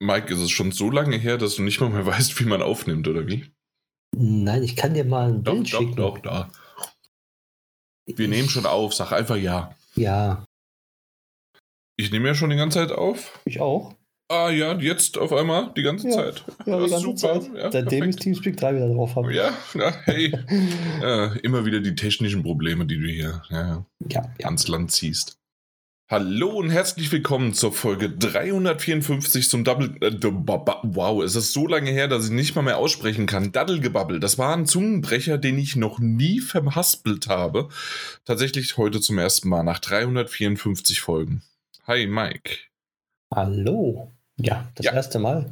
Mike, 0.00 0.32
ist 0.32 0.40
es 0.40 0.50
schon 0.50 0.72
so 0.72 0.90
lange 0.90 1.16
her, 1.16 1.38
dass 1.38 1.56
du 1.56 1.62
nicht 1.62 1.80
mal 1.80 1.90
mehr 1.90 2.06
weißt, 2.06 2.38
wie 2.40 2.44
man 2.44 2.62
aufnimmt, 2.62 3.08
oder 3.08 3.26
wie? 3.26 3.50
Nein, 4.16 4.62
ich 4.62 4.76
kann 4.76 4.94
dir 4.94 5.04
mal 5.04 5.28
ein 5.32 5.42
Doch, 5.44 5.54
Bild 5.54 5.72
doch, 5.72 5.78
schicken. 5.80 5.96
doch, 5.96 6.18
da. 6.18 6.50
Wir 8.06 8.28
nehmen 8.28 8.48
schon 8.48 8.66
auf, 8.66 8.94
sag 8.94 9.12
einfach 9.12 9.36
ja. 9.36 9.74
Ja, 9.96 10.44
Ich 11.96 12.10
nehme 12.10 12.28
ja 12.28 12.34
schon 12.34 12.50
die 12.50 12.56
ganze 12.56 12.78
Zeit 12.80 12.92
auf. 12.92 13.40
ich 13.44 13.60
auch. 13.60 13.94
Ah 14.30 14.50
ja, 14.50 14.74
jetzt 14.78 15.18
auf 15.18 15.32
einmal, 15.32 15.72
die 15.76 15.82
ganze 15.82 16.08
Ja. 16.08 16.14
Zeit. 16.14 16.44
Ja, 16.66 16.76
die 16.84 16.90
ganze 16.90 16.98
super. 17.00 17.40
Zeit. 17.40 17.50
Ja, 17.54 17.72
Seitdem 17.72 17.84
ich 17.84 18.00
perfekt. 18.00 18.20
Teamspeak 18.22 18.56
3 18.56 18.74
wieder 18.76 18.88
drauf 18.88 19.14
habe. 19.16 19.34
Ja, 19.34 19.52
ja, 19.74 19.94
hey. 20.04 20.26
äh, 21.02 21.38
immer 21.40 21.64
wieder 21.66 21.80
die 21.80 21.94
technischen 21.94 22.42
Probleme, 22.42 22.86
die 22.86 22.98
du 22.98 23.06
hier 23.06 23.42
ja, 23.50 23.86
Ja, 24.08 24.32
ja. 24.38 24.46
ans 24.46 24.66
Land 24.68 24.92
ziehst. 24.92 25.38
Hallo 26.10 26.50
und 26.50 26.68
herzlich 26.68 27.10
willkommen 27.12 27.54
zur 27.54 27.72
Folge 27.72 28.10
354 28.10 29.48
zum 29.48 29.64
Double. 29.64 29.96
Äh, 30.02 30.12
wow, 30.22 31.22
es 31.22 31.34
ist 31.34 31.54
so 31.54 31.66
lange 31.66 31.90
her, 31.90 32.08
dass 32.08 32.26
ich 32.26 32.30
nicht 32.30 32.54
mal 32.54 32.60
mehr 32.62 32.76
aussprechen 32.76 33.24
kann. 33.26 33.52
Daddelgebabbel. 33.52 34.20
Das 34.20 34.36
war 34.36 34.54
ein 34.54 34.66
Zungenbrecher, 34.66 35.38
den 35.38 35.58
ich 35.58 35.76
noch 35.76 35.98
nie 36.00 36.40
verhaspelt 36.40 37.28
habe. 37.28 37.70
Tatsächlich 38.26 38.76
heute 38.76 39.00
zum 39.00 39.16
ersten 39.18 39.48
Mal 39.48 39.62
nach 39.62 39.78
354 39.78 41.00
Folgen. 41.00 41.42
Hi, 41.86 42.06
Mike. 42.06 42.50
Hallo. 43.34 44.12
Ja, 44.36 44.68
das 44.74 44.84
Ja. 44.84 44.92
erste 44.92 45.18
Mal 45.18 45.50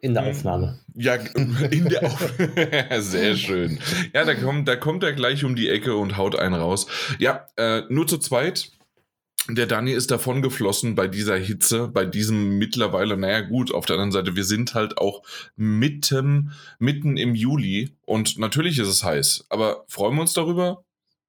in 0.00 0.14
der 0.14 0.22
Mhm. 0.22 0.28
Aufnahme. 0.30 0.78
Ja, 0.94 1.14
in 1.34 1.88
der 1.88 2.04
Auf 2.04 2.32
Sehr 3.00 3.34
schön. 3.36 3.80
Ja, 4.14 4.24
da 4.24 4.36
kommt, 4.36 4.68
da 4.68 4.76
kommt 4.76 5.02
er 5.02 5.12
gleich 5.12 5.44
um 5.44 5.56
die 5.56 5.68
Ecke 5.68 5.96
und 5.96 6.16
haut 6.16 6.38
einen 6.38 6.54
raus. 6.54 6.86
Ja, 7.18 7.46
äh, 7.56 7.82
nur 7.88 8.06
zu 8.06 8.18
zweit. 8.18 8.70
Der 9.50 9.66
Dani 9.66 9.92
ist 9.92 10.10
davon 10.10 10.42
geflossen 10.42 10.94
bei 10.94 11.08
dieser 11.08 11.36
Hitze, 11.38 11.88
bei 11.88 12.04
diesem 12.04 12.58
mittlerweile, 12.58 13.16
naja 13.16 13.40
gut, 13.40 13.72
auf 13.72 13.86
der 13.86 13.94
anderen 13.94 14.12
Seite, 14.12 14.36
wir 14.36 14.44
sind 14.44 14.74
halt 14.74 14.98
auch 14.98 15.22
mitten, 15.56 16.52
mitten 16.78 17.16
im 17.16 17.34
Juli 17.34 17.96
und 18.04 18.38
natürlich 18.38 18.78
ist 18.78 18.88
es 18.88 19.04
heiß, 19.04 19.46
aber 19.48 19.84
freuen 19.88 20.16
wir 20.16 20.20
uns 20.20 20.34
darüber? 20.34 20.84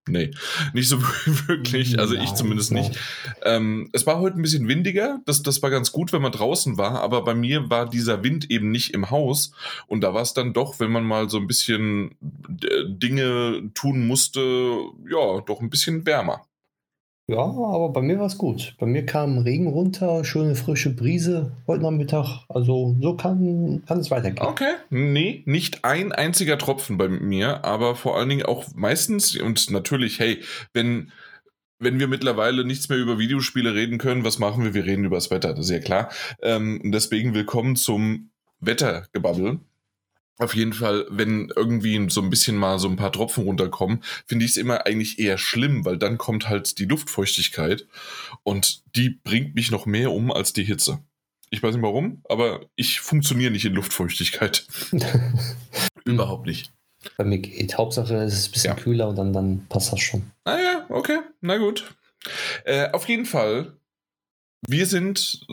Nee, 0.09 0.31
nicht 0.73 0.89
so 0.89 1.01
wirklich, 1.47 1.97
also 1.99 2.15
ich 2.15 2.33
zumindest 2.33 2.73
nicht. 2.73 2.97
Ähm, 3.43 3.89
es 3.93 4.05
war 4.05 4.19
heute 4.19 4.37
ein 4.37 4.41
bisschen 4.41 4.67
windiger, 4.67 5.21
das, 5.25 5.41
das 5.41 5.61
war 5.61 5.69
ganz 5.69 5.93
gut, 5.93 6.11
wenn 6.11 6.21
man 6.21 6.33
draußen 6.33 6.77
war, 6.77 7.01
aber 7.01 7.23
bei 7.23 7.35
mir 7.35 7.69
war 7.69 7.89
dieser 7.89 8.21
Wind 8.21 8.51
eben 8.51 8.69
nicht 8.69 8.93
im 8.93 9.11
Haus 9.11 9.53
und 9.87 10.01
da 10.01 10.13
war 10.13 10.23
es 10.23 10.33
dann 10.33 10.51
doch, 10.51 10.81
wenn 10.81 10.91
man 10.91 11.05
mal 11.05 11.29
so 11.29 11.37
ein 11.37 11.47
bisschen 11.47 12.17
äh, 12.63 12.83
Dinge 12.85 13.71
tun 13.75 14.07
musste, 14.07 14.41
ja, 15.09 15.39
doch 15.45 15.61
ein 15.61 15.69
bisschen 15.69 16.05
wärmer. 16.05 16.48
Ja, 17.29 17.43
aber 17.43 17.89
bei 17.89 18.01
mir 18.01 18.17
war 18.17 18.25
es 18.25 18.39
gut. 18.39 18.73
Bei 18.79 18.87
mir 18.87 19.05
kam 19.05 19.37
Regen 19.37 19.67
runter, 19.67 20.23
schöne 20.25 20.55
frische 20.55 20.95
Brise 20.95 21.51
heute 21.67 21.83
Nachmittag. 21.83 22.39
Also 22.49 22.95
so 22.99 23.15
kann, 23.17 23.83
kann 23.87 23.99
es 23.99 24.09
weitergehen. 24.09 24.43
Okay, 24.43 24.73
nee, 24.89 25.43
nicht 25.45 25.85
ein 25.85 26.11
einziger 26.11 26.57
Tropfen 26.57 26.97
bei 26.97 27.07
mir, 27.07 27.63
aber 27.63 27.95
vor 27.95 28.17
allen 28.17 28.29
Dingen 28.29 28.47
auch 28.47 28.65
meistens 28.73 29.39
und 29.39 29.69
natürlich, 29.69 30.19
hey, 30.19 30.41
wenn 30.73 31.11
wenn 31.77 31.99
wir 31.99 32.07
mittlerweile 32.07 32.65
nichts 32.65 32.89
mehr 32.89 32.97
über 32.97 33.19
Videospiele 33.19 33.75
reden 33.75 33.99
können, 33.99 34.25
was 34.25 34.39
machen 34.39 34.63
wir? 34.63 34.73
Wir 34.73 34.85
reden 34.85 35.05
über 35.05 35.17
das 35.17 35.29
Wetter, 35.29 35.53
das 35.53 35.65
ist 35.65 35.71
ja 35.71 35.79
klar. 35.79 36.09
Ähm, 36.41 36.81
deswegen 36.83 37.35
willkommen 37.35 37.75
zum 37.75 38.31
Wettergebabbel. 38.59 39.59
Auf 40.39 40.55
jeden 40.55 40.71
Fall, 40.73 41.05
wenn 41.09 41.51
irgendwie 41.55 42.09
so 42.09 42.21
ein 42.21 42.29
bisschen 42.29 42.55
mal 42.55 42.79
so 42.79 42.87
ein 42.87 42.95
paar 42.95 43.11
Tropfen 43.11 43.43
runterkommen, 43.43 44.01
finde 44.25 44.45
ich 44.45 44.51
es 44.51 44.57
immer 44.57 44.85
eigentlich 44.85 45.19
eher 45.19 45.37
schlimm, 45.37 45.83
weil 45.85 45.97
dann 45.97 46.17
kommt 46.17 46.47
halt 46.47 46.79
die 46.79 46.85
Luftfeuchtigkeit 46.85 47.85
und 48.43 48.81
die 48.95 49.09
bringt 49.09 49.53
mich 49.55 49.69
noch 49.69 49.85
mehr 49.85 50.11
um 50.11 50.31
als 50.31 50.53
die 50.53 50.63
Hitze. 50.63 50.99
Ich 51.49 51.61
weiß 51.61 51.75
nicht 51.75 51.83
warum, 51.83 52.21
aber 52.29 52.61
ich 52.75 53.01
funktioniere 53.01 53.51
nicht 53.51 53.65
in 53.65 53.73
Luftfeuchtigkeit. 53.73 54.65
Überhaupt 56.05 56.45
nicht. 56.45 56.71
Bei 57.17 57.23
mir 57.23 57.39
geht. 57.39 57.77
Hauptsache 57.77 58.15
es 58.15 58.33
ist 58.33 58.47
ein 58.49 58.51
bisschen 58.51 58.77
Ja. 58.77 58.81
kühler 58.81 59.07
und 59.09 59.15
dann, 59.17 59.33
dann 59.33 59.65
passt 59.67 59.91
das 59.91 59.99
schon. 59.99 60.31
Ah 60.45 60.57
ja, 60.57 60.85
okay, 60.89 61.19
na 61.41 61.57
gut. 61.57 61.95
Äh, 62.65 62.91
auf 62.91 63.07
jeden 63.09 63.25
Fall, 63.25 63.73
wir 64.67 64.85
sind 64.85 65.45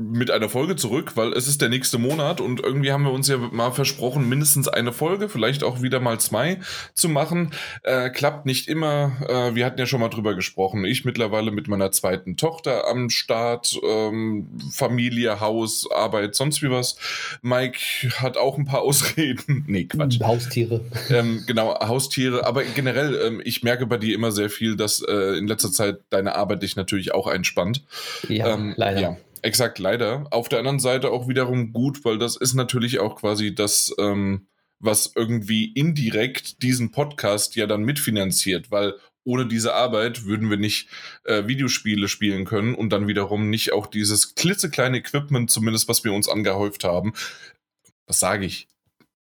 mit 0.00 0.30
einer 0.30 0.48
Folge 0.48 0.76
zurück, 0.76 1.16
weil 1.16 1.32
es 1.32 1.48
ist 1.48 1.60
der 1.60 1.68
nächste 1.68 1.98
Monat 1.98 2.40
und 2.40 2.60
irgendwie 2.60 2.92
haben 2.92 3.02
wir 3.02 3.10
uns 3.10 3.26
ja 3.26 3.36
mal 3.36 3.72
versprochen, 3.72 4.28
mindestens 4.28 4.68
eine 4.68 4.92
Folge, 4.92 5.28
vielleicht 5.28 5.64
auch 5.64 5.82
wieder 5.82 5.98
mal 5.98 6.20
zwei 6.20 6.60
zu 6.94 7.08
machen. 7.08 7.50
Äh, 7.82 8.10
klappt 8.10 8.46
nicht 8.46 8.68
immer. 8.68 9.16
Äh, 9.28 9.56
wir 9.56 9.66
hatten 9.66 9.80
ja 9.80 9.86
schon 9.86 10.00
mal 10.00 10.08
drüber 10.08 10.36
gesprochen. 10.36 10.84
Ich 10.84 11.04
mittlerweile 11.04 11.50
mit 11.50 11.66
meiner 11.66 11.90
zweiten 11.90 12.36
Tochter 12.36 12.86
am 12.86 13.10
Start, 13.10 13.76
ähm, 13.84 14.46
Familie, 14.72 15.40
Haus, 15.40 15.88
Arbeit, 15.90 16.36
sonst 16.36 16.62
wie 16.62 16.70
was. 16.70 16.96
Mike 17.42 17.80
hat 18.18 18.36
auch 18.36 18.56
ein 18.56 18.66
paar 18.66 18.82
Ausreden. 18.88 19.64
nee, 19.66 19.84
Quatsch. 19.86 20.20
Haustiere. 20.20 20.80
Ähm, 21.10 21.42
genau, 21.48 21.74
Haustiere, 21.80 22.46
aber 22.46 22.62
generell, 22.62 23.20
ähm, 23.26 23.42
ich 23.44 23.64
merke 23.64 23.86
bei 23.86 23.96
dir 23.96 24.14
immer 24.14 24.30
sehr 24.30 24.48
viel, 24.48 24.76
dass 24.76 25.02
äh, 25.02 25.36
in 25.36 25.48
letzter 25.48 25.72
Zeit 25.72 25.98
deine 26.10 26.36
Arbeit 26.36 26.62
dich 26.62 26.76
natürlich 26.76 27.12
auch 27.14 27.26
einspannt. 27.26 27.82
Ja, 28.28 28.54
Ähm, 28.54 28.74
leider. 28.76 29.00
Ja, 29.00 29.16
exakt, 29.42 29.78
leider. 29.78 30.26
Auf 30.30 30.48
der 30.48 30.58
anderen 30.58 30.78
Seite 30.78 31.10
auch 31.10 31.28
wiederum 31.28 31.72
gut, 31.72 32.04
weil 32.04 32.18
das 32.18 32.36
ist 32.36 32.54
natürlich 32.54 32.98
auch 32.98 33.16
quasi 33.16 33.54
das, 33.54 33.94
ähm, 33.98 34.48
was 34.80 35.12
irgendwie 35.14 35.72
indirekt 35.72 36.62
diesen 36.62 36.90
Podcast 36.90 37.56
ja 37.56 37.66
dann 37.66 37.82
mitfinanziert, 37.82 38.70
weil 38.70 38.94
ohne 39.24 39.46
diese 39.46 39.74
Arbeit 39.74 40.24
würden 40.24 40.48
wir 40.48 40.56
nicht 40.56 40.88
äh, 41.24 41.46
Videospiele 41.46 42.08
spielen 42.08 42.44
können 42.44 42.74
und 42.74 42.90
dann 42.90 43.08
wiederum 43.08 43.50
nicht 43.50 43.72
auch 43.72 43.86
dieses 43.86 44.34
klitzekleine 44.34 44.98
Equipment, 44.98 45.50
zumindest 45.50 45.88
was 45.88 46.02
wir 46.04 46.12
uns 46.12 46.28
angehäuft 46.28 46.84
haben. 46.84 47.12
Was 48.06 48.20
sage 48.20 48.46
ich? 48.46 48.68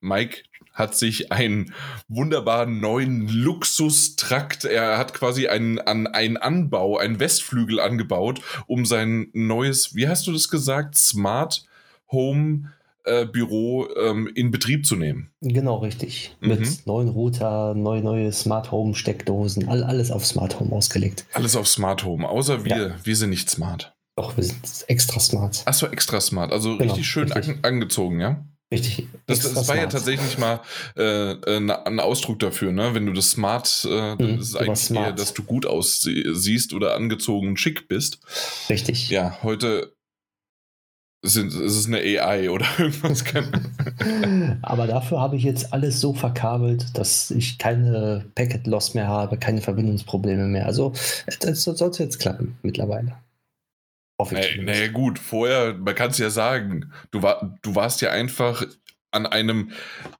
Mike 0.00 0.44
hat 0.76 0.94
sich 0.94 1.32
einen 1.32 1.72
wunderbaren 2.06 2.80
neuen 2.80 3.26
Luxustrakt. 3.28 4.64
Er 4.64 4.98
hat 4.98 5.14
quasi 5.14 5.48
einen, 5.48 5.80
an, 5.80 6.06
einen 6.06 6.36
Anbau, 6.36 6.98
einen 6.98 7.18
Westflügel 7.18 7.80
angebaut, 7.80 8.40
um 8.66 8.86
sein 8.86 9.28
neues, 9.32 9.94
wie 9.94 10.06
hast 10.06 10.26
du 10.26 10.32
das 10.32 10.48
gesagt, 10.48 10.96
Smart 10.96 11.64
Home 12.12 12.70
äh, 13.04 13.24
Büro 13.24 13.88
ähm, 13.96 14.28
in 14.34 14.50
Betrieb 14.50 14.84
zu 14.84 14.96
nehmen. 14.96 15.30
Genau, 15.40 15.76
richtig. 15.78 16.36
Mhm. 16.40 16.48
Mit 16.48 16.86
neuen 16.86 17.08
Router, 17.08 17.74
neue, 17.74 18.02
neue 18.02 18.30
Smart 18.32 18.70
Home 18.70 18.94
Steckdosen, 18.94 19.68
all, 19.68 19.82
alles 19.82 20.10
auf 20.10 20.26
Smart 20.26 20.60
Home 20.60 20.72
ausgelegt. 20.72 21.24
Alles 21.32 21.56
auf 21.56 21.66
Smart 21.68 22.04
Home, 22.04 22.28
außer 22.28 22.64
wir, 22.64 22.76
Ja. 22.76 22.94
wir 23.02 23.16
sind 23.16 23.30
nicht 23.30 23.48
smart. 23.48 23.94
Doch, 24.16 24.36
wir 24.36 24.44
sind 24.44 24.84
extra 24.88 25.20
smart. 25.20 25.62
Achso, 25.66 25.86
extra 25.86 26.20
smart, 26.20 26.52
also 26.52 26.76
Genau, 26.76 26.92
richtig 26.92 27.06
schön 27.06 27.30
richtig. 27.32 27.56
An, 27.56 27.64
angezogen, 27.64 28.20
ja? 28.20 28.44
Richtig. 28.72 29.06
Das, 29.26 29.40
das 29.40 29.68
war 29.68 29.76
ja 29.76 29.86
tatsächlich 29.86 30.38
mal 30.38 30.60
äh, 30.96 31.32
äh, 31.32 31.56
ein 31.56 32.00
Ausdruck 32.00 32.40
dafür, 32.40 32.72
ne? 32.72 32.94
Wenn 32.94 33.06
du 33.06 33.12
das 33.12 33.30
smart, 33.30 33.86
äh, 33.88 34.14
Mhm, 34.16 34.38
das 34.38 34.48
ist 34.48 34.56
eigentlich 34.56 34.68
eher, 34.70 34.76
smart. 34.76 35.18
dass 35.20 35.34
du 35.34 35.44
gut 35.44 35.66
aussiehst 35.66 36.74
oder 36.74 36.94
angezogen 36.96 37.48
und 37.48 37.60
schick 37.60 37.86
bist. 37.88 38.18
Richtig. 38.68 39.08
Ja, 39.08 39.38
heute 39.44 39.92
sind, 41.22 41.48
ist 41.54 41.76
es 41.76 41.86
eine 41.86 41.98
AI 41.98 42.50
oder 42.50 42.66
irgendwas. 42.78 43.24
Aber 44.62 44.86
dafür 44.86 45.20
habe 45.20 45.36
ich 45.36 45.44
jetzt 45.44 45.72
alles 45.72 46.00
so 46.00 46.12
verkabelt, 46.12 46.96
dass 46.98 47.30
ich 47.30 47.58
keine 47.58 48.24
Packet 48.34 48.66
Loss 48.66 48.94
mehr 48.94 49.06
habe, 49.06 49.36
keine 49.38 49.60
Verbindungsprobleme 49.60 50.46
mehr. 50.46 50.66
Also 50.66 50.92
das 51.40 51.62
sollte 51.62 52.02
jetzt 52.02 52.18
klappen 52.18 52.58
mittlerweile. 52.62 53.16
Hoffe 54.18 54.38
ich. 54.38 54.56
Naja, 54.62 54.88
gut, 54.88 55.18
vorher, 55.18 55.74
man 55.74 55.94
kann 55.94 56.10
es 56.10 56.18
ja 56.18 56.30
sagen, 56.30 56.92
du, 57.10 57.22
war, 57.22 57.58
du 57.62 57.74
warst 57.74 58.00
ja 58.00 58.10
einfach 58.10 58.64
an 59.16 59.26
einem 59.26 59.72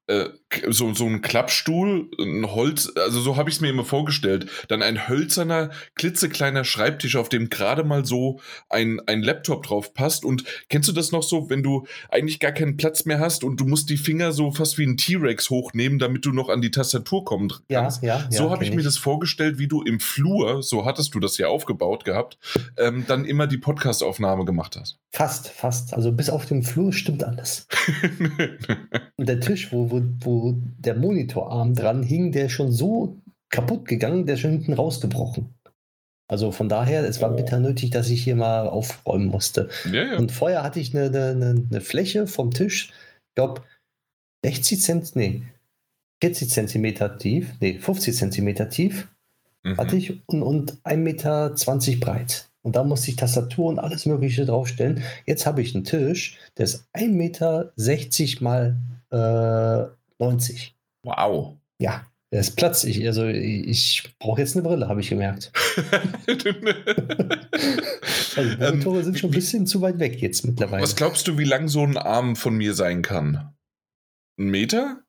äh, 0.06 0.30
so, 0.68 0.94
so 0.94 1.04
ein 1.06 1.20
Klappstuhl, 1.20 2.08
ein 2.18 2.46
Holz, 2.52 2.92
also 2.96 3.20
so 3.20 3.36
habe 3.36 3.50
ich 3.50 3.56
es 3.56 3.60
mir 3.60 3.70
immer 3.70 3.84
vorgestellt, 3.84 4.48
dann 4.68 4.82
ein 4.82 5.08
hölzerner, 5.08 5.70
klitzekleiner 5.96 6.64
Schreibtisch, 6.64 7.16
auf 7.16 7.28
dem 7.28 7.50
gerade 7.50 7.84
mal 7.84 8.04
so 8.04 8.40
ein, 8.68 9.00
ein 9.06 9.22
Laptop 9.22 9.64
drauf 9.64 9.94
passt. 9.94 10.24
Und 10.24 10.44
kennst 10.68 10.88
du 10.88 10.92
das 10.92 11.12
noch 11.12 11.22
so, 11.22 11.50
wenn 11.50 11.62
du 11.62 11.86
eigentlich 12.08 12.40
gar 12.40 12.52
keinen 12.52 12.76
Platz 12.76 13.04
mehr 13.04 13.18
hast 13.20 13.44
und 13.44 13.60
du 13.60 13.66
musst 13.66 13.90
die 13.90 13.96
Finger 13.96 14.32
so 14.32 14.50
fast 14.52 14.78
wie 14.78 14.86
ein 14.86 14.96
T-Rex 14.96 15.50
hochnehmen, 15.50 15.98
damit 15.98 16.24
du 16.24 16.32
noch 16.32 16.48
an 16.48 16.60
die 16.60 16.70
Tastatur 16.70 17.24
kommen 17.24 17.52
ja, 17.68 17.82
kannst? 17.82 18.02
ja, 18.02 18.18
ja. 18.18 18.26
so 18.30 18.50
habe 18.50 18.64
ich 18.64 18.70
kenn 18.70 18.76
mir 18.76 18.84
das 18.84 18.96
vorgestellt, 18.96 19.58
wie 19.58 19.68
du 19.68 19.82
im 19.82 20.00
Flur, 20.00 20.62
so 20.62 20.84
hattest 20.84 21.14
du 21.14 21.20
das 21.20 21.36
ja 21.38 21.48
aufgebaut 21.48 22.04
gehabt, 22.04 22.38
ähm, 22.76 23.04
dann 23.06 23.24
immer 23.24 23.46
die 23.46 23.58
Podcastaufnahme 23.58 24.44
gemacht 24.44 24.76
hast. 24.78 24.98
Fast, 25.10 25.48
fast. 25.48 25.94
Also 25.94 26.12
bis 26.12 26.30
auf 26.30 26.46
den 26.46 26.62
Flur 26.62 26.92
stimmt 26.92 27.24
alles. 27.24 27.66
Und 29.16 29.28
der 29.28 29.40
Tisch, 29.40 29.72
wo, 29.72 29.90
wo, 29.90 30.02
wo 30.20 30.54
der 30.78 30.96
Monitorarm 30.96 31.74
dran 31.74 32.02
hing, 32.02 32.32
der 32.32 32.46
ist 32.46 32.52
schon 32.52 32.72
so 32.72 33.18
kaputt 33.50 33.86
gegangen, 33.86 34.26
der 34.26 34.34
ist 34.34 34.40
schon 34.40 34.52
hinten 34.52 34.72
rausgebrochen. 34.72 35.54
Also 36.28 36.50
von 36.52 36.68
daher, 36.68 37.04
es 37.04 37.20
war 37.22 37.32
Oh. 37.32 37.36
bitter 37.36 37.60
nötig, 37.60 37.90
dass 37.90 38.10
ich 38.10 38.24
hier 38.24 38.34
mal 38.36 38.68
aufräumen 38.68 39.26
musste. 39.28 39.68
ja, 39.92 40.04
ja. 40.04 40.18
Und 40.18 40.32
vorher 40.32 40.62
hatte 40.62 40.80
ich 40.80 40.96
eine, 40.96 41.06
eine, 41.06 41.66
eine 41.70 41.80
Fläche 41.80 42.26
vom 42.26 42.50
Tisch, 42.52 42.90
ich 43.28 43.34
glaube 43.36 43.62
60 44.44 44.80
Cent, 44.80 45.16
nee, 45.16 45.42
40 46.22 46.50
Zentimeter 46.50 47.16
tief, 47.18 47.52
nee, 47.60 47.78
50 47.78 48.14
Zentimeter 48.16 48.68
tief 48.68 49.08
Mhm. 49.64 49.78
hatte 49.78 49.96
ich 49.96 50.22
und, 50.28 50.42
und 50.42 50.72
1,20 50.84 50.96
Meter 50.96 51.54
breit. 52.00 52.48
Und 52.66 52.74
da 52.74 52.82
musste 52.82 53.10
ich 53.12 53.16
Tastatur 53.16 53.66
und 53.66 53.78
alles 53.78 54.06
Mögliche 54.06 54.44
draufstellen. 54.44 55.04
Jetzt 55.24 55.46
habe 55.46 55.62
ich 55.62 55.72
einen 55.76 55.84
Tisch, 55.84 56.36
der 56.58 56.64
ist 56.64 56.88
1,60 56.94 57.12
Meter 57.12 57.72
mal 58.40 58.76
äh, 59.12 59.84
90. 60.18 60.74
Wow. 61.04 61.54
Ja, 61.78 62.04
der 62.32 62.40
ist 62.40 62.56
Platz. 62.56 62.82
Ich, 62.82 63.06
also 63.06 63.24
ich 63.24 64.12
brauche 64.18 64.40
jetzt 64.40 64.56
eine 64.56 64.64
Brille, 64.64 64.88
habe 64.88 65.00
ich 65.00 65.10
gemerkt. 65.10 65.52
also 68.34 68.50
die 68.50 68.64
Monitore 68.64 68.98
ähm, 68.98 69.04
sind 69.04 69.18
schon 69.20 69.30
ein 69.30 69.34
bisschen 69.34 69.68
zu 69.68 69.80
weit 69.80 70.00
weg 70.00 70.20
jetzt 70.20 70.44
mittlerweile. 70.44 70.82
Was 70.82 70.96
glaubst 70.96 71.28
du, 71.28 71.38
wie 71.38 71.44
lang 71.44 71.68
so 71.68 71.84
ein 71.84 71.96
Arm 71.96 72.34
von 72.34 72.56
mir 72.56 72.74
sein 72.74 73.02
kann? 73.02 73.54
Ein 74.40 74.50
Meter? 74.50 75.04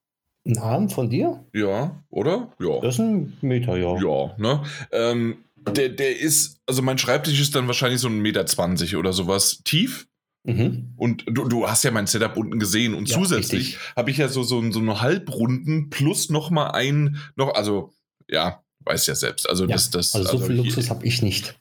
Ein 0.46 0.60
Arm 0.60 0.90
von 0.92 1.10
dir? 1.10 1.44
Ja, 1.54 2.04
oder? 2.12 2.54
Ja. 2.60 2.82
Das 2.82 2.94
ist 2.94 3.00
ein 3.00 3.36
Meter, 3.42 3.78
ja. 3.78 4.00
Ja, 4.00 4.36
ne? 4.38 4.62
Ähm, 4.92 5.38
der, 5.72 5.90
der 5.90 6.20
ist, 6.20 6.60
also 6.66 6.82
mein 6.82 6.98
Schreibtisch 6.98 7.40
ist 7.40 7.56
dann 7.56 7.68
wahrscheinlich 7.68 8.02
so 8.02 8.08
ein 8.08 8.20
Meter 8.20 8.46
zwanzig 8.46 8.96
oder 8.96 9.14
sowas 9.14 9.62
tief. 9.64 10.08
Mhm. 10.44 10.94
Und 10.96 11.26
du, 11.28 11.48
du 11.48 11.68
hast 11.68 11.84
ja 11.84 11.92
mein 11.92 12.08
Setup 12.08 12.38
unten 12.38 12.60
gesehen 12.60 12.94
und 12.94 13.10
ja, 13.10 13.18
zusätzlich 13.18 13.78
habe 13.96 14.12
ich 14.12 14.18
ja 14.18 14.30
so, 14.30 14.44
so, 14.44 14.72
so 14.72 14.80
eine 14.80 15.02
Halbrunden 15.02 15.90
plus 15.90 16.30
nochmal 16.30 16.72
ein, 16.72 17.18
noch, 17.36 17.54
also 17.54 17.94
ja, 18.30 18.64
weiß 18.88 19.08
ja 19.08 19.16
selbst. 19.16 19.50
Also, 19.50 19.66
ja, 19.66 19.74
das, 19.74 19.90
das, 19.90 20.16
also 20.16 20.28
so 20.28 20.34
also 20.38 20.46
viel 20.46 20.56
Luxus 20.56 20.90
habe 20.90 21.06
ich 21.06 21.22
nicht. 21.22 21.60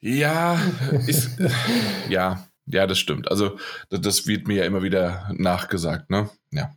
Ja, 0.00 0.60
ist, 1.06 1.38
ja, 2.08 2.46
ja, 2.66 2.86
das 2.86 2.98
stimmt. 2.98 3.30
Also, 3.30 3.58
das 3.90 4.26
wird 4.26 4.48
mir 4.48 4.56
ja 4.56 4.64
immer 4.64 4.82
wieder 4.82 5.30
nachgesagt, 5.36 6.10
ne? 6.10 6.30
Ja. 6.50 6.74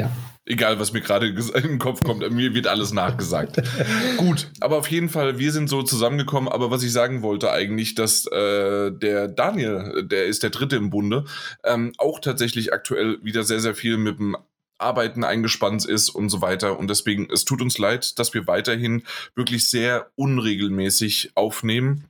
Ja. 0.00 0.10
Egal, 0.48 0.80
was 0.80 0.94
mir 0.94 1.02
gerade 1.02 1.26
in 1.54 1.62
den 1.62 1.78
Kopf 1.78 2.02
kommt, 2.02 2.28
mir 2.30 2.54
wird 2.54 2.66
alles 2.66 2.92
nachgesagt. 2.92 3.62
Gut, 4.16 4.48
aber 4.60 4.78
auf 4.78 4.90
jeden 4.90 5.10
Fall, 5.10 5.38
wir 5.38 5.52
sind 5.52 5.68
so 5.68 5.82
zusammengekommen. 5.82 6.50
Aber 6.50 6.70
was 6.70 6.82
ich 6.82 6.92
sagen 6.92 7.22
wollte 7.22 7.52
eigentlich, 7.52 7.94
dass 7.94 8.26
äh, 8.26 8.90
der 8.90 9.28
Daniel, 9.28 10.06
der 10.06 10.24
ist 10.24 10.42
der 10.42 10.50
Dritte 10.50 10.76
im 10.76 10.88
Bunde, 10.88 11.26
ähm, 11.64 11.92
auch 11.98 12.18
tatsächlich 12.18 12.72
aktuell 12.72 13.18
wieder 13.22 13.44
sehr, 13.44 13.60
sehr 13.60 13.74
viel 13.74 13.98
mit 13.98 14.18
dem 14.18 14.36
Arbeiten 14.78 15.22
eingespannt 15.22 15.84
ist 15.84 16.08
und 16.08 16.30
so 16.30 16.40
weiter. 16.40 16.78
Und 16.78 16.88
deswegen, 16.88 17.28
es 17.30 17.44
tut 17.44 17.60
uns 17.60 17.76
leid, 17.76 18.18
dass 18.18 18.32
wir 18.32 18.46
weiterhin 18.46 19.02
wirklich 19.34 19.68
sehr 19.68 20.10
unregelmäßig 20.16 21.32
aufnehmen 21.34 22.04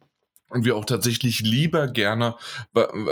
und 0.50 0.64
wir 0.64 0.76
auch 0.76 0.84
tatsächlich 0.84 1.40
lieber 1.40 1.88
gerne 1.88 2.36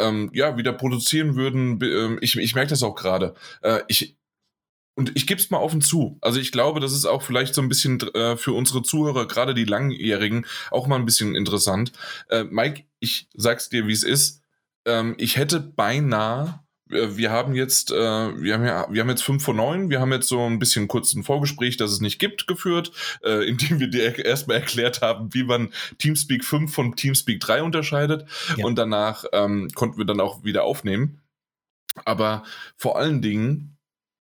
ähm, 0.00 0.30
ja 0.32 0.56
wieder 0.56 0.72
produzieren 0.72 1.34
würden. 1.34 1.80
Ähm, 1.82 2.18
ich, 2.20 2.36
ich 2.36 2.54
merke 2.54 2.70
das 2.70 2.82
auch 2.82 2.94
gerade. 2.94 3.34
Äh, 3.62 3.80
ich 3.88 4.16
und 4.96 5.12
ich 5.14 5.26
gebe 5.26 5.40
es 5.40 5.50
mal 5.50 5.58
offen 5.58 5.82
zu. 5.82 6.18
Also 6.22 6.40
ich 6.40 6.50
glaube, 6.50 6.80
das 6.80 6.92
ist 6.92 7.04
auch 7.04 7.22
vielleicht 7.22 7.54
so 7.54 7.62
ein 7.62 7.68
bisschen 7.68 8.00
äh, 8.14 8.36
für 8.36 8.52
unsere 8.52 8.82
Zuhörer, 8.82 9.28
gerade 9.28 9.54
die 9.54 9.64
Langjährigen, 9.64 10.46
auch 10.70 10.86
mal 10.86 10.96
ein 10.96 11.04
bisschen 11.04 11.36
interessant. 11.36 11.92
Äh, 12.28 12.44
Mike, 12.44 12.84
ich 12.98 13.28
sag's 13.34 13.68
dir, 13.68 13.86
wie 13.86 13.92
es 13.92 14.02
ist. 14.02 14.42
Ähm, 14.86 15.14
ich 15.18 15.36
hätte 15.36 15.60
beinahe 15.60 16.60
äh, 16.90 17.16
wir 17.16 17.30
haben 17.30 17.54
jetzt, 17.54 17.90
äh, 17.90 17.94
wir 17.94 18.54
haben 18.54 18.64
ja, 18.64 18.86
wir 18.90 19.02
haben 19.02 19.08
jetzt 19.10 19.22
fünf 19.22 19.44
von 19.44 19.56
neun. 19.56 19.90
Wir 19.90 20.00
haben 20.00 20.12
jetzt 20.12 20.28
so 20.28 20.44
ein 20.46 20.58
bisschen 20.58 20.88
kurz 20.88 21.14
ein 21.14 21.24
Vorgespräch, 21.24 21.76
das 21.76 21.92
es 21.92 22.00
nicht 22.00 22.18
gibt, 22.18 22.46
geführt, 22.46 22.92
äh, 23.22 23.46
indem 23.46 23.80
wir 23.80 23.88
dir 23.88 24.18
erstmal 24.24 24.58
erklärt 24.58 25.02
haben, 25.02 25.32
wie 25.34 25.44
man 25.44 25.72
Teamspeak 25.98 26.44
5 26.44 26.72
von 26.72 26.96
Teamspeak 26.96 27.40
3 27.40 27.62
unterscheidet. 27.62 28.26
Ja. 28.56 28.64
Und 28.64 28.76
danach 28.76 29.24
ähm, 29.32 29.68
konnten 29.74 29.98
wir 29.98 30.06
dann 30.06 30.20
auch 30.20 30.44
wieder 30.44 30.64
aufnehmen. 30.64 31.20
Aber 32.04 32.44
vor 32.76 32.98
allen 32.98 33.22
Dingen 33.22 33.75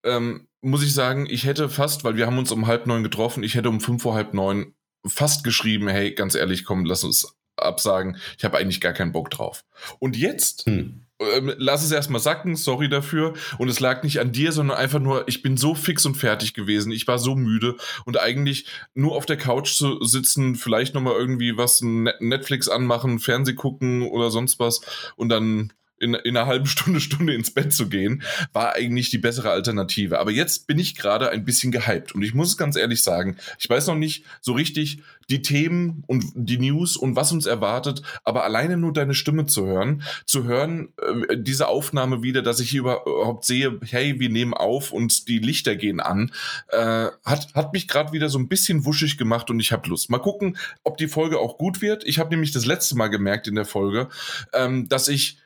ähm, 0.03 0.47
muss 0.61 0.83
ich 0.83 0.93
sagen, 0.93 1.27
ich 1.29 1.45
hätte 1.45 1.69
fast, 1.69 2.03
weil 2.03 2.15
wir 2.15 2.27
haben 2.27 2.37
uns 2.37 2.51
um 2.51 2.67
halb 2.67 2.87
neun 2.87 3.03
getroffen, 3.03 3.43
ich 3.43 3.55
hätte 3.55 3.69
um 3.69 3.81
fünf 3.81 4.03
vor 4.03 4.13
halb 4.13 4.33
neun 4.33 4.73
fast 5.05 5.43
geschrieben, 5.43 5.87
hey, 5.87 6.13
ganz 6.13 6.35
ehrlich, 6.35 6.63
komm, 6.63 6.85
lass 6.85 7.03
uns 7.03 7.35
absagen. 7.57 8.17
Ich 8.37 8.43
habe 8.43 8.57
eigentlich 8.57 8.81
gar 8.81 8.93
keinen 8.93 9.11
Bock 9.11 9.29
drauf. 9.29 9.63
Und 9.99 10.17
jetzt, 10.17 10.65
hm. 10.65 11.05
ähm, 11.19 11.53
lass 11.57 11.83
es 11.83 11.91
erstmal 11.91 12.21
sacken, 12.21 12.55
sorry 12.55 12.89
dafür. 12.89 13.33
Und 13.57 13.69
es 13.69 13.79
lag 13.79 14.03
nicht 14.03 14.19
an 14.19 14.31
dir, 14.31 14.51
sondern 14.51 14.77
einfach 14.77 14.99
nur, 14.99 15.27
ich 15.27 15.41
bin 15.41 15.57
so 15.57 15.75
fix 15.75 16.05
und 16.05 16.15
fertig 16.15 16.53
gewesen. 16.53 16.91
Ich 16.91 17.07
war 17.07 17.19
so 17.19 17.35
müde 17.35 17.77
und 18.05 18.19
eigentlich 18.19 18.67
nur 18.93 19.15
auf 19.15 19.25
der 19.25 19.37
Couch 19.37 19.73
zu 19.73 20.03
sitzen, 20.03 20.55
vielleicht 20.55 20.93
nochmal 20.93 21.15
irgendwie 21.15 21.57
was 21.57 21.81
Netflix 21.81 22.67
anmachen, 22.67 23.19
Fernseh 23.19 23.53
gucken 23.53 24.03
oder 24.03 24.31
sonst 24.31 24.59
was 24.59 24.81
und 25.15 25.29
dann 25.29 25.73
in, 26.01 26.13
in 26.13 26.35
einer 26.35 26.47
halben 26.47 26.65
Stunde, 26.67 26.99
Stunde 26.99 27.33
ins 27.33 27.51
Bett 27.51 27.73
zu 27.73 27.89
gehen, 27.89 28.23
war 28.53 28.73
eigentlich 28.75 29.09
die 29.09 29.17
bessere 29.17 29.51
Alternative. 29.51 30.19
Aber 30.19 30.31
jetzt 30.31 30.67
bin 30.67 30.79
ich 30.79 30.95
gerade 30.95 31.29
ein 31.29 31.45
bisschen 31.45 31.71
gehypt 31.71 32.13
und 32.13 32.23
ich 32.23 32.33
muss 32.33 32.49
es 32.49 32.57
ganz 32.57 32.75
ehrlich 32.75 33.03
sagen, 33.03 33.37
ich 33.59 33.69
weiß 33.69 33.87
noch 33.87 33.95
nicht 33.95 34.25
so 34.41 34.53
richtig 34.53 35.01
die 35.29 35.41
Themen 35.41 36.03
und 36.07 36.25
die 36.35 36.57
News 36.57 36.97
und 36.97 37.15
was 37.15 37.31
uns 37.31 37.45
erwartet, 37.45 38.01
aber 38.23 38.43
alleine 38.43 38.77
nur 38.77 38.91
deine 38.91 39.13
Stimme 39.13 39.45
zu 39.45 39.65
hören, 39.65 40.03
zu 40.25 40.43
hören, 40.43 40.89
äh, 40.97 41.37
diese 41.37 41.67
Aufnahme 41.67 42.21
wieder, 42.21 42.41
dass 42.41 42.59
ich 42.59 42.69
hier 42.69 42.81
überhaupt 42.81 43.45
sehe, 43.45 43.79
hey, 43.85 44.19
wir 44.19 44.29
nehmen 44.29 44.53
auf 44.53 44.91
und 44.91 45.27
die 45.27 45.39
Lichter 45.39 45.75
gehen 45.75 45.99
an, 45.99 46.31
äh, 46.67 47.07
hat, 47.23 47.53
hat 47.53 47.73
mich 47.73 47.87
gerade 47.87 48.11
wieder 48.11 48.29
so 48.29 48.39
ein 48.39 48.49
bisschen 48.49 48.85
wuschig 48.85 49.17
gemacht 49.17 49.49
und 49.49 49.59
ich 49.59 49.71
habe 49.71 49.87
Lust. 49.89 50.09
Mal 50.09 50.19
gucken, 50.19 50.57
ob 50.83 50.97
die 50.97 51.07
Folge 51.07 51.39
auch 51.39 51.57
gut 51.57 51.81
wird. 51.81 52.03
Ich 52.05 52.19
habe 52.19 52.29
nämlich 52.29 52.51
das 52.51 52.65
letzte 52.65 52.95
Mal 52.97 53.07
gemerkt 53.07 53.47
in 53.47 53.55
der 53.55 53.65
Folge, 53.65 54.09
ähm, 54.53 54.89
dass 54.89 55.07
ich 55.07 55.37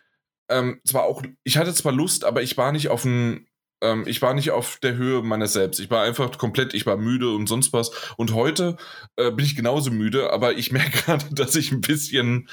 ähm, 0.49 0.79
zwar 0.85 1.03
auch, 1.03 1.23
ich 1.43 1.57
hatte 1.57 1.73
zwar 1.73 1.91
Lust, 1.91 2.23
aber 2.23 2.41
ich 2.41 2.57
war 2.57 2.71
nicht 2.71 2.89
auf 2.89 3.03
dem, 3.03 3.47
ähm, 3.81 4.03
ich 4.07 4.21
war 4.21 4.33
nicht 4.33 4.51
auf 4.51 4.77
der 4.81 4.95
Höhe 4.95 5.21
meiner 5.21 5.47
selbst. 5.47 5.79
Ich 5.79 5.89
war 5.89 6.03
einfach 6.03 6.37
komplett, 6.37 6.73
ich 6.73 6.85
war 6.85 6.97
müde 6.97 7.33
und 7.33 7.47
sonst 7.47 7.73
was. 7.73 7.91
Und 8.17 8.33
heute 8.33 8.77
äh, 9.15 9.31
bin 9.31 9.45
ich 9.45 9.55
genauso 9.55 9.91
müde, 9.91 10.31
aber 10.31 10.57
ich 10.57 10.71
merke 10.71 10.91
gerade, 10.91 11.25
dass 11.31 11.55
ich 11.55 11.71
ein 11.71 11.81
bisschen, 11.81 12.49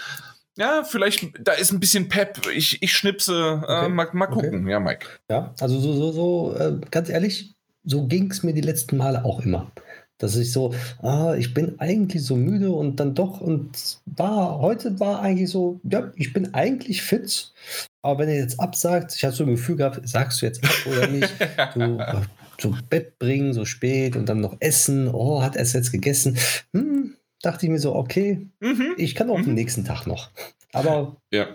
ja, 0.56 0.84
vielleicht, 0.84 1.30
da 1.40 1.52
ist 1.52 1.72
ein 1.72 1.80
bisschen 1.80 2.08
Pep. 2.08 2.40
Ich, 2.54 2.82
ich 2.82 2.92
schnipse, 2.92 3.62
äh, 3.66 3.88
mal, 3.88 4.08
mal 4.12 4.26
gucken. 4.26 4.62
Okay. 4.62 4.70
Ja, 4.70 4.80
Mike. 4.80 5.06
Ja, 5.30 5.54
also 5.60 5.78
so, 5.78 5.92
so, 5.94 6.12
so, 6.12 6.56
äh, 6.56 6.78
ganz 6.90 7.08
ehrlich, 7.08 7.54
so 7.84 8.06
ging 8.06 8.30
es 8.30 8.42
mir 8.42 8.52
die 8.52 8.60
letzten 8.60 8.96
Male 8.96 9.24
auch 9.24 9.40
immer. 9.40 9.72
Dass 10.22 10.36
ich 10.36 10.52
so, 10.52 10.72
ah, 11.00 11.34
ich 11.36 11.52
bin 11.52 11.78
eigentlich 11.80 12.24
so 12.24 12.36
müde 12.36 12.70
und 12.70 13.00
dann 13.00 13.14
doch 13.14 13.40
und 13.40 13.98
war, 14.06 14.60
heute 14.60 15.00
war 15.00 15.20
eigentlich 15.20 15.50
so, 15.50 15.80
ja, 15.82 16.12
ich 16.14 16.32
bin 16.32 16.54
eigentlich 16.54 17.02
fit, 17.02 17.52
aber 18.02 18.20
wenn 18.20 18.28
er 18.28 18.36
jetzt 18.36 18.60
absagt, 18.60 19.14
ich 19.16 19.24
habe 19.24 19.34
so 19.34 19.44
ein 19.44 19.50
Gefühl 19.50 19.76
gehabt, 19.76 20.00
sagst 20.08 20.40
du 20.40 20.46
jetzt 20.46 20.62
ab 20.64 20.70
oder 20.86 21.06
nicht? 21.08 21.32
Du, 21.74 21.98
zu 22.58 22.76
Bett 22.88 23.19
bringen, 23.19 23.52
so 23.52 23.64
spät 23.64 24.14
und 24.14 24.28
dann 24.28 24.40
noch 24.40 24.56
essen, 24.60 25.08
oh, 25.08 25.42
hat 25.42 25.56
er 25.56 25.62
es 25.62 25.72
jetzt 25.72 25.90
gegessen? 25.90 26.38
Hm, 26.72 27.16
dachte 27.40 27.66
ich 27.66 27.72
mir 27.72 27.78
so, 27.78 27.94
okay, 27.94 28.46
mhm. 28.60 28.94
ich 28.98 29.14
kann 29.14 29.30
auch 29.30 29.38
mhm. 29.38 29.46
den 29.46 29.54
nächsten 29.54 29.84
Tag 29.84 30.06
noch. 30.06 30.30
Aber 30.72 31.16
ja. 31.32 31.48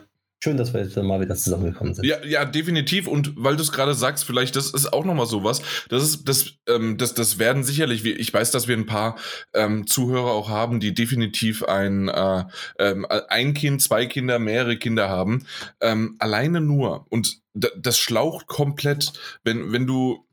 Schön, 0.43 0.55
dass 0.55 0.71
wir 0.71 0.81
jetzt 0.81 0.95
mal 0.95 1.19
wieder 1.19 1.35
zusammengekommen 1.35 1.95
sind. 1.95 2.05
Ja, 2.05 2.23
ja, 2.23 2.45
definitiv. 2.45 3.07
Und 3.07 3.33
weil 3.37 3.55
du 3.55 3.63
es 3.63 3.71
gerade 3.71 3.95
sagst, 3.95 4.23
vielleicht, 4.23 4.55
das 4.55 4.69
ist 4.69 4.93
auch 4.93 5.03
nochmal 5.03 5.25
sowas. 5.25 5.63
Das 5.89 6.03
ist, 6.03 6.29
das, 6.29 6.53
ähm, 6.67 6.97
das, 6.99 7.15
das 7.15 7.39
werden 7.39 7.63
sicherlich, 7.63 8.05
ich 8.05 8.31
weiß, 8.31 8.51
dass 8.51 8.67
wir 8.67 8.77
ein 8.77 8.85
paar 8.85 9.15
ähm, 9.55 9.87
Zuhörer 9.87 10.31
auch 10.31 10.49
haben, 10.49 10.79
die 10.79 10.93
definitiv 10.93 11.63
ein, 11.63 12.07
äh, 12.07 12.43
ähm, 12.77 13.07
ein 13.09 13.55
Kind, 13.55 13.81
zwei 13.81 14.05
Kinder, 14.05 14.37
mehrere 14.37 14.77
Kinder 14.77 15.09
haben. 15.09 15.47
Ähm, 15.81 16.17
alleine 16.19 16.61
nur. 16.61 17.07
Und 17.09 17.39
das 17.55 17.97
schlaucht 17.97 18.45
komplett, 18.45 19.13
wenn, 19.43 19.71
wenn 19.71 19.87
du 19.87 20.23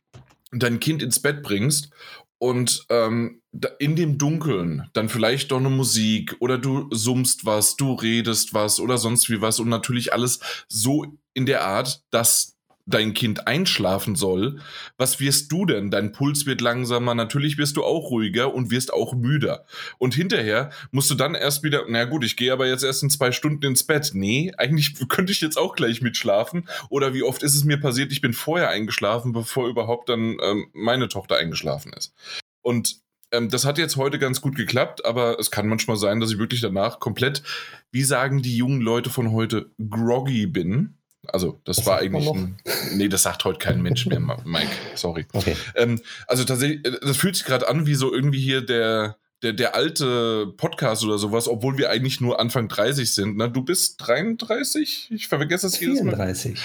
dein 0.52 0.80
Kind 0.80 1.02
ins 1.02 1.20
Bett 1.20 1.42
bringst 1.42 1.90
und 2.38 2.86
ähm, 2.90 3.42
in 3.78 3.96
dem 3.96 4.18
Dunkeln 4.18 4.88
dann 4.92 5.08
vielleicht 5.08 5.50
doch 5.50 5.58
eine 5.58 5.70
Musik 5.70 6.36
oder 6.40 6.58
du 6.58 6.88
summst 6.90 7.46
was, 7.46 7.76
du 7.76 7.92
redest 7.94 8.54
was 8.54 8.80
oder 8.80 8.98
sonst 8.98 9.30
wie 9.30 9.40
was 9.40 9.60
und 9.60 9.68
natürlich 9.68 10.12
alles 10.12 10.40
so 10.68 11.06
in 11.34 11.46
der 11.46 11.64
Art, 11.64 12.02
dass 12.10 12.53
dein 12.86 13.14
Kind 13.14 13.46
einschlafen 13.46 14.14
soll, 14.14 14.60
was 14.98 15.20
wirst 15.20 15.50
du 15.50 15.64
denn? 15.64 15.90
Dein 15.90 16.12
Puls 16.12 16.46
wird 16.46 16.60
langsamer, 16.60 17.14
natürlich 17.14 17.56
wirst 17.56 17.76
du 17.76 17.84
auch 17.84 18.10
ruhiger 18.10 18.54
und 18.54 18.70
wirst 18.70 18.92
auch 18.92 19.14
müder. 19.14 19.64
Und 19.98 20.14
hinterher 20.14 20.70
musst 20.90 21.10
du 21.10 21.14
dann 21.14 21.34
erst 21.34 21.62
wieder, 21.62 21.84
na 21.88 22.04
gut, 22.04 22.24
ich 22.24 22.36
gehe 22.36 22.52
aber 22.52 22.66
jetzt 22.66 22.84
erst 22.84 23.02
in 23.02 23.10
zwei 23.10 23.32
Stunden 23.32 23.64
ins 23.64 23.84
Bett. 23.84 24.10
Nee, 24.12 24.52
eigentlich 24.58 24.94
könnte 25.08 25.32
ich 25.32 25.40
jetzt 25.40 25.56
auch 25.56 25.74
gleich 25.74 26.02
mitschlafen. 26.02 26.68
Oder 26.90 27.14
wie 27.14 27.22
oft 27.22 27.42
ist 27.42 27.54
es 27.54 27.64
mir 27.64 27.78
passiert, 27.78 28.12
ich 28.12 28.20
bin 28.20 28.32
vorher 28.32 28.68
eingeschlafen, 28.68 29.32
bevor 29.32 29.68
überhaupt 29.68 30.08
dann 30.08 30.36
ähm, 30.42 30.66
meine 30.74 31.08
Tochter 31.08 31.36
eingeschlafen 31.36 31.92
ist. 31.94 32.12
Und 32.60 33.04
ähm, 33.32 33.48
das 33.48 33.64
hat 33.64 33.78
jetzt 33.78 33.96
heute 33.96 34.18
ganz 34.18 34.40
gut 34.40 34.56
geklappt, 34.56 35.04
aber 35.04 35.38
es 35.38 35.50
kann 35.50 35.68
manchmal 35.68 35.96
sein, 35.96 36.20
dass 36.20 36.30
ich 36.30 36.38
wirklich 36.38 36.60
danach 36.60 37.00
komplett, 37.00 37.42
wie 37.90 38.04
sagen 38.04 38.42
die 38.42 38.56
jungen 38.56 38.80
Leute 38.80 39.10
von 39.10 39.32
heute, 39.32 39.70
groggy 39.90 40.46
bin. 40.46 40.98
Also, 41.32 41.60
das, 41.64 41.76
das 41.76 41.86
war 41.86 41.98
eigentlich. 41.98 42.28
Ein, 42.28 42.56
nee, 42.94 43.08
das 43.08 43.22
sagt 43.22 43.44
heute 43.44 43.58
kein 43.58 43.82
Mensch 43.82 44.06
mehr, 44.06 44.20
Mike. 44.20 44.68
Sorry. 44.94 45.26
Okay. 45.32 45.56
Ähm, 45.74 46.00
also, 46.26 46.44
tatsächlich, 46.44 46.84
äh, 46.86 46.98
das 47.00 47.16
fühlt 47.16 47.36
sich 47.36 47.44
gerade 47.44 47.68
an 47.68 47.86
wie 47.86 47.94
so 47.94 48.12
irgendwie 48.12 48.40
hier 48.40 48.60
der, 48.60 49.16
der, 49.42 49.52
der 49.52 49.74
alte 49.74 50.52
Podcast 50.56 51.04
oder 51.04 51.18
sowas, 51.18 51.48
obwohl 51.48 51.78
wir 51.78 51.90
eigentlich 51.90 52.20
nur 52.20 52.40
Anfang 52.40 52.68
30 52.68 53.12
sind. 53.12 53.36
Ne? 53.36 53.50
Du 53.50 53.62
bist 53.62 53.96
33? 53.98 55.10
Ich 55.10 55.28
vergesse 55.28 55.66
das 55.66 55.78
jedes 55.78 56.02
Mal. 56.02 56.16
34. 56.16 56.58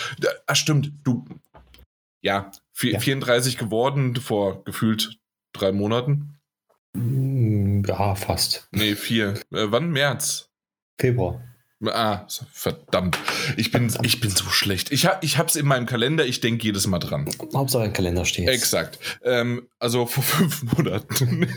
Ach, 0.48 0.56
stimmt. 0.56 0.92
Du. 1.04 1.26
Ja, 2.22 2.52
ja, 2.82 3.00
34 3.00 3.58
geworden 3.58 4.16
vor 4.16 4.64
gefühlt 4.64 5.20
drei 5.54 5.72
Monaten. 5.72 6.40
Hm, 6.96 7.84
ja, 7.86 8.16
fast. 8.16 8.68
Nee, 8.72 8.96
vier. 8.96 9.36
Äh, 9.52 9.68
wann? 9.72 9.92
März? 9.92 10.50
Februar. 11.00 11.42
Ah, 11.86 12.28
verdammt. 12.52 13.18
Ich 13.56 13.72
bin, 13.72 13.90
ich 14.04 14.20
bin 14.20 14.32
so 14.32 14.50
schlecht. 14.50 14.92
Ich, 14.92 15.06
hab, 15.06 15.24
ich 15.24 15.38
hab's 15.38 15.56
in 15.56 15.66
meinem 15.66 15.86
Kalender, 15.86 16.26
ich 16.26 16.42
denke 16.42 16.66
jedes 16.66 16.88
Mal 16.88 17.00
dran. 17.00 17.30
Hauptsache 17.54 17.84
ein 17.84 17.94
Kalender 17.94 18.26
steht. 18.26 18.50
Exakt. 18.50 19.00
Ähm, 19.24 19.68
also 19.80 20.06
vor 20.06 20.24
fünf 20.24 20.64
Monaten. 20.78 21.48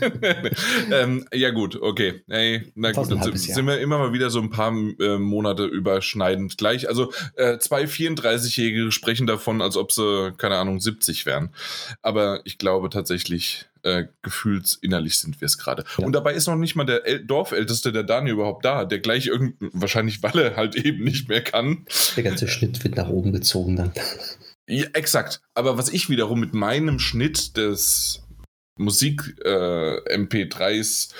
ähm, 0.91 1.27
ja, 1.33 1.49
gut, 1.49 1.75
okay. 1.75 2.21
Hey, 2.29 2.71
na 2.75 2.93
gut, 2.93 3.11
dann 3.11 3.35
sind 3.35 3.67
wir 3.67 3.79
immer 3.79 3.97
mal 3.97 4.13
wieder 4.13 4.29
so 4.29 4.39
ein 4.39 4.49
paar 4.49 4.71
äh, 4.71 5.17
Monate 5.17 5.65
überschneidend 5.65 6.57
gleich. 6.57 6.87
Also 6.87 7.11
äh, 7.35 7.57
zwei 7.57 7.83
34-Jährige 7.83 8.93
sprechen 8.93 9.27
davon, 9.27 9.61
als 9.61 9.75
ob 9.75 9.91
sie, 9.91 10.31
keine 10.37 10.55
Ahnung, 10.55 10.79
70 10.79 11.25
wären. 11.25 11.53
Aber 12.01 12.39
ich 12.45 12.57
glaube 12.57 12.89
tatsächlich, 12.89 13.65
äh, 13.83 14.05
gefühlsinnerlich 14.21 15.17
sind 15.17 15.39
wir 15.41 15.45
es 15.45 15.57
gerade. 15.57 15.83
Ja. 15.97 16.05
Und 16.05 16.13
dabei 16.13 16.33
ist 16.33 16.47
noch 16.47 16.55
nicht 16.55 16.75
mal 16.75 16.85
der 16.85 17.05
El 17.05 17.25
Dorfälteste, 17.25 17.91
der 17.91 18.03
Daniel, 18.03 18.33
überhaupt 18.33 18.65
da, 18.65 18.85
der 18.85 18.99
gleich 18.99 19.27
irgendwie, 19.27 19.69
wahrscheinlich 19.73 20.23
weil 20.23 20.37
er 20.39 20.55
halt 20.55 20.75
eben 20.75 21.03
nicht 21.03 21.29
mehr 21.29 21.41
kann. 21.41 21.85
Der 22.15 22.23
ganze 22.23 22.47
Schnitt 22.47 22.83
wird 22.83 22.95
nach 22.95 23.09
oben 23.09 23.31
gezogen 23.31 23.75
dann. 23.75 23.91
Ja, 24.65 24.85
exakt. 24.93 25.41
Aber 25.55 25.77
was 25.77 25.89
ich 25.89 26.09
wiederum 26.09 26.39
mit 26.39 26.53
meinem 26.53 26.97
Schnitt 26.97 27.57
des 27.57 28.23
Musik, 28.77 29.35
äh, 29.43 30.15
MP3s, 30.15 31.11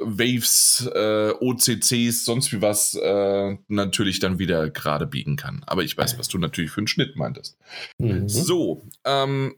Waves, 0.00 0.90
äh, 0.92 1.30
OCCs, 1.38 2.24
sonst 2.24 2.52
wie 2.52 2.62
was, 2.62 2.94
äh, 2.94 3.56
natürlich 3.68 4.18
dann 4.18 4.38
wieder 4.38 4.70
gerade 4.70 5.06
biegen 5.06 5.36
kann. 5.36 5.62
Aber 5.66 5.84
ich 5.84 5.96
weiß, 5.96 6.18
was 6.18 6.28
du 6.28 6.38
natürlich 6.38 6.70
für 6.70 6.78
einen 6.78 6.88
Schnitt 6.88 7.16
meintest. 7.16 7.56
Mhm. 7.98 8.28
So, 8.28 8.82
ähm, 9.04 9.54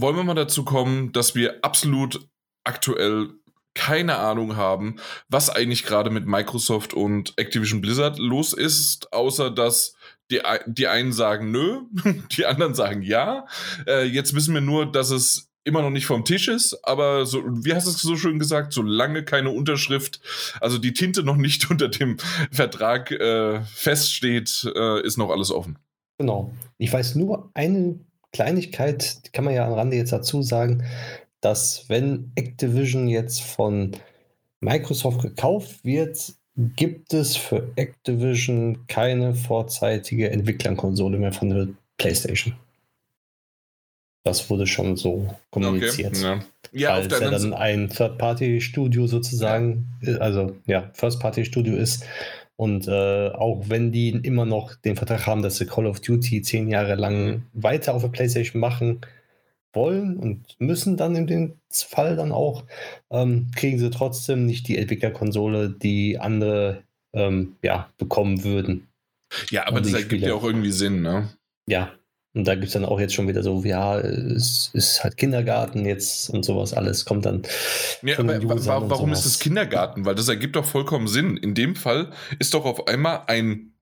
wollen 0.00 0.16
wir 0.16 0.24
mal 0.24 0.34
dazu 0.34 0.64
kommen, 0.64 1.12
dass 1.12 1.34
wir 1.34 1.64
absolut 1.64 2.28
aktuell 2.64 3.30
keine 3.74 4.16
Ahnung 4.16 4.56
haben, 4.56 4.96
was 5.28 5.50
eigentlich 5.50 5.84
gerade 5.84 6.10
mit 6.10 6.26
Microsoft 6.26 6.94
und 6.94 7.34
Activision 7.36 7.82
Blizzard 7.82 8.18
los 8.18 8.52
ist, 8.52 9.12
außer 9.12 9.50
dass 9.50 9.94
die, 10.30 10.40
die 10.66 10.88
einen 10.88 11.12
sagen 11.12 11.50
nö, 11.50 11.82
die 12.36 12.46
anderen 12.46 12.74
sagen 12.74 13.02
ja. 13.02 13.46
Äh, 13.86 14.04
jetzt 14.04 14.34
wissen 14.34 14.54
wir 14.54 14.62
nur, 14.62 14.90
dass 14.90 15.10
es 15.10 15.50
immer 15.62 15.82
noch 15.82 15.90
nicht 15.90 16.06
vom 16.06 16.24
Tisch 16.24 16.48
ist, 16.48 16.84
aber 16.84 17.26
so, 17.26 17.42
wie 17.44 17.74
hast 17.74 17.86
du 17.86 17.90
es 17.90 18.00
so 18.00 18.16
schön 18.16 18.38
gesagt, 18.38 18.72
solange 18.72 19.24
keine 19.24 19.50
Unterschrift, 19.50 20.20
also 20.60 20.78
die 20.78 20.92
Tinte 20.92 21.22
noch 21.22 21.36
nicht 21.36 21.70
unter 21.70 21.88
dem 21.88 22.16
Vertrag 22.50 23.10
äh, 23.10 23.60
feststeht, 23.62 24.72
äh, 24.74 25.02
ist 25.02 25.18
noch 25.18 25.30
alles 25.30 25.50
offen. 25.50 25.78
Genau. 26.18 26.52
Ich 26.78 26.92
weiß 26.92 27.16
nur 27.16 27.50
eine 27.52 27.98
Kleinigkeit, 28.32 29.20
kann 29.32 29.44
man 29.44 29.54
ja 29.54 29.66
am 29.66 29.72
Rande 29.72 29.96
jetzt 29.96 30.12
dazu 30.12 30.42
sagen, 30.42 30.84
dass 31.40 31.88
wenn 31.88 32.32
Activision 32.34 33.08
jetzt 33.08 33.40
von 33.42 33.92
Microsoft 34.60 35.22
gekauft 35.22 35.84
wird, 35.84 36.34
gibt 36.56 37.12
es 37.12 37.36
für 37.36 37.70
Activision 37.76 38.86
keine 38.86 39.34
vorzeitige 39.34 40.30
Entwicklerkonsole 40.30 41.18
mehr 41.18 41.32
von 41.32 41.50
der 41.50 41.68
PlayStation. 41.98 42.54
Das 44.24 44.50
wurde 44.50 44.66
schon 44.66 44.96
so 44.96 45.28
kommuniziert. 45.50 46.16
Okay, 46.16 46.22
ja. 46.22 46.40
Ja, 46.72 46.96
weil 46.96 47.06
es 47.06 47.20
ja 47.20 47.30
dann 47.30 47.54
ein 47.54 47.88
Third-Party-Studio 47.88 49.06
sozusagen, 49.06 49.86
ja. 50.02 50.16
also 50.16 50.56
ja, 50.66 50.90
First-Party-Studio 50.94 51.76
ist 51.76 52.04
und 52.56 52.88
äh, 52.88 53.28
auch 53.28 53.64
wenn 53.68 53.92
die 53.92 54.10
immer 54.10 54.46
noch 54.46 54.74
den 54.74 54.96
Vertrag 54.96 55.26
haben, 55.26 55.42
dass 55.42 55.56
sie 55.56 55.66
Call 55.66 55.86
of 55.86 56.00
Duty 56.00 56.42
zehn 56.42 56.68
Jahre 56.68 56.94
lang 56.94 57.26
mhm. 57.26 57.42
weiter 57.52 57.94
auf 57.94 58.02
der 58.02 58.08
PlayStation 58.08 58.60
machen 58.60 59.00
wollen 59.74 60.16
und 60.16 60.56
müssen 60.58 60.96
dann 60.96 61.14
in 61.16 61.26
dem 61.26 61.54
Fall 61.70 62.16
dann 62.16 62.32
auch, 62.32 62.64
ähm, 63.10 63.50
kriegen 63.54 63.78
sie 63.78 63.90
trotzdem 63.90 64.46
nicht 64.46 64.68
die 64.68 64.78
Entwicklerkonsole, 64.78 65.70
die 65.70 66.18
andere 66.18 66.82
ähm, 67.12 67.56
ja, 67.62 67.90
bekommen 67.98 68.42
würden. 68.42 68.88
Ja, 69.50 69.66
aber 69.66 69.80
das 69.80 69.92
ergibt 69.92 70.22
ja 70.22 70.34
auch 70.34 70.44
irgendwie 70.44 70.72
Sinn, 70.72 71.02
ne? 71.02 71.28
Ja, 71.68 71.92
und 72.36 72.44
da 72.44 72.54
gibt 72.54 72.66
es 72.66 72.74
dann 72.74 72.84
auch 72.84 73.00
jetzt 73.00 73.14
schon 73.14 73.28
wieder 73.28 73.42
so, 73.42 73.62
ja, 73.64 73.98
es 73.98 74.68
ist 74.74 75.02
halt 75.02 75.16
Kindergarten 75.16 75.86
jetzt 75.86 76.28
und 76.28 76.44
sowas 76.44 76.74
alles 76.74 77.06
kommt 77.06 77.24
dann. 77.24 77.42
Ja, 78.02 78.18
aber 78.18 78.38
wa 78.66 78.90
warum 78.90 79.10
ist 79.12 79.24
es 79.24 79.38
Kindergarten? 79.38 80.04
Weil 80.04 80.14
das 80.14 80.28
ergibt 80.28 80.54
doch 80.54 80.66
vollkommen 80.66 81.08
Sinn. 81.08 81.38
In 81.38 81.54
dem 81.54 81.74
Fall 81.74 82.12
ist 82.38 82.52
doch 82.52 82.66
auf 82.66 82.88
einmal 82.88 83.22
ein 83.28 83.72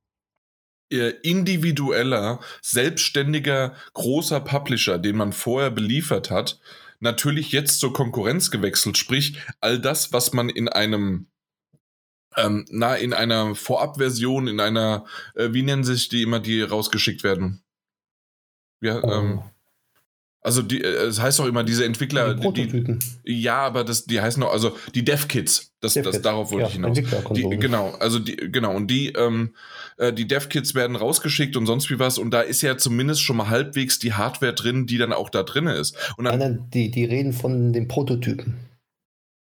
äh, 0.89 1.15
individueller, 1.25 2.39
selbstständiger, 2.63 3.75
großer 3.93 4.39
Publisher, 4.39 4.99
den 4.99 5.17
man 5.17 5.33
vorher 5.33 5.73
beliefert 5.73 6.31
hat, 6.31 6.61
natürlich 7.01 7.51
jetzt 7.51 7.81
zur 7.81 7.93
Konkurrenz 7.93 8.53
gewechselt. 8.53 8.97
Sprich, 8.97 9.37
all 9.61 9.81
das, 9.81 10.13
was 10.13 10.33
man 10.33 10.49
in 10.49 10.69
einem 10.69 11.27
ähm, 12.37 12.67
na, 12.71 12.95
in 12.95 13.15
einer 13.15 13.57
Vorabversion, 13.57 14.47
in 14.47 14.61
einer, 14.61 15.07
äh, 15.35 15.49
wie 15.51 15.63
nennen 15.63 15.85
sich 15.85 16.09
die 16.09 16.23
immer, 16.23 16.39
die 16.39 16.63
rausgeschickt 16.63 17.25
werden? 17.25 17.64
Ja, 18.85 19.03
oh. 19.03 19.11
ähm, 19.11 19.41
also 20.45 20.61
die, 20.61 20.83
äh, 20.83 21.07
es 21.07 21.21
heißt 21.21 21.39
doch 21.39 21.47
immer, 21.47 21.65
diese 21.65 21.87
Entwickler, 21.87 22.35
die 22.35 22.43
Prototypen. 22.43 22.99
Die, 23.27 23.41
ja, 23.41 23.57
aber 23.57 23.83
das, 23.83 24.05
die 24.05 24.21
heißen 24.21 24.39
noch, 24.39 24.53
also 24.53 24.77
die 24.95 25.03
Dev-Kits, 25.03 25.73
das, 25.81 25.95
Dev 25.95 26.05
das, 26.05 26.21
darauf 26.21 26.51
wollte 26.53 26.65
ja, 26.65 26.69
ich 26.69 26.75
hinaus. 26.75 26.99
Die, 27.35 27.49
genau, 27.49 27.95
also 27.99 28.19
die, 28.19 28.37
genau, 28.37 28.77
und 28.77 28.89
die, 28.89 29.09
ähm, 29.13 29.55
äh, 29.97 30.13
die 30.13 30.29
Dev-Kits 30.29 30.75
werden 30.75 30.97
rausgeschickt 30.97 31.57
und 31.57 31.65
sonst 31.65 31.89
wie 31.89 31.99
was, 31.99 32.19
und 32.19 32.31
da 32.31 32.43
ist 32.43 32.61
ja 32.61 32.77
zumindest 32.77 33.23
schon 33.23 33.39
mal 33.39 33.49
halbwegs 33.49 33.99
die 33.99 34.13
Hardware 34.13 34.53
drin, 34.53 34.85
die 34.85 34.99
dann 34.99 35.15
auch 35.15 35.31
da 35.31 35.45
drin 35.45 35.67
ist. 35.67 35.97
Und 36.19 36.27
dann, 36.27 36.39
nein, 36.39 36.57
nein, 36.57 36.69
die, 36.75 36.91
die 36.91 37.07
reden 37.07 37.33
von 37.33 37.73
den 37.73 37.89
Prototypen. 37.89 38.57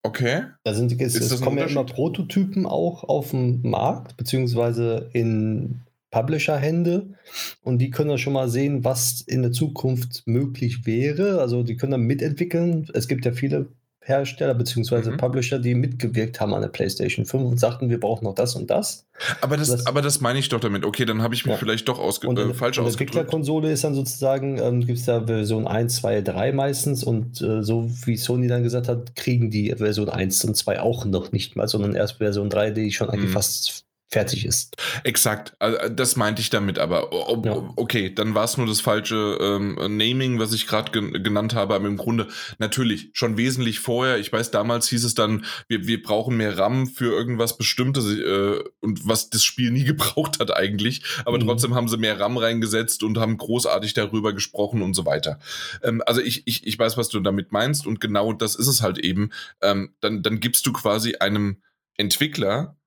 Okay. 0.03 0.45
Da 0.65 0.73
sind 0.73 0.99
es, 0.99 1.17
es 1.17 1.41
kommen 1.43 1.59
ja 1.59 1.67
immer 1.67 1.85
Prototypen 1.85 2.65
auch 2.65 3.05
auf 3.05 3.33
den 3.33 3.61
Markt, 3.61 4.17
beziehungsweise 4.17 5.11
in 5.13 5.83
Publisher-Hände 6.11 7.15
und 7.63 7.79
die 7.79 7.91
können 7.91 8.09
dann 8.09 8.19
schon 8.19 8.33
mal 8.33 8.49
sehen, 8.49 8.85
was 8.85 9.21
in 9.21 9.43
der 9.43 9.53
Zukunft 9.53 10.23
möglich 10.27 10.87
wäre. 10.87 11.41
Also 11.41 11.63
die 11.63 11.77
können 11.77 11.93
dann 11.93 12.03
mitentwickeln. 12.03 12.89
Es 12.95 13.09
gibt 13.09 13.27
ja 13.27 13.33
viele 13.33 13.69
Hersteller 14.09 14.55
bzw. 14.55 15.11
Mhm. 15.11 15.17
Publisher, 15.19 15.59
die 15.59 15.75
mitgewirkt 15.75 16.41
haben 16.41 16.55
an 16.55 16.63
der 16.63 16.69
PlayStation 16.69 17.27
5 17.27 17.45
und 17.45 17.61
sagten, 17.61 17.91
wir 17.91 18.01
brauchen 18.01 18.25
noch 18.25 18.35
das 18.35 18.57
und 18.57 18.71
das. 18.71 19.07
Aber 19.43 19.59
das, 19.59 19.69
das 19.69 19.87
aber 19.87 20.01
das 20.01 20.21
meine 20.21 20.39
ich 20.39 20.49
doch 20.49 20.61
damit. 20.61 20.85
Okay, 20.85 21.05
dann 21.05 21.21
habe 21.21 21.35
ich 21.35 21.45
mich 21.45 21.53
ja. 21.53 21.59
vielleicht 21.59 21.89
doch 21.89 21.99
ausge 21.99 22.27
und, 22.27 22.39
äh, 22.39 22.55
falsch 22.55 22.79
und 22.79 22.87
ausgedrückt. 22.87 23.15
Die 23.15 23.19
Entwicklerkonsole 23.19 23.71
ist 23.71 23.85
dann 23.85 23.95
sozusagen, 23.95 24.59
ähm, 24.59 24.81
gibt 24.87 24.99
es 24.99 25.05
da 25.05 25.27
Version 25.27 25.67
1, 25.67 25.97
2, 25.97 26.23
3 26.23 26.53
meistens 26.53 27.05
und 27.05 27.43
äh, 27.43 27.63
so 27.63 27.91
wie 28.07 28.17
Sony 28.17 28.49
dann 28.49 28.63
gesagt 28.63 28.89
hat, 28.89 29.15
kriegen 29.15 29.51
die 29.51 29.75
Version 29.77 30.09
1 30.09 30.43
und 30.45 30.57
2 30.57 30.81
auch 30.81 31.05
noch 31.05 31.33
nicht 31.33 31.57
mal, 31.57 31.69
sondern 31.69 31.95
erst 31.95 32.17
Version 32.17 32.49
3, 32.49 32.71
die 32.71 32.91
schon 32.93 33.11
eigentlich 33.11 33.29
mhm. 33.29 33.35
fast 33.35 33.85
fertig 34.11 34.47
ist. 34.47 34.75
Exakt, 35.05 35.55
also 35.59 35.77
das 35.91 36.17
meinte 36.17 36.41
ich 36.41 36.49
damit, 36.49 36.79
aber 36.79 37.13
ob, 37.13 37.45
ja. 37.45 37.73
okay, 37.77 38.13
dann 38.13 38.35
war 38.35 38.45
es 38.45 38.57
nur 38.57 38.67
das 38.67 38.81
falsche 38.81 39.37
ähm, 39.39 39.75
Naming, 39.75 40.39
was 40.39 40.55
ich 40.55 40.67
gerade 40.67 40.91
gen 40.93 41.23
genannt 41.23 41.55
habe, 41.55 41.75
aber 41.75 41.87
im 41.87 41.99
Grunde 41.99 42.29
natürlich 42.59 43.11
schon 43.13 43.37
wesentlich 43.37 43.81
vorher. 43.81 44.19
Ich 44.19 44.33
weiß, 44.33 44.51
damals 44.51 44.89
hieß 44.89 45.05
es 45.05 45.15
dann, 45.15 45.45
wir, 45.69 45.87
wir 45.87 46.03
brauchen 46.03 46.39
mehr 46.39 46.57
RAM 46.57 46.87
für 46.87 47.13
irgendwas 47.13 47.59
Bestimmtes 47.59 48.07
äh, 48.07 48.65
und 48.81 49.07
was 49.07 49.29
das 49.29 49.45
Spiel 49.45 49.71
nie 49.71 49.85
gebraucht 49.89 50.41
hat 50.41 50.57
eigentlich, 50.57 51.03
aber 51.27 51.39
mhm. 51.39 51.43
trotzdem 51.43 51.75
haben 51.75 51.89
sie 51.89 51.99
mehr 51.99 52.19
RAM 52.19 52.39
reingesetzt 52.39 53.03
und 53.03 53.19
haben 53.19 53.37
großartig 53.37 53.93
darüber 53.93 54.33
gesprochen 54.33 54.81
und 54.81 54.95
so 54.95 55.05
weiter. 55.05 55.39
Ähm, 55.83 56.03
also 56.07 56.23
ich, 56.23 56.47
ich, 56.47 56.67
ich 56.67 56.79
weiß, 56.79 56.97
was 56.97 57.11
du 57.11 57.21
damit 57.21 57.53
meinst 57.53 57.87
und 57.87 58.01
genau 58.01 58.33
das 58.33 58.55
ist 58.55 58.69
es 58.69 58.81
halt 58.81 58.97
eben. 58.97 59.31
Ähm, 59.61 59.91
dann, 60.01 60.23
dann 60.23 60.41
gibst 60.41 60.67
du 60.67 60.73
quasi 60.73 61.17
einem 61.17 61.59
Entwickler 61.99 62.78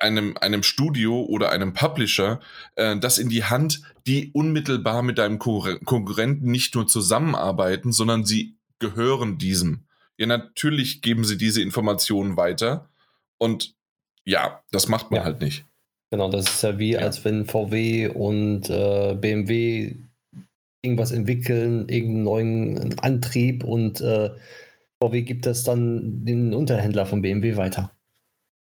einem, 0.00 0.36
einem 0.40 0.62
Studio 0.62 1.22
oder 1.22 1.50
einem 1.50 1.72
Publisher 1.72 2.40
äh, 2.74 2.98
das 2.98 3.18
in 3.18 3.28
die 3.28 3.44
Hand, 3.44 3.82
die 4.06 4.30
unmittelbar 4.32 5.02
mit 5.02 5.18
deinem 5.18 5.38
Konkurrenten 5.38 6.50
nicht 6.50 6.74
nur 6.74 6.86
zusammenarbeiten, 6.86 7.92
sondern 7.92 8.24
sie 8.24 8.56
gehören 8.78 9.38
diesem. 9.38 9.84
Ja, 10.16 10.26
natürlich 10.26 11.00
geben 11.00 11.24
sie 11.24 11.36
diese 11.36 11.62
Informationen 11.62 12.36
weiter 12.36 12.88
und 13.38 13.74
ja, 14.24 14.62
das 14.72 14.88
macht 14.88 15.10
man 15.10 15.20
ja. 15.20 15.24
halt 15.24 15.40
nicht. 15.40 15.64
Genau, 16.10 16.30
das 16.30 16.46
ist 16.46 16.62
ja 16.62 16.78
wie, 16.78 16.92
ja. 16.92 17.00
als 17.00 17.24
wenn 17.24 17.46
VW 17.46 18.08
und 18.08 18.68
äh, 18.70 19.14
BMW 19.14 19.96
irgendwas 20.82 21.12
entwickeln, 21.12 21.88
irgendeinen 21.88 22.24
neuen 22.24 22.98
Antrieb 23.00 23.62
und 23.62 24.00
äh, 24.00 24.30
VW 25.02 25.22
gibt 25.22 25.46
das 25.46 25.64
dann 25.64 26.24
den 26.24 26.54
Unterhändler 26.54 27.06
von 27.06 27.22
BMW 27.22 27.56
weiter 27.56 27.92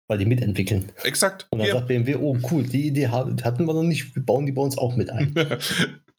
weil 0.08 0.18
die 0.18 0.26
mitentwickeln. 0.26 0.92
Exakt. 1.02 1.46
Und 1.50 1.58
dann 1.58 1.68
ja. 1.68 1.74
sagt 1.74 1.88
BMW, 1.88 2.16
oh 2.16 2.36
cool, 2.50 2.62
die 2.62 2.86
Idee 2.86 3.08
hatten 3.08 3.66
wir 3.66 3.74
noch 3.74 3.82
nicht, 3.82 4.14
wir 4.14 4.24
bauen 4.24 4.46
die 4.46 4.52
bei 4.52 4.62
uns 4.62 4.78
auch 4.78 4.96
mit 4.96 5.10
ein. 5.10 5.34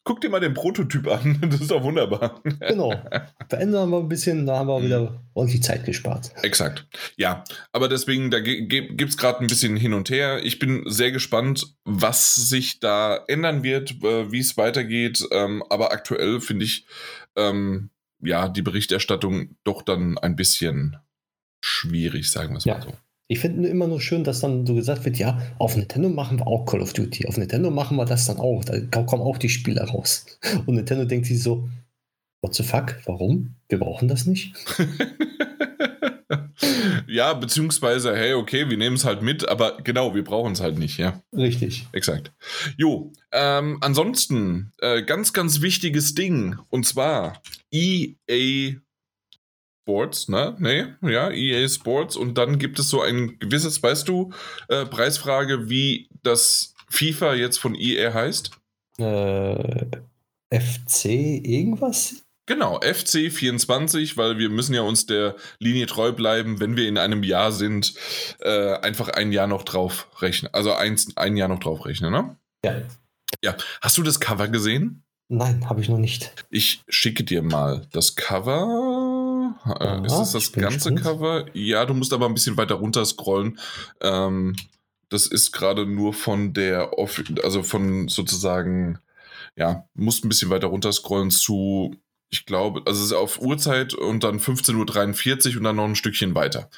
Guck 0.04 0.22
dir 0.22 0.30
mal 0.30 0.40
den 0.40 0.54
Prototyp 0.54 1.06
an, 1.06 1.38
das 1.50 1.60
ist 1.60 1.70
doch 1.70 1.82
wunderbar. 1.82 2.40
genau. 2.60 2.94
Verändern 3.50 3.90
wir 3.90 3.98
ein 3.98 4.08
bisschen, 4.08 4.46
da 4.46 4.56
haben 4.56 4.68
wir 4.68 4.82
wieder 4.82 5.22
ordentlich 5.34 5.62
Zeit 5.62 5.84
gespart. 5.84 6.32
Exakt. 6.42 6.86
Ja, 7.16 7.44
aber 7.72 7.88
deswegen, 7.88 8.30
da 8.30 8.40
gibt 8.40 9.02
es 9.02 9.18
gerade 9.18 9.40
ein 9.40 9.48
bisschen 9.48 9.76
hin 9.76 9.92
und 9.92 10.08
her. 10.08 10.40
Ich 10.42 10.58
bin 10.58 10.84
sehr 10.86 11.12
gespannt, 11.12 11.74
was 11.84 12.34
sich 12.34 12.80
da 12.80 13.22
ändern 13.28 13.62
wird, 13.62 14.00
wie 14.00 14.38
es 14.38 14.56
weitergeht. 14.56 15.26
Ähm, 15.30 15.62
aber 15.68 15.92
aktuell 15.92 16.40
finde 16.40 16.64
ich, 16.64 16.86
ähm, 17.36 17.90
ja, 18.20 18.48
die 18.48 18.62
Berichterstattung 18.62 19.56
doch 19.62 19.82
dann 19.82 20.16
ein 20.16 20.36
bisschen 20.36 20.96
schwierig, 21.62 22.30
sagen 22.30 22.54
wir 22.54 22.58
es 22.58 22.64
ja. 22.64 22.78
mal 22.78 22.82
so. 22.82 22.94
Ich 23.30 23.40
finde 23.40 23.68
immer 23.68 23.86
nur 23.86 24.00
schön, 24.00 24.24
dass 24.24 24.40
dann 24.40 24.64
so 24.64 24.74
gesagt 24.74 25.04
wird, 25.04 25.18
ja, 25.18 25.38
auf 25.58 25.76
Nintendo 25.76 26.08
machen 26.08 26.38
wir 26.38 26.46
auch 26.46 26.64
Call 26.64 26.80
of 26.80 26.94
Duty, 26.94 27.26
auf 27.26 27.36
Nintendo 27.36 27.70
machen 27.70 27.98
wir 27.98 28.06
das 28.06 28.26
dann 28.26 28.38
auch, 28.38 28.64
da 28.64 29.02
kommen 29.02 29.22
auch 29.22 29.36
die 29.36 29.50
Spiele 29.50 29.82
raus. 29.82 30.24
Und 30.66 30.76
Nintendo 30.76 31.04
denkt 31.04 31.26
sich 31.26 31.42
so, 31.42 31.68
what 32.40 32.54
the 32.54 32.62
fuck, 32.62 32.96
warum? 33.04 33.54
Wir 33.68 33.78
brauchen 33.78 34.08
das 34.08 34.24
nicht. 34.24 34.54
ja, 37.06 37.34
beziehungsweise, 37.34 38.16
hey, 38.16 38.32
okay, 38.32 38.70
wir 38.70 38.78
nehmen 38.78 38.96
es 38.96 39.04
halt 39.04 39.20
mit, 39.20 39.46
aber 39.46 39.76
genau, 39.84 40.14
wir 40.14 40.24
brauchen 40.24 40.52
es 40.52 40.62
halt 40.62 40.78
nicht, 40.78 40.96
ja. 40.96 41.22
Richtig. 41.36 41.86
Exakt. 41.92 42.32
Jo, 42.78 43.12
ähm, 43.32 43.76
ansonsten, 43.82 44.72
äh, 44.80 45.02
ganz, 45.02 45.34
ganz 45.34 45.60
wichtiges 45.60 46.14
Ding, 46.14 46.56
und 46.70 46.86
zwar 46.86 47.42
EA 47.70 48.78
Sports, 49.88 50.28
ne? 50.28 50.54
Nee, 50.58 50.84
ja, 51.00 51.30
EA 51.30 51.66
Sports, 51.66 52.14
und 52.14 52.36
dann 52.36 52.58
gibt 52.58 52.78
es 52.78 52.90
so 52.90 53.00
ein 53.00 53.38
gewisses, 53.38 53.82
weißt 53.82 54.06
du, 54.06 54.34
äh, 54.68 54.84
Preisfrage, 54.84 55.70
wie 55.70 56.10
das 56.22 56.74
FIFA 56.90 57.32
jetzt 57.32 57.56
von 57.58 57.74
EA 57.74 58.12
heißt? 58.12 58.50
Äh, 58.98 59.86
FC 60.52 61.06
irgendwas? 61.42 62.22
Genau, 62.44 62.78
FC24, 62.80 64.18
weil 64.18 64.36
wir 64.36 64.50
müssen 64.50 64.74
ja 64.74 64.82
uns 64.82 65.06
der 65.06 65.36
Linie 65.58 65.86
treu 65.86 66.12
bleiben, 66.12 66.60
wenn 66.60 66.76
wir 66.76 66.86
in 66.86 66.98
einem 66.98 67.22
Jahr 67.22 67.50
sind, 67.50 67.94
äh, 68.40 68.74
einfach 68.80 69.08
ein 69.08 69.32
Jahr 69.32 69.46
noch 69.46 69.62
drauf 69.62 70.08
rechnen. 70.20 70.52
Also 70.52 70.74
eins, 70.74 71.16
ein 71.16 71.38
Jahr 71.38 71.48
noch 71.48 71.60
drauf 71.60 71.86
rechnen, 71.86 72.12
ne? 72.12 72.36
Ja. 72.62 72.82
Ja. 73.42 73.56
Hast 73.80 73.96
du 73.96 74.02
das 74.02 74.20
Cover 74.20 74.48
gesehen? 74.48 75.02
Nein, 75.30 75.68
habe 75.68 75.80
ich 75.80 75.88
noch 75.88 75.98
nicht. 75.98 76.46
Ich 76.50 76.82
schicke 76.88 77.24
dir 77.24 77.42
mal 77.42 77.86
das 77.92 78.16
Cover. 78.16 79.07
Äh, 79.66 79.84
Aha, 79.84 80.04
ist 80.04 80.14
das 80.16 80.32
das 80.32 80.52
ganze. 80.52 80.94
Cover? 80.94 81.46
Ja, 81.54 81.84
du 81.84 81.94
musst 81.94 82.12
aber 82.12 82.26
ein 82.26 82.34
bisschen 82.34 82.56
weiter 82.56 82.76
runter 82.76 83.04
scrollen. 83.04 83.58
Ähm, 84.00 84.56
das 85.08 85.26
ist 85.26 85.52
gerade 85.52 85.86
nur 85.86 86.12
von 86.12 86.52
der, 86.52 86.90
also 87.42 87.62
von 87.62 88.08
sozusagen, 88.08 88.98
ja, 89.56 89.86
musst 89.94 90.24
ein 90.24 90.28
bisschen 90.28 90.50
weiter 90.50 90.66
runter 90.68 90.92
scrollen 90.92 91.30
zu 91.30 91.96
ich 92.30 92.44
glaube, 92.44 92.82
also 92.84 93.00
es 93.00 93.06
ist 93.06 93.12
auf 93.16 93.40
Uhrzeit 93.40 93.94
und 93.94 94.22
dann 94.22 94.38
15.43 94.38 95.52
Uhr 95.52 95.56
und 95.58 95.64
dann 95.64 95.76
noch 95.76 95.84
ein 95.84 95.96
Stückchen 95.96 96.34
weiter. 96.34 96.68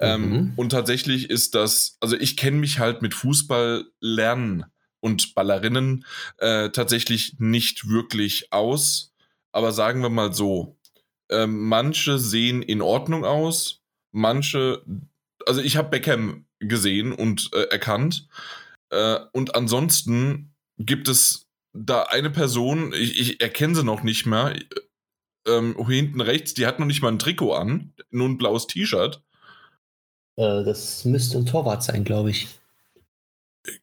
Ähm, 0.00 0.28
mhm. 0.28 0.34
Ähm, 0.34 0.52
und 0.56 0.70
tatsächlich 0.70 1.28
ist 1.28 1.54
das, 1.54 1.98
also 2.00 2.16
ich 2.16 2.36
kenne 2.36 2.56
mich 2.56 2.78
halt 2.78 3.02
mit 3.02 3.14
Fußball 3.14 3.84
lernen 4.00 4.64
und 5.00 5.34
Ballerinnen 5.34 6.06
äh, 6.38 6.70
tatsächlich 6.70 7.36
nicht 7.38 7.88
wirklich 7.88 8.52
aus. 8.52 9.12
Aber 9.52 9.72
sagen 9.72 10.00
wir 10.00 10.08
mal 10.08 10.32
so, 10.32 10.78
äh, 11.30 11.46
manche 11.46 12.18
sehen 12.18 12.62
in 12.62 12.82
Ordnung 12.82 13.24
aus, 13.24 13.82
manche, 14.12 14.82
also 15.46 15.60
ich 15.60 15.76
habe 15.76 15.90
Beckham 15.90 16.46
gesehen 16.58 17.12
und 17.12 17.50
äh, 17.52 17.64
erkannt. 17.64 18.28
Äh, 18.90 19.18
und 19.32 19.54
ansonsten 19.54 20.54
gibt 20.78 21.08
es 21.08 21.46
da 21.72 22.04
eine 22.04 22.30
Person, 22.30 22.92
ich, 22.92 23.18
ich 23.18 23.40
erkenne 23.40 23.74
sie 23.74 23.84
noch 23.84 24.02
nicht 24.02 24.26
mehr, 24.26 24.56
ähm, 25.46 25.76
hinten 25.86 26.20
rechts, 26.20 26.54
die 26.54 26.66
hat 26.66 26.78
noch 26.78 26.86
nicht 26.86 27.02
mal 27.02 27.12
ein 27.12 27.18
Trikot 27.18 27.52
an, 27.52 27.92
nur 28.10 28.28
ein 28.28 28.38
blaues 28.38 28.66
T-Shirt. 28.66 29.22
Äh, 30.36 30.64
das 30.64 31.04
müsste 31.04 31.38
ein 31.38 31.46
Torwart 31.46 31.82
sein, 31.82 32.04
glaube 32.04 32.30
ich. 32.30 32.48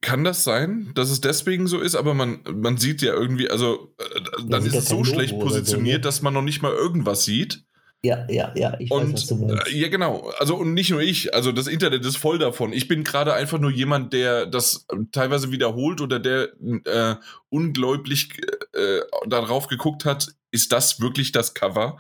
Kann 0.02 0.24
das 0.24 0.44
sein, 0.44 0.92
dass 0.94 1.10
es 1.10 1.22
deswegen 1.22 1.66
so 1.66 1.80
ist, 1.80 1.96
aber 1.96 2.14
man, 2.14 2.42
man 2.54 2.78
sieht 2.78 3.02
ja 3.02 3.14
irgendwie, 3.14 3.50
also 3.50 3.94
äh, 3.98 4.22
dann 4.48 4.64
ist 4.64 4.76
es 4.76 4.88
so 4.88 5.04
schlecht 5.04 5.40
positioniert, 5.40 5.96
so, 5.96 5.98
ne? 5.98 6.00
dass 6.02 6.22
man 6.22 6.34
noch 6.36 6.44
nicht 6.44 6.62
mal 6.62 6.72
irgendwas 6.72 7.26
sieht. 7.26 7.64
Ja, 8.04 8.26
ja, 8.30 8.52
ja, 8.56 8.76
ich 8.80 8.90
und, 8.92 9.06
weiß, 9.06 9.14
was 9.14 9.28
du 9.28 9.36
meinst. 9.36 9.68
Äh, 9.68 9.78
ja, 9.78 9.88
genau. 9.88 10.32
Also, 10.40 10.56
und 10.56 10.74
nicht 10.74 10.90
nur 10.90 11.02
ich, 11.02 11.36
also 11.36 11.52
das 11.52 11.68
Internet 11.68 12.04
ist 12.06 12.18
voll 12.18 12.40
davon. 12.40 12.74
Ich 12.74 12.88
bin 12.88 13.04
gerade 13.04 13.34
einfach 13.34 13.60
nur 13.60 13.72
jemand, 13.72 14.14
der 14.14 14.48
das 14.48 14.88
teilweise 15.12 15.52
wiederholt 15.52 16.02
oder 16.02 16.20
der 16.20 16.50
äh, 16.86 17.16
ungläubig 17.50 18.40
äh, 18.74 19.02
darauf 19.28 19.68
geguckt 19.68 20.06
hat, 20.06 20.30
ist 20.51 20.72
das 20.72 21.00
wirklich 21.00 21.31
das 21.31 21.53
Cover? 21.53 21.98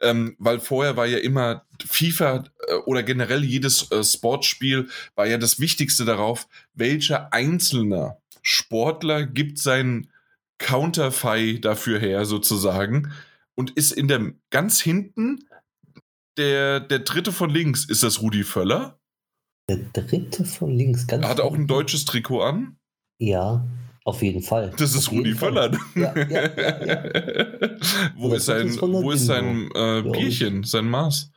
Ähm, 0.00 0.34
weil 0.38 0.60
vorher 0.60 0.96
war 0.96 1.06
ja 1.06 1.18
immer 1.18 1.66
FIFA 1.84 2.44
äh, 2.66 2.74
oder 2.86 3.02
generell 3.02 3.44
jedes 3.44 3.90
äh, 3.90 4.02
Sportspiel 4.02 4.88
war 5.14 5.26
ja 5.26 5.38
das 5.38 5.60
Wichtigste 5.60 6.04
darauf, 6.04 6.48
welcher 6.74 7.32
einzelne 7.32 8.16
Sportler 8.42 9.26
gibt 9.26 9.58
seinen 9.58 10.10
Counterfei 10.58 11.58
dafür 11.60 11.98
her, 11.98 12.24
sozusagen 12.24 13.12
und 13.54 13.70
ist 13.72 13.92
in 13.92 14.08
der 14.08 14.32
ganz 14.50 14.80
hinten 14.80 15.44
der, 16.36 16.80
der 16.80 17.00
dritte 17.00 17.32
von 17.32 17.50
links. 17.50 17.84
Ist 17.84 18.02
das 18.02 18.22
Rudi 18.22 18.44
Völler? 18.44 18.98
Der 19.68 19.78
dritte 19.92 20.44
von 20.44 20.70
links, 20.70 21.06
ganz. 21.06 21.24
Er 21.24 21.30
hat 21.30 21.40
auch 21.40 21.54
ein 21.54 21.66
deutsches 21.66 22.04
Trikot 22.04 22.42
an. 22.42 22.76
Ja, 23.18 23.66
auf 24.10 24.22
jeden 24.22 24.42
Fall. 24.42 24.72
Das 24.76 24.94
ist 24.94 25.08
auf 25.08 25.12
Rudi 25.12 25.34
Völler. 25.34 25.72
Ja, 25.94 26.14
ja, 26.16 26.26
ja, 26.26 27.02
wo, 28.16 28.32
ist 28.34 28.44
sein, 28.46 28.76
wo 28.80 29.10
ist 29.10 29.26
sein 29.26 29.70
äh, 29.74 30.02
Bierchen, 30.02 30.64
sein 30.64 30.88
Maß? 30.88 31.30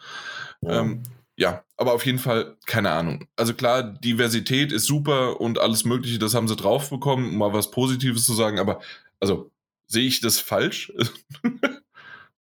Ja. 0.62 0.82
Ähm, 0.82 1.04
ja, 1.36 1.64
aber 1.78 1.94
auf 1.94 2.06
jeden 2.06 2.20
Fall, 2.20 2.58
keine 2.66 2.92
Ahnung. 2.92 3.26
Also 3.36 3.54
klar, 3.54 3.84
Diversität 3.84 4.72
ist 4.72 4.86
super 4.86 5.42
und 5.42 5.60
alles 5.60 5.86
Mögliche, 5.86 6.20
das 6.20 6.36
haben 6.36 6.48
sie 6.48 6.56
drauf 6.56 6.90
bekommen, 6.90 7.30
um 7.30 7.38
mal 7.38 7.54
was 7.54 7.72
Positives 7.72 8.26
zu 8.26 8.34
sagen, 8.34 8.60
aber 8.60 8.82
also 9.20 9.50
sehe 9.88 10.06
ich 10.06 10.20
das 10.20 10.40
falsch? 10.40 10.92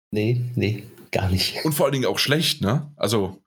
Nee, 0.10 0.42
nee, 0.56 0.84
gar 1.12 1.30
nicht. 1.30 1.66
Und 1.66 1.74
vor 1.74 1.86
allen 1.86 1.94
Dingen 1.94 2.06
auch 2.06 2.20
schlecht, 2.20 2.62
ne? 2.62 2.92
Also. 2.96 3.42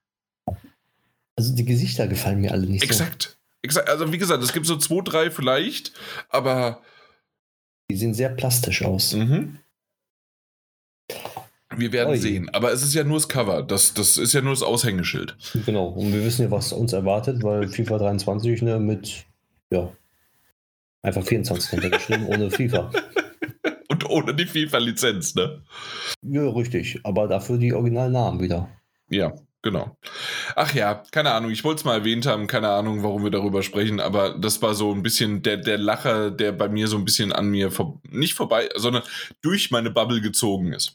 Also 1.37 1.55
die 1.55 1.65
Gesichter 1.65 2.07
gefallen 2.07 2.41
mir 2.41 2.53
alle 2.53 2.67
nicht 2.67 2.85
exakt, 2.85 3.23
so. 3.23 3.40
Also 3.87 4.13
wie 4.13 4.19
gesagt, 4.19 4.43
es 4.43 4.53
gibt 4.53 4.67
so 4.67 4.77
zwei, 4.77 5.03
drei 5.03 5.31
vielleicht, 5.31 5.93
aber. 6.29 6.81
Die 7.91 7.97
sehen 7.97 8.15
sehr 8.15 8.31
plastisch 8.31 8.83
aus. 8.85 9.13
Mhm. 9.15 9.59
Wir 11.77 11.93
werden 11.93 12.11
Oi. 12.11 12.19
sehen. 12.19 12.49
Aber 12.51 12.73
es 12.73 12.83
ist 12.83 12.95
ja 12.95 13.05
nur 13.05 13.19
das 13.19 13.29
Cover. 13.29 13.63
Das, 13.63 13.95
das 13.95 14.17
ist 14.17 14.33
ja 14.33 14.41
nur 14.41 14.53
das 14.53 14.63
Aushängeschild. 14.63 15.37
Genau. 15.67 15.89
Und 15.89 16.13
wir 16.13 16.25
wissen 16.25 16.43
ja, 16.43 16.51
was 16.51 16.73
uns 16.73 16.93
erwartet, 16.93 17.43
weil 17.43 17.69
FIFA 17.69 17.99
23 17.99 18.63
ne, 18.63 18.79
mit, 18.81 19.25
ja, 19.73 19.93
einfach 21.03 21.25
24 21.25 21.71
hintergeschrieben, 21.71 22.27
ohne 22.27 22.51
FIFA. 22.51 22.91
Und 23.89 24.09
ohne 24.09 24.35
die 24.35 24.47
FIFA-Lizenz, 24.47 25.35
ne? 25.35 25.63
Ja, 26.23 26.49
richtig. 26.51 27.01
Aber 27.05 27.29
dafür 27.29 27.59
die 27.59 27.73
originalen 27.73 28.13
Namen 28.13 28.41
wieder. 28.41 28.69
Ja, 29.09 29.35
genau. 29.63 29.97
Ach 30.57 30.75
ja, 30.75 31.03
keine 31.11 31.33
Ahnung. 31.33 31.51
Ich 31.51 31.65
wollte 31.65 31.81
es 31.81 31.85
mal 31.85 31.99
erwähnt 31.99 32.27
haben. 32.27 32.47
Keine 32.47 32.69
Ahnung, 32.71 33.03
warum 33.03 33.25
wir 33.25 33.31
darüber 33.31 33.63
sprechen. 33.63 34.01
Aber 34.01 34.39
das 34.39 34.61
war 34.63 34.75
so 34.75 34.93
ein 34.93 35.03
bisschen 35.03 35.43
der, 35.43 35.57
der 35.57 35.79
Lacher, 35.79 36.31
der 36.31 36.53
bei 36.53 36.69
mir 36.69 36.89
so 36.89 36.97
ein 36.97 37.05
bisschen 37.05 37.33
an 37.33 37.51
mir 37.51 37.71
vor, 37.71 38.01
nicht 38.09 38.35
vorbei, 38.35 38.69
sondern 38.77 39.03
durch 39.43 39.71
meine 39.71 39.91
Bubble 39.91 40.21
gezogen 40.21 40.73
ist. 40.73 40.95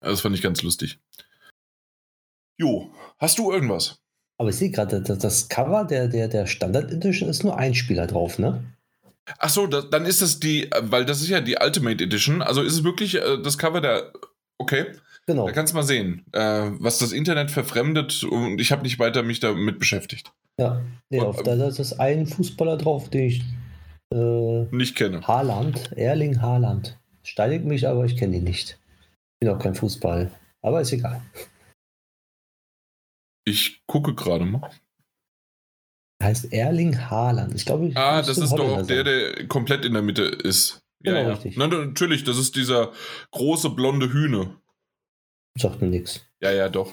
Das 0.00 0.20
fand 0.20 0.34
ich 0.34 0.42
ganz 0.42 0.62
lustig. 0.62 0.98
Jo, 2.56 2.92
hast 3.18 3.38
du 3.38 3.52
irgendwas? 3.52 4.00
Aber 4.38 4.50
ich 4.50 4.56
sehe 4.56 4.70
gerade, 4.70 5.00
das 5.02 5.48
Cover 5.48 5.84
der, 5.84 6.08
der, 6.08 6.28
der 6.28 6.46
Standard 6.46 6.92
Edition 6.92 7.28
ist 7.28 7.42
nur 7.42 7.56
ein 7.56 7.74
Spieler 7.74 8.06
drauf, 8.06 8.38
ne? 8.38 8.64
Ach 9.38 9.48
so, 9.50 9.66
da, 9.66 9.82
dann 9.82 10.06
ist 10.06 10.22
das 10.22 10.40
die, 10.40 10.70
weil 10.80 11.04
das 11.04 11.20
ist 11.20 11.28
ja 11.28 11.40
die 11.40 11.56
Ultimate 11.60 12.02
Edition. 12.02 12.40
Also 12.40 12.62
ist 12.62 12.72
es 12.74 12.84
wirklich 12.84 13.16
äh, 13.16 13.42
das 13.42 13.58
Cover 13.58 13.80
der. 13.80 14.12
Okay. 14.58 14.86
Genau. 15.28 15.46
Da 15.46 15.52
kannst 15.52 15.74
du 15.74 15.76
mal 15.76 15.82
sehen, 15.82 16.24
äh, 16.32 16.70
was 16.78 16.96
das 16.96 17.12
Internet 17.12 17.50
verfremdet 17.50 18.24
und 18.24 18.62
ich 18.62 18.72
habe 18.72 18.82
nicht 18.82 18.98
weiter 18.98 19.22
mich 19.22 19.40
damit 19.40 19.78
beschäftigt. 19.78 20.32
Ja, 20.58 20.80
nee, 21.10 21.20
auf, 21.20 21.42
da 21.42 21.52
ist 21.52 22.00
ein 22.00 22.26
Fußballer 22.26 22.78
drauf, 22.78 23.10
den 23.10 23.26
ich 23.26 23.44
äh, 24.10 24.62
nicht 24.74 24.96
kenne. 24.96 25.20
Haaland, 25.28 25.92
Erling 25.96 26.40
Haaland. 26.40 26.98
Steinigt 27.22 27.66
mich, 27.66 27.86
aber 27.86 28.06
ich 28.06 28.16
kenne 28.16 28.38
ihn 28.38 28.44
nicht. 28.44 28.78
Ich 28.80 29.46
bin 29.46 29.50
auch 29.50 29.58
kein 29.58 29.74
Fußball, 29.74 30.30
aber 30.62 30.80
ist 30.80 30.94
egal. 30.94 31.20
Ich 33.44 33.82
gucke 33.86 34.14
gerade 34.14 34.46
mal 34.46 34.70
heißt 36.22 36.52
Erling 36.52 36.98
Haaland. 37.10 37.54
Ich 37.54 37.64
glaube, 37.64 37.92
ah, 37.94 38.22
das 38.22 38.38
ist 38.38 38.52
doch 38.52 38.84
der, 38.86 39.04
der 39.04 39.46
komplett 39.46 39.84
in 39.84 39.92
der 39.92 40.02
Mitte 40.02 40.24
ist. 40.24 40.80
Ja, 41.04 41.12
genau, 41.12 41.28
ja. 41.28 41.34
richtig. 41.34 41.56
Na, 41.56 41.68
natürlich, 41.68 42.24
das 42.24 42.38
ist 42.38 42.56
dieser 42.56 42.92
große 43.30 43.70
blonde 43.70 44.12
Hühne. 44.12 44.56
Sagt 45.56 45.80
mir 45.80 45.88
nichts. 45.88 46.26
Ja, 46.40 46.52
ja, 46.52 46.68
doch. 46.68 46.92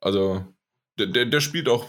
Also, 0.00 0.44
der, 0.98 1.06
der, 1.06 1.26
der 1.26 1.40
spielt 1.40 1.68
auch. 1.68 1.86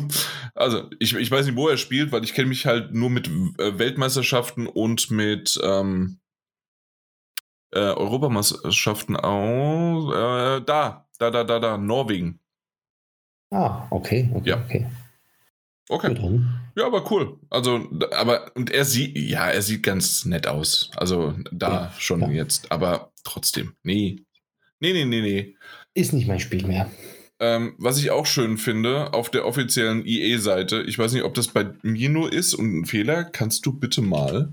also, 0.54 0.90
ich, 0.98 1.14
ich 1.14 1.30
weiß 1.30 1.46
nicht, 1.46 1.56
wo 1.56 1.68
er 1.68 1.76
spielt, 1.76 2.12
weil 2.12 2.24
ich 2.24 2.34
kenne 2.34 2.48
mich 2.48 2.66
halt 2.66 2.92
nur 2.92 3.10
mit 3.10 3.28
äh, 3.28 3.78
Weltmeisterschaften 3.78 4.66
und 4.66 5.10
mit 5.10 5.58
ähm, 5.62 6.20
äh, 7.72 7.78
Europameisterschaften 7.78 9.16
aus. 9.16 10.12
Äh, 10.12 10.64
da, 10.64 11.08
da, 11.18 11.30
da, 11.30 11.44
da, 11.44 11.58
da, 11.58 11.78
Norwegen. 11.78 12.40
Ah, 13.50 13.86
okay, 13.90 14.30
okay, 14.34 14.50
ja. 14.50 14.64
okay. 14.64 14.86
Okay. 15.88 16.40
Ja, 16.76 16.86
aber 16.86 17.10
cool. 17.10 17.38
Also, 17.50 17.88
aber, 18.12 18.50
und 18.56 18.70
er 18.70 18.84
sieht, 18.84 19.16
ja, 19.16 19.48
er 19.48 19.62
sieht 19.62 19.82
ganz 19.82 20.24
nett 20.24 20.46
aus. 20.46 20.90
Also, 20.96 21.34
da 21.52 21.68
ja, 21.68 21.92
schon 21.98 22.20
ja. 22.20 22.30
jetzt. 22.30 22.72
Aber 22.72 23.12
trotzdem, 23.22 23.76
nee. 23.82 24.23
Nee, 24.84 24.92
nee, 24.92 25.06
nee, 25.06 25.22
nee. 25.22 25.56
Ist 25.94 26.12
nicht 26.12 26.28
mein 26.28 26.40
Spiel 26.40 26.66
mehr. 26.66 26.90
Ähm, 27.40 27.74
was 27.78 27.98
ich 27.98 28.10
auch 28.10 28.26
schön 28.26 28.58
finde, 28.58 29.14
auf 29.14 29.30
der 29.30 29.46
offiziellen 29.46 30.04
IE-Seite, 30.04 30.82
ich 30.82 30.98
weiß 30.98 31.14
nicht, 31.14 31.22
ob 31.24 31.32
das 31.32 31.48
bei 31.48 31.70
mir 31.80 32.10
nur 32.10 32.30
ist 32.30 32.52
und 32.52 32.80
ein 32.80 32.84
Fehler, 32.84 33.24
kannst 33.24 33.64
du 33.64 33.72
bitte 33.72 34.02
mal 34.02 34.52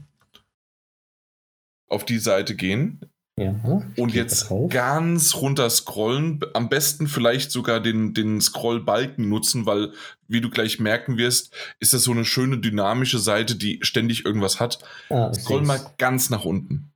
auf 1.90 2.06
die 2.06 2.18
Seite 2.20 2.56
gehen 2.56 3.02
Ja. 3.38 3.84
und 3.98 4.14
jetzt 4.14 4.50
ganz 4.70 5.36
runter 5.36 5.70
scrollen. 5.70 6.40
Am 6.54 6.70
besten 6.70 7.08
vielleicht 7.08 7.52
sogar 7.52 7.82
den, 7.82 8.14
den 8.14 8.40
Scrollbalken 8.40 9.28
nutzen, 9.28 9.66
weil, 9.66 9.92
wie 10.30 10.40
du 10.40 10.50
gleich 10.50 10.80
merken 10.80 11.18
wirst, 11.18 11.54
ist 11.82 11.92
das 11.94 12.04
so 12.04 12.12
eine 12.12 12.24
schöne 12.24 12.58
dynamische 12.60 13.20
Seite, 13.20 13.58
die 13.58 13.80
ständig 13.82 14.24
irgendwas 14.26 14.62
hat. 14.62 14.80
Ah, 15.10 15.34
Scroll 15.34 15.64
mal 15.64 15.82
ganz 15.98 16.30
nach 16.30 16.46
unten. 16.46 16.94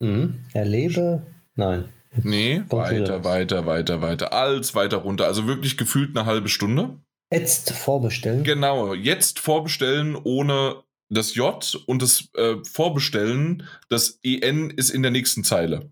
Mhm. 0.00 0.44
Erlebe. 0.52 1.26
Nein. 1.58 1.92
Nee, 2.22 2.62
weiter, 2.68 3.24
weiter, 3.24 3.66
weiter, 3.66 4.00
weiter. 4.00 4.32
Als 4.32 4.76
weiter 4.76 4.98
runter. 4.98 5.26
Also 5.26 5.46
wirklich 5.46 5.76
gefühlt 5.76 6.16
eine 6.16 6.24
halbe 6.24 6.48
Stunde. 6.48 7.00
Jetzt 7.32 7.72
vorbestellen. 7.72 8.44
Genau, 8.44 8.94
jetzt 8.94 9.40
vorbestellen 9.40 10.16
ohne 10.16 10.84
das 11.10 11.34
J 11.34 11.82
und 11.86 12.00
das 12.00 12.28
äh, 12.34 12.56
Vorbestellen, 12.64 13.66
das 13.88 14.20
EN 14.22 14.70
ist 14.70 14.90
in 14.90 15.02
der 15.02 15.10
nächsten 15.10 15.42
Zeile. 15.42 15.90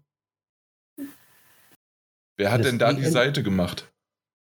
Wer 2.38 2.52
hat 2.52 2.61
Das 2.61 2.68
denn 2.68 2.79
da 2.79 2.92
die 2.92 3.02
EN? 3.02 3.12
Seite 3.12 3.42
gemacht? 3.42 3.92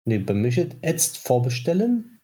Nee, 0.04 0.18
bei 0.18 0.50
steht 0.52 0.76
jetzt 0.84 1.18
vorbestellen. 1.18 2.20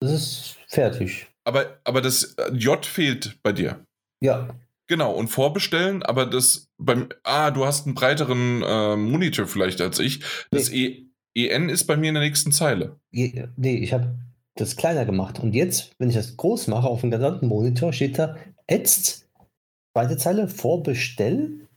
Das 0.00 0.12
ist 0.12 0.56
fertig. 0.66 1.28
Aber, 1.44 1.80
aber 1.84 2.02
das 2.02 2.34
äh, 2.34 2.52
J 2.52 2.84
fehlt 2.84 3.42
bei 3.42 3.52
dir. 3.52 3.84
Ja. 4.20 4.54
Genau, 4.88 5.12
und 5.12 5.28
vorbestellen, 5.28 6.02
aber 6.02 6.26
das 6.26 6.68
beim. 6.78 7.10
Ah, 7.22 7.50
du 7.50 7.66
hast 7.66 7.86
einen 7.86 7.94
breiteren 7.94 8.62
äh, 8.62 8.96
Monitor 8.96 9.46
vielleicht 9.46 9.80
als 9.82 9.98
ich. 9.98 10.20
Das 10.50 10.72
e, 10.72 11.06
EN 11.34 11.68
ist 11.68 11.84
bei 11.84 11.96
mir 11.96 12.08
in 12.08 12.14
der 12.14 12.24
nächsten 12.24 12.52
Zeile. 12.52 12.98
Je, 13.10 13.48
nee, 13.56 13.76
ich 13.76 13.92
habe 13.92 14.18
das 14.56 14.76
kleiner 14.76 15.04
gemacht. 15.04 15.40
Und 15.40 15.54
jetzt, 15.54 15.92
wenn 15.98 16.08
ich 16.08 16.16
das 16.16 16.36
groß 16.36 16.68
mache 16.68 16.88
auf 16.88 17.02
dem 17.02 17.10
gesamten 17.10 17.46
Monitor, 17.46 17.92
steht 17.92 18.18
da 18.18 18.36
jetzt, 18.68 19.28
zweite 19.94 20.16
Zeile, 20.16 20.48
vorbestell, 20.48 21.68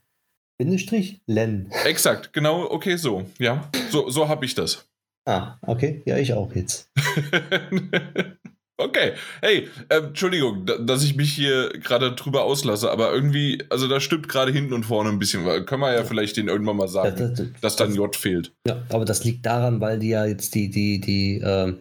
Bindestrich, 0.58 1.20
len. 1.26 1.70
Exakt, 1.84 2.32
genau, 2.32 2.70
okay, 2.70 2.96
so. 2.96 3.26
Ja, 3.38 3.70
so, 3.90 4.08
so 4.08 4.28
habe 4.28 4.46
ich 4.46 4.54
das. 4.54 4.88
Ah, 5.24 5.58
okay. 5.66 6.02
Ja, 6.04 6.16
ich 6.16 6.32
auch 6.32 6.52
jetzt. 6.54 6.90
okay, 8.84 9.12
hey, 9.40 9.68
äh, 9.88 9.96
Entschuldigung, 9.98 10.66
da, 10.66 10.78
dass 10.78 11.02
ich 11.04 11.16
mich 11.16 11.32
hier 11.32 11.70
gerade 11.70 12.12
drüber 12.12 12.44
auslasse, 12.44 12.90
aber 12.90 13.12
irgendwie, 13.12 13.62
also 13.70 13.88
da 13.88 14.00
stimmt 14.00 14.28
gerade 14.28 14.52
hinten 14.52 14.72
und 14.74 14.84
vorne 14.84 15.10
ein 15.10 15.18
bisschen, 15.18 15.44
weil 15.46 15.64
können 15.64 15.82
wir 15.82 15.94
ja 15.94 16.04
vielleicht 16.04 16.36
den 16.36 16.48
irgendwann 16.48 16.76
mal 16.76 16.88
sagen, 16.88 17.16
Das- 17.18 17.38
das- 17.38 17.48
dass 17.60 17.76
dann 17.76 17.94
J 17.94 18.14
fehlt. 18.16 18.52
Ja, 18.66 18.82
aber 18.90 19.04
das 19.04 19.24
liegt 19.24 19.46
daran, 19.46 19.80
weil 19.80 19.98
die 19.98 20.08
ja 20.10 20.24
jetzt 20.26 20.54
die, 20.54 20.70
die, 20.70 21.00
die, 21.00 21.40
ähm, 21.44 21.78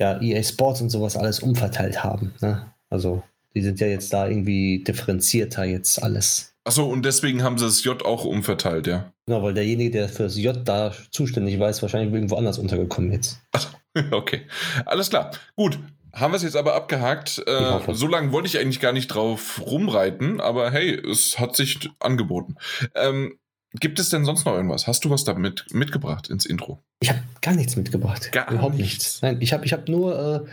ja, 0.00 0.20
EA 0.20 0.42
Sports 0.42 0.80
und 0.80 0.90
sowas 0.90 1.16
alles 1.16 1.40
umverteilt 1.40 2.02
haben. 2.02 2.32
Ne? 2.40 2.66
Also, 2.90 3.22
die 3.54 3.62
sind 3.62 3.80
ja 3.80 3.86
jetzt 3.86 4.12
da 4.12 4.26
irgendwie 4.28 4.82
differenzierter 4.82 5.64
jetzt 5.64 6.02
alles. 6.02 6.48
Achso, 6.64 6.84
und 6.86 7.04
deswegen 7.04 7.42
haben 7.42 7.58
sie 7.58 7.64
das 7.64 7.82
J 7.82 8.04
auch 8.04 8.24
umverteilt, 8.24 8.86
ja. 8.86 9.12
Genau, 9.26 9.42
weil 9.42 9.52
derjenige, 9.54 9.90
der 9.90 10.08
für 10.08 10.24
das 10.24 10.36
J 10.38 10.56
da 10.64 10.92
zuständig 11.10 11.58
war, 11.58 11.68
ist 11.70 11.82
wahrscheinlich 11.82 12.12
irgendwo 12.14 12.36
anders 12.36 12.58
untergekommen 12.58 13.10
jetzt. 13.12 13.40
okay, 14.12 14.42
alles 14.86 15.10
klar. 15.10 15.32
Gut, 15.56 15.78
haben 16.12 16.32
wir 16.32 16.36
es 16.36 16.42
jetzt 16.42 16.56
aber 16.56 16.74
abgehakt. 16.74 17.42
Äh, 17.46 17.94
so 17.94 18.06
lange 18.06 18.32
wollte 18.32 18.48
ich 18.48 18.58
eigentlich 18.58 18.80
gar 18.80 18.92
nicht 18.92 19.08
drauf 19.08 19.60
rumreiten, 19.64 20.40
aber 20.40 20.70
hey, 20.70 20.94
es 20.94 21.38
hat 21.38 21.56
sich 21.56 21.90
angeboten. 22.00 22.56
Ähm, 22.94 23.38
gibt 23.74 23.98
es 23.98 24.10
denn 24.10 24.24
sonst 24.24 24.44
noch 24.44 24.54
irgendwas? 24.54 24.86
Hast 24.86 25.04
du 25.04 25.10
was 25.10 25.24
damit 25.24 25.66
mitgebracht 25.72 26.28
ins 26.28 26.44
Intro? 26.44 26.82
Ich 27.00 27.08
habe 27.08 27.22
gar 27.40 27.54
nichts 27.54 27.76
mitgebracht. 27.76 28.30
Gar 28.32 28.50
Überhaupt 28.50 28.76
nichts. 28.76 28.92
nichts. 28.92 29.22
Nein, 29.22 29.38
ich 29.40 29.52
habe 29.52 29.64
ich 29.64 29.72
hab 29.72 29.88
nur 29.88 30.44
äh, 30.44 30.50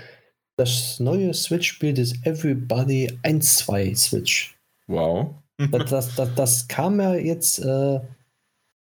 das 0.58 1.00
neue 1.00 1.34
Switch-Spiel 1.34 1.94
des 1.94 2.24
Everybody 2.26 3.20
1-2 3.24 3.96
Switch. 3.96 4.58
Wow. 4.88 5.36
Das, 5.58 5.86
das, 5.90 6.16
das, 6.16 6.36
das 6.36 6.68
kam 6.68 7.00
ja 7.00 7.16
jetzt 7.16 7.60
äh, 7.60 8.00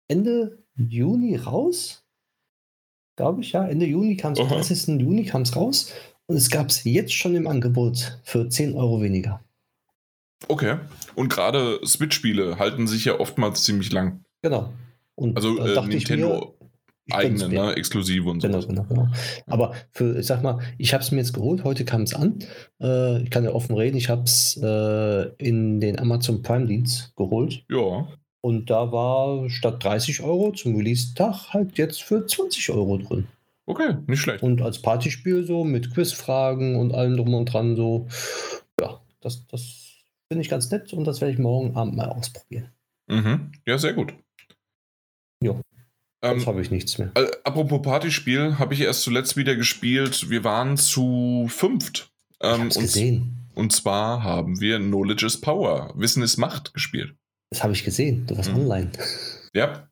Ende 0.08 0.58
Juni 0.76 1.36
raus. 1.36 2.04
Glaube 3.16 3.40
ich, 3.40 3.52
ja. 3.52 3.66
Ende 3.66 3.86
Juni 3.86 4.16
kam 4.16 4.32
es, 4.32 4.40
Aha. 4.40 4.54
30. 4.54 5.00
Juni 5.00 5.24
kam 5.24 5.42
es 5.42 5.56
raus. 5.56 5.92
Und 6.28 6.36
es 6.36 6.50
gab 6.50 6.68
es 6.68 6.84
jetzt 6.84 7.14
schon 7.14 7.34
im 7.34 7.46
Angebot 7.46 8.18
für 8.22 8.48
10 8.48 8.74
Euro 8.74 9.00
weniger. 9.00 9.42
Okay. 10.46 10.76
Und 11.14 11.30
gerade 11.30 11.80
Switch-Spiele 11.84 12.58
halten 12.58 12.86
sich 12.86 13.06
ja 13.06 13.18
oftmals 13.18 13.64
ziemlich 13.64 13.90
lang. 13.90 14.24
Genau. 14.42 14.72
Und 15.14 15.36
Also 15.36 15.58
äh, 15.58 15.86
Nintendo 15.86 16.54
mir, 17.06 17.14
eigene, 17.14 17.48
ne? 17.48 17.72
Exklusive 17.74 18.28
und 18.28 18.42
so. 18.42 18.46
Genau, 18.46 18.60
genau, 18.60 18.84
genau. 18.84 19.08
Aber 19.46 19.74
für, 19.90 20.18
ich 20.18 20.26
sag 20.26 20.42
mal, 20.42 20.60
ich 20.76 20.92
habe 20.92 21.02
es 21.02 21.10
mir 21.10 21.18
jetzt 21.18 21.32
geholt, 21.32 21.64
heute 21.64 21.86
kam 21.86 22.02
es 22.02 22.12
an. 22.14 22.40
Äh, 22.80 23.22
ich 23.22 23.30
kann 23.30 23.44
ja 23.44 23.52
offen 23.52 23.74
reden, 23.74 23.96
ich 23.96 24.10
habe 24.10 24.24
es 24.24 24.60
äh, 24.62 25.28
in 25.38 25.80
den 25.80 25.98
Amazon 25.98 26.42
Prime-Dienst 26.42 27.16
geholt. 27.16 27.64
Ja. 27.70 28.06
Und 28.42 28.70
da 28.70 28.92
war 28.92 29.48
statt 29.48 29.82
30 29.82 30.22
Euro 30.22 30.52
zum 30.52 30.76
Release-Tag 30.76 31.54
halt 31.54 31.78
jetzt 31.78 32.02
für 32.02 32.26
20 32.26 32.70
Euro 32.70 32.98
drin. 32.98 33.26
Okay, 33.68 33.96
nicht 34.06 34.20
schlecht. 34.20 34.42
Und 34.42 34.62
als 34.62 34.80
Partyspiel 34.80 35.44
so 35.44 35.62
mit 35.62 35.92
Quizfragen 35.92 36.76
und 36.76 36.94
allem 36.94 37.16
drum 37.18 37.34
und 37.34 37.52
dran 37.52 37.76
so. 37.76 38.08
Ja, 38.80 39.00
das, 39.20 39.46
das 39.48 39.92
finde 40.30 40.42
ich 40.42 40.48
ganz 40.48 40.70
nett 40.70 40.92
und 40.94 41.04
das 41.04 41.20
werde 41.20 41.32
ich 41.34 41.38
morgen 41.38 41.76
Abend 41.76 41.94
mal 41.94 42.08
ausprobieren. 42.08 42.70
Mhm. 43.10 43.52
Ja, 43.66 43.76
sehr 43.76 43.92
gut. 43.92 44.14
Jo. 45.42 45.60
Ähm, 46.22 46.38
Jetzt 46.38 46.46
habe 46.46 46.62
ich 46.62 46.70
nichts 46.70 46.96
mehr. 46.98 47.12
äh, 47.14 47.30
apropos 47.44 47.82
Partyspiel, 47.82 48.58
habe 48.58 48.72
ich 48.74 48.80
erst 48.80 49.02
zuletzt 49.02 49.36
wieder 49.36 49.54
gespielt. 49.54 50.30
Wir 50.30 50.42
waren 50.44 50.76
zu 50.76 51.46
fünft. 51.50 52.10
Ähm, 52.40 52.62
und, 52.62 52.74
gesehen. 52.74 53.48
und 53.54 53.72
zwar 53.72 54.22
haben 54.22 54.60
wir 54.60 54.78
Knowledge 54.78 55.26
is 55.26 55.40
Power. 55.40 55.92
Wissen 55.96 56.22
ist 56.22 56.36
Macht 56.38 56.72
gespielt. 56.74 57.14
Das 57.50 57.62
habe 57.62 57.72
ich 57.74 57.84
gesehen. 57.84 58.26
Du 58.26 58.36
warst 58.36 58.50
Mhm. 58.50 58.60
online. 58.60 58.90
Ja, 59.54 59.88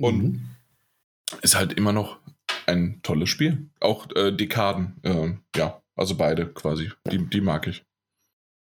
Und- 0.00 0.22
Mhm. 0.22 0.46
ist 1.42 1.54
halt 1.56 1.72
immer 1.74 1.92
noch 1.92 2.19
ein 2.70 3.00
tolles 3.02 3.28
Spiel. 3.28 3.68
Auch 3.80 4.08
äh, 4.16 4.32
Dekaden. 4.32 4.96
Äh, 5.02 5.58
ja, 5.58 5.82
also 5.96 6.16
beide 6.16 6.46
quasi. 6.46 6.90
Die, 7.10 7.18
die 7.18 7.40
mag 7.40 7.66
ich. 7.66 7.82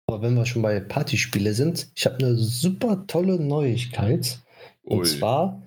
Aber 0.06 0.22
wenn 0.22 0.34
wir 0.34 0.46
schon 0.46 0.62
bei 0.62 0.80
Partyspiele 0.80 1.54
sind, 1.54 1.88
ich 1.94 2.04
habe 2.04 2.18
eine 2.18 2.36
super 2.36 3.06
tolle 3.06 3.40
Neuigkeit. 3.40 4.38
Und 4.82 4.98
Ui. 4.98 5.06
zwar 5.06 5.62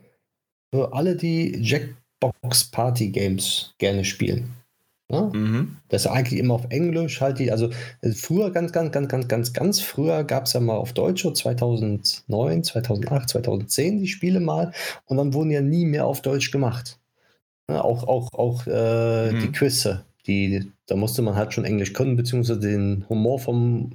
für 0.72 0.94
alle, 0.94 1.16
die 1.16 1.58
Jackbox 1.60 2.66
Party 2.66 3.10
Games 3.10 3.74
gerne 3.80 4.06
spielen. 4.06 4.54
Ja? 5.12 5.32
Mhm. 5.34 5.78
Das 5.88 6.06
ist 6.06 6.12
eigentlich 6.12 6.40
immer 6.40 6.56
auf 6.56 6.66
Englisch 6.70 7.22
halt 7.22 7.40
die, 7.40 7.52
also 7.52 7.70
äh, 8.02 8.12
früher, 8.12 8.52
ganz, 8.52 8.72
ganz, 8.72 8.92
ganz, 8.92 9.08
ganz, 9.08 9.28
ganz, 9.28 9.54
ganz 9.54 9.80
früher 9.80 10.24
gab 10.24 10.46
es 10.46 10.54
ja 10.54 10.60
mal 10.60 10.76
auf 10.76 10.94
Deutsch, 10.94 11.24
so 11.24 11.32
2009, 11.32 12.64
2008, 12.64 13.30
2010 13.30 14.00
die 14.00 14.08
Spiele 14.08 14.40
mal 14.40 14.74
und 15.06 15.18
dann 15.18 15.34
wurden 15.34 15.52
ja 15.52 15.62
nie 15.62 15.86
mehr 15.86 16.06
auf 16.06 16.22
Deutsch 16.22 16.52
gemacht. 16.52 17.00
Ja, 17.70 17.82
auch 17.84 18.08
auch, 18.08 18.34
auch 18.34 18.66
äh, 18.68 19.32
Mhm. 19.34 19.40
die 19.42 19.52
Quizze, 19.52 20.06
die, 20.26 20.72
da 20.88 20.96
musste 20.96 21.22
man 21.22 21.36
halt 21.36 21.54
schon 21.54 21.66
Englisch 21.66 21.94
können, 21.94 22.16
beziehungsweise 22.16 22.60
den 22.60 23.06
Humor 23.10 23.40
vom, 23.40 23.92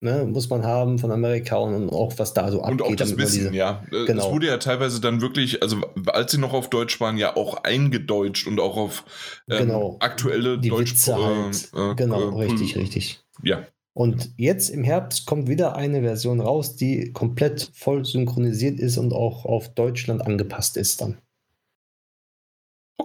ne, 0.00 0.24
muss 0.24 0.50
man 0.50 0.64
haben 0.64 0.98
von 0.98 1.12
Amerika 1.12 1.56
und, 1.56 1.74
und 1.74 1.90
auch 1.90 2.12
was 2.18 2.34
da 2.34 2.50
so 2.50 2.62
Und 2.62 2.82
auch 2.82 2.86
abgeht. 2.86 3.00
das 3.00 3.16
Wissen, 3.16 3.44
diese- 3.44 3.54
ja. 3.54 3.84
Äh, 3.92 3.96
Es 3.98 4.06
Genau. 4.06 4.32
wurde 4.32 4.48
ja 4.48 4.56
teilweise 4.58 5.00
dann 5.00 5.20
wirklich, 5.20 5.62
also 5.62 5.76
als 6.06 6.32
sie 6.32 6.38
noch 6.38 6.52
auf 6.52 6.68
Deutsch 6.68 7.00
waren, 7.00 7.16
ja 7.16 7.36
auch 7.36 7.62
eingedeutscht 7.62 8.48
und 8.48 8.58
auch 8.58 8.76
auf 8.76 9.04
ähm, 9.48 9.58
Genau. 9.58 9.96
aktuelle 10.00 10.58
die 10.58 10.68
Deutsch. 10.70 10.92
Witze 10.92 11.14
halt. 11.16 11.70
äh, 11.74 11.90
äh, 11.92 11.94
genau, 11.94 12.40
äh, 12.40 12.44
richtig, 12.46 12.76
richtig. 12.76 13.20
Ja. 13.42 13.66
Und 13.94 14.30
jetzt 14.36 14.68
im 14.68 14.82
Herbst 14.84 15.26
kommt 15.26 15.48
wieder 15.48 15.74
eine 15.76 16.02
Version 16.02 16.40
raus, 16.40 16.76
die 16.76 17.12
komplett 17.12 17.70
voll 17.72 18.04
synchronisiert 18.04 18.78
ist 18.78 18.98
und 18.98 19.12
auch 19.14 19.44
auf 19.46 19.72
Deutschland 19.74 20.20
angepasst 20.26 20.76
ist 20.76 21.00
dann. 21.00 21.16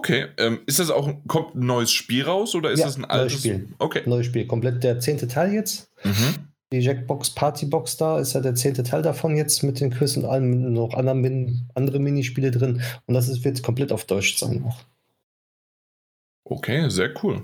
Okay. 0.04 0.26
Ähm, 0.36 0.58
ist 0.66 0.80
das 0.80 0.90
auch, 0.90 1.08
kommt 1.28 1.54
ein 1.54 1.64
neues 1.64 1.92
Spiel 1.92 2.24
raus 2.24 2.56
oder 2.56 2.72
ist 2.72 2.80
Ja, 2.80 2.86
das 2.86 2.96
ein 2.96 3.02
neues 3.02 3.10
altes? 3.12 3.38
Spiel. 3.38 3.68
Okay. 3.78 4.02
Neues 4.04 4.26
Spiel, 4.26 4.46
komplett 4.48 4.82
der 4.82 4.98
zehnte 4.98 5.28
Teil 5.28 5.52
jetzt. 5.52 5.90
Mhm. 6.02 6.48
Die 6.72 6.78
Jackbox 6.80 7.30
Partybox 7.30 7.98
da 7.98 8.18
ist 8.18 8.32
ja 8.32 8.40
der 8.40 8.56
zehnte 8.56 8.82
Teil 8.82 9.02
davon 9.02 9.36
jetzt 9.36 9.62
mit 9.62 9.78
den 9.78 9.90
Quiz 9.90 10.16
und 10.16 10.24
allem 10.24 10.72
noch 10.72 10.94
anderen 10.94 11.20
Min 11.20 11.68
andere 11.76 12.00
Minispiele 12.00 12.50
drin. 12.50 12.82
Und 13.06 13.14
das 13.14 13.28
ist, 13.28 13.44
wird 13.44 13.62
komplett 13.62 13.92
auf 13.92 14.04
Deutsch 14.04 14.38
sein 14.38 14.64
auch. 14.66 14.80
Okay, 16.44 16.88
sehr 16.90 17.10
cool. 17.22 17.42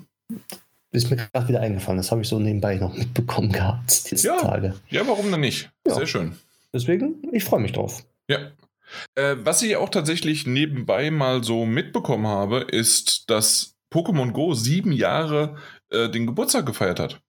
Ist 0.91 1.11
mir 1.11 1.17
gerade 1.17 1.47
wieder 1.49 1.61
eingefallen. 1.61 1.99
Das 1.99 2.11
habe 2.11 2.23
ich 2.23 2.29
so 2.29 2.41
nebenbei 2.41 2.75
noch 2.75 2.97
mitbekommen 2.97 3.53
gehabt, 3.53 4.11
diese 4.11 4.27
Ja. 4.29 4.41
Tage. 4.41 4.75
Ja, 4.89 5.07
warum 5.07 5.31
denn 5.31 5.41
nicht? 5.41 5.71
Ja. 5.87 5.95
Sehr 5.95 6.07
schön. 6.09 6.33
Deswegen, 6.73 7.23
ich 7.33 7.45
freue 7.45 7.61
mich 7.61 7.73
drauf. 7.73 8.05
Ja. 8.29 8.39
Äh, 9.15 9.37
was 9.39 9.63
ich 9.63 9.77
auch 9.77 9.89
tatsächlich 9.89 10.47
nebenbei 10.47 11.11
mal 11.11 11.45
so 11.45 11.67
mitbekommen 11.67 12.27
habe, 12.27 12.61
ist, 12.61 13.31
dass 13.31 13.77
Pokémon 13.93 14.33
Go 14.33 14.55
sieben 14.55 14.93
Jahre 14.93 15.57
äh, 15.91 16.09
den 16.09 16.27
Geburtstag 16.27 16.67
gefeiert 16.67 17.01
hat. 17.01 17.21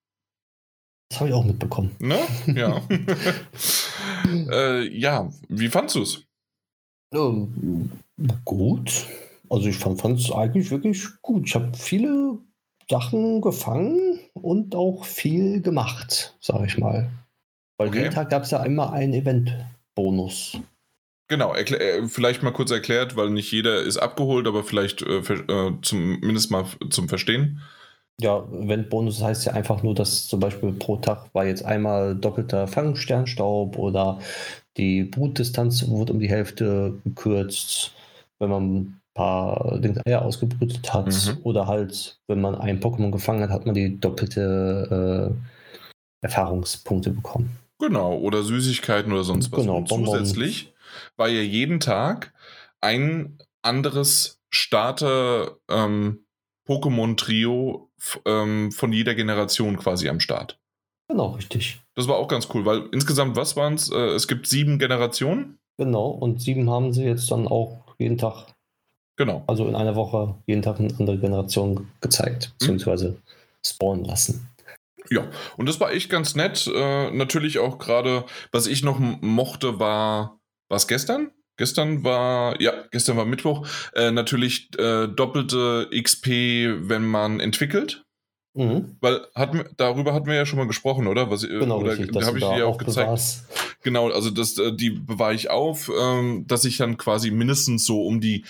Das 1.09 1.19
habe 1.19 1.29
ich 1.29 1.35
auch 1.35 1.45
mitbekommen. 1.45 1.95
Ne? 1.99 2.19
Ja. 2.47 2.81
äh, 4.51 4.87
ja, 4.87 5.29
wie 5.47 5.69
fandst 5.69 5.95
du 5.95 6.03
es? 6.03 6.23
Ähm, 7.13 7.91
gut. 8.45 9.07
Also 9.49 9.67
ich 9.67 9.77
fand 9.77 10.03
es 10.03 10.31
eigentlich 10.31 10.69
wirklich 10.69 11.03
gut. 11.21 11.47
Ich 11.47 11.55
habe 11.55 11.71
viele 11.75 12.37
Sachen 12.89 13.41
gefangen 13.41 14.19
und 14.33 14.75
auch 14.75 15.05
viel 15.05 15.61
gemacht, 15.61 16.37
sage 16.39 16.65
ich 16.67 16.77
mal. 16.77 17.09
Weil 17.77 17.89
Okay. 17.89 17.99
jeden 17.99 18.13
Tag 18.13 18.29
gab 18.29 18.43
es 18.43 18.51
ja 18.51 18.63
immer 18.63 18.91
einen 18.91 19.13
Event-Bonus. 19.13 20.59
Genau, 21.29 21.53
äh, 21.53 22.07
vielleicht 22.07 22.41
mal 22.41 22.51
kurz 22.51 22.71
erklärt, 22.71 23.15
weil 23.15 23.29
nicht 23.29 23.51
jeder 23.51 23.81
ist 23.83 23.97
abgeholt, 23.97 24.47
aber 24.47 24.63
vielleicht 24.63 25.03
äh, 25.03 25.19
äh, 25.19 25.73
zumindest 25.83 26.49
mal 26.49 26.65
zum 26.89 27.07
Verstehen. 27.07 27.61
Ja, 28.19 28.43
Event-Bonus 28.51 29.21
heißt 29.21 29.45
ja 29.45 29.53
einfach 29.53 29.83
nur, 29.83 29.93
dass 29.93 30.27
zum 30.27 30.39
Beispiel 30.39 30.73
pro 30.73 30.97
Tag 30.97 31.33
war 31.33 31.45
jetzt 31.45 31.63
einmal 31.63 32.15
doppelter 32.15 32.67
Fangsternstaub 32.67 33.77
oder 33.77 34.19
die 34.75 35.03
Brutdistanz 35.03 35.87
wurde 35.87 36.13
um 36.13 36.19
die 36.19 36.29
Hälfte 36.29 36.99
gekürzt, 37.05 37.93
wenn 38.39 38.49
man 38.49 38.75
ein 38.75 39.01
paar 39.13 39.79
Dinge 39.79 40.01
Eier 40.05 40.23
ausgebrütet 40.23 40.93
hat. 40.93 41.07
Mhm. 41.07 41.37
Oder 41.43 41.67
halt, 41.67 42.19
wenn 42.27 42.41
man 42.41 42.55
ein 42.55 42.79
Pokémon 42.79 43.11
gefangen 43.11 43.43
hat, 43.43 43.51
hat 43.51 43.65
man 43.65 43.75
die 43.75 43.99
doppelte 43.99 45.31
äh, 45.31 46.25
Erfahrungspunkte 46.25 47.11
bekommen. 47.11 47.57
Genau, 47.77 48.17
oder 48.17 48.43
Süßigkeiten 48.43 49.13
oder 49.13 49.23
sonst 49.23 49.51
was. 49.51 49.61
Genau, 49.61 49.77
Und 49.77 49.87
Bonbons. 49.87 50.11
zusätzlich 50.11 50.73
war 51.17 51.27
ja 51.27 51.41
jeden 51.41 51.79
Tag 51.79 52.33
ein 52.81 53.38
anderes 53.62 54.39
Starter 54.49 55.57
ähm, 55.69 56.25
Pokémon-Trio 56.67 57.89
ähm, 58.25 58.71
von 58.71 58.93
jeder 58.93 59.15
Generation 59.15 59.77
quasi 59.77 60.09
am 60.09 60.19
Start. 60.19 60.59
Genau, 61.09 61.29
richtig. 61.31 61.81
Das 61.95 62.07
war 62.07 62.17
auch 62.17 62.27
ganz 62.27 62.47
cool, 62.53 62.65
weil 62.65 62.88
insgesamt, 62.91 63.35
was 63.35 63.55
waren 63.55 63.73
es? 63.73 63.91
Äh, 63.91 63.97
es 64.13 64.27
gibt 64.27 64.47
sieben 64.47 64.77
Generationen. 64.79 65.57
Genau, 65.77 66.09
und 66.09 66.41
sieben 66.41 66.69
haben 66.69 66.93
sie 66.93 67.05
jetzt 67.05 67.31
dann 67.31 67.47
auch 67.47 67.83
jeden 67.97 68.17
Tag, 68.17 68.53
Genau. 69.17 69.43
also 69.47 69.67
in 69.67 69.75
einer 69.75 69.95
Woche, 69.95 70.35
jeden 70.45 70.62
Tag 70.62 70.79
eine 70.79 70.93
andere 70.99 71.17
Generation 71.17 71.89
gezeigt, 72.01 72.53
beziehungsweise 72.59 73.17
spawnen 73.65 74.05
lassen. 74.05 74.49
Ja, 75.09 75.27
und 75.57 75.67
das 75.67 75.79
war 75.79 75.91
echt 75.91 76.09
ganz 76.09 76.35
nett. 76.35 76.67
Äh, 76.73 77.12
natürlich 77.12 77.57
auch 77.59 77.79
gerade, 77.79 78.25
was 78.51 78.67
ich 78.67 78.83
noch 78.83 78.99
mochte, 78.99 79.79
war, 79.79 80.38
war 80.69 80.77
es 80.77 80.88
gestern? 80.88 81.32
Gestern 81.58 82.05
war, 82.05 82.60
ja, 82.62 82.71
gestern 82.91 83.17
war 83.17 83.25
Mittwoch. 83.25 83.67
Äh, 83.93 84.12
natürlich 84.12 84.69
äh, 84.79 85.08
doppelte 85.08 85.89
XP, 85.93 86.27
wenn 86.88 87.05
man 87.05 87.41
entwickelt. 87.41 88.05
Mhm. 88.53 88.95
Weil 89.01 89.21
wir- 89.36 89.69
darüber 89.77 90.13
hatten 90.13 90.25
wir 90.27 90.36
ja 90.36 90.45
schon 90.45 90.58
mal 90.58 90.67
gesprochen, 90.67 91.05
oder? 91.08 91.29
Was, 91.29 91.43
äh, 91.43 91.47
Genau, 91.60 91.79
oder 91.79 91.91
habe 91.91 92.38
ich 92.39 92.43
dir 92.45 92.65
auch 92.65 92.75
auch 92.75 92.77
gezeigt. 92.77 93.08
bewahrst. 93.08 93.45
Genau, 93.84 94.10
also 94.10 94.29
das, 94.29 94.58
äh, 94.58 94.73
die 94.73 94.89
bewahre 94.91 95.34
ich 95.36 95.49
auf, 95.49 95.91
ähm, 95.99 96.45
dass 96.47 96.63
ich 96.65 96.77
dann 96.77 96.97
quasi 96.97 97.29
mindestens 97.29 97.86
so 97.86 98.03
um 98.05 98.21
die 98.21 98.45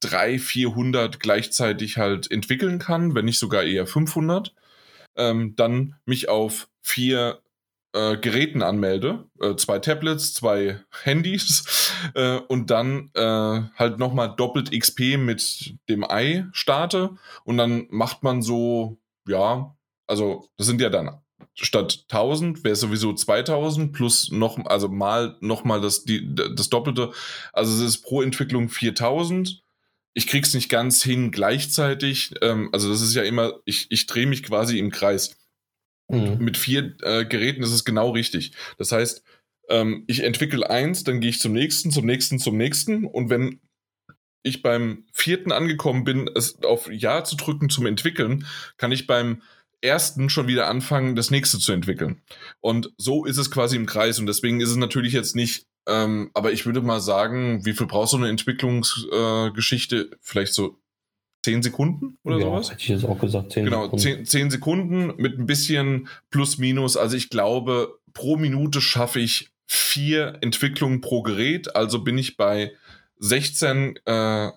300, 0.00 0.40
400 0.40 1.20
gleichzeitig 1.20 1.96
halt 1.96 2.30
entwickeln 2.30 2.78
kann, 2.78 3.14
wenn 3.14 3.24
nicht 3.24 3.38
sogar 3.38 3.62
eher 3.64 3.86
500. 3.86 4.54
Ähm, 5.16 5.54
dann 5.56 5.96
mich 6.04 6.28
auf 6.28 6.68
vier 6.82 7.40
äh, 7.92 8.16
Geräten 8.16 8.62
anmelde, 8.62 9.28
äh, 9.40 9.56
zwei 9.56 9.78
Tablets, 9.78 10.34
zwei 10.34 10.80
Handys 11.02 11.92
äh, 12.14 12.38
und 12.48 12.70
dann 12.70 13.10
äh, 13.14 13.62
halt 13.76 13.98
nochmal 13.98 14.34
doppelt 14.36 14.78
XP 14.78 15.16
mit 15.18 15.74
dem 15.88 16.08
Ei 16.08 16.46
starte 16.52 17.16
und 17.44 17.58
dann 17.58 17.86
macht 17.90 18.22
man 18.22 18.42
so, 18.42 18.98
ja, 19.26 19.76
also 20.06 20.48
das 20.56 20.66
sind 20.66 20.80
ja 20.80 20.90
dann 20.90 21.20
statt 21.60 22.04
1000 22.08 22.64
wäre 22.64 22.74
es 22.74 22.80
sowieso 22.80 23.12
2000 23.12 23.92
plus 23.92 24.30
noch, 24.30 24.64
also 24.66 24.88
mal 24.88 25.36
nochmal 25.40 25.80
das, 25.80 26.04
die, 26.04 26.34
das 26.34 26.68
Doppelte. 26.68 27.12
Also 27.52 27.74
es 27.74 27.80
ist 27.80 28.02
pro 28.02 28.22
Entwicklung 28.22 28.68
4000. 28.68 29.62
Ich 30.14 30.26
krieg's 30.26 30.54
nicht 30.54 30.68
ganz 30.68 31.02
hin 31.02 31.30
gleichzeitig. 31.30 32.34
Ähm, 32.42 32.70
also 32.72 32.88
das 32.88 33.00
ist 33.00 33.14
ja 33.14 33.22
immer, 33.22 33.54
ich, 33.64 33.86
ich 33.90 34.06
drehe 34.06 34.26
mich 34.26 34.42
quasi 34.42 34.78
im 34.78 34.90
Kreis. 34.90 35.36
Mhm. 36.08 36.38
Mit 36.38 36.56
vier 36.56 36.96
äh, 37.02 37.24
Geräten 37.24 37.62
ist 37.62 37.72
es 37.72 37.84
genau 37.84 38.10
richtig. 38.10 38.52
Das 38.78 38.92
heißt, 38.92 39.22
ähm, 39.68 40.04
ich 40.06 40.24
entwickle 40.24 40.68
eins, 40.68 41.04
dann 41.04 41.20
gehe 41.20 41.30
ich 41.30 41.40
zum 41.40 41.52
nächsten, 41.52 41.90
zum 41.90 42.06
nächsten, 42.06 42.38
zum 42.38 42.56
nächsten. 42.56 43.04
Und 43.04 43.30
wenn 43.30 43.60
ich 44.42 44.62
beim 44.62 45.04
vierten 45.12 45.52
angekommen 45.52 46.04
bin, 46.04 46.30
es 46.34 46.62
auf 46.62 46.90
Ja 46.90 47.24
zu 47.24 47.36
drücken 47.36 47.68
zum 47.68 47.86
Entwickeln, 47.86 48.46
kann 48.76 48.92
ich 48.92 49.06
beim 49.06 49.42
ersten 49.80 50.28
schon 50.28 50.48
wieder 50.48 50.68
anfangen, 50.68 51.14
das 51.14 51.30
nächste 51.30 51.58
zu 51.58 51.72
entwickeln. 51.72 52.22
Und 52.60 52.92
so 52.96 53.24
ist 53.24 53.38
es 53.38 53.50
quasi 53.50 53.76
im 53.76 53.86
Kreis. 53.86 54.18
Und 54.18 54.26
deswegen 54.26 54.60
ist 54.60 54.70
es 54.70 54.76
natürlich 54.76 55.12
jetzt 55.12 55.36
nicht, 55.36 55.66
ähm, 55.86 56.30
aber 56.34 56.52
ich 56.52 56.66
würde 56.66 56.80
mal 56.80 57.00
sagen, 57.00 57.64
wie 57.64 57.74
viel 57.74 57.86
braucht 57.86 58.08
so 58.08 58.16
eine 58.16 58.28
Entwicklungsgeschichte? 58.28 60.10
Äh? 60.10 60.16
Vielleicht 60.20 60.54
so 60.54 60.78
zehn 61.44 61.62
Sekunden 61.62 62.18
oder 62.24 62.36
ja, 62.38 62.44
sowas? 62.46 62.70
hätte 62.70 62.82
ich 62.82 62.88
jetzt 62.88 63.04
auch 63.04 63.18
gesagt. 63.18 63.52
10 63.52 63.64
Genau, 63.64 63.84
Sekunden. 63.84 64.02
zehn, 64.02 64.24
zehn 64.24 64.50
Sekunden 64.50 65.14
mit 65.16 65.38
ein 65.38 65.46
bisschen 65.46 66.08
plus 66.30 66.58
minus. 66.58 66.96
Also 66.96 67.16
ich 67.16 67.30
glaube, 67.30 67.98
pro 68.12 68.36
Minute 68.36 68.80
schaffe 68.80 69.20
ich 69.20 69.50
vier 69.66 70.38
Entwicklungen 70.40 71.00
pro 71.00 71.22
Gerät. 71.22 71.74
Also 71.76 72.02
bin 72.02 72.18
ich 72.18 72.36
bei 72.36 72.72
16 73.18 73.98
äh, 74.04 74.50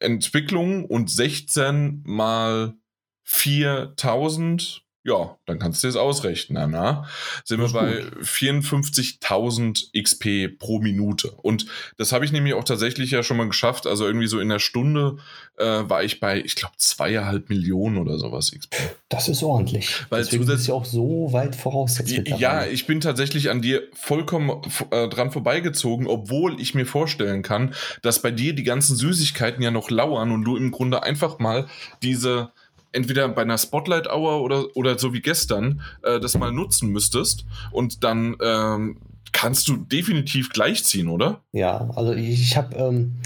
Entwicklungen 0.00 0.84
und 0.84 1.10
16 1.10 2.02
mal 2.04 2.74
4000. 3.24 4.82
Ja, 5.06 5.36
dann 5.46 5.60
kannst 5.60 5.84
du 5.84 5.88
es 5.88 5.94
ausrechnen. 5.94 6.72
Na? 6.72 7.06
Sind 7.44 7.60
wir 7.60 7.68
bei 7.68 8.02
54.000 8.22 9.92
XP 10.02 10.58
pro 10.58 10.80
Minute. 10.80 11.30
Und 11.30 11.66
das 11.96 12.10
habe 12.10 12.24
ich 12.24 12.32
nämlich 12.32 12.54
auch 12.54 12.64
tatsächlich 12.64 13.12
ja 13.12 13.22
schon 13.22 13.36
mal 13.36 13.46
geschafft. 13.46 13.86
Also 13.86 14.04
irgendwie 14.04 14.26
so 14.26 14.40
in 14.40 14.48
der 14.48 14.58
Stunde 14.58 15.18
äh, 15.58 15.64
war 15.64 16.02
ich 16.02 16.18
bei, 16.18 16.40
ich 16.40 16.56
glaube, 16.56 16.74
zweieinhalb 16.78 17.48
Millionen 17.50 17.98
oder 17.98 18.18
sowas 18.18 18.50
XP. 18.50 18.74
Das 19.08 19.28
ist 19.28 19.44
ordentlich. 19.44 19.94
Weil 20.08 20.24
Deswegen 20.24 20.42
zusätzlich- 20.42 20.56
bist 20.58 20.68
du 20.68 20.74
auch 20.74 20.84
so 20.84 21.32
weit 21.32 21.54
voraus 21.54 21.98
jetzt 21.98 22.10
Ja, 22.40 22.66
ich 22.66 22.88
bin 22.88 23.00
tatsächlich 23.00 23.48
an 23.50 23.62
dir 23.62 23.84
vollkommen 23.94 24.60
äh, 24.90 25.08
dran 25.08 25.30
vorbeigezogen, 25.30 26.08
obwohl 26.08 26.60
ich 26.60 26.74
mir 26.74 26.84
vorstellen 26.84 27.42
kann, 27.44 27.74
dass 28.02 28.22
bei 28.22 28.32
dir 28.32 28.54
die 28.54 28.64
ganzen 28.64 28.96
Süßigkeiten 28.96 29.62
ja 29.62 29.70
noch 29.70 29.88
lauern 29.90 30.32
und 30.32 30.42
du 30.42 30.56
im 30.56 30.72
Grunde 30.72 31.04
einfach 31.04 31.38
mal 31.38 31.68
diese 32.02 32.50
entweder 32.96 33.28
bei 33.28 33.42
einer 33.42 33.58
Spotlight 33.58 34.08
Hour 34.08 34.42
oder, 34.42 34.66
oder 34.74 34.98
so 34.98 35.12
wie 35.12 35.20
gestern 35.20 35.82
äh, 36.02 36.18
das 36.18 36.36
mal 36.36 36.50
nutzen 36.50 36.90
müsstest 36.90 37.44
und 37.70 38.02
dann 38.02 38.36
ähm, 38.42 38.98
kannst 39.32 39.68
du 39.68 39.76
definitiv 39.76 40.50
gleichziehen, 40.50 41.08
oder? 41.08 41.42
Ja, 41.52 41.90
also 41.94 42.12
ich, 42.14 42.56
habe 42.56 42.74
ähm, 42.76 43.16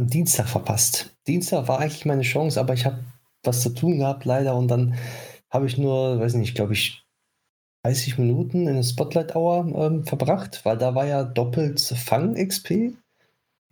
Dienstag 0.00 0.48
verpasst. 0.48 1.14
Dienstag 1.26 1.68
war 1.68 1.80
eigentlich 1.80 2.06
meine 2.06 2.22
Chance, 2.22 2.58
aber 2.58 2.74
ich 2.74 2.86
habe 2.86 3.04
was 3.44 3.60
zu 3.60 3.70
tun 3.70 3.98
gehabt 3.98 4.24
leider 4.24 4.56
und 4.56 4.68
dann 4.68 4.94
habe 5.50 5.66
ich 5.66 5.76
nur, 5.76 6.18
weiß 6.18 6.34
nicht, 6.34 6.54
glaube 6.54 6.72
ich, 6.72 7.04
30 7.84 8.18
Minuten 8.18 8.68
in 8.68 8.76
der 8.76 8.82
Spotlight 8.84 9.34
Hour 9.34 9.66
ähm, 9.76 10.06
verbracht, 10.06 10.64
weil 10.64 10.78
da 10.78 10.94
war 10.94 11.06
ja 11.06 11.24
doppelt 11.24 11.80
Fang-XP. 11.80 12.94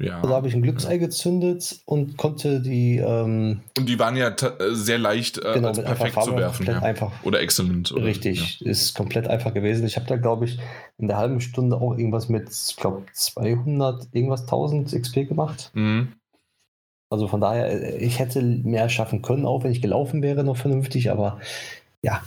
Ja. 0.00 0.22
Da 0.22 0.30
habe 0.30 0.48
ich 0.48 0.54
ein 0.54 0.62
Glücksei 0.62 0.96
gezündet 0.96 1.80
und 1.84 2.16
konnte 2.16 2.60
die 2.60 2.96
ähm, 2.96 3.60
Und 3.76 3.86
die 3.86 3.98
waren 3.98 4.16
ja 4.16 4.28
äh, 4.28 4.74
sehr 4.74 4.98
leicht 4.98 5.36
äh, 5.38 5.52
genau 5.54 5.68
als 5.68 5.82
perfekt 5.82 6.22
zu 6.22 6.36
werfen. 6.36 6.66
Ja. 6.66 6.78
einfach 6.80 7.12
Oder 7.22 7.40
exzellent. 7.40 7.92
Oder, 7.92 8.06
Richtig, 8.06 8.64
ist 8.64 8.94
komplett 8.94 9.28
einfach 9.28 9.52
gewesen. 9.52 9.86
Ich 9.86 9.96
habe 9.96 10.06
da, 10.06 10.16
glaube 10.16 10.46
ich, 10.46 10.58
in 10.96 11.06
der 11.06 11.18
halben 11.18 11.42
Stunde 11.42 11.76
auch 11.76 11.98
irgendwas 11.98 12.30
mit, 12.30 12.48
ich 12.48 12.76
glaube, 12.76 13.04
200, 13.12 14.08
irgendwas 14.12 14.42
1000 14.42 14.90
XP 14.90 15.28
gemacht. 15.28 15.70
Ja. 15.74 15.80
Mhm. 15.80 16.08
Also 17.10 17.26
von 17.26 17.40
daher, 17.40 17.70
äh, 17.70 17.98
ich 17.98 18.20
hätte 18.20 18.40
mehr 18.40 18.88
schaffen 18.88 19.20
können, 19.20 19.44
auch 19.44 19.64
wenn 19.64 19.72
ich 19.72 19.82
gelaufen 19.82 20.22
wäre, 20.22 20.44
noch 20.44 20.56
vernünftig, 20.56 21.10
aber 21.10 21.40
ja, 22.02 22.22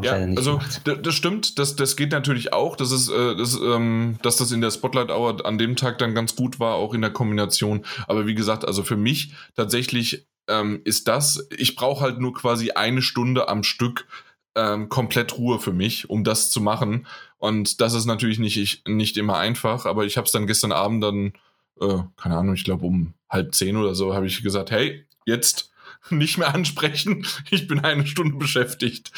ich 0.00 0.04
Ja, 0.04 0.14
also 0.14 0.60
das 0.84 1.14
stimmt, 1.14 1.58
das, 1.58 1.76
das 1.76 1.96
geht 1.96 2.12
natürlich 2.12 2.52
auch, 2.52 2.76
dass, 2.76 2.92
es, 2.92 3.08
äh, 3.08 3.36
das, 3.36 3.58
ähm, 3.60 4.18
dass 4.22 4.36
das 4.36 4.52
in 4.52 4.60
der 4.60 4.70
Spotlight 4.70 5.10
Hour 5.10 5.44
an 5.44 5.58
dem 5.58 5.76
Tag 5.76 5.98
dann 5.98 6.14
ganz 6.14 6.34
gut 6.34 6.58
war, 6.58 6.76
auch 6.76 6.94
in 6.94 7.02
der 7.02 7.12
Kombination. 7.12 7.84
Aber 8.06 8.26
wie 8.26 8.34
gesagt, 8.34 8.64
also 8.64 8.82
für 8.82 8.96
mich 8.96 9.34
tatsächlich 9.54 10.26
ähm, 10.48 10.80
ist 10.84 11.08
das, 11.08 11.46
ich 11.56 11.76
brauche 11.76 12.00
halt 12.00 12.18
nur 12.18 12.32
quasi 12.32 12.70
eine 12.72 13.02
Stunde 13.02 13.48
am 13.48 13.62
Stück 13.62 14.06
ähm, 14.54 14.88
komplett 14.88 15.38
Ruhe 15.38 15.58
für 15.58 15.72
mich, 15.72 16.08
um 16.10 16.24
das 16.24 16.50
zu 16.50 16.60
machen. 16.60 17.06
Und 17.38 17.80
das 17.80 17.94
ist 17.94 18.06
natürlich 18.06 18.38
nicht, 18.38 18.56
ich, 18.56 18.82
nicht 18.86 19.16
immer 19.16 19.38
einfach, 19.38 19.86
aber 19.86 20.04
ich 20.04 20.16
habe 20.16 20.26
es 20.26 20.32
dann 20.32 20.46
gestern 20.46 20.72
Abend 20.72 21.02
dann, 21.02 21.32
äh, 21.80 22.02
keine 22.16 22.36
Ahnung, 22.36 22.54
ich 22.54 22.64
glaube 22.64 22.86
um 22.86 23.14
halb 23.28 23.54
zehn 23.54 23.76
oder 23.76 23.94
so, 23.94 24.14
habe 24.14 24.26
ich 24.26 24.42
gesagt, 24.42 24.70
hey, 24.70 25.06
jetzt 25.26 25.71
nicht 26.10 26.38
mehr 26.38 26.54
ansprechen, 26.54 27.26
ich 27.50 27.66
bin 27.68 27.80
eine 27.80 28.06
Stunde 28.06 28.36
beschäftigt. 28.36 29.12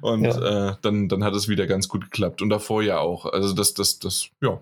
Und 0.00 0.24
äh, 0.24 0.74
dann, 0.82 1.08
dann 1.08 1.24
hat 1.24 1.34
es 1.34 1.48
wieder 1.48 1.66
ganz 1.66 1.88
gut 1.88 2.04
geklappt. 2.04 2.42
Und 2.42 2.50
davor 2.50 2.82
ja 2.82 2.98
auch. 2.98 3.26
Also 3.26 3.54
das, 3.54 3.74
das, 3.74 3.98
das, 3.98 4.28
ja. 4.40 4.60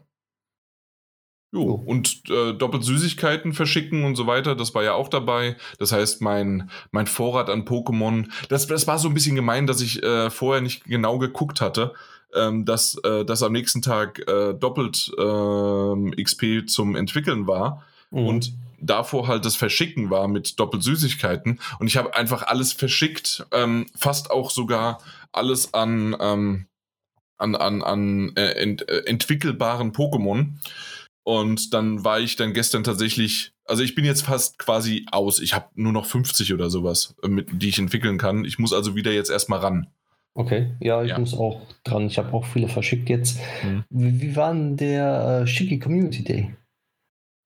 Jo. 1.53 1.65
Jo. 1.65 1.75
Und 1.75 2.23
äh, 2.29 2.53
doppelt 2.55 2.85
Süßigkeiten 2.85 3.53
verschicken 3.53 4.05
und 4.05 4.17
so 4.17 4.27
weiter, 4.27 4.57
das 4.57 4.75
war 4.75 4.83
ja 4.83 4.95
auch 4.95 5.09
dabei. 5.09 5.57
Das 5.79 5.93
heißt, 5.93 6.21
mein, 6.21 6.71
mein 6.91 7.07
Vorrat 7.07 7.49
an 7.49 7.65
Pokémon, 7.65 8.29
das, 8.49 8.67
das 8.67 8.87
war 8.87 8.99
so 8.99 9.09
ein 9.09 9.15
bisschen 9.15 9.37
gemein, 9.37 9.67
dass 9.67 9.81
ich 9.81 10.03
äh, 10.03 10.29
vorher 10.29 10.61
nicht 10.61 10.85
genau 10.85 11.19
geguckt 11.19 11.61
hatte. 11.61 11.95
ähm, 12.35 12.65
dass, 12.65 12.97
äh, 13.05 13.25
dass 13.25 13.43
am 13.43 13.53
nächsten 13.53 13.81
Tag 13.83 14.19
äh, 14.29 14.53
doppelt 14.55 15.11
äh, 15.17 16.23
XP 16.23 16.69
zum 16.69 16.97
Entwickeln 16.97 17.47
war. 17.47 17.85
Mhm. 18.11 18.27
Und 18.27 18.53
davor 18.81 19.29
halt 19.29 19.45
das 19.45 19.57
Verschicken 19.57 20.11
war 20.11 20.29
mit 20.29 20.59
doppelt 20.59 20.83
Süßigkeiten. 20.83 21.61
Und 21.79 21.87
ich 21.87 21.97
habe 21.97 22.15
einfach 22.15 22.43
alles 22.43 22.73
verschickt, 22.73 23.47
ähm, 23.53 23.87
fast 23.95 24.31
auch 24.31 24.51
sogar 24.51 24.99
alles 25.33 25.75
an, 25.75 26.17
ähm, 26.21 26.67
an, 27.39 27.55
an, 27.55 27.83
an 27.83 28.33
äh, 28.37 28.53
ent, 28.53 28.89
äh, 28.89 29.03
entwickelbaren 29.07 29.93
Pokémon. 29.93 30.55
Und 31.23 31.75
dann 31.75 32.05
war 32.05 32.21
ich 32.21 32.37
dann 32.37 32.55
gestern 32.55 32.85
tatsächlich, 32.85 33.53
also 33.65 33.83
ich 33.83 33.95
bin 33.95 34.05
jetzt 34.05 34.23
fast 34.23 34.59
quasi 34.59 35.07
aus. 35.11 35.41
Ich 35.41 35.55
habe 35.55 35.67
nur 35.75 35.93
noch 35.93 36.07
50 36.07 36.55
oder 36.55 36.71
sowas, 36.71 37.17
äh, 37.23 37.29
mit, 37.29 37.49
die 37.51 37.69
ich 37.69 37.79
entwickeln 37.79 38.19
kann. 38.19 38.45
Ich 38.45 38.59
muss 38.59 38.73
also 38.73 38.95
wieder 38.95 39.13
jetzt 39.13 39.31
erstmal 39.31 39.59
ran. 39.59 39.89
Okay, 40.35 40.75
ja, 40.81 41.03
ich 41.03 41.11
ja. 41.11 41.19
muss 41.19 41.33
auch 41.33 41.63
dran. 41.83 42.07
Ich 42.07 42.19
habe 42.19 42.33
auch 42.35 42.45
viele 42.45 42.69
verschickt 42.69 43.09
jetzt. 43.09 43.41
Mhm. 43.65 43.85
Wie, 43.89 44.21
wie 44.21 44.37
war 44.37 44.53
denn 44.53 44.77
der 44.77 45.43
äh, 45.43 45.47
Shiki 45.47 45.79
Community 45.79 46.23
Day? 46.23 46.55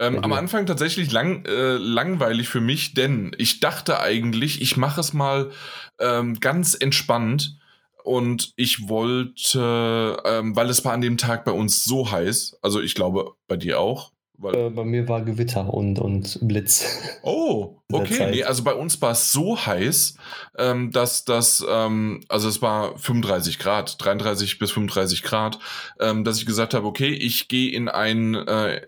Ähm, 0.00 0.18
am 0.24 0.32
Anfang 0.32 0.64
tatsächlich 0.64 1.12
lang, 1.12 1.44
äh, 1.44 1.76
langweilig 1.76 2.48
für 2.48 2.62
mich, 2.62 2.94
denn 2.94 3.32
ich 3.36 3.60
dachte 3.60 4.00
eigentlich, 4.00 4.62
ich 4.62 4.78
mache 4.78 5.00
es 5.00 5.12
mal 5.12 5.50
ähm, 5.98 6.40
ganz 6.40 6.74
entspannt 6.74 7.58
und 8.02 8.54
ich 8.56 8.88
wollte, 8.88 10.22
ähm, 10.24 10.56
weil 10.56 10.70
es 10.70 10.86
war 10.86 10.94
an 10.94 11.02
dem 11.02 11.18
Tag 11.18 11.44
bei 11.44 11.52
uns 11.52 11.84
so 11.84 12.10
heiß, 12.10 12.56
also 12.62 12.80
ich 12.80 12.94
glaube 12.94 13.34
bei 13.46 13.58
dir 13.58 13.78
auch. 13.78 14.12
Äh, 14.42 14.70
bei 14.70 14.84
mir 14.84 15.08
war 15.08 15.22
Gewitter 15.22 15.72
und, 15.72 15.98
und 15.98 16.38
Blitz. 16.42 17.18
Oh, 17.22 17.76
okay. 17.92 18.30
Nee, 18.30 18.44
also 18.44 18.64
bei 18.64 18.74
uns 18.74 19.00
war 19.02 19.12
es 19.12 19.32
so 19.32 19.58
heiß, 19.58 20.16
ähm, 20.58 20.90
dass 20.90 21.24
das, 21.24 21.64
ähm, 21.68 22.22
also 22.28 22.48
es 22.48 22.62
war 22.62 22.96
35 22.96 23.58
Grad, 23.58 24.02
33 24.02 24.58
bis 24.58 24.70
35 24.70 25.22
Grad, 25.22 25.58
ähm, 25.98 26.24
dass 26.24 26.38
ich 26.38 26.46
gesagt 26.46 26.74
habe, 26.74 26.86
okay, 26.86 27.10
ich 27.10 27.48
gehe 27.48 27.70
in 27.70 27.88
ein, 27.88 28.34
äh, 28.34 28.86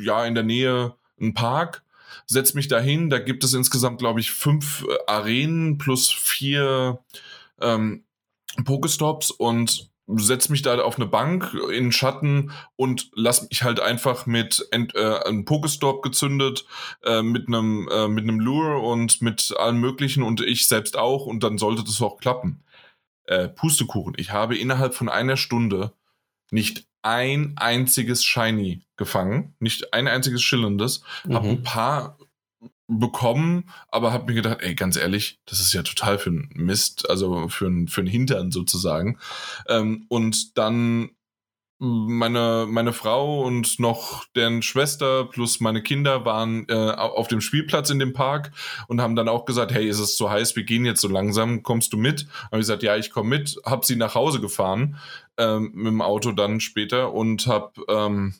ja, 0.00 0.24
in 0.24 0.34
der 0.34 0.44
Nähe 0.44 0.94
einen 1.20 1.34
Park, 1.34 1.82
setze 2.26 2.56
mich 2.56 2.68
dahin. 2.68 3.10
Da 3.10 3.18
gibt 3.18 3.44
es 3.44 3.54
insgesamt, 3.54 3.98
glaube 3.98 4.20
ich, 4.20 4.30
fünf 4.30 4.84
äh, 4.88 4.96
Arenen 5.06 5.78
plus 5.78 6.10
vier 6.12 6.98
ähm, 7.60 8.04
Pokestops 8.64 9.30
und 9.30 9.90
setze 10.06 10.52
mich 10.52 10.62
da 10.62 10.78
auf 10.80 10.96
eine 10.96 11.06
Bank 11.06 11.56
in 11.72 11.90
Schatten 11.90 12.52
und 12.76 13.10
lass 13.14 13.48
mich 13.48 13.62
halt 13.62 13.80
einfach 13.80 14.26
mit 14.26 14.66
äh, 14.70 14.86
einem 15.24 15.44
Pokestop 15.44 16.02
gezündet, 16.02 16.66
äh, 17.04 17.22
mit 17.22 17.48
einem 17.48 17.88
äh, 17.90 18.08
mit 18.08 18.24
einem 18.24 18.40
Lure 18.40 18.78
und 18.78 19.22
mit 19.22 19.54
allem 19.58 19.78
möglichen 19.78 20.22
und 20.22 20.40
ich 20.42 20.68
selbst 20.68 20.96
auch 20.96 21.26
und 21.26 21.42
dann 21.42 21.58
sollte 21.58 21.84
das 21.84 22.02
auch 22.02 22.18
klappen. 22.18 22.62
Äh, 23.26 23.48
Pustekuchen. 23.48 24.14
Ich 24.18 24.32
habe 24.32 24.56
innerhalb 24.56 24.94
von 24.94 25.08
einer 25.08 25.38
Stunde 25.38 25.92
nicht 26.50 26.86
ein 27.00 27.54
einziges 27.56 28.24
Shiny 28.24 28.82
gefangen, 28.96 29.54
nicht 29.60 29.94
ein 29.94 30.08
einziges 30.08 30.42
schillerndes, 30.42 31.02
mhm. 31.24 31.34
habe 31.34 31.48
ein 31.48 31.62
paar 31.62 32.18
bekommen, 32.86 33.70
aber 33.88 34.12
habe 34.12 34.26
mir 34.26 34.34
gedacht, 34.34 34.58
ey, 34.60 34.74
ganz 34.74 34.96
ehrlich, 34.96 35.40
das 35.46 35.60
ist 35.60 35.72
ja 35.72 35.82
total 35.82 36.18
für 36.18 36.30
ein 36.30 36.50
Mist, 36.54 37.08
also 37.08 37.48
für 37.48 37.66
ein, 37.66 37.88
für 37.88 38.02
Hintern 38.02 38.50
sozusagen. 38.50 39.18
Ähm, 39.68 40.04
und 40.08 40.58
dann 40.58 41.10
meine, 41.78 42.66
meine 42.68 42.92
Frau 42.92 43.42
und 43.42 43.78
noch 43.80 44.24
deren 44.36 44.62
Schwester 44.62 45.24
plus 45.24 45.60
meine 45.60 45.82
Kinder 45.82 46.24
waren 46.24 46.66
äh, 46.68 46.74
auf 46.74 47.28
dem 47.28 47.40
Spielplatz 47.40 47.90
in 47.90 47.98
dem 47.98 48.12
Park 48.12 48.52
und 48.86 49.00
haben 49.00 49.16
dann 49.16 49.28
auch 49.28 49.44
gesagt, 49.44 49.72
hey, 49.72 49.86
ist 49.88 49.98
es 49.98 50.16
zu 50.16 50.30
heiß, 50.30 50.56
wir 50.56 50.64
gehen 50.64 50.84
jetzt 50.84 51.00
so 51.00 51.08
langsam, 51.08 51.62
kommst 51.62 51.92
du 51.92 51.96
mit? 51.96 52.26
Habe 52.44 52.56
ich 52.56 52.60
gesagt, 52.60 52.82
ja, 52.84 52.96
ich 52.96 53.10
komme 53.10 53.30
mit, 53.30 53.58
habe 53.66 53.84
sie 53.84 53.96
nach 53.96 54.14
Hause 54.14 54.40
gefahren 54.40 54.96
ähm, 55.36 55.72
mit 55.74 55.88
dem 55.88 56.02
Auto 56.02 56.32
dann 56.32 56.60
später 56.60 57.12
und 57.12 57.46
habe 57.46 57.72
ähm, 57.88 58.34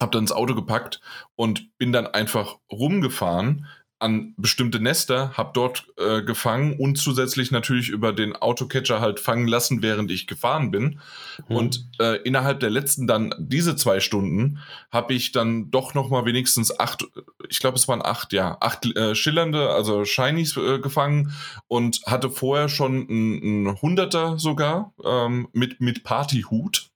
habe 0.00 0.12
dann 0.12 0.24
ins 0.24 0.32
Auto 0.32 0.54
gepackt 0.54 1.00
und 1.36 1.76
bin 1.78 1.92
dann 1.92 2.06
einfach 2.06 2.56
rumgefahren 2.70 3.66
an 4.04 4.34
bestimmte 4.36 4.80
Nester, 4.80 5.32
habe 5.34 5.52
dort 5.54 5.86
äh, 5.96 6.22
gefangen 6.22 6.78
und 6.78 6.98
zusätzlich 6.98 7.50
natürlich 7.50 7.88
über 7.88 8.12
den 8.12 8.36
Autocatcher 8.36 9.00
halt 9.00 9.18
fangen 9.18 9.48
lassen, 9.48 9.82
während 9.82 10.10
ich 10.10 10.26
gefahren 10.26 10.70
bin. 10.70 11.00
Mhm. 11.48 11.56
Und 11.56 11.88
äh, 12.00 12.16
innerhalb 12.22 12.60
der 12.60 12.68
letzten 12.68 13.06
dann 13.06 13.34
diese 13.38 13.76
zwei 13.76 14.00
Stunden 14.00 14.58
habe 14.90 15.14
ich 15.14 15.32
dann 15.32 15.70
doch 15.70 15.94
noch 15.94 16.10
mal 16.10 16.26
wenigstens 16.26 16.78
acht, 16.78 17.06
ich 17.48 17.60
glaube 17.60 17.78
es 17.78 17.88
waren 17.88 18.04
acht, 18.04 18.34
ja, 18.34 18.58
acht 18.60 18.84
äh, 18.94 19.14
schillernde, 19.14 19.70
also 19.70 20.04
Shinies 20.04 20.56
äh, 20.58 20.80
gefangen 20.80 21.32
und 21.66 22.02
hatte 22.04 22.28
vorher 22.28 22.68
schon 22.68 23.08
einen 23.08 23.80
Hunderter 23.80 24.38
sogar 24.38 24.92
ähm, 25.02 25.48
mit 25.52 25.80
mit 25.80 26.04
Partyhut. 26.04 26.90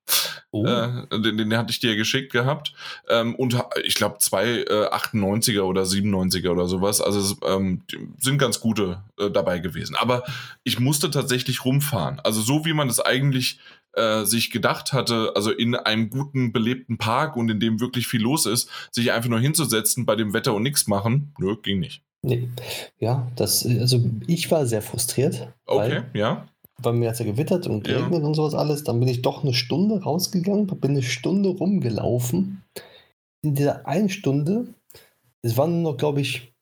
Oh. 0.50 0.64
Äh, 0.64 1.06
den, 1.11 1.37
den, 1.37 1.56
hatte 1.56 1.70
ich 1.70 1.80
dir 1.80 1.94
geschickt 1.94 2.32
gehabt. 2.32 2.72
Ähm, 3.08 3.34
und 3.34 3.56
ich 3.84 3.94
glaube 3.94 4.18
zwei 4.18 4.61
äh, 4.62 4.88
98er 4.88 5.62
oder 5.62 5.82
97er 5.82 6.50
oder 6.50 6.66
sowas. 6.66 7.00
Also 7.00 7.37
ähm, 7.46 7.82
sind 8.18 8.38
ganz 8.38 8.61
gute 8.61 9.02
äh, 9.18 9.30
dabei 9.30 9.58
gewesen. 9.58 9.94
Aber 9.96 10.24
ich 10.64 10.80
musste 10.80 11.11
tatsächlich 11.11 11.64
rumfahren. 11.64 12.20
Also 12.20 12.40
so 12.40 12.64
wie 12.64 12.72
man 12.72 12.88
es 12.88 12.98
eigentlich 12.98 13.58
äh, 13.92 14.24
sich 14.24 14.50
gedacht 14.50 14.94
hatte, 14.94 15.32
also 15.34 15.50
in 15.50 15.74
einem 15.74 16.08
guten, 16.08 16.52
belebten 16.52 16.96
Park 16.96 17.37
und 17.37 17.50
in 17.50 17.61
dem 17.61 17.80
wirklich 17.80 18.06
viel 18.06 18.22
los 18.22 18.46
ist, 18.46 18.70
sich 18.90 19.12
einfach 19.12 19.28
nur 19.28 19.40
hinzusetzen, 19.40 20.06
bei 20.06 20.16
dem 20.16 20.32
Wetter 20.32 20.54
und 20.54 20.62
nichts 20.62 20.87
machen, 20.87 21.34
nö, 21.38 21.56
ging 21.62 21.78
nicht. 21.78 22.02
Nee. 22.22 22.48
Ja, 22.98 23.30
das, 23.37 23.64
also 23.66 24.00
ich 24.26 24.50
war 24.50 24.66
sehr 24.66 24.82
frustriert. 24.82 25.52
Okay, 25.66 26.02
ja 26.14 26.46
bei 26.80 26.92
mir 26.92 27.08
hat 27.08 27.14
es 27.14 27.20
ja 27.20 27.26
gewittert 27.26 27.66
und 27.66 27.84
geregnet 27.84 28.20
ja. 28.20 28.26
und 28.26 28.34
sowas 28.34 28.54
alles. 28.54 28.84
Dann 28.84 29.00
bin 29.00 29.08
ich 29.08 29.22
doch 29.22 29.42
eine 29.42 29.54
Stunde 29.54 30.02
rausgegangen, 30.02 30.66
bin 30.66 30.92
eine 30.92 31.02
Stunde 31.02 31.50
rumgelaufen. 31.50 32.62
In 33.42 33.54
dieser 33.54 33.86
einen 33.86 34.08
Stunde, 34.08 34.74
es 35.42 35.56
waren 35.56 35.82
noch, 35.82 35.96
glaube 35.96 36.20
ich, 36.20 36.52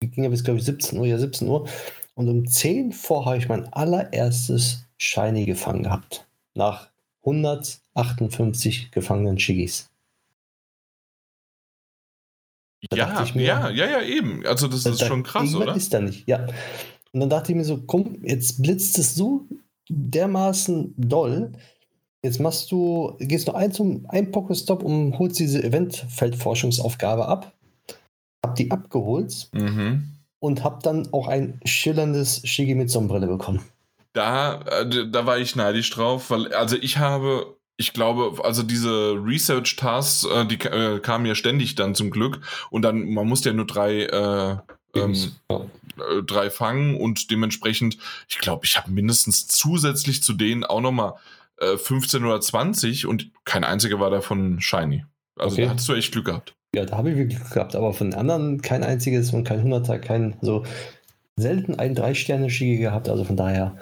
ging 0.00 0.24
ja 0.24 0.30
bis, 0.30 0.44
glaube 0.44 0.58
ich, 0.58 0.64
17 0.64 0.98
Uhr, 0.98 1.06
ja, 1.06 1.18
17 1.18 1.48
Uhr. 1.48 1.68
Und 2.14 2.28
um 2.28 2.46
10 2.46 2.92
vor 2.92 3.24
habe 3.24 3.38
ich 3.38 3.48
mein 3.48 3.72
allererstes 3.72 4.86
Shiny 4.98 5.44
gefangen 5.44 5.84
gehabt. 5.84 6.26
Nach 6.54 6.90
158 7.24 8.90
gefangenen 8.90 9.38
Shigis. 9.38 9.88
ja, 12.92 13.26
mir, 13.34 13.42
ja, 13.42 13.70
ja, 13.70 13.86
ja, 13.86 14.02
eben. 14.02 14.46
Also 14.46 14.68
das 14.68 14.86
ist 14.86 15.04
schon 15.04 15.22
krass, 15.22 15.54
oder? 15.54 15.74
ist 15.74 15.92
da 15.92 16.00
nicht, 16.00 16.28
ja. 16.28 16.46
Und 17.12 17.20
dann 17.20 17.30
dachte 17.30 17.52
ich 17.52 17.56
mir 17.56 17.64
so, 17.64 17.78
komm, 17.86 18.18
jetzt 18.22 18.62
blitzt 18.62 18.98
es 18.98 19.14
so 19.14 19.46
dermaßen 19.88 20.94
doll. 20.96 21.52
Jetzt 22.22 22.40
machst 22.40 22.70
du, 22.72 23.16
gehst 23.20 23.48
du 23.48 23.52
ein 23.52 23.72
zum 23.72 24.06
ein 24.08 24.30
Pokestop 24.30 24.82
und 24.82 25.18
holst 25.18 25.38
diese 25.38 25.62
Eventfeldforschungsaufgabe 25.62 27.26
ab. 27.26 27.52
Hab 28.44 28.56
die 28.56 28.70
abgeholt 28.70 29.48
mhm. 29.52 30.04
und 30.40 30.64
hab 30.64 30.82
dann 30.82 31.08
auch 31.12 31.28
ein 31.28 31.60
schillerndes 31.64 32.46
Shigi 32.46 32.74
mit 32.74 32.90
Sonnenbrille 32.90 33.26
bekommen. 33.26 33.60
Da, 34.12 34.60
äh, 34.62 35.10
da 35.10 35.26
war 35.26 35.38
ich 35.38 35.56
neidisch 35.56 35.90
drauf, 35.90 36.30
weil, 36.30 36.52
also 36.54 36.76
ich 36.76 36.98
habe 36.98 37.58
ich 37.80 37.92
glaube, 37.92 38.44
also 38.44 38.64
diese 38.64 39.12
Research-Tasks, 39.24 40.24
äh, 40.24 40.46
die 40.46 40.56
äh, 40.56 40.98
kamen 40.98 41.26
ja 41.26 41.36
ständig 41.36 41.76
dann 41.76 41.94
zum 41.94 42.10
Glück 42.10 42.40
und 42.70 42.82
dann, 42.82 43.12
man 43.12 43.28
musste 43.28 43.50
ja 43.50 43.54
nur 43.54 43.66
drei 43.66 44.02
äh, 44.02 44.56
ähm, 44.98 45.70
äh, 45.98 46.22
drei 46.22 46.50
fangen 46.50 46.96
und 46.96 47.30
dementsprechend, 47.30 47.98
ich 48.28 48.38
glaube, 48.38 48.64
ich 48.64 48.76
habe 48.76 48.90
mindestens 48.90 49.46
zusätzlich 49.46 50.22
zu 50.22 50.32
denen 50.32 50.64
auch 50.64 50.80
nochmal 50.80 51.14
äh, 51.58 51.76
15 51.76 52.24
oder 52.24 52.40
20 52.40 53.06
und 53.06 53.30
kein 53.44 53.64
einziger 53.64 54.00
war 54.00 54.10
davon 54.10 54.60
shiny. 54.60 55.04
Also 55.36 55.54
okay. 55.54 55.64
da 55.64 55.70
hattest 55.70 55.88
du 55.88 55.94
echt 55.94 56.12
Glück 56.12 56.26
gehabt. 56.26 56.54
Ja, 56.74 56.84
da 56.84 56.96
habe 56.96 57.10
ich 57.10 57.16
wirklich 57.16 57.38
Glück 57.38 57.52
gehabt, 57.52 57.74
aber 57.74 57.92
von 57.92 58.10
den 58.10 58.18
anderen 58.18 58.60
kein 58.60 58.84
einziges 58.84 59.32
und 59.32 59.44
kein 59.44 59.62
Hunderter, 59.62 59.98
kein 59.98 60.36
so 60.40 60.64
selten 61.36 61.76
ein 61.76 61.94
Drei-Sterne-Schiege 61.94 62.78
gehabt, 62.78 63.08
also 63.08 63.24
von 63.24 63.36
daher. 63.36 63.76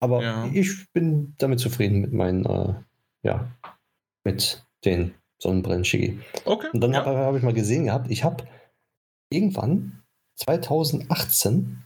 Aber 0.00 0.22
ja. 0.22 0.48
ich 0.52 0.90
bin 0.92 1.34
damit 1.38 1.60
zufrieden 1.60 2.00
mit 2.00 2.12
meinen, 2.12 2.46
äh, 2.46 2.74
ja, 3.22 3.50
mit 4.24 4.64
den 4.84 5.14
Sonnenbrillen-Shigi. 5.38 6.18
Okay. 6.44 6.68
Und 6.72 6.80
dann 6.80 6.92
ja. 6.92 7.04
habe 7.04 7.18
hab 7.18 7.36
ich 7.36 7.42
mal 7.42 7.52
gesehen 7.52 7.84
gehabt, 7.84 8.10
ich 8.10 8.24
habe 8.24 8.44
irgendwann 9.30 9.99
2018 10.40 11.84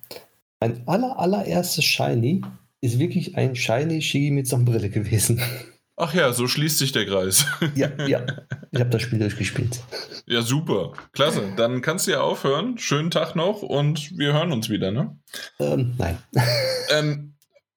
mein 0.61 0.89
aller, 0.89 1.18
allererstes 1.18 1.85
Shiny 1.85 2.43
ist 2.81 2.99
wirklich 2.99 3.37
ein 3.37 3.55
Shiny 3.55 4.01
Shigi 4.01 4.31
mit 4.31 4.47
Sonnenbrille 4.47 4.89
gewesen. 4.89 5.43
Ach 5.97 6.12
ja, 6.12 6.33
so 6.33 6.49
schließt 6.49 6.78
sich 6.78 6.93
der 6.93 7.07
Kreis. 7.07 7.45
Ja, 7.74 7.91
ja. 8.07 8.24
Ich 8.72 8.81
habe 8.81 8.91
das 8.91 9.03
Spiel 9.03 9.18
durchgespielt. 9.18 9.81
Ja, 10.26 10.43
super. 10.43 10.95
Klasse. 11.12 11.53
Dann 11.57 11.83
kannst 11.83 12.07
du 12.07 12.12
ja 12.12 12.22
aufhören. 12.22 12.78
Schönen 12.78 13.11
Tag 13.11 13.37
noch 13.37 13.62
und 13.62 14.16
wir 14.18 14.33
hören 14.33 14.53
uns 14.53 14.70
wieder, 14.70 14.91
ne? 14.91 15.18
Ähm, 15.61 15.95
nein. 15.99 16.18
Ähm, 16.91 17.35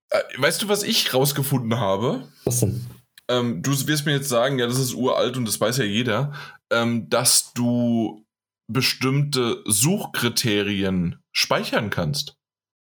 äh, 0.10 0.20
weißt 0.38 0.62
du, 0.62 0.70
was 0.70 0.84
ich 0.84 1.14
rausgefunden 1.14 1.80
habe? 1.80 2.28
Was 2.46 2.60
denn? 2.60 2.86
Ähm, 3.30 3.62
du 3.62 3.72
wirst 3.72 4.06
mir 4.06 4.14
jetzt 4.14 4.30
sagen, 4.30 4.60
ja, 4.60 4.68
das 4.68 4.80
ist 4.80 4.94
uralt 4.94 5.38
und 5.38 5.46
das 5.46 5.60
weiß 5.60 5.78
ja 5.78 5.86
jeder, 5.86 6.34
ähm, 6.72 7.10
dass 7.10 7.54
du 7.54 8.26
bestimmte 8.68 9.64
Suchkriterien 9.66 11.20
speichern 11.32 11.90
kannst. 11.90 12.36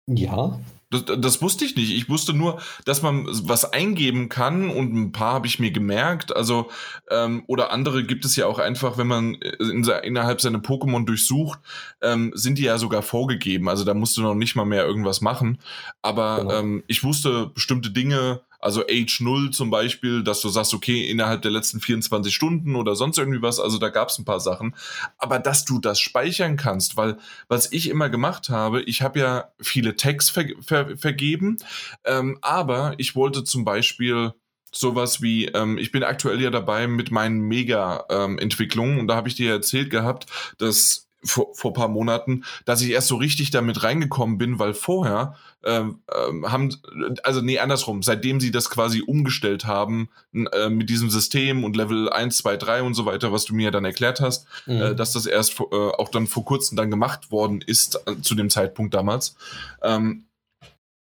Ja. 0.07 0.59
Das, 0.91 1.05
das, 1.05 1.41
wusste 1.41 1.63
ich 1.63 1.77
nicht. 1.77 1.91
Ich 1.91 2.09
wusste 2.09 2.33
nur, 2.33 2.59
dass 2.83 3.01
man 3.01 3.25
was 3.25 3.71
eingeben 3.71 4.27
kann 4.27 4.69
und 4.69 4.93
ein 4.93 5.11
paar 5.13 5.35
habe 5.35 5.47
ich 5.47 5.57
mir 5.57 5.71
gemerkt. 5.71 6.35
Also, 6.35 6.69
ähm, 7.09 7.43
oder 7.47 7.71
andere 7.71 8.03
gibt 8.03 8.25
es 8.25 8.35
ja 8.35 8.45
auch 8.45 8.59
einfach, 8.59 8.97
wenn 8.97 9.07
man 9.07 9.35
äh, 9.35 9.55
in, 9.59 9.85
innerhalb 10.03 10.41
seiner 10.41 10.59
Pokémon 10.59 11.05
durchsucht, 11.05 11.59
ähm, 12.01 12.33
sind 12.35 12.57
die 12.57 12.63
ja 12.63 12.77
sogar 12.77 13.03
vorgegeben. 13.03 13.69
Also 13.69 13.85
da 13.85 13.93
musst 13.93 14.17
du 14.17 14.21
noch 14.21 14.35
nicht 14.35 14.57
mal 14.57 14.65
mehr 14.65 14.85
irgendwas 14.85 15.21
machen. 15.21 15.59
Aber 16.01 16.39
genau. 16.41 16.59
ähm, 16.59 16.83
ich 16.87 17.05
wusste 17.05 17.47
bestimmte 17.47 17.91
Dinge, 17.91 18.41
also 18.61 18.83
Age 18.87 19.21
0 19.21 19.51
zum 19.51 19.69
Beispiel, 19.69 20.23
dass 20.23 20.41
du 20.41 20.49
sagst, 20.49 20.73
okay, 20.73 21.09
innerhalb 21.09 21.41
der 21.41 21.51
letzten 21.51 21.81
24 21.81 22.33
Stunden 22.33 22.75
oder 22.75 22.95
sonst 22.95 23.17
irgendwie 23.17 23.41
was, 23.41 23.59
also 23.59 23.77
da 23.77 23.89
gab 23.89 24.09
es 24.09 24.19
ein 24.19 24.25
paar 24.25 24.39
Sachen. 24.39 24.75
Aber 25.17 25.39
dass 25.39 25.65
du 25.65 25.79
das 25.79 25.99
speichern 25.99 26.57
kannst, 26.57 26.97
weil 26.97 27.17
was 27.47 27.71
ich 27.71 27.89
immer 27.89 28.09
gemacht 28.09 28.49
habe, 28.49 28.81
ich 28.83 29.01
habe 29.01 29.19
ja 29.19 29.51
viele 29.59 29.95
Tags 29.95 30.29
ver 30.29 30.45
ver 30.61 30.97
vergeben, 30.97 31.57
ähm, 32.05 32.37
aber 32.41 32.93
ich 32.97 33.15
wollte 33.15 33.43
zum 33.43 33.65
Beispiel 33.65 34.33
sowas 34.71 35.21
wie, 35.21 35.45
ähm, 35.47 35.77
ich 35.77 35.91
bin 35.91 36.03
aktuell 36.03 36.41
ja 36.41 36.49
dabei 36.49 36.87
mit 36.87 37.11
meinen 37.11 37.41
Mega-Entwicklungen 37.41 38.93
ähm, 38.93 38.99
und 38.99 39.07
da 39.07 39.15
habe 39.15 39.27
ich 39.27 39.35
dir 39.35 39.51
erzählt 39.51 39.89
gehabt, 39.89 40.27
dass 40.57 41.10
vor, 41.23 41.47
vor 41.53 41.73
paar 41.73 41.87
Monaten, 41.87 42.43
dass 42.65 42.81
ich 42.81 42.89
erst 42.89 43.07
so 43.07 43.15
richtig 43.15 43.51
damit 43.51 43.83
reingekommen 43.83 44.37
bin, 44.37 44.59
weil 44.59 44.73
vorher 44.73 45.35
ähm, 45.63 45.99
ähm, 46.27 46.51
haben, 46.51 46.75
also 47.23 47.41
nee, 47.41 47.59
andersrum, 47.59 48.01
seitdem 48.01 48.39
sie 48.39 48.51
das 48.51 48.69
quasi 48.69 49.01
umgestellt 49.01 49.65
haben 49.65 50.09
äh, 50.33 50.69
mit 50.69 50.89
diesem 50.89 51.09
System 51.09 51.63
und 51.63 51.75
Level 51.75 52.09
1, 52.09 52.37
2, 52.37 52.57
3 52.57 52.83
und 52.83 52.93
so 52.95 53.05
weiter, 53.05 53.31
was 53.31 53.45
du 53.45 53.53
mir 53.53 53.65
ja 53.65 53.71
dann 53.71 53.85
erklärt 53.85 54.21
hast, 54.21 54.47
mhm. 54.65 54.81
äh, 54.81 54.95
dass 54.95 55.13
das 55.13 55.25
erst 55.25 55.59
äh, 55.59 55.75
auch 55.75 56.09
dann 56.09 56.27
vor 56.27 56.45
kurzem 56.45 56.75
dann 56.75 56.89
gemacht 56.89 57.31
worden 57.31 57.61
ist, 57.61 58.01
äh, 58.07 58.21
zu 58.21 58.35
dem 58.35 58.49
Zeitpunkt 58.49 58.93
damals. 58.93 59.35
Ähm, 59.83 60.25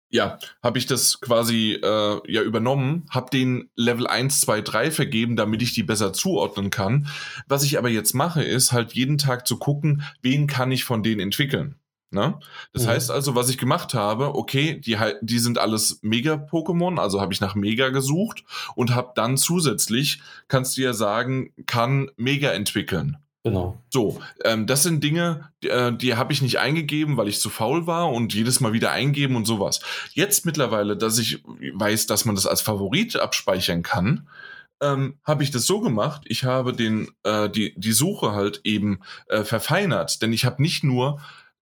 ja, 0.09 0.39
habe 0.63 0.77
ich 0.77 0.85
das 0.85 1.19
quasi 1.19 1.73
äh, 1.73 2.31
ja 2.31 2.41
übernommen, 2.41 3.05
habe 3.09 3.29
den 3.29 3.69
Level 3.75 4.07
1, 4.07 4.41
2, 4.41 4.61
3 4.61 4.91
vergeben, 4.91 5.35
damit 5.35 5.61
ich 5.61 5.73
die 5.73 5.83
besser 5.83 6.13
zuordnen 6.13 6.69
kann. 6.69 7.07
Was 7.47 7.63
ich 7.63 7.77
aber 7.77 7.89
jetzt 7.89 8.13
mache, 8.13 8.43
ist 8.43 8.71
halt 8.71 8.93
jeden 8.93 9.17
Tag 9.17 9.47
zu 9.47 9.57
gucken, 9.57 10.03
wen 10.21 10.47
kann 10.47 10.71
ich 10.71 10.83
von 10.83 11.03
denen 11.03 11.19
entwickeln. 11.19 11.75
Ne? 12.09 12.39
Das 12.71 12.85
mhm. 12.85 12.89
heißt 12.89 13.11
also, 13.11 13.35
was 13.35 13.49
ich 13.49 13.57
gemacht 13.57 13.93
habe, 13.93 14.35
okay, 14.35 14.79
die, 14.79 14.97
die 15.21 15.39
sind 15.39 15.57
alles 15.57 15.99
Mega-Pokémon, 16.03 16.99
also 16.99 17.19
habe 17.19 17.33
ich 17.33 17.41
nach 17.41 17.55
Mega 17.55 17.89
gesucht 17.89 18.45
und 18.75 18.95
habe 18.95 19.11
dann 19.15 19.35
zusätzlich, 19.35 20.21
kannst 20.47 20.77
du 20.77 20.81
ja 20.81 20.93
sagen, 20.93 21.53
kann 21.65 22.09
Mega 22.15 22.51
entwickeln. 22.51 23.17
Genau. 23.47 23.81
So, 23.89 24.19
ähm, 24.43 24.67
das 24.67 24.83
sind 24.83 25.01
Dinge, 25.01 25.49
die, 25.63 25.69
äh, 25.69 25.95
die 25.95 26.15
habe 26.15 26.33
ich 26.33 26.41
nicht 26.41 26.59
eingegeben, 26.59 27.15
weil 27.15 27.29
ich 27.29 27.39
zu 27.39 27.49
faul 27.49 27.87
war 27.87 28.11
und 28.11 28.33
jedes 28.33 28.59
Mal 28.59 28.73
wieder 28.73 28.91
eingeben 28.91 29.37
und 29.37 29.45
sowas. 29.45 29.79
Jetzt 30.11 30.45
mittlerweile, 30.45 30.97
dass 30.97 31.17
ich 31.17 31.41
weiß, 31.45 32.07
dass 32.07 32.25
man 32.25 32.35
das 32.35 32.45
als 32.45 32.59
Favorit 32.59 33.15
abspeichern 33.15 33.83
kann, 33.83 34.27
ähm, 34.81 35.19
habe 35.23 35.43
ich 35.43 35.51
das 35.51 35.65
so 35.65 35.79
gemacht. 35.79 36.23
Ich 36.25 36.43
habe 36.43 36.73
den, 36.73 37.09
äh, 37.23 37.49
die, 37.49 37.73
die 37.77 37.93
Suche 37.93 38.33
halt 38.33 38.59
eben 38.65 38.99
äh, 39.27 39.45
verfeinert, 39.45 40.21
denn 40.21 40.33
ich 40.33 40.43
habe 40.43 40.61
nicht 40.61 40.83
nur 40.83 41.21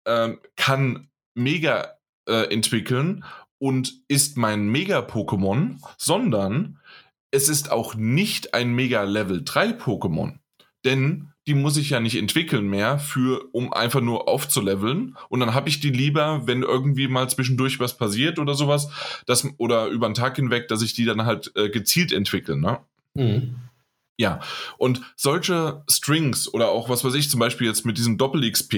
ähm, 0.07 0.39
kann 0.55 1.09
Mega 1.35 1.97
äh, 2.29 2.53
entwickeln 2.53 3.25
und 3.59 3.93
ist 4.07 4.37
mein 4.37 4.69
Mega-Pokémon, 4.69 5.79
sondern 5.99 6.79
es 7.33 7.49
ist 7.49 7.73
auch 7.73 7.97
nicht 7.97 8.55
ein 8.55 8.73
Mega 8.73 9.03
Level 9.03 9.43
3 9.45 9.71
Pokémon. 9.71 10.39
Denn 10.85 11.32
die 11.47 11.55
muss 11.55 11.77
ich 11.77 11.91
ja 11.91 12.01
nicht 12.01 12.17
entwickeln 12.17 12.69
mehr, 12.69 12.99
für, 12.99 13.49
um 13.53 13.73
einfach 13.73 14.01
nur 14.01 14.29
aufzuleveln. 14.29 15.17
Und 15.29 15.41
dann 15.41 15.55
habe 15.55 15.69
ich 15.69 15.81
die 15.81 15.91
lieber, 15.91 16.47
wenn 16.47 16.63
irgendwie 16.63 17.09
mal 17.09 17.29
zwischendurch 17.29 17.81
was 17.81 17.97
passiert 17.97 18.39
oder 18.39 18.55
sowas, 18.55 18.89
dass, 19.27 19.47
oder 19.59 19.89
über 19.89 20.09
den 20.09 20.15
Tag 20.15 20.37
hinweg, 20.37 20.69
dass 20.69 20.83
ich 20.83 20.95
die 20.95 21.05
dann 21.05 21.25
halt 21.25 21.53
äh, 21.57 21.69
gezielt 21.69 22.13
entwickle. 22.13 22.57
Ne? 22.57 22.79
Mhm. 23.15 23.57
Ja, 24.19 24.41
und 24.79 25.01
solche 25.17 25.83
Strings 25.91 26.53
oder 26.53 26.69
auch 26.69 26.89
was 26.89 27.03
weiß 27.03 27.15
ich, 27.15 27.29
zum 27.29 27.41
Beispiel 27.41 27.67
jetzt 27.67 27.85
mit 27.85 27.99
diesem 27.99 28.19
Doppel-XP, 28.19 28.75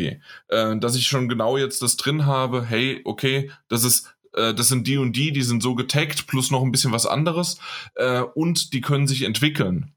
äh, 0.49 0.77
dass 0.79 0.97
ich 0.97 1.07
schon 1.07 1.29
genau 1.29 1.59
jetzt 1.59 1.83
das 1.83 1.97
drin 1.97 2.25
habe, 2.25 2.65
hey, 2.65 3.03
okay, 3.05 3.51
das 3.69 3.85
ist 3.85 4.15
äh, 4.33 4.55
das 4.55 4.69
sind 4.69 4.87
die 4.87 4.97
und 4.97 5.15
die, 5.15 5.33
die 5.33 5.43
sind 5.43 5.63
so 5.63 5.75
getaggt, 5.75 6.27
plus 6.27 6.51
noch 6.51 6.63
ein 6.63 6.73
bisschen 6.73 6.93
was 6.93 7.05
anderes 7.05 7.59
äh, 7.97 8.21
und 8.21 8.73
die 8.73 8.81
können 8.81 9.07
sich 9.07 9.23
entwickeln 9.23 9.93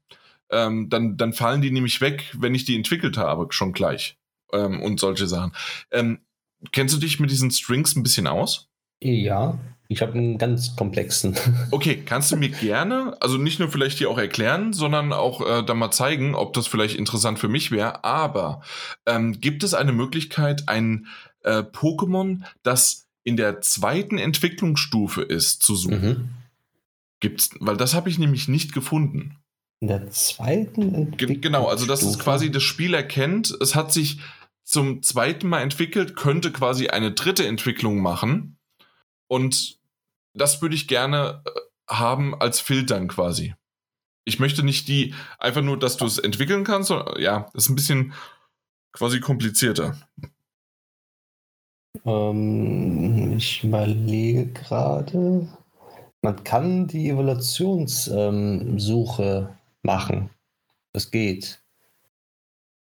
ähm, 0.50 0.88
dann, 0.88 1.16
dann 1.16 1.32
fallen 1.32 1.62
die 1.62 1.70
nämlich 1.70 2.00
weg, 2.00 2.34
wenn 2.38 2.54
ich 2.54 2.64
die 2.64 2.76
entwickelt 2.76 3.16
habe, 3.16 3.46
schon 3.50 3.72
gleich. 3.72 4.16
Ähm, 4.52 4.80
und 4.80 4.98
solche 5.00 5.26
Sachen. 5.26 5.52
Ähm, 5.90 6.20
kennst 6.72 6.94
du 6.94 6.98
dich 6.98 7.20
mit 7.20 7.30
diesen 7.30 7.50
Strings 7.50 7.96
ein 7.96 8.02
bisschen 8.02 8.26
aus? 8.26 8.68
Ja, 9.00 9.58
ich 9.88 10.02
habe 10.02 10.12
einen 10.12 10.38
ganz 10.38 10.76
komplexen. 10.76 11.34
Okay, 11.70 12.02
kannst 12.04 12.30
du 12.30 12.36
mir 12.36 12.50
gerne, 12.50 13.16
also 13.20 13.38
nicht 13.38 13.58
nur 13.58 13.70
vielleicht 13.70 13.98
hier 13.98 14.10
auch 14.10 14.18
erklären, 14.18 14.72
sondern 14.72 15.12
auch 15.12 15.40
äh, 15.40 15.64
da 15.64 15.74
mal 15.74 15.90
zeigen, 15.90 16.34
ob 16.34 16.52
das 16.52 16.66
vielleicht 16.66 16.96
interessant 16.96 17.38
für 17.38 17.48
mich 17.48 17.70
wäre. 17.70 18.04
Aber 18.04 18.62
ähm, 19.06 19.40
gibt 19.40 19.64
es 19.64 19.74
eine 19.74 19.92
Möglichkeit, 19.92 20.68
ein 20.68 21.06
äh, 21.42 21.62
Pokémon, 21.62 22.42
das 22.62 23.06
in 23.22 23.36
der 23.36 23.60
zweiten 23.60 24.18
Entwicklungsstufe 24.18 25.22
ist, 25.22 25.62
zu 25.62 25.74
suchen? 25.74 26.08
Mhm. 26.08 26.28
Gibt's, 27.20 27.50
weil 27.60 27.76
das 27.76 27.94
habe 27.94 28.08
ich 28.08 28.18
nämlich 28.18 28.48
nicht 28.48 28.72
gefunden. 28.72 29.36
In 29.80 29.88
der 29.88 30.10
zweiten 30.10 30.94
Entwicklung. 30.94 31.40
Genau, 31.40 31.66
also 31.66 31.86
dass 31.86 32.02
es 32.02 32.18
quasi 32.18 32.50
das 32.50 32.64
Spiel 32.64 32.94
erkennt, 32.94 33.56
es 33.60 33.76
hat 33.76 33.92
sich 33.92 34.20
zum 34.64 35.02
zweiten 35.02 35.48
Mal 35.48 35.62
entwickelt, 35.62 36.16
könnte 36.16 36.52
quasi 36.52 36.88
eine 36.88 37.12
dritte 37.12 37.46
Entwicklung 37.46 38.00
machen. 38.00 38.58
Und 39.28 39.78
das 40.34 40.60
würde 40.60 40.74
ich 40.74 40.88
gerne 40.88 41.42
äh, 41.46 41.50
haben 41.88 42.34
als 42.34 42.60
Filtern 42.60 43.08
quasi. 43.08 43.54
Ich 44.24 44.40
möchte 44.40 44.62
nicht 44.62 44.88
die 44.88 45.14
einfach 45.38 45.62
nur, 45.62 45.78
dass 45.78 45.96
du 45.96 46.04
es 46.04 46.18
entwickeln 46.18 46.64
kannst, 46.64 46.88
sondern 46.88 47.18
ja, 47.20 47.48
das 47.54 47.64
ist 47.64 47.70
ein 47.70 47.76
bisschen 47.76 48.12
quasi 48.92 49.20
komplizierter. 49.20 49.96
Ähm, 52.04 53.32
ich 53.36 53.64
überlege 53.64 54.48
gerade. 54.48 55.48
Man 56.20 56.44
kann 56.44 56.88
die 56.88 57.08
Evaluationssuche 57.10 59.56
machen. 59.82 60.30
Das 60.92 61.10
geht. 61.10 61.62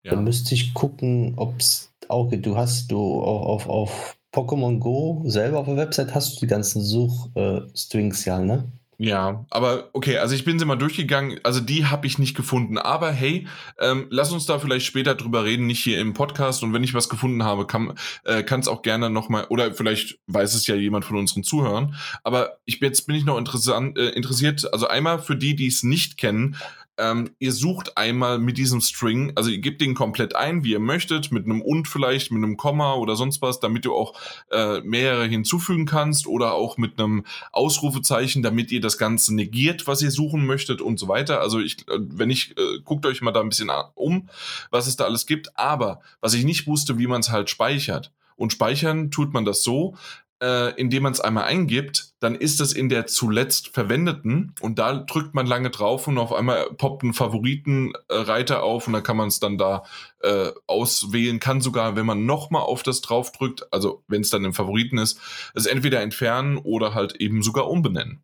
Ja. 0.04 0.12
Dann 0.12 0.24
müsste 0.24 0.54
ich 0.54 0.74
gucken, 0.74 1.34
ob 1.38 1.60
es 1.60 1.94
auch 2.10 2.30
geht. 2.30 2.46
Du 2.46 2.58
hast 2.58 2.92
du 2.92 3.22
auf, 3.22 3.68
auf, 3.68 3.70
auf 3.70 4.18
Pokémon 4.34 4.80
Go 4.80 5.24
selber 5.26 5.60
auf 5.60 5.68
der 5.68 5.78
Website 5.78 6.14
hast 6.14 6.36
du 6.36 6.40
die 6.42 6.50
ganzen 6.50 6.82
Suchstrings 6.82 8.26
äh, 8.26 8.30
ja, 8.30 8.40
ne? 8.40 8.72
Ja, 9.00 9.46
aber 9.50 9.90
okay, 9.94 10.20
also 10.20 10.36
ich 10.36 10.46
bin 10.46 10.60
sie 10.60 10.66
mal 10.66 10.76
durchgegangen, 10.76 11.40
also 11.44 11.60
die 11.60 11.88
habe 11.88 12.06
ich 12.08 12.20
nicht 12.20 12.38
gefunden. 12.38 12.78
Aber 12.78 13.12
hey, 13.12 13.48
ähm, 13.80 14.08
lass 14.10 14.32
uns 14.32 14.46
da 14.46 14.60
vielleicht 14.60 14.86
später 14.86 15.16
drüber 15.16 15.44
reden, 15.44 15.66
nicht 15.66 15.84
hier 15.84 16.00
im 16.00 16.14
Podcast. 16.14 16.64
Und 16.64 16.74
wenn 16.74 16.84
ich 16.84 16.94
was 16.94 17.10
gefunden 17.10 17.44
habe, 17.44 17.66
kann 17.66 17.96
äh, 18.24 18.44
es 18.44 18.68
auch 18.68 18.82
gerne 18.82 19.10
nochmal, 19.10 19.46
oder 19.50 19.74
vielleicht 19.74 20.20
weiß 20.28 20.54
es 20.54 20.68
ja 20.68 20.76
jemand 20.76 21.06
von 21.06 21.18
unseren 21.18 21.44
Zuhörern. 21.44 21.96
Aber 22.24 22.60
ich 22.66 22.80
jetzt 22.82 23.08
bin 23.08 23.16
ich 23.16 23.26
noch 23.26 23.38
interessant, 23.38 23.98
äh, 23.98 24.10
interessiert, 24.10 24.72
also 24.72 24.88
einmal 24.88 25.20
für 25.20 25.36
die, 25.36 25.56
die 25.56 25.68
es 25.68 25.84
nicht 25.84 26.18
kennen, 26.18 26.56
ähm, 26.98 27.32
ihr 27.40 27.52
sucht 27.52 27.98
einmal 27.98 28.40
mit 28.40 28.58
diesem 28.58 28.82
String, 28.82 29.34
also 29.36 29.50
ihr 29.50 29.60
gebt 29.60 29.82
den 29.82 29.96
komplett 29.96 30.36
ein, 30.36 30.64
wie 30.64 30.72
ihr 30.72 30.80
möchtet, 30.80 31.32
mit 31.32 31.46
einem 31.46 31.62
und 31.62 31.88
vielleicht, 31.88 32.32
mit 32.32 32.44
einem 32.44 32.58
Komma 32.58 32.94
oder 32.94 33.16
sonst 33.16 33.42
was, 33.42 33.60
damit 33.60 33.86
du 33.86 33.94
auch 33.94 34.14
äh, 34.52 34.82
mehrere 34.82 35.26
hinzufügen 35.26 35.86
kannst 35.86 36.28
oder 36.28 36.54
auch 36.54 36.78
mit 36.78 37.00
einem 37.00 37.26
Ausrufezeichen, 37.52 38.44
damit 38.44 38.72
ihr 38.72 38.82
das 38.82 38.98
Ganze 38.98 39.34
negiert, 39.34 39.88
was 39.88 40.02
ihr 40.02 40.12
suchen 40.12 40.46
möchtet 40.46 40.82
und 40.82 41.00
so 41.00 41.08
weiter. 41.08 41.42
Also 41.42 41.60
ich, 41.60 41.88
äh, 41.88 41.98
wenn 42.00 42.30
ich, 42.30 42.58
äh, 42.58 42.80
guckt 42.84 43.06
euch 43.06 43.22
mal 43.22 43.32
da 43.32 43.42
ein 43.42 43.50
bisschen 43.50 43.72
um, 43.96 44.30
was 44.70 44.88
es 44.88 44.96
da 44.96 45.06
alles 45.06 45.26
gibt. 45.26 45.58
Aber 45.58 46.02
was 46.22 46.34
ich 46.34 46.44
nicht 46.44 46.68
wusste, 46.68 46.98
wie 46.98 47.08
man 47.08 47.22
es 47.22 47.30
halt 47.30 47.50
speichert. 47.50 48.12
Und 48.36 48.52
speichern 48.52 49.12
tut 49.12 49.34
man 49.34 49.46
das 49.46 49.64
so, 49.64 49.96
äh, 50.44 50.72
indem 50.76 51.04
man 51.04 51.14
es 51.14 51.22
einmal 51.22 51.46
eingibt, 51.46 52.16
dann 52.20 52.36
ist 52.36 52.60
es 52.60 52.74
in 52.74 52.90
der 52.90 53.08
zuletzt 53.08 53.70
verwendeten 53.70 54.54
und 54.60 54.78
da 54.78 54.94
drückt 54.94 55.34
man 55.34 55.48
lange 55.48 55.70
drauf 55.70 56.06
und 56.06 56.18
auf 56.18 56.34
einmal 56.34 56.66
poppt 56.78 57.04
ein 57.04 57.14
Favoritenreiter 57.14 58.62
auf 58.62 58.86
und 58.88 58.94
dann 58.94 59.04
kann 59.04 59.16
man 59.16 59.30
es 59.30 59.40
dann 59.40 59.58
da 59.58 59.86
äh, 60.20 60.52
auswählen, 60.68 61.40
kann 61.40 61.62
sogar, 61.62 61.96
wenn 61.96 62.06
man 62.06 62.26
nochmal 62.26 62.64
auf 62.64 62.84
das 62.84 63.00
drauf 63.00 63.32
drückt, 63.32 63.72
also 63.72 64.04
wenn 64.10 64.20
es 64.22 64.32
dann 64.32 64.44
im 64.44 64.54
Favoriten 64.54 64.98
ist, 64.98 65.18
es 65.56 65.66
entweder 65.66 66.02
entfernen 66.02 66.58
oder 66.58 66.94
halt 66.94 67.16
eben 67.16 67.42
sogar 67.42 67.70
umbenennen. 67.70 68.22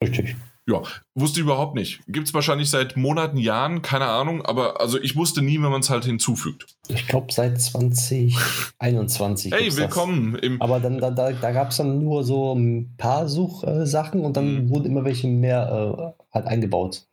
Richtig. 0.00 0.36
Ja, 0.66 0.82
wusste 1.14 1.40
ich 1.40 1.44
überhaupt 1.44 1.74
nicht. 1.74 2.00
Gibt 2.08 2.26
es 2.26 2.32
wahrscheinlich 2.32 2.70
seit 2.70 2.96
Monaten, 2.96 3.36
Jahren, 3.36 3.82
keine 3.82 4.06
Ahnung, 4.06 4.40
aber 4.46 4.80
also 4.80 4.98
ich 4.98 5.14
wusste 5.14 5.42
nie, 5.42 5.60
wenn 5.60 5.70
man 5.70 5.82
es 5.82 5.90
halt 5.90 6.06
hinzufügt. 6.06 6.74
Ich 6.88 7.06
glaube 7.06 7.30
seit 7.30 7.60
2021. 7.60 9.52
Hey, 9.52 9.76
willkommen. 9.76 10.36
Im 10.36 10.62
aber 10.62 10.80
dann, 10.80 10.98
da, 10.98 11.10
da, 11.10 11.32
da 11.32 11.52
gab 11.52 11.70
es 11.70 11.76
dann 11.76 12.02
nur 12.02 12.24
so 12.24 12.54
ein 12.54 12.94
paar 12.96 13.28
Suchsachen 13.28 14.22
und 14.22 14.38
dann 14.38 14.64
mhm. 14.64 14.70
wurden 14.70 14.86
immer 14.86 15.04
welche 15.04 15.26
mehr 15.26 16.14
äh, 16.16 16.34
halt 16.34 16.46
eingebaut. 16.46 17.06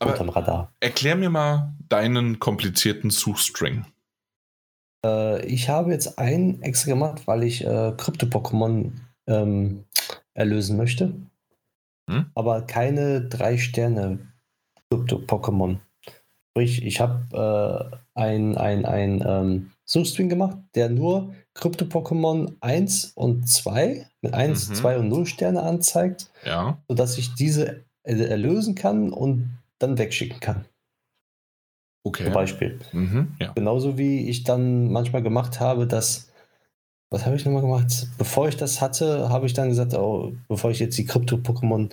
Aber 0.00 0.10
unterm 0.12 0.30
Radar. 0.30 0.72
Erklär 0.80 1.14
mir 1.14 1.30
mal 1.30 1.74
deinen 1.88 2.40
komplizierten 2.40 3.10
Suchstring. 3.10 3.84
Äh, 5.06 5.46
ich 5.46 5.68
habe 5.68 5.92
jetzt 5.92 6.18
einen 6.18 6.62
extra 6.62 6.90
gemacht, 6.90 7.22
weil 7.26 7.44
ich 7.44 7.64
äh, 7.64 7.92
Krypto-Pokémon 7.96 8.90
ähm, 9.28 9.84
erlösen 10.34 10.76
möchte. 10.76 11.14
Hm? 12.12 12.26
Aber 12.34 12.62
keine 12.62 13.22
drei 13.22 13.56
Sterne 13.56 14.18
Krypto-Pokémon. 14.90 15.78
Sprich, 16.50 16.84
ich 16.84 17.00
habe 17.00 17.92
äh, 17.94 17.96
ein, 18.14 18.58
ein, 18.58 18.84
ein 18.84 19.24
ähm, 19.26 19.70
Suchstream 19.84 20.28
gemacht, 20.28 20.58
der 20.74 20.90
nur 20.90 21.34
Krypto-Pokémon 21.54 22.56
1 22.60 23.12
und 23.14 23.48
2 23.48 24.06
mit 24.20 24.34
1, 24.34 24.68
mhm. 24.68 24.74
2 24.74 24.98
und 24.98 25.08
0 25.08 25.26
Sterne 25.26 25.62
anzeigt, 25.62 26.30
ja. 26.44 26.78
sodass 26.88 27.16
ich 27.16 27.34
diese 27.34 27.84
erlösen 28.04 28.74
kann 28.74 29.12
und 29.12 29.58
dann 29.78 29.96
wegschicken 29.96 30.40
kann. 30.40 30.64
Okay. 32.04 32.24
Zum 32.24 32.32
Beispiel. 32.32 32.80
Mhm, 32.92 33.36
ja. 33.38 33.52
Genauso 33.52 33.96
wie 33.96 34.28
ich 34.28 34.44
dann 34.44 34.90
manchmal 34.90 35.22
gemacht 35.22 35.60
habe, 35.60 35.86
dass, 35.86 36.31
was 37.12 37.26
habe 37.26 37.36
ich 37.36 37.44
nochmal 37.44 37.62
gemacht? 37.62 38.08
Bevor 38.18 38.48
ich 38.48 38.56
das 38.56 38.80
hatte, 38.80 39.28
habe 39.28 39.46
ich 39.46 39.52
dann 39.52 39.68
gesagt, 39.68 39.94
oh, 39.94 40.32
bevor 40.48 40.70
ich 40.70 40.78
jetzt 40.78 40.96
die 40.96 41.04
Krypto-Pokémon 41.04 41.90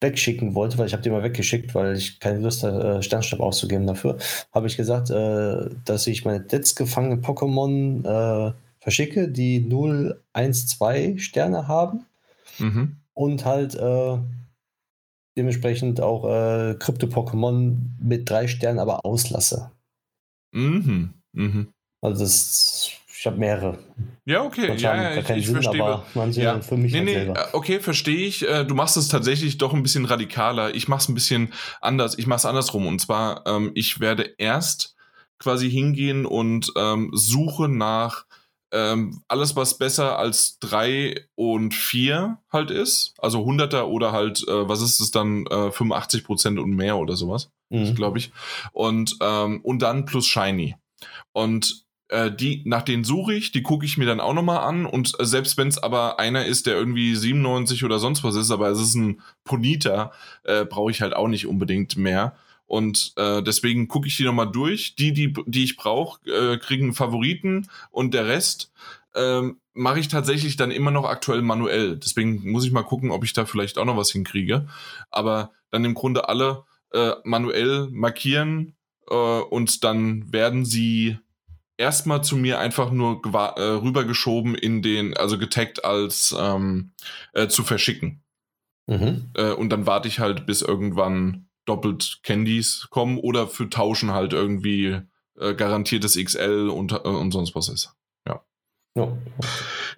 wegschicken 0.00 0.54
wollte, 0.54 0.78
weil 0.78 0.86
ich 0.86 0.92
habe 0.92 1.02
die 1.02 1.10
mal 1.10 1.22
weggeschickt, 1.22 1.74
weil 1.74 1.96
ich 1.96 2.20
keine 2.20 2.38
Lust 2.38 2.62
hatte, 2.62 2.98
äh, 2.98 3.02
Sternstab 3.02 3.40
auszugeben 3.40 3.86
dafür, 3.86 4.18
habe 4.52 4.66
ich 4.66 4.76
gesagt, 4.76 5.10
äh, 5.10 5.70
dass 5.84 6.06
ich 6.06 6.24
meine 6.24 6.44
jetzt 6.50 6.76
gefangenen 6.76 7.22
Pokémon 7.22 8.04
äh, 8.04 8.52
verschicke, 8.78 9.28
die 9.28 9.60
0, 9.60 10.20
1, 10.34 10.66
2 10.68 11.16
Sterne 11.18 11.68
haben 11.68 12.04
mhm. 12.58 12.96
und 13.14 13.44
halt 13.44 13.74
äh, 13.74 14.18
dementsprechend 15.36 16.00
auch 16.00 16.24
äh, 16.26 16.74
Krypto-Pokémon 16.74 17.76
mit 17.98 18.28
drei 18.28 18.46
Sternen 18.46 18.78
aber 18.78 19.04
auslasse. 19.04 19.70
Mhm. 20.52 21.14
Mhm. 21.32 21.68
Also 22.02 22.22
das 22.22 22.92
ich 23.24 23.26
habe 23.26 23.38
mehrere. 23.38 23.78
Ja, 24.26 24.42
okay. 24.42 24.68
Manche 24.68 24.84
ja, 24.84 24.96
ja, 25.14 25.16
ich, 25.18 25.30
ich 25.30 25.46
Sinn, 25.46 25.54
verstehe. 25.54 25.82
Aber 25.82 26.04
manche 26.12 26.42
ja. 26.42 26.60
für 26.60 26.76
mich 26.76 26.92
nee, 26.92 26.98
halt 26.98 27.06
nee, 27.06 27.14
selber. 27.14 27.40
äh, 27.40 27.48
Okay, 27.54 27.80
verstehe 27.80 28.26
ich. 28.26 28.46
Äh, 28.46 28.66
du 28.66 28.74
machst 28.74 28.98
es 28.98 29.08
tatsächlich 29.08 29.56
doch 29.56 29.72
ein 29.72 29.82
bisschen 29.82 30.04
radikaler. 30.04 30.74
Ich 30.74 30.88
mache 30.88 31.00
es 31.00 31.08
ein 31.08 31.14
bisschen 31.14 31.50
anders. 31.80 32.18
Ich 32.18 32.26
mache 32.26 32.36
es 32.36 32.44
andersrum. 32.44 32.86
Und 32.86 32.98
zwar, 33.00 33.46
ähm, 33.46 33.70
ich 33.74 33.98
werde 33.98 34.34
erst 34.36 34.94
quasi 35.38 35.70
hingehen 35.70 36.26
und 36.26 36.70
ähm, 36.76 37.12
suche 37.14 37.66
nach 37.70 38.26
ähm, 38.72 39.22
alles, 39.26 39.56
was 39.56 39.78
besser 39.78 40.18
als 40.18 40.58
drei 40.58 41.24
und 41.34 41.72
vier 41.72 42.36
halt 42.52 42.70
ist. 42.70 43.14
Also 43.16 43.38
100er 43.40 43.84
oder 43.84 44.12
halt, 44.12 44.46
äh, 44.46 44.68
was 44.68 44.82
ist 44.82 45.00
es 45.00 45.12
dann, 45.12 45.46
äh, 45.46 45.70
85 45.70 46.24
Prozent 46.24 46.58
und 46.58 46.72
mehr 46.76 46.98
oder 46.98 47.16
sowas, 47.16 47.50
Mhm. 47.70 47.94
glaube 47.94 48.18
ich. 48.18 48.32
Und, 48.72 49.16
ähm, 49.22 49.62
und 49.62 49.80
dann 49.80 50.04
plus 50.04 50.26
Shiny. 50.26 50.76
Und 51.32 51.84
äh, 52.08 52.30
die, 52.30 52.62
nach 52.64 52.82
denen 52.82 53.04
suche 53.04 53.34
ich, 53.34 53.52
die 53.52 53.62
gucke 53.62 53.86
ich 53.86 53.96
mir 53.96 54.06
dann 54.06 54.20
auch 54.20 54.34
nochmal 54.34 54.58
an 54.58 54.86
und 54.86 55.18
äh, 55.18 55.24
selbst 55.24 55.56
wenn 55.56 55.68
es 55.68 55.78
aber 55.78 56.18
einer 56.18 56.44
ist, 56.44 56.66
der 56.66 56.74
irgendwie 56.74 57.14
97 57.14 57.84
oder 57.84 57.98
sonst 57.98 58.24
was 58.24 58.36
ist, 58.36 58.50
aber 58.50 58.68
es 58.68 58.80
ist 58.80 58.94
ein 58.94 59.22
Ponita, 59.44 60.12
äh, 60.44 60.64
brauche 60.64 60.90
ich 60.90 61.00
halt 61.00 61.14
auch 61.14 61.28
nicht 61.28 61.46
unbedingt 61.46 61.96
mehr. 61.96 62.36
Und 62.66 63.12
äh, 63.16 63.42
deswegen 63.42 63.88
gucke 63.88 64.08
ich 64.08 64.16
die 64.16 64.24
nochmal 64.24 64.50
durch. 64.50 64.96
Die, 64.96 65.12
die, 65.12 65.34
die 65.46 65.64
ich 65.64 65.76
brauche, 65.76 66.18
äh, 66.30 66.58
kriegen 66.58 66.94
Favoriten 66.94 67.68
und 67.90 68.14
der 68.14 68.26
Rest 68.26 68.72
ähm, 69.14 69.60
mache 69.74 70.00
ich 70.00 70.08
tatsächlich 70.08 70.56
dann 70.56 70.70
immer 70.70 70.90
noch 70.90 71.04
aktuell 71.04 71.42
manuell. 71.42 71.96
Deswegen 71.96 72.50
muss 72.50 72.64
ich 72.64 72.72
mal 72.72 72.82
gucken, 72.82 73.10
ob 73.10 73.24
ich 73.24 73.32
da 73.32 73.44
vielleicht 73.44 73.78
auch 73.78 73.84
noch 73.84 73.96
was 73.96 74.10
hinkriege. 74.10 74.66
Aber 75.10 75.52
dann 75.70 75.84
im 75.84 75.94
Grunde 75.94 76.28
alle 76.28 76.64
äh, 76.92 77.12
manuell 77.24 77.88
markieren 77.90 78.74
äh, 79.08 79.14
und 79.14 79.84
dann 79.84 80.32
werden 80.32 80.64
sie 80.64 81.18
erstmal 81.76 82.22
zu 82.22 82.36
mir 82.36 82.58
einfach 82.58 82.90
nur 82.90 83.20
äh, 83.24 83.62
rübergeschoben 83.62 84.54
in 84.54 84.82
den, 84.82 85.16
also 85.16 85.38
getaggt 85.38 85.84
als 85.84 86.34
ähm, 86.38 86.92
äh, 87.32 87.48
zu 87.48 87.62
verschicken. 87.62 88.22
Mhm. 88.86 89.30
Äh, 89.34 89.52
und 89.52 89.70
dann 89.70 89.86
warte 89.86 90.08
ich 90.08 90.18
halt, 90.20 90.46
bis 90.46 90.62
irgendwann 90.62 91.48
doppelt 91.64 92.20
Candies 92.22 92.88
kommen 92.90 93.18
oder 93.18 93.46
für 93.46 93.70
Tauschen 93.70 94.12
halt 94.12 94.32
irgendwie 94.32 95.00
äh, 95.38 95.54
garantiertes 95.54 96.22
XL 96.22 96.68
und, 96.68 96.92
äh, 96.92 96.96
und 96.96 97.32
sonst 97.32 97.54
was 97.54 97.68
ist. 97.68 97.94
Ja. 98.26 98.44
ja. 98.94 99.16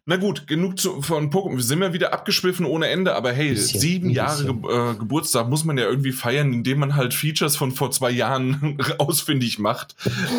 Na 0.09 0.17
gut, 0.17 0.47
genug 0.47 0.79
zu, 0.79 1.03
von 1.03 1.31
Pokémon. 1.31 1.57
Wir 1.57 1.65
sind 1.65 1.83
ja 1.83 1.93
wieder 1.93 2.13
abgeschwiffen 2.13 2.65
ohne 2.65 2.87
Ende, 2.87 3.17
aber 3.17 3.33
hey, 3.33 3.51
bisschen, 3.51 3.81
sieben 3.81 4.11
Jahre 4.11 4.45
Ge 4.45 4.53
äh, 4.53 4.95
Geburtstag 4.95 5.49
muss 5.49 5.65
man 5.65 5.77
ja 5.79 5.85
irgendwie 5.85 6.13
feiern, 6.13 6.53
indem 6.53 6.79
man 6.79 6.95
halt 6.95 7.13
Features 7.13 7.57
von 7.57 7.73
vor 7.73 7.91
zwei 7.91 8.13
Jahren 8.13 8.79
ausfindig 8.99 9.59
macht 9.59 9.97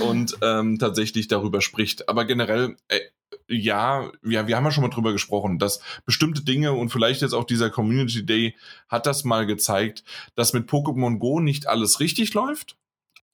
und 0.07 0.37
ähm, 0.41 0.79
tatsächlich 0.79 1.27
darüber 1.27 1.59
spricht. 1.59 2.07
Aber 2.07 2.23
generell, 2.23 2.77
äh, 2.87 3.01
ja, 3.49 4.09
ja, 4.23 4.47
wir 4.47 4.55
haben 4.55 4.63
ja 4.63 4.71
schon 4.71 4.83
mal 4.83 4.89
drüber 4.89 5.11
gesprochen, 5.11 5.59
dass 5.59 5.81
bestimmte 6.05 6.43
Dinge 6.43 6.71
und 6.71 6.89
vielleicht 6.89 7.21
jetzt 7.21 7.33
auch 7.33 7.43
dieser 7.43 7.69
Community 7.69 8.25
Day 8.25 8.55
hat 8.87 9.05
das 9.05 9.25
mal 9.25 9.45
gezeigt, 9.45 10.05
dass 10.35 10.53
mit 10.53 10.69
Pokémon 10.69 11.17
Go 11.17 11.41
nicht 11.41 11.67
alles 11.67 11.99
richtig 11.99 12.33
läuft. 12.33 12.77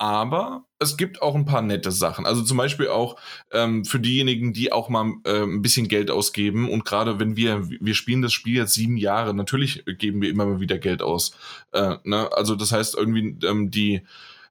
Aber 0.04 0.66
es 0.80 0.98
gibt 0.98 1.22
auch 1.22 1.34
ein 1.34 1.46
paar 1.46 1.62
nette 1.62 1.90
Sachen. 1.90 2.26
Also 2.26 2.42
zum 2.42 2.58
Beispiel 2.58 2.90
auch 2.90 3.16
ähm, 3.54 3.86
für 3.86 4.02
diejenigen, 4.02 4.52
die 4.52 4.70
auch 4.70 4.90
mal 4.90 5.14
äh, 5.24 5.44
ein 5.44 5.62
bisschen 5.62 5.88
Geld 5.88 6.12
ausgeben. 6.12 6.70
Und 6.70 6.84
gerade 6.84 7.22
wenn 7.22 7.38
wir, 7.38 7.70
wir 7.70 7.96
spielen 7.96 8.22
das 8.22 8.34
Spiel 8.34 8.58
jetzt 8.58 8.74
sieben 8.74 8.98
Jahre, 8.98 9.34
natürlich 9.34 9.86
geben 9.98 10.22
wir 10.22 10.30
immer 10.30 10.46
mal 10.46 10.60
wieder 10.60 10.78
Geld 10.78 11.02
aus. 11.02 11.38
Äh, 11.72 11.96
ne? 12.04 12.30
Also 12.34 12.56
das 12.56 12.74
heißt 12.74 12.96
irgendwie 12.96 13.38
ähm, 13.48 13.72
die 13.72 14.02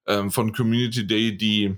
ähm, 0.07 0.31
von 0.31 0.55
Community 0.55 1.07
Day 1.07 1.37
die 1.37 1.77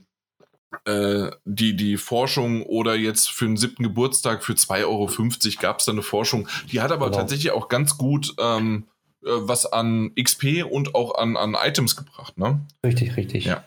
äh, 0.85 1.33
die, 1.45 1.75
die 1.75 1.97
Forschung 1.97 2.63
oder 2.63 2.95
jetzt 2.95 3.33
für 3.33 3.47
den 3.47 3.57
siebten 3.57 3.83
Geburtstag 3.83 4.45
für 4.45 4.53
2,50 4.53 4.85
Euro 4.85 5.61
gab 5.61 5.81
es 5.81 5.87
da 5.87 5.91
eine 5.91 6.03
Forschung. 6.03 6.47
Die 6.71 6.81
hat 6.81 6.93
aber 6.93 7.07
genau. 7.07 7.19
tatsächlich 7.19 7.51
auch 7.51 7.69
ganz 7.69 7.99
gut 7.99 8.35
ähm, 8.39 8.85
äh, 8.87 8.94
was 9.25 9.67
an 9.67 10.13
XP 10.15 10.65
und 10.69 10.95
auch 10.95 11.17
an, 11.17 11.37
an 11.37 11.57
Items 11.61 11.97
gebracht, 11.97 12.39
ne? 12.39 12.61
Richtig, 12.85 13.17
richtig. 13.17 13.45
Ja. 13.45 13.65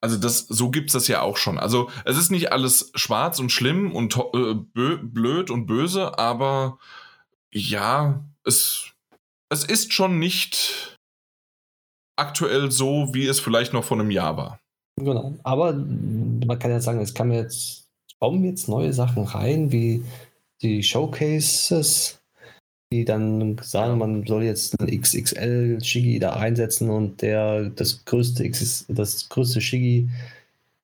Also 0.00 0.16
das, 0.16 0.46
so 0.48 0.70
gibt's 0.70 0.94
das 0.94 1.08
ja 1.08 1.20
auch 1.20 1.36
schon. 1.36 1.58
Also 1.58 1.90
es 2.04 2.16
ist 2.16 2.30
nicht 2.30 2.52
alles 2.52 2.90
schwarz 2.94 3.38
und 3.38 3.52
schlimm 3.52 3.92
und 3.92 4.16
äh, 4.16 4.54
blöd 4.74 5.50
und 5.50 5.66
böse, 5.66 6.18
aber 6.18 6.78
ja, 7.52 8.24
es, 8.44 8.92
es 9.50 9.64
ist 9.64 9.92
schon 9.92 10.18
nicht 10.18 10.96
aktuell 12.16 12.70
so, 12.70 13.12
wie 13.12 13.26
es 13.26 13.40
vielleicht 13.40 13.72
noch 13.72 13.84
vor 13.84 13.98
einem 13.98 14.10
Jahr 14.10 14.36
war. 14.36 14.60
Genau. 14.96 15.34
Aber 15.42 15.72
man 15.72 16.58
kann 16.58 16.70
ja 16.70 16.80
sagen, 16.80 17.00
es 17.00 17.14
kann 17.14 17.32
jetzt, 17.32 17.88
kommen 18.18 18.44
jetzt 18.44 18.68
neue 18.68 18.92
Sachen 18.92 19.24
rein, 19.24 19.72
wie 19.72 20.04
die 20.62 20.82
Showcases, 20.82 22.19
die 22.92 23.04
dann 23.04 23.56
sagen, 23.62 23.98
man 23.98 24.26
soll 24.26 24.42
jetzt 24.42 24.78
einen 24.80 25.00
XXL 25.00 25.78
Shigi 25.82 26.18
da 26.18 26.34
einsetzen 26.34 26.90
und 26.90 27.22
der 27.22 27.70
das 27.70 28.04
größte 28.04 28.44
X, 28.44 28.84
das 28.88 29.28
größte 29.28 29.60
Shigi, 29.60 30.08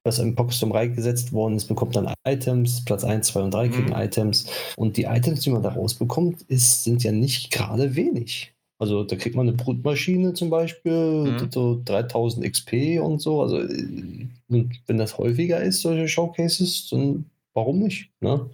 was 0.05 0.21
im 0.21 0.37
Pokestrom 0.37 0.71
reingesetzt 0.71 1.33
worden 1.33 1.57
ist, 1.57 1.67
bekommt 1.67 1.97
dann 1.97 2.13
Items, 2.25 2.85
Platz 2.85 3.03
1, 3.03 3.27
2 3.27 3.43
und 3.43 3.55
3 3.55 3.69
kriegen 3.69 3.89
mhm. 3.89 3.97
Items. 3.97 4.47
Und 4.77 4.97
die 4.97 5.05
Items, 5.05 5.41
die 5.41 5.51
man 5.51 5.65
da 5.65 5.71
rausbekommt, 5.71 6.43
ist, 6.43 6.85
sind 6.85 7.03
ja 7.03 7.11
nicht 7.11 7.51
gerade 7.51 7.97
wenig. 7.97 8.53
Also 8.79 9.03
da 9.03 9.17
kriegt 9.17 9.35
man 9.35 9.49
eine 9.49 9.57
Brutmaschine 9.57 10.35
zum 10.35 10.49
Beispiel, 10.49 10.93
mhm. 10.93 11.51
so 11.51 11.81
3000 11.85 12.47
XP 12.47 13.01
und 13.01 13.21
so. 13.21 13.43
Also 13.43 13.57
und 13.57 14.71
wenn 14.87 14.99
das 14.99 15.19
häufiger 15.19 15.61
ist, 15.61 15.81
solche 15.81 16.07
Showcases, 16.07 16.89
dann 16.91 17.25
warum 17.55 17.81
nicht? 17.81 18.11
Ne? 18.21 18.49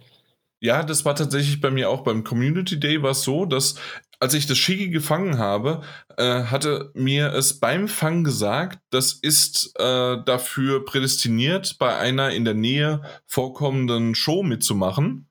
Ja, 0.63 0.81
das 0.81 1.03
war 1.03 1.13
tatsächlich 1.13 1.59
bei 1.59 1.71
mir 1.71 1.89
auch 1.89 2.05
beim 2.05 2.23
Community 2.23 2.79
Day 2.79 3.03
war 3.03 3.11
es 3.11 3.23
so, 3.23 3.45
dass 3.45 3.75
als 4.21 4.33
ich 4.33 4.47
das 4.47 4.57
Shigi 4.57 4.87
gefangen 4.87 5.37
habe, 5.37 5.81
äh, 6.15 6.43
hatte 6.45 6.89
mir 6.93 7.33
es 7.33 7.59
beim 7.59 7.89
Fang 7.89 8.23
gesagt, 8.23 8.79
das 8.89 9.11
ist 9.11 9.73
äh, 9.77 10.23
dafür 10.23 10.85
prädestiniert, 10.85 11.77
bei 11.79 11.97
einer 11.97 12.29
in 12.31 12.45
der 12.45 12.53
Nähe 12.53 13.01
vorkommenden 13.27 14.15
Show 14.15 14.41
mitzumachen. 14.41 15.27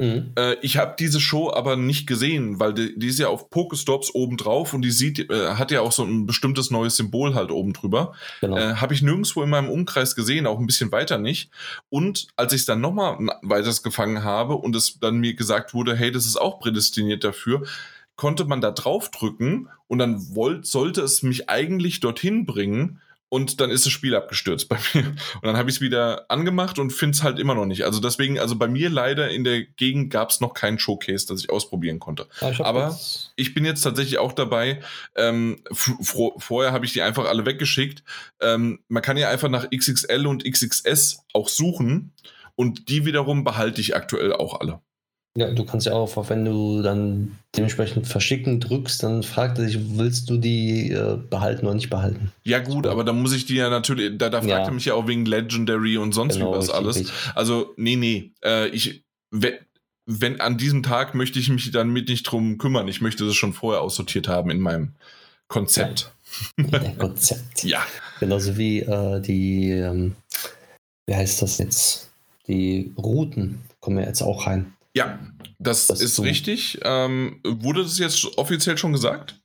Mhm. 0.00 0.32
Äh, 0.34 0.54
ich 0.62 0.78
habe 0.78 0.96
diese 0.98 1.20
Show 1.20 1.52
aber 1.52 1.76
nicht 1.76 2.06
gesehen, 2.06 2.58
weil 2.58 2.72
die, 2.72 2.98
die 2.98 3.08
ist 3.08 3.18
ja 3.18 3.28
auf 3.28 3.50
Pokestops 3.50 4.14
oben 4.14 4.38
drauf 4.38 4.72
und 4.72 4.80
die 4.80 4.90
sieht, 4.90 5.30
äh, 5.30 5.50
hat 5.50 5.70
ja 5.70 5.82
auch 5.82 5.92
so 5.92 6.04
ein 6.04 6.24
bestimmtes 6.24 6.70
neues 6.70 6.96
Symbol 6.96 7.34
halt 7.34 7.50
oben 7.50 7.74
drüber. 7.74 8.14
Genau. 8.40 8.56
Äh, 8.56 8.76
habe 8.76 8.94
ich 8.94 9.02
nirgendwo 9.02 9.42
in 9.42 9.50
meinem 9.50 9.68
Umkreis 9.68 10.16
gesehen, 10.16 10.46
auch 10.46 10.58
ein 10.58 10.66
bisschen 10.66 10.90
weiter 10.90 11.18
nicht. 11.18 11.50
Und 11.90 12.28
als 12.36 12.54
ich 12.54 12.60
es 12.60 12.66
dann 12.66 12.80
nochmal 12.80 13.18
weiters 13.42 13.82
gefangen 13.82 14.24
habe 14.24 14.54
und 14.54 14.74
es 14.74 14.98
dann 14.98 15.18
mir 15.18 15.34
gesagt 15.34 15.74
wurde, 15.74 15.94
hey, 15.94 16.10
das 16.10 16.24
ist 16.24 16.40
auch 16.40 16.60
prädestiniert 16.60 17.22
dafür, 17.22 17.66
konnte 18.16 18.46
man 18.46 18.62
da 18.62 18.70
drauf 18.70 19.10
drücken 19.10 19.68
und 19.86 19.98
dann 19.98 20.34
wollt, 20.34 20.66
sollte 20.66 21.02
es 21.02 21.22
mich 21.22 21.50
eigentlich 21.50 22.00
dorthin 22.00 22.46
bringen 22.46 23.00
und 23.30 23.60
dann 23.60 23.70
ist 23.70 23.86
das 23.86 23.92
Spiel 23.92 24.14
abgestürzt 24.14 24.68
bei 24.68 24.76
mir. 24.92 25.06
Und 25.06 25.44
dann 25.44 25.56
habe 25.56 25.70
ich 25.70 25.76
es 25.76 25.80
wieder 25.80 26.26
angemacht 26.28 26.78
und 26.78 26.92
finde 26.92 27.16
es 27.16 27.22
halt 27.22 27.38
immer 27.38 27.54
noch 27.54 27.64
nicht. 27.64 27.84
Also 27.84 28.00
deswegen, 28.00 28.38
also 28.38 28.56
bei 28.56 28.68
mir 28.68 28.90
leider 28.90 29.30
in 29.30 29.44
der 29.44 29.62
Gegend 29.62 30.10
gab 30.10 30.30
es 30.30 30.40
noch 30.40 30.52
keinen 30.52 30.78
Showcase, 30.78 31.26
das 31.26 31.40
ich 31.40 31.48
ausprobieren 31.48 32.00
konnte. 32.00 32.26
Ja, 32.40 32.50
ich 32.50 32.60
Aber 32.60 32.98
ich 33.36 33.54
bin 33.54 33.64
jetzt 33.64 33.82
tatsächlich 33.82 34.18
auch 34.18 34.32
dabei. 34.32 34.80
Ähm, 35.14 35.62
vorher 35.72 36.72
habe 36.72 36.84
ich 36.84 36.92
die 36.92 37.02
einfach 37.02 37.26
alle 37.26 37.46
weggeschickt. 37.46 38.02
Ähm, 38.40 38.80
man 38.88 39.02
kann 39.02 39.16
ja 39.16 39.30
einfach 39.30 39.48
nach 39.48 39.70
XXL 39.70 40.26
und 40.26 40.44
XXS 40.44 41.20
auch 41.32 41.48
suchen 41.48 42.12
und 42.56 42.88
die 42.88 43.06
wiederum 43.06 43.44
behalte 43.44 43.80
ich 43.80 43.94
aktuell 43.94 44.32
auch 44.32 44.60
alle. 44.60 44.80
Ja, 45.36 45.48
du 45.52 45.64
kannst 45.64 45.86
ja 45.86 45.92
auch, 45.92 46.28
wenn 46.28 46.44
du 46.44 46.82
dann 46.82 47.38
dementsprechend 47.56 48.06
verschicken 48.08 48.58
drückst, 48.58 49.02
dann 49.04 49.22
fragt 49.22 49.58
er 49.58 49.66
dich, 49.66 49.78
willst 49.96 50.28
du 50.28 50.36
die 50.38 50.90
äh, 50.90 51.16
behalten 51.30 51.66
oder 51.66 51.76
nicht 51.76 51.88
behalten? 51.88 52.32
Ja, 52.42 52.58
gut, 52.58 52.86
aber 52.88 53.04
da 53.04 53.12
muss 53.12 53.32
ich 53.32 53.46
die 53.46 53.54
ja 53.54 53.70
natürlich, 53.70 54.18
da, 54.18 54.28
da 54.28 54.38
fragt 54.38 54.50
Ja. 54.50 54.64
er 54.64 54.72
mich 54.72 54.86
ja 54.86 54.94
auch 54.94 55.06
wegen 55.06 55.24
Legendary 55.26 55.98
und 55.98 56.12
sonst 56.12 56.34
Genau, 56.34 56.52
wie 56.52 56.56
was 56.56 56.64
richtig, 56.68 56.76
alles. 56.76 56.96
richtig. 56.96 57.14
Also, 57.36 57.72
nee, 57.76 57.94
nee. 57.94 58.32
Äh, 58.44 58.68
ich, 58.70 59.04
wenn, 59.30 59.54
wenn 60.06 60.40
an 60.40 60.58
diesem 60.58 60.82
Tag 60.82 61.14
möchte 61.14 61.38
ich 61.38 61.48
mich 61.48 61.70
dann 61.70 61.90
mit 61.90 62.08
nicht 62.08 62.24
drum 62.24 62.58
kümmern. 62.58 62.88
Ich 62.88 63.00
möchte 63.00 63.24
das 63.24 63.36
schon 63.36 63.52
vorher 63.52 63.82
aussortiert 63.82 64.26
haben 64.26 64.50
in 64.50 64.58
meinem 64.58 64.94
Konzept. 65.46 66.12
Der 66.58 66.96
Konzept. 66.96 67.62
Ja. 67.62 67.84
Genauso 68.18 68.56
wie 68.58 68.80
äh, 68.80 69.20
die, 69.20 69.70
ähm, 69.70 70.16
wie 71.06 71.14
heißt 71.14 71.40
das 71.42 71.58
jetzt? 71.58 72.10
Die 72.48 72.92
Routen 72.98 73.60
kommen 73.78 73.98
ja 73.98 74.06
jetzt 74.06 74.22
auch 74.22 74.46
rein. 74.48 74.72
Ja, 74.96 75.18
das, 75.58 75.86
Das 75.86 76.00
ist 76.00 76.16
so. 76.16 76.22
richtig. 76.22 76.80
Ähm, 76.82 77.40
wurde 77.44 77.82
das 77.82 77.98
jetzt 77.98 78.24
offiziell 78.38 78.76
schon 78.78 78.92
gesagt? 78.92 79.40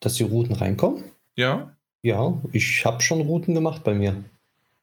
Dass 0.00 0.14
die 0.14 0.22
Routen 0.24 0.54
reinkommen? 0.54 1.04
Ja. 1.36 1.74
Ja, 2.02 2.40
ich 2.52 2.84
habe 2.84 3.02
schon 3.02 3.20
Routen 3.22 3.54
gemacht 3.54 3.82
bei 3.84 3.94
mir. 3.94 4.24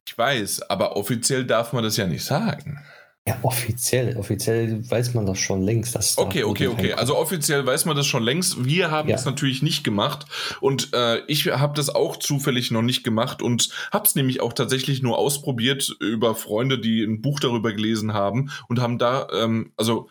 Ich 0.07 0.17
weiß, 0.17 0.63
aber 0.69 0.97
offiziell 0.97 1.45
darf 1.45 1.73
man 1.73 1.83
das 1.83 1.97
ja 1.97 2.07
nicht 2.07 2.23
sagen. 2.23 2.79
Ja, 3.27 3.39
offiziell. 3.41 4.17
Offiziell 4.17 4.87
weiß 4.87 5.15
man 5.15 5.25
das 5.25 5.39
schon 5.39 5.63
längst. 5.63 5.95
Dass 5.95 6.15
da 6.15 6.21
Okay, 6.21 6.43
okay, 6.43 6.65
Routen 6.65 6.67
okay. 6.67 6.87
reinkommen. 6.91 6.99
Also 6.99 7.17
offiziell 7.17 7.65
weiß 7.65 7.85
man 7.85 7.95
das 7.95 8.05
schon 8.05 8.21
längst. 8.21 8.63
Wir 8.65 8.91
haben 8.91 9.09
Ja. 9.09 9.15
es 9.15 9.25
natürlich 9.25 9.63
nicht 9.63 9.83
gemacht 9.83 10.27
und 10.61 10.93
äh, 10.93 11.21
ich 11.25 11.47
habe 11.47 11.73
das 11.75 11.89
auch 11.89 12.17
zufällig 12.17 12.69
noch 12.69 12.83
nicht 12.83 13.03
gemacht 13.03 13.41
und 13.41 13.69
habe 13.91 14.05
es 14.05 14.13
nämlich 14.13 14.41
auch 14.41 14.53
tatsächlich 14.53 15.01
nur 15.01 15.17
ausprobiert 15.17 15.95
über 15.99 16.35
Freunde, 16.35 16.77
die 16.77 17.03
ein 17.03 17.21
Buch 17.23 17.39
darüber 17.39 17.73
gelesen 17.73 18.13
haben 18.13 18.51
und 18.67 18.79
haben 18.79 18.99
da, 18.99 19.27
ähm, 19.33 19.71
also 19.75 20.07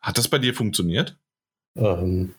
hat 0.00 0.16
das 0.16 0.28
bei 0.28 0.38
dir 0.38 0.54
funktioniert? 0.54 1.18
Ähm, 1.76 2.34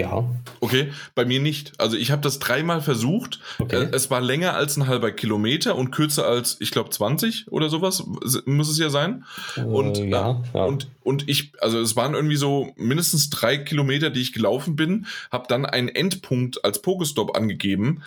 ja, 0.00 0.24
Okay, 0.60 0.92
bei 1.14 1.24
mir 1.24 1.40
nicht. 1.40 1.72
Also 1.80 1.96
ich 1.96 2.10
habe 2.10 2.22
das 2.22 2.38
dreimal 2.38 2.80
versucht. 2.82 3.40
okay. 3.58 3.84
Äh, 3.84 3.88
es 3.92 4.10
war 4.10 4.20
länger 4.20 4.54
als 4.54 4.76
ein 4.76 4.86
halber 4.86 5.10
Kilometer 5.10 5.76
und 5.76 5.90
kürzer 5.90 6.26
als, 6.26 6.56
ich 6.60 6.70
glaube, 6.70 6.90
20 6.90 7.50
oder 7.50 7.68
sowas 7.68 8.04
muss 8.44 8.68
es 8.68 8.78
ja 8.78 8.90
sein. 8.90 9.24
und, 9.56 9.98
äh, 9.98 10.08
ja, 10.08 10.42
ja. 10.54 10.64
Und, 10.64 10.88
und 11.02 11.28
ich, 11.28 11.52
also 11.60 11.80
es 11.80 11.96
waren 11.96 12.14
irgendwie 12.14 12.36
so 12.36 12.72
mindestens 12.76 13.30
drei 13.30 13.56
Kilometer, 13.56 14.10
die 14.10 14.20
ich 14.20 14.32
gelaufen 14.32 14.76
bin, 14.76 15.06
habe 15.30 15.46
dann 15.48 15.64
einen 15.64 15.88
Endpunkt 15.88 16.64
als 16.64 16.82
Pokestop 16.82 17.36
angegeben. 17.36 18.02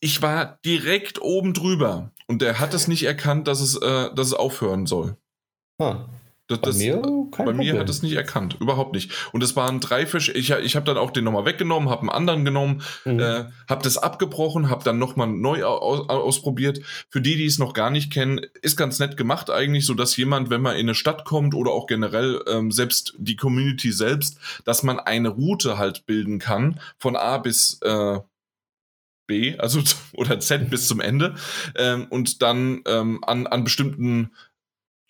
Ich 0.00 0.22
war 0.22 0.58
direkt 0.64 1.20
oben 1.20 1.54
drüber 1.54 2.12
und 2.28 2.42
der 2.42 2.60
hat 2.60 2.74
es 2.74 2.86
nicht 2.86 3.04
erkannt, 3.04 3.48
dass 3.48 3.60
es, 3.60 3.76
äh, 3.76 4.14
dass 4.14 4.28
es 4.28 4.34
aufhören 4.34 4.86
soll. 4.86 5.16
ah, 5.80 6.04
Das, 6.48 6.60
bei 6.60 6.68
das, 6.68 6.78
mir 6.78 7.02
kein 7.30 7.44
bei 7.44 7.52
mir 7.52 7.78
hat 7.78 7.90
es 7.90 8.02
nicht 8.02 8.14
erkannt, 8.14 8.56
überhaupt 8.58 8.94
nicht. 8.94 9.12
Und 9.32 9.42
es 9.42 9.54
waren 9.54 9.80
drei 9.80 10.06
Fische. 10.06 10.32
Ich, 10.32 10.50
ich 10.50 10.76
habe 10.76 10.86
dann 10.86 10.96
auch 10.96 11.10
den 11.10 11.24
nochmal 11.24 11.44
weggenommen, 11.44 11.90
habe 11.90 12.00
einen 12.00 12.10
anderen 12.10 12.44
genommen, 12.44 12.82
Mhm. 13.04 13.20
äh, 13.20 13.44
habe 13.68 13.82
das 13.82 13.98
abgebrochen, 13.98 14.70
habe 14.70 14.82
dann 14.82 14.98
nochmal 14.98 15.28
neu 15.28 15.64
aus, 15.64 16.08
ausprobiert. 16.08 16.80
Für 17.10 17.20
die, 17.20 17.36
die 17.36 17.44
es 17.44 17.58
noch 17.58 17.74
gar 17.74 17.90
nicht 17.90 18.10
kennen, 18.10 18.40
ist 18.62 18.76
ganz 18.76 18.98
nett 18.98 19.18
gemacht 19.18 19.50
eigentlich, 19.50 19.84
so 19.84 19.92
dass 19.92 20.16
jemand, 20.16 20.48
wenn 20.48 20.62
man 20.62 20.74
in 20.76 20.86
eine 20.86 20.94
Stadt 20.94 21.26
kommt 21.26 21.54
oder 21.54 21.70
auch 21.72 21.86
generell 21.86 22.42
ähm, 22.48 22.72
selbst 22.72 23.14
die 23.18 23.36
Community 23.36 23.92
selbst, 23.92 24.38
dass 24.64 24.82
man 24.82 24.98
eine 24.98 25.28
Route 25.28 25.76
halt 25.76 26.06
bilden 26.06 26.38
kann 26.38 26.80
von 26.98 27.14
A 27.14 27.36
bis 27.38 27.78
äh, 27.82 28.20
B, 29.26 29.58
also 29.58 29.80
oder 30.14 30.40
Z 30.40 30.70
bis 30.70 30.88
zum 30.88 31.00
Ende 31.00 31.34
ähm, 31.76 32.06
und 32.08 32.42
dann 32.42 32.80
ähm, 32.86 33.22
an, 33.24 33.46
an 33.46 33.62
bestimmten 33.64 34.30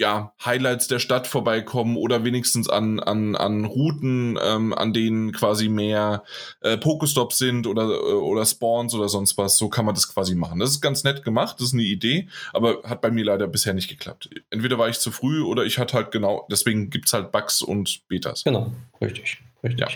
ja, 0.00 0.32
Highlights 0.44 0.86
der 0.86 1.00
Stadt 1.00 1.26
vorbeikommen 1.26 1.96
oder 1.96 2.22
wenigstens 2.24 2.68
an, 2.68 3.00
an, 3.00 3.34
an 3.34 3.64
Routen, 3.64 4.38
ähm, 4.40 4.72
an 4.72 4.92
denen 4.92 5.32
quasi 5.32 5.68
mehr 5.68 6.22
äh, 6.60 6.76
Pokestops 6.76 7.38
sind 7.38 7.66
oder, 7.66 7.82
äh, 7.90 8.12
oder 8.12 8.46
Spawns 8.46 8.94
oder 8.94 9.08
sonst 9.08 9.36
was. 9.38 9.58
So 9.58 9.68
kann 9.68 9.84
man 9.84 9.96
das 9.96 10.12
quasi 10.12 10.36
machen. 10.36 10.60
Das 10.60 10.70
ist 10.70 10.80
ganz 10.80 11.02
nett 11.02 11.24
gemacht, 11.24 11.56
das 11.58 11.68
ist 11.68 11.74
eine 11.74 11.82
Idee, 11.82 12.28
aber 12.52 12.82
hat 12.84 13.00
bei 13.00 13.10
mir 13.10 13.24
leider 13.24 13.48
bisher 13.48 13.74
nicht 13.74 13.88
geklappt. 13.88 14.30
Entweder 14.50 14.78
war 14.78 14.88
ich 14.88 15.00
zu 15.00 15.10
früh 15.10 15.42
oder 15.42 15.64
ich 15.64 15.78
hatte 15.78 15.94
halt 15.96 16.12
genau, 16.12 16.46
deswegen 16.50 16.90
gibt's 16.90 17.12
halt 17.12 17.32
Bugs 17.32 17.60
und 17.60 18.06
Betas. 18.06 18.44
Genau, 18.44 18.72
richtig. 19.00 19.38
richtig. 19.64 19.80
Ja. 19.80 19.88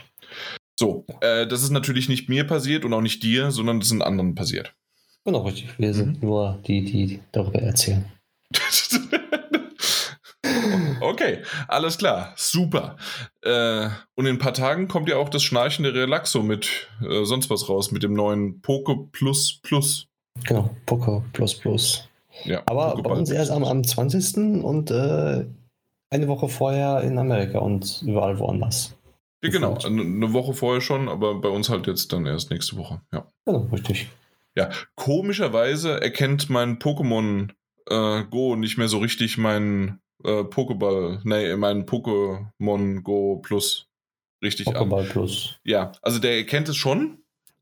So, 0.74 1.06
äh, 1.20 1.46
das 1.46 1.62
ist 1.62 1.70
natürlich 1.70 2.08
nicht 2.08 2.28
mir 2.28 2.44
passiert 2.44 2.84
und 2.84 2.92
auch 2.92 3.02
nicht 3.02 3.22
dir, 3.22 3.52
sondern 3.52 3.78
das 3.78 3.88
sind 3.88 4.02
anderen 4.02 4.34
passiert. 4.34 4.74
Genau, 5.24 5.42
richtig. 5.42 5.78
Wir 5.78 5.94
sind 5.94 6.20
Mhm. 6.20 6.28
nur 6.28 6.58
die, 6.66 6.84
die 6.84 7.20
darüber 7.30 7.60
erzählen. 7.60 8.04
okay, 11.02 11.38
alles 11.68 11.98
klar, 11.98 12.32
super. 12.36 12.96
Äh, 13.42 13.88
und 14.14 14.26
in 14.26 14.36
ein 14.36 14.38
paar 14.38 14.54
Tagen 14.54 14.88
kommt 14.88 15.08
ja 15.08 15.16
auch 15.16 15.28
das 15.28 15.42
schnarchende 15.42 15.94
Relaxo 15.94 16.42
mit 16.42 16.88
äh, 17.00 17.24
sonst 17.24 17.50
was 17.50 17.68
raus, 17.68 17.90
mit 17.92 18.02
dem 18.02 18.14
neuen 18.14 18.60
Poke 18.60 19.08
Plus 19.12 19.60
Plus. 19.62 20.08
Genau, 20.44 20.70
Poco 20.86 21.24
Plus 21.32 21.54
Plus. 21.54 22.08
Ja, 22.44 22.62
Aber 22.66 22.94
bei 22.94 23.02
Pokéball 23.02 23.18
uns 23.18 23.28
Plus 23.28 23.38
erst 23.38 23.50
am, 23.50 23.64
am 23.64 23.84
20. 23.84 24.64
und 24.64 24.90
äh, 24.90 25.44
eine 26.10 26.28
Woche 26.28 26.48
vorher 26.48 27.02
in 27.02 27.18
Amerika 27.18 27.58
und 27.58 28.02
überall 28.06 28.38
woanders. 28.38 28.96
Ja, 29.42 29.50
genau, 29.50 29.76
eine 29.76 30.32
Woche 30.32 30.54
vorher 30.54 30.80
schon, 30.80 31.08
aber 31.08 31.34
bei 31.40 31.48
uns 31.48 31.68
halt 31.68 31.86
jetzt 31.86 32.12
dann 32.12 32.26
erst 32.26 32.50
nächste 32.50 32.76
Woche. 32.76 33.00
Ja. 33.12 33.26
Genau, 33.44 33.68
richtig. 33.72 34.08
Komischerweise 34.94 36.00
erkennt 36.00 36.48
mein 36.50 36.78
Pokémon 36.78 37.50
äh, 37.88 38.24
Go 38.30 38.54
nicht 38.56 38.78
mehr 38.78 38.88
so 38.88 38.98
richtig 38.98 39.38
meinen 39.38 40.00
äh, 40.24 40.44
Pokéball, 40.44 41.20
nee, 41.24 41.56
meinen 41.56 41.84
Pokémon 41.84 43.00
Go 43.02 43.36
Plus 43.42 43.88
richtig. 44.42 44.66
Pokéball 44.66 45.04
Plus. 45.08 45.58
Ja, 45.64 45.92
also 46.02 46.18
der 46.18 46.36
erkennt 46.36 46.68
es 46.68 46.76
schon, 46.76 47.18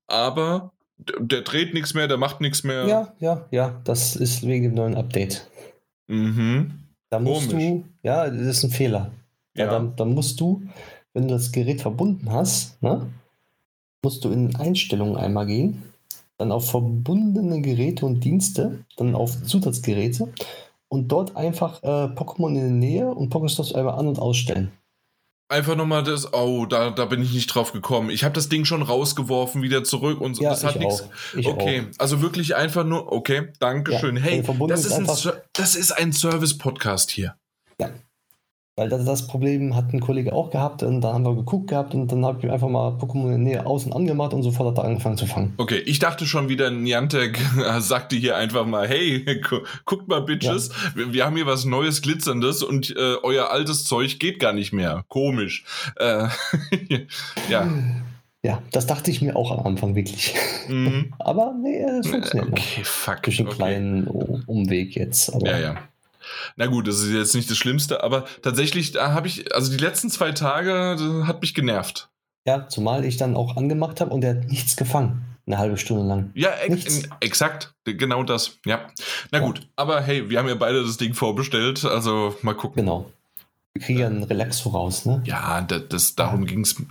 aber 0.06 0.72
der, 0.96 1.20
der 1.20 1.42
dreht 1.42 1.74
nichts 1.74 1.94
mehr, 1.94 2.08
der 2.08 2.16
macht 2.16 2.40
nichts 2.40 2.64
mehr. 2.64 2.86
Ja, 2.86 3.14
ja, 3.18 3.46
ja, 3.50 3.80
das 3.84 4.16
ist 4.16 4.46
wegen 4.46 4.64
dem 4.64 4.74
neuen 4.74 4.96
Update. 4.96 5.48
Mhm. 6.08 6.72
Da 7.10 7.18
musst 7.18 7.50
Komisch. 7.50 7.64
du, 7.64 7.84
ja, 8.02 8.28
das 8.28 8.40
ist 8.40 8.64
ein 8.64 8.70
Fehler. 8.70 9.12
Ja. 9.54 9.66
Ja. 9.66 9.78
Da, 9.78 9.92
da 9.96 10.04
musst 10.04 10.40
du, 10.40 10.62
wenn 11.12 11.28
du 11.28 11.34
das 11.34 11.52
Gerät 11.52 11.80
verbunden 11.80 12.30
hast, 12.30 12.80
ne, 12.82 13.06
musst 14.02 14.24
du 14.24 14.30
in 14.30 14.54
Einstellungen 14.56 15.16
einmal 15.16 15.46
gehen, 15.46 15.82
dann 16.38 16.52
auf 16.52 16.70
verbundene 16.70 17.60
Geräte 17.60 18.06
und 18.06 18.24
Dienste, 18.24 18.84
dann 18.96 19.14
auf 19.14 19.42
Zusatzgeräte 19.42 20.32
und 20.90 21.08
dort 21.08 21.36
einfach 21.36 21.82
äh, 21.82 21.86
Pokémon 21.86 22.48
in 22.48 22.54
der 22.56 22.70
Nähe 22.70 23.08
und 23.08 23.32
Pokéstops 23.32 23.74
einmal 23.74 23.94
an- 23.98 24.08
und 24.08 24.18
ausstellen. 24.18 24.72
Einfach 25.48 25.74
nochmal 25.74 26.04
das, 26.04 26.32
oh, 26.32 26.64
da, 26.66 26.90
da 26.90 27.06
bin 27.06 27.22
ich 27.22 27.32
nicht 27.32 27.46
drauf 27.48 27.72
gekommen. 27.72 28.10
Ich 28.10 28.22
habe 28.22 28.34
das 28.34 28.48
Ding 28.48 28.64
schon 28.64 28.82
rausgeworfen, 28.82 29.62
wieder 29.62 29.82
zurück 29.82 30.20
und 30.20 30.34
so. 30.34 30.42
Ja, 30.44 30.50
das 30.50 30.62
hat 30.62 30.76
ich 30.76 30.82
nichts. 30.82 31.08
Okay, 31.44 31.80
auch. 31.90 31.98
also 32.00 32.22
wirklich 32.22 32.54
einfach 32.54 32.84
nur, 32.84 33.10
okay, 33.10 33.48
danke 33.58 33.92
Ja, 33.92 33.98
Hey, 34.16 34.42
das 34.68 34.84
ist 34.84 34.92
ein, 34.92 35.00
einfach- 35.00 35.16
Ser- 35.16 35.42
das 35.52 35.74
ist 35.74 35.90
ein 35.92 36.12
Service-Podcast 36.12 37.10
hier. 37.10 37.34
Weil 38.80 38.88
das, 38.88 39.04
das 39.04 39.26
Problem 39.26 39.76
hat 39.76 39.92
ein 39.92 40.00
Kollege 40.00 40.32
auch 40.32 40.48
gehabt 40.48 40.82
und 40.82 41.02
dann 41.02 41.12
haben 41.12 41.26
wir 41.26 41.34
geguckt 41.34 41.68
gehabt 41.68 41.92
und 41.92 42.10
dann 42.10 42.24
habe 42.24 42.38
ich 42.42 42.50
einfach 42.50 42.70
mal 42.70 42.92
Pokémon 42.92 43.24
in 43.24 43.28
der 43.28 43.38
Nähe 43.38 43.62
und 43.62 43.92
angemacht 43.94 44.32
und 44.32 44.42
sofort 44.42 44.70
hat 44.70 44.82
er 44.82 44.88
angefangen 44.88 45.18
zu 45.18 45.26
fangen. 45.26 45.52
Okay, 45.58 45.80
ich 45.80 45.98
dachte 45.98 46.24
schon 46.24 46.48
wieder, 46.48 46.70
Niantic 46.70 47.38
sagte 47.80 48.16
hier 48.16 48.38
einfach 48.38 48.64
mal, 48.64 48.88
hey, 48.88 49.22
gu 49.50 49.58
guckt 49.84 50.08
mal, 50.08 50.22
Bitches, 50.22 50.70
wir, 50.94 51.12
wir 51.12 51.26
haben 51.26 51.36
hier 51.36 51.44
was 51.44 51.66
Neues, 51.66 52.00
Glitzerndes 52.00 52.62
und 52.62 52.96
äh, 52.96 53.16
euer 53.22 53.50
altes 53.50 53.84
Zeug 53.84 54.18
geht 54.18 54.40
gar 54.40 54.54
nicht 54.54 54.72
mehr. 54.72 55.04
Komisch. 55.08 55.62
Äh, 55.96 56.28
ja. 57.50 57.68
Ja, 58.42 58.62
das 58.72 58.86
dachte 58.86 59.10
ich 59.10 59.20
mir 59.20 59.36
auch 59.36 59.50
am 59.50 59.66
Anfang 59.66 59.94
wirklich. 59.94 60.34
Mhm. 60.68 61.12
Aber 61.18 61.54
nee, 61.62 61.82
es 61.82 62.06
funktioniert 62.06 62.48
noch. 62.48 62.58
Okay, 62.58 62.80
fuck. 62.82 63.24
Durch 63.24 63.40
einen 63.40 63.48
okay. 63.48 63.56
kleinen 63.58 64.06
Umweg 64.06 64.96
jetzt. 64.96 65.34
Ja, 65.44 65.58
ja. 65.58 65.89
Na 66.56 66.66
gut, 66.66 66.88
das 66.88 67.00
ist 67.00 67.10
jetzt 67.12 67.34
nicht 67.34 67.50
das 67.50 67.56
Schlimmste, 67.56 68.02
aber 68.02 68.24
tatsächlich, 68.42 68.92
da 68.92 69.12
habe 69.12 69.26
ich, 69.28 69.54
also 69.54 69.70
die 69.70 69.78
letzten 69.78 70.10
zwei 70.10 70.32
Tage 70.32 70.96
das 70.98 71.26
hat 71.26 71.40
mich 71.40 71.54
genervt. 71.54 72.08
Ja, 72.46 72.68
zumal 72.68 73.04
ich 73.04 73.16
dann 73.16 73.36
auch 73.36 73.56
angemacht 73.56 74.00
habe 74.00 74.12
und 74.12 74.22
der 74.22 74.30
hat 74.36 74.44
nichts 74.48 74.76
gefangen. 74.76 75.26
Eine 75.46 75.58
halbe 75.58 75.76
Stunde 75.76 76.04
lang. 76.04 76.30
Ja, 76.34 76.50
ex 76.50 77.02
exakt, 77.20 77.74
genau 77.84 78.22
das. 78.22 78.58
Ja. 78.66 78.86
Na 79.32 79.38
Ja. 79.40 79.44
gut, 79.44 79.68
aber 79.76 80.00
hey, 80.00 80.30
wir 80.30 80.38
haben 80.38 80.48
ja 80.48 80.54
beide 80.54 80.82
das 80.82 80.96
Ding 80.96 81.14
vorbestellt, 81.14 81.84
also 81.84 82.36
mal 82.42 82.54
gucken. 82.54 82.82
Genau. 82.82 83.10
Wir 83.72 83.82
kriegen 83.82 84.00
ja 84.00 84.06
einen 84.08 84.24
Relaxo 84.24 84.70
raus, 84.70 85.06
ne? 85.06 85.22
Ja, 85.24 85.60
das, 85.60 85.82
das 85.88 86.14
darum 86.16 86.44
ging 86.44 86.62
es 86.62 86.76
mir 86.78 86.86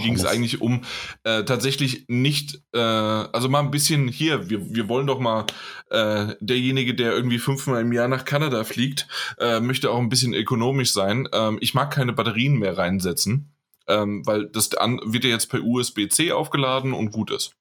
ging 0.00 0.14
es 0.14 0.26
eigentlich 0.26 0.60
um 0.60 0.82
äh, 1.24 1.42
tatsächlich 1.44 2.04
nicht, 2.08 2.62
äh, 2.74 2.78
also 2.78 3.48
mal 3.48 3.60
ein 3.60 3.70
bisschen 3.70 4.08
hier, 4.08 4.50
wir, 4.50 4.74
wir 4.74 4.88
wollen 4.88 5.06
doch 5.06 5.18
mal, 5.18 5.46
äh, 5.90 6.34
derjenige, 6.40 6.94
der 6.94 7.12
irgendwie 7.12 7.38
fünfmal 7.38 7.80
im 7.80 7.92
Jahr 7.92 8.08
nach 8.08 8.26
Kanada 8.26 8.64
fliegt, 8.64 9.08
äh, 9.38 9.60
möchte 9.60 9.90
auch 9.90 9.98
ein 9.98 10.10
bisschen 10.10 10.34
ökonomisch 10.34 10.92
sein. 10.92 11.28
Ähm, 11.32 11.56
ich 11.62 11.72
mag 11.72 11.90
keine 11.90 12.12
Batterien 12.12 12.58
mehr 12.58 12.76
reinsetzen, 12.76 13.50
ähm, 13.88 14.26
weil 14.26 14.48
das 14.48 14.74
an, 14.74 15.00
wird 15.04 15.24
ja 15.24 15.30
jetzt 15.30 15.46
per 15.46 15.62
USB-C 15.62 16.32
aufgeladen 16.32 16.92
und 16.92 17.10
gut 17.10 17.30
ist. 17.30 17.56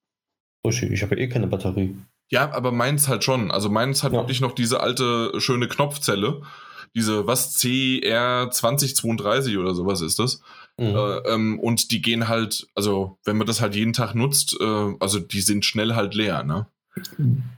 Ich 0.68 1.02
habe 1.02 1.16
ja 1.16 1.22
eh 1.22 1.30
keine 1.30 1.48
Batterie. 1.48 1.96
Ja, 2.30 2.52
aber 2.52 2.72
meins 2.72 3.08
halt 3.08 3.24
schon. 3.24 3.50
Also 3.50 3.70
meins 3.70 4.04
hat 4.04 4.14
ja. 4.14 4.20
wirklich 4.20 4.42
noch 4.42 4.54
diese 4.54 4.82
alte, 4.82 5.34
schöne 5.40 5.68
Knopfzelle. 5.68 6.42
Diese, 6.96 7.28
was, 7.28 7.58
CR2032 7.58 9.60
oder 9.60 9.74
sowas 9.74 10.02
ist 10.02 10.20
das. 10.20 10.42
Mhm. 10.78 10.96
Äh, 10.96 11.18
ähm, 11.34 11.60
und 11.60 11.92
die 11.92 12.02
gehen 12.02 12.28
halt, 12.28 12.68
also 12.76 13.18
wenn 13.24 13.38
man 13.38 13.48
das 13.48 13.62
halt 13.62 13.76
jeden 13.76 13.94
Tag 13.94 14.16
nutzt, 14.16 14.58
äh, 14.60 14.94
also 15.00 15.20
die 15.20 15.42
sind 15.42 15.66
schnell 15.66 15.96
halt 15.96 16.16
leer, 16.16 16.44
ne? 16.44 16.68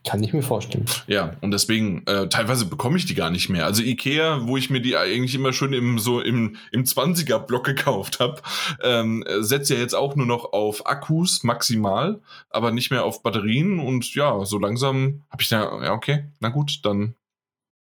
Kann 0.05 0.23
ich 0.23 0.31
mir 0.31 0.43
vorstellen. 0.43 0.85
Ja, 1.07 1.35
und 1.41 1.49
deswegen, 1.49 2.05
äh, 2.05 2.29
teilweise 2.29 2.65
bekomme 2.65 2.97
ich 2.97 3.07
die 3.07 3.15
gar 3.15 3.31
nicht 3.31 3.49
mehr. 3.49 3.65
Also 3.65 3.81
Ikea, 3.81 4.45
wo 4.45 4.57
ich 4.57 4.69
mir 4.69 4.79
die 4.79 4.95
eigentlich 4.95 5.33
immer 5.33 5.53
schon 5.53 5.73
im, 5.73 5.97
so 5.97 6.21
im, 6.21 6.57
im 6.71 6.83
20er-Block 6.83 7.63
gekauft 7.63 8.19
habe, 8.19 8.41
ähm, 8.83 9.25
setzt 9.39 9.71
ja 9.71 9.77
jetzt 9.77 9.95
auch 9.95 10.15
nur 10.15 10.27
noch 10.27 10.53
auf 10.53 10.85
Akkus 10.85 11.43
maximal, 11.43 12.21
aber 12.51 12.71
nicht 12.71 12.91
mehr 12.91 13.05
auf 13.05 13.23
Batterien. 13.23 13.79
Und 13.79 14.13
ja, 14.13 14.45
so 14.45 14.59
langsam 14.59 15.23
habe 15.31 15.41
ich 15.41 15.49
da, 15.49 15.83
ja, 15.83 15.93
okay, 15.93 16.25
na 16.39 16.49
gut, 16.49 16.81
dann 16.83 17.15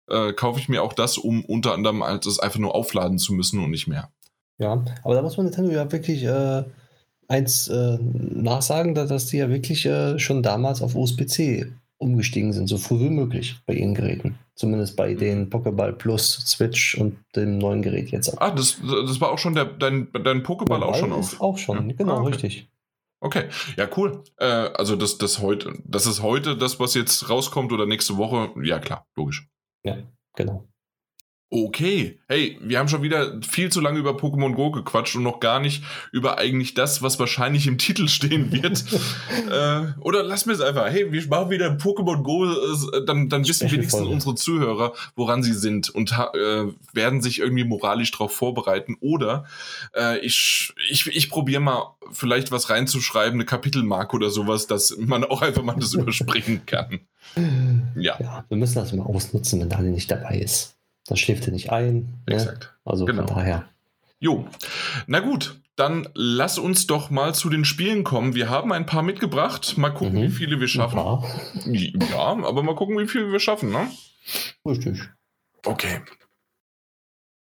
äh, 0.09 0.33
kaufe 0.33 0.59
ich 0.59 0.69
mir 0.69 0.83
auch 0.83 0.93
das, 0.93 1.17
um 1.17 1.43
unter 1.45 1.73
anderem 1.73 2.01
als 2.01 2.25
es 2.25 2.39
einfach 2.39 2.59
nur 2.59 2.75
aufladen 2.75 3.17
zu 3.17 3.33
müssen 3.33 3.63
und 3.63 3.71
nicht 3.71 3.87
mehr. 3.87 4.11
Ja, 4.57 4.83
aber 5.03 5.15
da 5.15 5.21
muss 5.21 5.37
man 5.37 5.45
Nintendo 5.45 5.71
ja 5.71 5.91
wirklich 5.91 6.23
äh, 6.23 6.63
eins 7.27 7.67
äh, 7.67 7.97
nachsagen, 8.01 8.95
dass 8.95 9.27
die 9.27 9.37
ja 9.37 9.49
wirklich 9.49 9.85
äh, 9.85 10.17
schon 10.17 10.41
damals 10.41 10.81
auf 10.81 10.95
USB-C 10.95 11.71
umgestiegen 11.99 12.53
sind, 12.53 12.67
so 12.67 12.77
früh 12.77 12.99
wie 12.99 13.09
möglich 13.09 13.57
bei 13.65 13.73
ihren 13.73 13.95
Geräten. 13.95 14.37
Zumindest 14.55 14.95
bei 14.95 15.13
mhm. 15.13 15.17
den 15.17 15.49
Pokéball 15.49 15.93
Plus, 15.93 16.33
Switch 16.45 16.95
und 16.95 17.17
dem 17.35 17.57
neuen 17.57 17.81
Gerät 17.81 18.09
jetzt 18.09 18.29
auch. 18.29 18.41
Ah, 18.41 18.51
das, 18.51 18.77
das 18.81 19.19
war 19.19 19.31
auch 19.31 19.39
schon 19.39 19.55
der, 19.55 19.65
dein, 19.65 20.07
dein 20.11 20.43
Pokéball 20.43 20.81
auch 20.83 20.95
schon 20.95 21.11
auf. 21.11 21.39
Auch 21.41 21.57
schon, 21.57 21.89
ja. 21.89 21.95
genau, 21.95 22.17
ah, 22.17 22.21
okay. 22.21 22.29
richtig. 22.29 22.67
Okay, 23.19 23.45
ja, 23.77 23.89
cool. 23.97 24.23
Äh, 24.37 24.45
also 24.45 24.95
das, 24.95 25.17
das 25.17 25.41
heute, 25.41 25.73
das 25.85 26.05
ist 26.05 26.21
heute 26.21 26.55
das, 26.55 26.79
was 26.79 26.93
jetzt 26.93 27.29
rauskommt 27.29 27.71
oder 27.71 27.87
nächste 27.87 28.17
Woche, 28.17 28.51
ja 28.63 28.77
klar, 28.79 29.07
logisch. 29.15 29.47
Ja, 29.83 29.97
genau. 30.35 30.67
Okay, 31.49 32.19
hey, 32.27 32.59
wir 32.61 32.77
haben 32.77 32.89
schon 32.89 33.03
wieder 33.03 33.39
viel 33.41 33.71
zu 33.71 33.79
lange 33.79 33.99
über 33.99 34.17
Pokémon 34.17 34.53
Go 34.53 34.69
gequatscht 34.69 35.15
und 35.15 35.23
noch 35.23 35.39
gar 35.39 35.61
nicht 35.61 35.81
über 36.11 36.37
eigentlich 36.37 36.73
das, 36.73 37.01
was 37.01 37.19
wahrscheinlich 37.19 37.67
im 37.67 37.77
Titel 37.77 38.09
stehen 38.09 38.51
wird. 38.51 38.83
äh, 39.49 39.93
oder 40.01 40.23
lass 40.23 40.45
mir 40.45 40.51
es 40.51 40.59
einfach. 40.59 40.87
Hey, 40.89 41.09
wir 41.09 41.27
machen 41.27 41.49
wieder 41.49 41.69
Pokémon 41.77 42.21
Go, 42.21 42.43
äh, 42.43 43.05
dann, 43.05 43.29
dann 43.29 43.47
wissen 43.47 43.71
wenigstens 43.71 44.05
unsere 44.05 44.35
Zuhörer, 44.35 44.91
woran 45.15 45.41
sie 45.41 45.53
sind 45.53 45.89
und 45.89 46.11
äh, 46.11 46.65
werden 46.91 47.21
sich 47.21 47.39
irgendwie 47.39 47.63
moralisch 47.63 48.11
darauf 48.11 48.33
vorbereiten. 48.33 48.97
Oder 48.99 49.45
äh, 49.95 50.19
ich, 50.19 50.73
ich, 50.89 51.07
ich 51.07 51.29
probiere 51.29 51.61
mal 51.61 51.95
vielleicht 52.11 52.51
was 52.51 52.69
reinzuschreiben, 52.69 53.35
eine 53.35 53.45
Kapitelmarke 53.45 54.17
oder 54.17 54.31
sowas, 54.31 54.67
dass 54.67 54.97
man 54.97 55.23
auch 55.23 55.41
einfach 55.41 55.63
mal 55.63 55.77
das 55.79 55.93
überspringen 55.93 56.63
kann. 56.65 57.07
Ja. 57.99 58.17
ja. 58.19 58.45
Wir 58.47 58.57
müssen 58.57 58.75
das 58.75 58.93
mal 58.93 59.05
ausnutzen, 59.05 59.59
wenn 59.59 59.69
Daniel 59.69 59.93
nicht 59.93 60.09
dabei 60.11 60.37
ist. 60.37 60.75
Das 61.07 61.19
schläft 61.19 61.47
er 61.47 61.53
nicht 61.53 61.71
ein. 61.71 62.21
Ne? 62.27 62.35
Exakt. 62.35 62.73
Also 62.85 63.05
genau. 63.05 63.25
von 63.25 63.35
daher. 63.35 63.65
Jo. 64.19 64.47
Na 65.05 65.19
gut, 65.19 65.59
dann 65.75 66.09
lass 66.15 66.57
uns 66.57 66.87
doch 66.87 67.09
mal 67.09 67.35
zu 67.35 67.49
den 67.49 67.63
Spielen 67.63 68.03
kommen. 68.03 68.35
Wir 68.35 68.49
haben 68.49 68.73
ein 68.73 68.85
paar 68.85 69.03
mitgebracht. 69.03 69.77
Mal 69.77 69.91
gucken, 69.91 70.19
mhm. 70.19 70.23
wie 70.23 70.31
viele 70.31 70.59
wir 70.59 70.67
schaffen. 70.67 70.97
Ja, 71.67 72.17
aber 72.17 72.63
mal 72.63 72.75
gucken, 72.75 72.97
wie 72.97 73.07
viele 73.07 73.31
wir 73.31 73.39
schaffen, 73.39 73.71
ne? 73.71 73.89
Richtig. 74.65 75.01
Okay. 75.63 76.01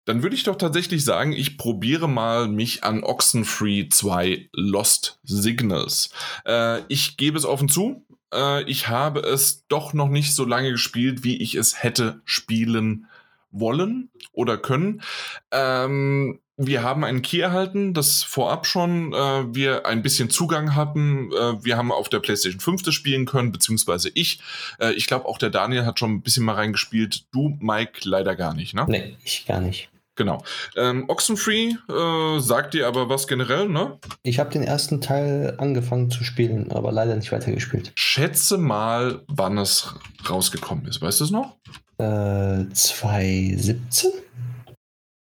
Dann 0.04 0.22
würde 0.22 0.36
ich 0.36 0.44
doch 0.44 0.56
tatsächlich 0.56 1.04
sagen, 1.04 1.32
ich 1.32 1.58
probiere 1.58 2.08
mal 2.08 2.46
mich 2.46 2.84
an 2.84 3.02
Oxenfree 3.02 3.88
2 3.88 4.50
Lost 4.52 5.18
Signals. 5.24 6.10
Äh, 6.46 6.82
ich 6.86 7.16
gebe 7.16 7.36
es 7.36 7.44
offen 7.44 7.68
zu, 7.68 8.05
äh, 8.32 8.62
ich 8.64 8.88
habe 8.88 9.20
es 9.20 9.66
doch 9.68 9.92
noch 9.92 10.08
nicht 10.08 10.34
so 10.34 10.44
lange 10.44 10.72
gespielt, 10.72 11.24
wie 11.24 11.36
ich 11.36 11.54
es 11.54 11.82
hätte 11.82 12.20
spielen 12.24 13.06
wollen 13.50 14.10
oder 14.32 14.58
können. 14.58 15.02
Ähm, 15.50 16.40
wir 16.58 16.82
haben 16.82 17.04
einen 17.04 17.20
Key 17.20 17.40
erhalten, 17.40 17.92
das 17.92 18.22
vorab 18.22 18.66
schon 18.66 19.12
äh, 19.12 19.54
wir 19.54 19.84
ein 19.86 20.02
bisschen 20.02 20.30
Zugang 20.30 20.74
hatten. 20.74 21.30
Äh, 21.32 21.64
wir 21.64 21.76
haben 21.76 21.92
auf 21.92 22.08
der 22.08 22.20
PlayStation 22.20 22.60
5 22.60 22.82
das 22.82 22.94
spielen 22.94 23.26
können, 23.26 23.52
beziehungsweise 23.52 24.10
ich. 24.14 24.40
Äh, 24.80 24.92
ich 24.92 25.06
glaube, 25.06 25.26
auch 25.26 25.36
der 25.36 25.50
Daniel 25.50 25.84
hat 25.84 25.98
schon 25.98 26.12
ein 26.12 26.22
bisschen 26.22 26.44
mal 26.44 26.54
reingespielt. 26.54 27.26
Du, 27.32 27.56
Mike, 27.60 28.00
leider 28.04 28.34
gar 28.36 28.54
nicht, 28.54 28.74
ne? 28.74 28.86
Nee, 28.88 29.16
ich 29.22 29.44
gar 29.46 29.60
nicht. 29.60 29.90
Genau. 30.16 30.42
Ähm, 30.76 31.04
Oxenfree 31.08 31.74
äh, 31.88 32.40
sagt 32.40 32.74
dir 32.74 32.88
aber 32.88 33.08
was 33.08 33.28
generell, 33.28 33.68
ne? 33.68 33.98
Ich 34.22 34.38
habe 34.38 34.50
den 34.50 34.62
ersten 34.62 35.00
Teil 35.00 35.54
angefangen 35.58 36.10
zu 36.10 36.24
spielen, 36.24 36.72
aber 36.72 36.90
leider 36.90 37.14
nicht 37.14 37.32
weitergespielt. 37.32 37.92
Schätze 37.94 38.56
mal, 38.56 39.22
wann 39.28 39.58
es 39.58 39.94
rausgekommen 40.28 40.86
ist. 40.86 41.02
Weißt 41.02 41.20
du 41.20 41.24
es 41.24 41.30
noch? 41.30 41.56
Äh, 41.98 42.66
2017? 42.72 44.10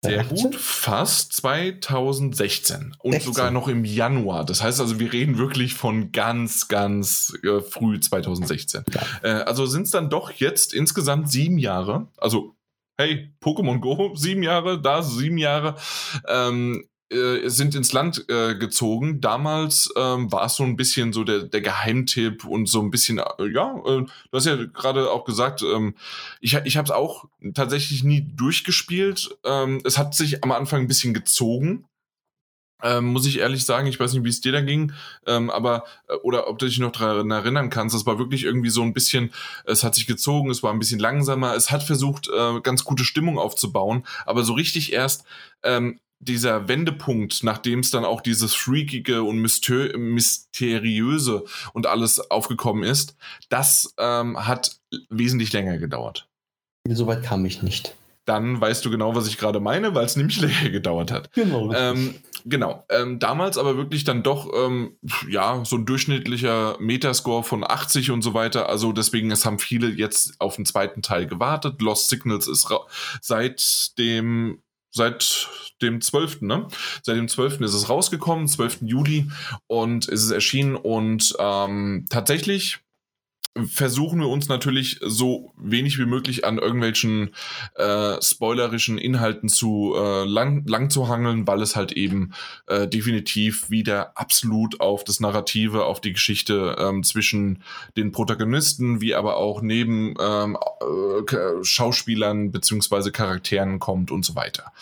Sehr 0.05 0.21
18? 0.21 0.37
gut, 0.37 0.55
fast 0.55 1.33
2016 1.33 2.95
und 3.01 3.13
16. 3.13 3.33
sogar 3.33 3.51
noch 3.51 3.67
im 3.67 3.85
Januar. 3.85 4.45
Das 4.45 4.63
heißt 4.63 4.81
also, 4.81 5.01
wir 5.01 5.13
reden 5.13 5.39
wirklich 5.39 5.75
von 5.75 6.13
ganz, 6.13 6.69
ganz 6.69 7.33
äh, 7.43 7.61
früh 7.61 7.99
2016. 7.99 8.85
Ja. 8.95 9.01
Äh, 9.23 9.43
also 9.43 9.67
sind 9.67 9.83
es 9.83 9.91
dann 9.91 10.09
doch 10.09 10.31
jetzt 10.31 10.73
insgesamt 10.73 11.31
sieben 11.31 11.59
Jahre. 11.59 12.07
Also, 12.17 12.55
hey, 12.99 13.31
Pokémon 13.41 13.79
Go, 13.81 14.15
sieben 14.17 14.43
Jahre, 14.43 14.81
da 14.81 15.03
sieben 15.03 15.39
Jahre. 15.39 15.77
Ähm, 16.27 16.85
äh, 17.11 17.49
sind 17.49 17.75
ins 17.75 17.93
Land 17.93 18.27
äh, 18.29 18.55
gezogen. 18.57 19.21
Damals 19.21 19.91
ähm, 19.97 20.31
war 20.31 20.45
es 20.45 20.57
so 20.57 20.65
ein 20.65 20.77
bisschen 20.77 21.15
so 21.15 21.25
der, 21.25 21.45
der 21.45 21.63
Geheimtipp 21.63 22.45
und 22.45 22.69
so 22.69 22.83
ein 22.83 22.91
bisschen, 22.91 23.19
äh, 23.19 23.47
ja, 23.51 23.77
äh, 23.87 24.03
du 24.03 24.11
hast 24.33 24.45
ja 24.45 24.57
gerade 24.57 25.11
auch 25.11 25.25
gesagt, 25.25 25.63
ähm, 25.63 25.95
ich, 26.41 26.55
ich 26.65 26.77
habe 26.77 26.85
es 26.85 26.91
auch 26.91 27.25
tatsächlich 27.55 28.05
nie 28.05 28.29
durchgespielt. 28.37 29.31
Ähm, 29.45 29.81
es 29.85 29.97
hat 29.97 30.15
sich 30.15 30.45
am 30.45 30.53
Anfang 30.53 30.83
ein 30.83 30.89
bisschen 30.89 31.15
gezogen. 31.15 31.87
Ähm, 32.83 33.07
muss 33.07 33.27
ich 33.27 33.39
ehrlich 33.39 33.65
sagen, 33.65 33.89
ich 33.89 33.99
weiß 33.99 34.13
nicht, 34.13 34.25
wie 34.25 34.29
es 34.29 34.41
dir 34.41 34.53
da 34.53 34.61
ging, 34.61 34.93
ähm, 35.27 35.51
aber 35.51 35.85
äh, 36.09 36.15
oder 36.23 36.49
ob 36.49 36.59
du 36.59 36.67
dich 36.67 36.79
noch 36.79 36.93
daran 36.93 37.31
erinnern 37.31 37.71
kannst, 37.71 37.95
das 37.95 38.07
war 38.07 38.19
wirklich 38.19 38.45
irgendwie 38.45 38.71
so 38.71 38.83
ein 38.83 38.93
bisschen, 38.93 39.33
es 39.65 39.83
hat 39.83 39.97
sich 39.97 40.07
gezogen, 40.07 40.51
es 40.51 40.63
war 40.63 40.73
ein 40.73 40.79
bisschen 40.79 41.01
langsamer, 41.01 41.57
es 41.57 41.71
hat 41.71 41.83
versucht, 41.83 42.29
äh, 42.29 42.61
ganz 42.61 42.85
gute 42.85 43.05
Stimmung 43.05 43.39
aufzubauen, 43.39 44.05
aber 44.27 44.45
so 44.45 44.53
richtig 44.53 44.93
erst 44.93 45.25
ähm, 45.65 45.99
dieser 46.21 46.69
Wendepunkt, 46.69 47.45
nachdem 47.45 47.81
es 47.81 47.91
dann 47.91 48.05
auch 48.05 48.21
dieses 48.21 48.55
Freakige 48.55 49.23
und 49.23 49.39
Mysteriöse 49.39 51.45
und 51.73 51.87
alles 51.87 52.31
aufgekommen 52.31 52.83
ist, 52.83 53.17
das 53.49 53.95
ähm, 53.99 54.47
hat 54.47 54.81
wesentlich 55.11 55.53
länger 55.53 55.79
gedauert. 55.79 56.29
Soweit 56.89 57.23
kam 57.23 57.45
ich 57.45 57.63
nicht. 57.63 57.95
Dann 58.25 58.61
weißt 58.61 58.85
du 58.85 58.91
genau, 58.91 59.15
was 59.15 59.27
ich 59.27 59.39
gerade 59.39 59.61
meine, 59.61 59.95
weil 59.95 60.05
es 60.05 60.17
nämlich 60.17 60.41
länger 60.41 60.71
gedauert 60.71 61.13
hat. 61.13 61.33
Genau. 61.33 61.73
Ähm, 61.73 62.15
genau. 62.45 62.85
Ähm, 62.89 63.19
damals 63.19 63.59
aber 63.59 63.77
wirklich 63.77 64.05
dann 64.05 64.23
doch, 64.23 64.53
ähm, 64.55 64.97
ja, 65.29 65.65
so 65.65 65.77
ein 65.77 65.87
durchschnittlicher 65.87 66.77
Metascore 66.81 67.45
von 67.45 67.65
80 67.65 68.11
und 68.11 68.23
so 68.23 68.35
weiter. 68.35 68.69
Also 68.69 68.93
deswegen, 68.93 69.31
es 69.31 69.45
haben 69.45 69.59
viele 69.59 69.89
jetzt 69.89 70.41
auf 70.41 70.57
den 70.57 70.67
zweiten 70.67 71.03
Teil 71.03 71.27
gewartet. 71.27 71.81
Lost 71.81 72.09
Signals 72.09 72.47
ist 72.49 72.69
seit 73.21 73.99
dem 73.99 74.63
seit 74.91 75.49
dem 75.83 76.01
12. 76.01 76.43
Ne? 76.43 76.67
Seit 77.03 77.17
dem 77.17 77.29
12. 77.29 77.61
ist 77.61 77.75
es 77.75 77.89
rausgekommen, 77.89 78.49
12. 78.49 78.79
Juli 78.83 79.31
und 79.67 80.09
ist 80.09 80.25
es 80.25 80.31
erschienen 80.31 80.77
und 80.77 81.35
ähm, 81.39 82.07
tatsächlich 82.11 82.81
versuchen 83.67 84.21
wir 84.21 84.29
uns 84.29 84.49
natürlich 84.49 85.01
so 85.03 85.53
wenig 85.57 85.99
wie 85.99 86.07
möglich 86.07 86.45
an 86.45 86.59
irgendwelchen 86.59 87.31
äh, 87.75 88.21
spoilerischen 88.23 88.99
Inhalten 88.99 89.49
zu 89.49 89.95
äh, 89.97 90.25
lang, 90.25 90.67
lang 90.67 90.91
zu 90.91 91.09
hangeln, 91.09 91.47
weil 91.47 91.63
es 91.63 91.77
halt 91.77 91.93
eben 91.93 92.33
äh, 92.67 92.87
definitiv 92.87 93.71
wieder 93.71 94.17
absolut 94.17 94.81
auf 94.81 95.05
das 95.05 95.21
Narrative, 95.21 95.85
auf 95.85 96.01
die 96.01 96.13
Geschichte 96.13 96.77
ähm, 96.79 97.03
zwischen 97.03 97.63
den 97.97 98.13
Protagonisten, 98.13 99.01
wie 99.01 99.15
aber 99.15 99.37
auch 99.37 99.63
neben 99.63 100.15
ähm, 100.21 100.57
äh, 100.81 101.65
Schauspielern 101.65 102.51
beziehungsweise 102.53 103.13
Charakteren 103.13 103.79
kommt 103.79 104.11
und 104.11 104.25
so 104.25 104.35
weiter. 104.35 104.73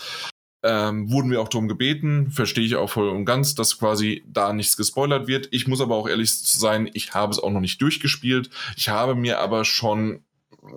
Ähm, 0.63 1.11
wurden 1.11 1.31
wir 1.31 1.41
auch 1.41 1.49
darum 1.49 1.69
gebeten, 1.69 2.31
verstehe 2.31 2.65
ich 2.65 2.77
auch 2.77 2.91
voll 2.91 3.09
und 3.09 3.25
ganz, 3.25 3.55
dass 3.55 3.79
quasi 3.79 4.25
da 4.27 4.53
nichts 4.53 4.77
gespoilert 4.77 5.29
wird. 5.29 5.49
Ich 5.53 5.69
muss 5.69 5.81
aber 5.81 5.95
auch 5.95 6.09
ehrlich 6.09 6.35
sein, 6.35 6.91
ich 6.93 7.15
habe 7.15 7.33
es 7.33 7.39
auch 7.39 7.51
noch 7.51 7.61
nicht 7.61 7.81
durchgespielt. 7.81 8.51
Ich 8.77 8.89
habe 8.89 9.15
mir 9.15 9.39
aber 9.39 9.65
schon 9.65 10.25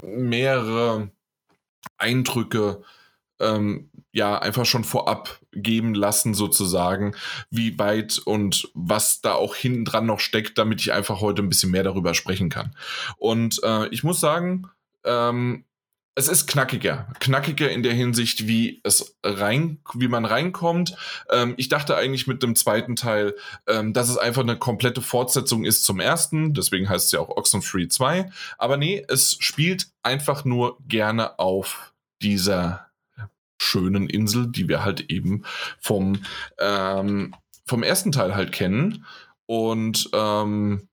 mehrere 0.04 1.10
Eindrücke 1.98 2.84
ähm, 3.40 3.90
ja 4.12 4.38
einfach 4.40 4.66
schon 4.66 4.84
vorab 4.84 5.40
geben 5.52 5.94
lassen, 5.94 6.34
sozusagen, 6.34 7.16
wie 7.50 7.78
weit 7.80 8.20
und 8.20 8.70
was 8.74 9.22
da 9.22 9.34
auch 9.34 9.56
hinten 9.56 9.86
dran 9.86 10.06
noch 10.06 10.20
steckt, 10.20 10.58
damit 10.58 10.82
ich 10.82 10.94
einfach 10.94 11.22
heute 11.22 11.42
ein 11.42 11.50
bisschen 11.50 11.72
mehr 11.72 11.84
darüber 11.84 12.14
sprechen 12.14 12.50
kann. 12.50 12.76
Und 13.18 13.62
äh, 13.64 13.88
ich 13.90 14.04
muss 14.04 14.20
sagen, 14.20 14.68
ähm, 15.04 15.66
es 16.20 16.28
ist 16.28 16.48
knackiger. 16.48 17.08
Knackiger 17.22 17.72
in 17.72 17.82
der 17.82 17.94
Hinsicht, 17.94 18.46
wie 18.46 18.82
es 18.84 19.16
rein, 19.24 19.80
wie 19.94 20.10
man 20.10 20.26
reinkommt. 20.26 20.98
Ähm, 21.32 21.54
ich 21.56 21.70
dachte 21.70 21.96
eigentlich 21.96 22.28
mit 22.28 22.44
dem 22.44 22.58
zweiten 22.58 22.98
Teil, 22.98 23.36
ähm, 23.68 23.94
dass 23.94 24.10
es 24.10 24.18
einfach 24.18 24.42
eine 24.42 24.58
komplette 24.58 25.02
Fortsetzung 25.02 25.64
ist 25.64 25.86
zum 25.86 26.02
ersten. 26.02 26.54
Deswegen 26.54 26.90
heißt 26.90 27.06
es 27.06 27.12
ja 27.14 27.22
auch 27.22 27.30
Oxenfree 27.30 27.88
2. 27.88 28.30
Aber 28.58 28.76
nee, 28.76 29.06
es 29.08 29.38
spielt 29.40 29.88
einfach 30.04 30.44
nur 30.44 30.78
gerne 30.86 31.40
auf 31.40 31.94
dieser 32.22 32.88
schönen 33.58 34.10
Insel, 34.10 34.48
die 34.48 34.68
wir 34.68 34.84
halt 34.84 35.10
eben 35.10 35.46
vom, 35.80 36.22
ähm, 36.60 37.34
vom 37.66 37.82
ersten 37.82 38.12
Teil 38.12 38.36
halt 38.36 38.52
kennen. 38.52 39.06
Und 39.46 40.10
ähm, 40.14 40.89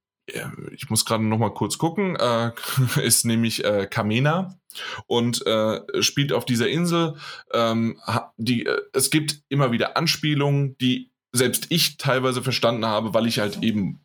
ich 0.72 0.90
muss 0.90 1.04
gerade 1.04 1.24
noch 1.24 1.38
mal 1.38 1.54
kurz 1.54 1.78
gucken, 1.78 2.16
äh, 2.16 2.52
ist 3.02 3.24
nämlich 3.24 3.64
äh, 3.64 3.86
Kamena 3.86 4.58
und 5.06 5.46
äh, 5.46 5.80
spielt 6.02 6.32
auf 6.32 6.44
dieser 6.44 6.68
Insel. 6.68 7.16
Ähm, 7.52 8.00
die, 8.36 8.66
äh, 8.66 8.80
es 8.92 9.10
gibt 9.10 9.40
immer 9.48 9.72
wieder 9.72 9.96
Anspielungen, 9.96 10.76
die 10.78 11.10
selbst 11.32 11.66
ich 11.70 11.96
teilweise 11.98 12.42
verstanden 12.42 12.86
habe, 12.86 13.14
weil 13.14 13.26
ich 13.26 13.38
halt 13.38 13.62
eben 13.62 14.00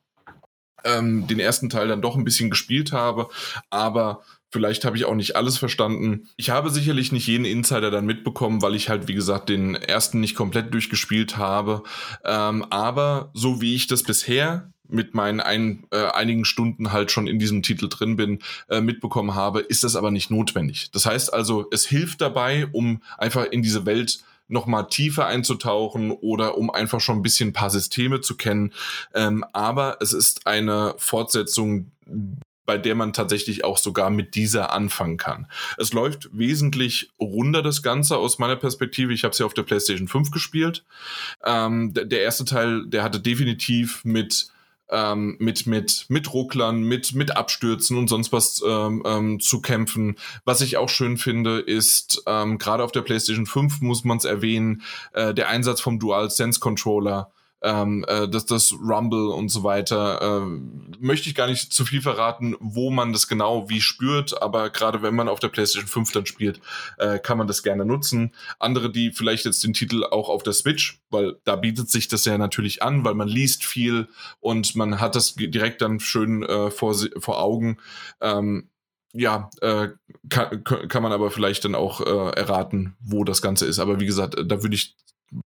ähm, 0.84 1.28
den 1.28 1.40
ersten 1.40 1.70
Teil 1.70 1.88
dann 1.88 2.02
doch 2.02 2.16
ein 2.16 2.24
bisschen 2.24 2.50
gespielt 2.50 2.92
habe, 2.92 3.30
aber 3.70 4.24
Vielleicht 4.54 4.84
habe 4.84 4.98
ich 4.98 5.06
auch 5.06 5.16
nicht 5.16 5.38
alles 5.38 5.58
verstanden. 5.58 6.28
Ich 6.36 6.50
habe 6.50 6.70
sicherlich 6.70 7.14
nicht 7.14 7.26
jeden 7.26 7.46
Insider 7.46 7.90
dann 7.90 8.06
mitbekommen, 8.06 8.62
weil 8.62 8.76
ich 8.76 8.90
halt, 8.90 9.08
wie 9.08 9.14
gesagt, 9.14 9.48
den 9.48 9.76
ersten 9.76 10.20
nicht 10.20 10.36
komplett 10.36 10.74
durchgespielt 10.74 11.38
habe. 11.38 11.84
Ähm, 12.26 12.66
aber 12.70 13.32
so 13.34 13.62
wie 13.62 13.76
ich 13.76 13.88
das 13.88 14.04
bisher 14.04 14.70
mit 14.92 15.14
meinen 15.14 15.40
ein, 15.40 15.86
äh, 15.92 16.08
einigen 16.08 16.46
Stunden 16.46 16.92
halt 16.92 17.12
schon 17.12 17.28
in 17.28 17.40
diesem 17.40 17.64
Titel 17.64 17.90
drin 17.90 18.16
bin, 18.16 18.40
äh, 18.70 18.82
mitbekommen 18.82 19.36
habe, 19.36 19.62
ist 19.62 19.84
das 19.84 19.96
aber 19.96 20.12
nicht 20.12 20.32
notwendig. 20.32 20.92
Das 20.92 21.06
heißt 21.06 21.34
also, 21.34 21.68
es 21.72 21.86
hilft 21.86 22.22
dabei, 22.22 22.68
um 22.72 23.02
einfach 23.18 23.46
in 23.46 23.62
diese 23.62 23.86
Welt 23.86 24.24
nochmal 24.48 24.88
tiefer 24.88 25.26
einzutauchen 25.26 26.12
oder 26.12 26.58
um 26.58 26.70
einfach 26.70 27.00
schon 27.00 27.20
ein 27.20 27.22
bisschen 27.22 27.50
ein 27.50 27.54
paar 27.54 27.70
Systeme 27.70 28.22
zu 28.22 28.36
kennen. 28.36 28.74
Ähm, 29.14 29.46
aber 29.54 29.98
es 30.02 30.14
ist 30.14 30.46
eine 30.46 30.94
Fortsetzung, 30.98 31.92
bei 32.66 32.78
der 32.78 32.96
man 32.96 33.14
tatsächlich 33.14 33.64
auch 33.64 33.78
sogar 33.78 34.10
mit 34.10 34.36
dieser 34.36 34.72
anfangen 34.72 35.18
kann. 35.18 35.48
Es 35.78 35.94
läuft 35.94 36.30
wesentlich 36.32 37.12
runder 37.20 37.62
das 37.62 37.82
Ganze 37.82 38.18
aus 38.18 38.40
meiner 38.40 38.56
Perspektive. 38.56 39.14
Ich 39.14 39.24
habe 39.24 39.32
es 39.32 39.40
ja 39.40 39.46
auf 39.46 39.54
der 39.54 39.64
PlayStation 39.64 40.08
5 40.08 40.32
gespielt. 40.32 40.84
Ähm, 41.44 41.94
der 41.94 42.22
erste 42.22 42.46
Teil, 42.46 42.86
der 42.88 43.04
hatte 43.04 43.20
definitiv 43.20 44.06
mit 44.06 44.52
ähm, 44.92 45.36
mit, 45.40 45.66
mit, 45.68 46.06
mit 46.10 46.34
Rucklern, 46.34 46.84
mit, 46.84 47.14
mit 47.14 47.36
Abstürzen 47.36 47.98
und 47.98 48.08
sonst 48.08 48.32
was 48.32 48.62
ähm, 48.66 49.04
ähm, 49.06 49.40
zu 49.40 49.62
kämpfen. 49.62 50.16
Was 50.46 50.62
ich 50.62 50.78
auch 50.78 50.90
schön 50.90 51.18
finde, 51.18 51.60
ist, 51.60 52.24
ähm, 52.28 52.58
gerade 52.58 52.84
auf 52.84 52.92
der 52.92 53.02
PlayStation 53.02 53.46
5 53.46 53.82
muss 53.82 54.04
man 54.04 54.18
es 54.18 54.26
erwähnen, 54.26 54.82
äh, 55.14 55.34
der 55.34 55.50
Einsatz 55.50 55.82
vom 55.82 56.00
Dual 56.00 56.30
Sense 56.30 56.60
Controller 56.60 57.32
ähm, 57.62 58.06
äh, 58.08 58.28
das, 58.28 58.46
das 58.46 58.74
Rumble 58.74 59.30
und 59.30 59.50
so 59.50 59.64
weiter. 59.64 60.22
Äh, 60.22 60.60
möchte 61.00 61.30
ich 61.30 61.36
gar 61.36 61.48
nicht 61.48 61.74
zu 61.74 61.86
viel 61.86 62.02
verraten, 62.02 62.56
wo 62.60 62.90
man 62.90 63.14
das 63.14 63.28
genau 63.28 63.70
wie 63.70 63.82
spürt, 63.82 64.42
aber 64.42 64.70
gerade 64.70 65.02
wenn 65.02 65.16
man 65.16 65.28
auf 65.28 65.40
der 65.40 65.50
PlayStation 65.50 65.88
5 65.88 66.12
dann 66.12 66.26
spielt, 66.26 66.60
äh, 66.98 67.20
kann 67.20 67.38
man 67.38 67.48
das 67.48 67.64
gerne 67.64 67.86
nutzen. 67.86 68.34
Andere, 68.60 68.92
die 68.92 69.12
vielleicht 69.12 69.46
jetzt 69.46 69.64
den 69.64 69.74
Titel 69.74 70.04
auch 70.04 70.30
auf 70.30 70.44
der 70.44 70.54
Switch, 70.54 71.02
weil 71.10 71.38
da 71.44 71.56
bietet 71.56 71.90
sich 71.90 72.08
das 72.08 72.26
ja 72.26 72.38
natürlich 72.38 72.82
an, 72.82 73.06
weil 73.06 73.16
man 73.16 73.28
liest 73.28 73.66
viel 73.66 74.08
und 74.40 74.76
man 74.76 75.00
hat 75.00 75.16
das 75.16 75.36
direkt 75.36 75.82
dann 75.82 76.00
schön 76.00 76.44
äh, 76.44 76.72
vor, 76.72 76.96
vor 77.20 77.42
Augen. 77.42 77.78
Ähm, 78.22 78.70
ja, 79.14 79.50
äh, 79.62 79.90
kann, 80.30 80.64
kann 80.64 81.04
man 81.04 81.12
aber 81.12 81.32
vielleicht 81.32 81.66
dann 81.66 81.76
auch 81.76 82.02
äh, 82.02 82.40
erraten, 82.40 82.96
wo 83.02 83.24
das 83.24 83.42
Ganze 83.42 83.66
ist. 83.66 83.80
Aber 83.80 84.00
wie 84.00 84.06
gesagt, 84.06 84.36
da 84.46 84.64
würde 84.64 84.76
ich 84.76 84.96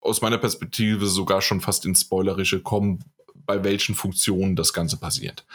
aus 0.03 0.21
meiner 0.21 0.37
Perspektive 0.37 1.07
sogar 1.07 1.41
schon 1.41 1.61
fast 1.61 1.85
ins 1.85 2.01
Spoilerische 2.01 2.61
kommen, 2.61 3.03
bei 3.45 3.63
welchen 3.63 3.95
Funktionen 3.95 4.55
das 4.55 4.73
Ganze 4.73 4.97
passiert. 4.97 5.45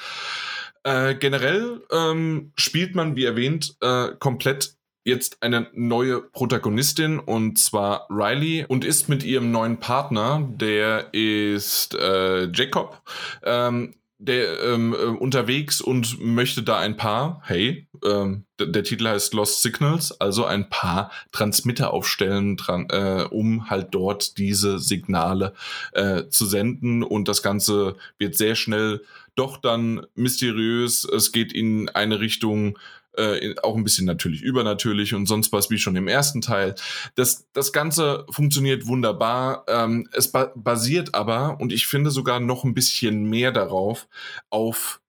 Äh, 0.85 1.17
generell 1.17 1.83
ähm, 1.91 2.53
spielt 2.57 2.95
man, 2.95 3.17
wie 3.17 3.25
erwähnt, 3.25 3.77
äh, 3.81 4.09
komplett 4.19 4.75
jetzt 5.05 5.43
eine 5.43 5.69
neue 5.73 6.21
Protagonistin 6.21 7.19
und 7.19 7.59
zwar 7.59 8.07
Riley 8.11 8.67
und 8.69 8.85
ist 8.85 9.09
mit 9.09 9.25
ihrem 9.25 9.51
neuen 9.51 9.79
Partner, 9.79 10.47
der 10.49 11.13
ist 11.13 11.95
äh, 11.95 12.45
Jacob, 12.53 13.03
ähm, 13.43 13.95
der 14.19 14.61
ähm, 14.63 14.95
äh, 14.95 15.05
unterwegs 15.05 15.81
und 15.81 16.21
möchte 16.21 16.63
da 16.63 16.79
ein 16.79 16.97
paar, 16.97 17.41
hey, 17.45 17.88
ähm, 18.05 18.45
der 18.61 18.83
Titel 18.83 19.07
heißt 19.07 19.35
Lost 19.35 19.63
Signals, 19.63 20.13
also 20.21 20.45
ein 20.45 20.69
paar 20.69 21.11
Transmitter 21.33 21.93
aufstellen, 21.93 22.57
dran, 22.57 22.87
äh, 22.91 23.25
um 23.31 23.71
halt 23.71 23.89
dort 23.93 24.39
diese 24.39 24.79
Signale 24.79 25.55
äh, 25.93 26.29
zu 26.29 26.47
senden 26.47 27.03
und 27.03 27.29
das 27.29 27.43
Ganze 27.43 27.97
wird 28.19 28.37
sehr 28.37 28.55
schnell 28.55 29.03
doch 29.35 29.57
dann 29.57 30.07
mysteriös. 30.15 31.05
Es 31.05 31.33
geht 31.33 31.53
in 31.53 31.89
eine 31.91 32.21
Richtung, 32.21 32.77
äh, 33.17 33.55
auch 33.63 33.77
ein 33.77 33.85
bisschen 33.85 34.07
natürlich 34.07 34.43
übernatürlich 34.43 35.15
und 35.15 35.27
sonst 35.27 35.53
was 35.53 35.71
wie 35.71 35.79
schon 35.79 35.97
im 35.97 36.09
ersten 36.09 36.41
Teil. 36.41 36.75
Das, 37.15 37.47
das 37.53 37.73
Ganze 37.73 38.27
funktioniert 38.31 38.87
wunderbar. 38.87 39.65
Ähm, 39.69 40.09
es 40.13 40.31
ba 40.33 40.53
basiert 40.55 41.15
aber, 41.15 41.61
und 41.61 41.73
ich 41.73 41.87
finde 41.87 42.11
sogar 42.11 42.41
noch 42.41 42.65
ein 42.65 42.75
bisschen 42.75 43.25
mehr 43.25 43.53
darauf, 43.53 44.09
auf 44.51 45.01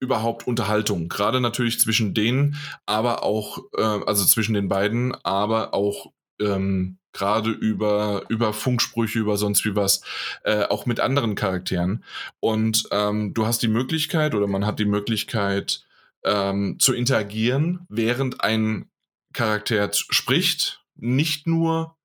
überhaupt 0.00 0.46
Unterhaltung. 0.46 1.08
Gerade 1.08 1.40
natürlich 1.40 1.80
zwischen 1.80 2.14
denen, 2.14 2.56
aber 2.86 3.22
auch, 3.22 3.58
äh, 3.76 3.82
also 3.82 4.24
zwischen 4.24 4.54
den 4.54 4.68
beiden, 4.68 5.14
aber 5.24 5.74
auch 5.74 6.12
ähm, 6.40 6.98
gerade 7.12 7.50
über, 7.50 8.24
über 8.28 8.52
Funksprüche, 8.52 9.18
über 9.18 9.36
sonst 9.36 9.64
wie 9.64 9.76
was, 9.76 10.02
äh, 10.42 10.64
auch 10.64 10.84
mit 10.84 11.00
anderen 11.00 11.36
Charakteren. 11.36 12.04
Und 12.40 12.88
ähm, 12.90 13.32
du 13.34 13.46
hast 13.46 13.62
die 13.62 13.68
Möglichkeit 13.68 14.34
oder 14.34 14.46
man 14.46 14.66
hat 14.66 14.78
die 14.78 14.84
Möglichkeit, 14.84 15.84
ähm, 16.24 16.78
zu 16.80 16.94
interagieren, 16.94 17.86
während 17.88 18.42
ein 18.42 18.90
Charakter 19.32 19.90
spricht, 19.92 20.82
nicht 20.96 21.46
nur 21.46 21.96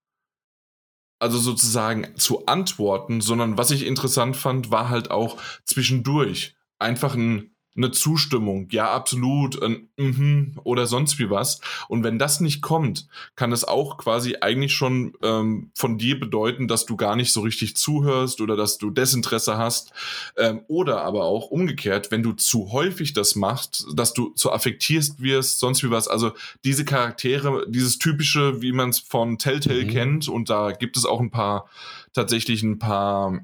also 1.20 1.38
sozusagen 1.38 2.16
zu 2.18 2.46
antworten, 2.46 3.22
sondern 3.22 3.58
was 3.58 3.72
ich 3.72 3.86
interessant 3.86 4.38
fand, 4.38 4.72
war 4.72 4.90
halt 4.90 5.12
auch 5.12 5.38
zwischendurch 5.66 6.56
einfach 6.80 7.16
ein 7.16 7.52
eine 7.80 7.92
Zustimmung, 7.92 8.68
ja, 8.72 8.92
absolut, 8.92 9.62
ein 9.64 9.90
mhm 9.98 10.60
oder 10.64 10.86
sonst 10.86 11.20
wie 11.20 11.30
was. 11.30 11.62
Und 11.88 12.04
wenn 12.04 12.20
das 12.20 12.40
nicht 12.40 12.62
kommt, 12.62 13.08
kann 13.36 13.52
es 13.52 13.64
auch 13.64 13.98
quasi 13.98 14.38
eigentlich 14.42 14.74
schon 14.74 15.14
ähm, 15.24 15.72
von 15.74 15.98
dir 15.98 16.20
bedeuten, 16.20 16.68
dass 16.68 16.86
du 16.86 16.96
gar 16.98 17.16
nicht 17.16 17.32
so 17.32 17.42
richtig 17.42 17.76
zuhörst 17.78 18.42
oder 18.42 18.56
dass 18.56 18.78
du 18.78 18.90
Desinteresse 18.90 19.58
hast. 19.58 19.92
Ähm, 20.38 20.62
oder 20.68 21.04
aber 21.04 21.24
auch 21.26 21.48
umgekehrt, 21.48 22.12
wenn 22.12 22.24
du 22.24 22.34
zu 22.34 22.72
häufig 22.72 23.14
das 23.14 23.36
machst, 23.36 23.88
dass 23.94 24.14
du 24.14 24.30
zu 24.32 24.52
affektierst 24.52 25.22
wirst, 25.22 25.60
sonst 25.60 25.84
wie 25.84 25.90
was. 25.90 26.08
Also 26.08 26.32
diese 26.64 26.86
Charaktere, 26.86 27.66
dieses 27.70 27.98
typische, 27.98 28.62
wie 28.62 28.74
man 28.74 28.90
es 28.90 29.00
von 29.00 29.38
Telltale 29.38 29.86
mhm. 29.86 29.90
kennt, 29.90 30.30
und 30.30 30.50
da 30.50 30.72
gibt 30.72 30.98
es 30.98 31.06
auch 31.06 31.20
ein 31.20 31.32
paar, 31.32 31.70
tatsächlich 32.14 32.64
ein 32.64 32.80
paar 32.80 33.40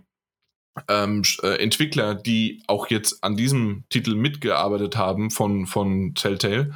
ähm, 0.88 1.24
äh, 1.42 1.62
Entwickler, 1.62 2.16
die 2.16 2.64
auch 2.68 2.88
jetzt 2.88 3.24
an 3.24 3.36
diesem 3.36 3.84
Titel 3.90 4.16
mitgearbeitet 4.16 4.98
haben 4.98 5.32
von, 5.32 5.66
von 5.66 6.16
Telltale, 6.16 6.74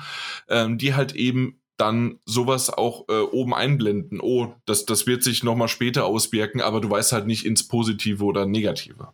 ähm, 0.47 0.78
die 0.78 0.93
halt 0.95 1.14
eben 1.16 1.60
dann 1.78 2.20
sowas 2.26 2.70
auch 2.70 3.08
äh, 3.10 3.22
oben 3.22 3.54
einblenden. 3.54 4.20
Oh, 4.22 4.54
das, 4.66 4.86
das 4.86 5.08
wird 5.08 5.24
sich 5.24 5.43
nochmal 5.43 5.70
später 5.70 6.06
auswirken, 6.06 6.62
aber 6.62 6.82
du 6.82 6.89
weißt 6.89 7.12
halt 7.14 7.26
nicht 7.26 7.45
ins 7.45 7.68
Positive 7.68 8.24
oder 8.24 8.45
Negative. 8.45 9.14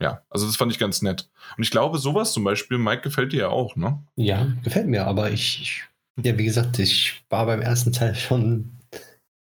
Ja, 0.00 0.22
also 0.30 0.46
das 0.46 0.56
fand 0.56 0.72
ich 0.72 0.78
ganz 0.78 1.02
nett. 1.02 1.28
Und 1.56 1.62
ich 1.62 1.70
glaube, 1.70 1.98
sowas 1.98 2.32
zum 2.32 2.44
Beispiel, 2.44 2.78
Mike, 2.78 3.02
gefällt 3.02 3.32
dir 3.32 3.40
ja 3.40 3.48
auch, 3.48 3.76
ne? 3.76 4.02
Ja, 4.16 4.52
gefällt 4.64 4.88
mir, 4.88 5.06
aber 5.06 5.30
ich, 5.30 5.60
ich 5.62 5.84
ja, 6.22 6.36
wie 6.36 6.44
gesagt, 6.44 6.78
ich 6.78 7.24
war 7.30 7.46
beim 7.46 7.62
ersten 7.62 7.92
Teil 7.92 8.14
schon 8.14 8.72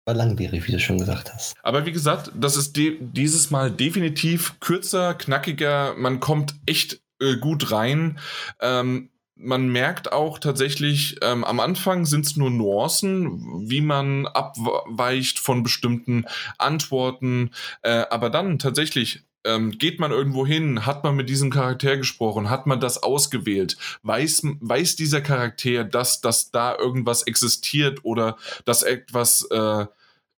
war 0.06 0.14
langwierig, 0.14 0.66
wie 0.66 0.72
du 0.72 0.78
schon 0.78 0.98
gesagt 0.98 1.32
hast. 1.32 1.54
Aber 1.62 1.86
wie 1.86 1.92
gesagt, 1.92 2.30
das 2.34 2.56
ist 2.56 2.76
dieses 2.76 3.50
Mal 3.50 3.70
definitiv 3.70 4.60
kürzer, 4.60 5.14
knackiger. 5.14 5.94
Man 5.96 6.20
kommt 6.20 6.54
echt 6.66 7.00
äh, 7.20 7.36
gut 7.36 7.70
rein. 7.70 8.18
Ähm, 8.60 9.10
man 9.36 9.68
merkt 9.68 10.12
auch 10.12 10.38
tatsächlich, 10.38 11.16
ähm, 11.22 11.42
am 11.42 11.58
Anfang 11.58 12.06
sind 12.06 12.26
es 12.26 12.36
nur 12.36 12.50
Nuancen, 12.50 13.68
wie 13.68 13.80
man 13.80 14.26
abweicht 14.26 15.38
von 15.38 15.62
bestimmten 15.62 16.24
Antworten. 16.58 17.50
Äh, 17.82 18.04
aber 18.10 18.30
dann 18.30 18.58
tatsächlich 18.58 19.24
ähm, 19.44 19.72
geht 19.78 20.00
man 20.00 20.10
irgendwo 20.10 20.46
hin, 20.46 20.86
hat 20.86 21.04
man 21.04 21.16
mit 21.16 21.28
diesem 21.28 21.50
Charakter 21.50 21.96
gesprochen, 21.96 22.50
hat 22.50 22.66
man 22.66 22.80
das 22.80 23.02
ausgewählt, 23.02 23.76
weiß, 24.02 24.42
weiß 24.60 24.96
dieser 24.96 25.20
Charakter, 25.20 25.84
dass, 25.84 26.20
dass 26.20 26.50
da 26.50 26.76
irgendwas 26.76 27.22
existiert 27.22 28.04
oder 28.04 28.36
dass 28.64 28.82
etwas 28.82 29.46
äh, 29.50 29.86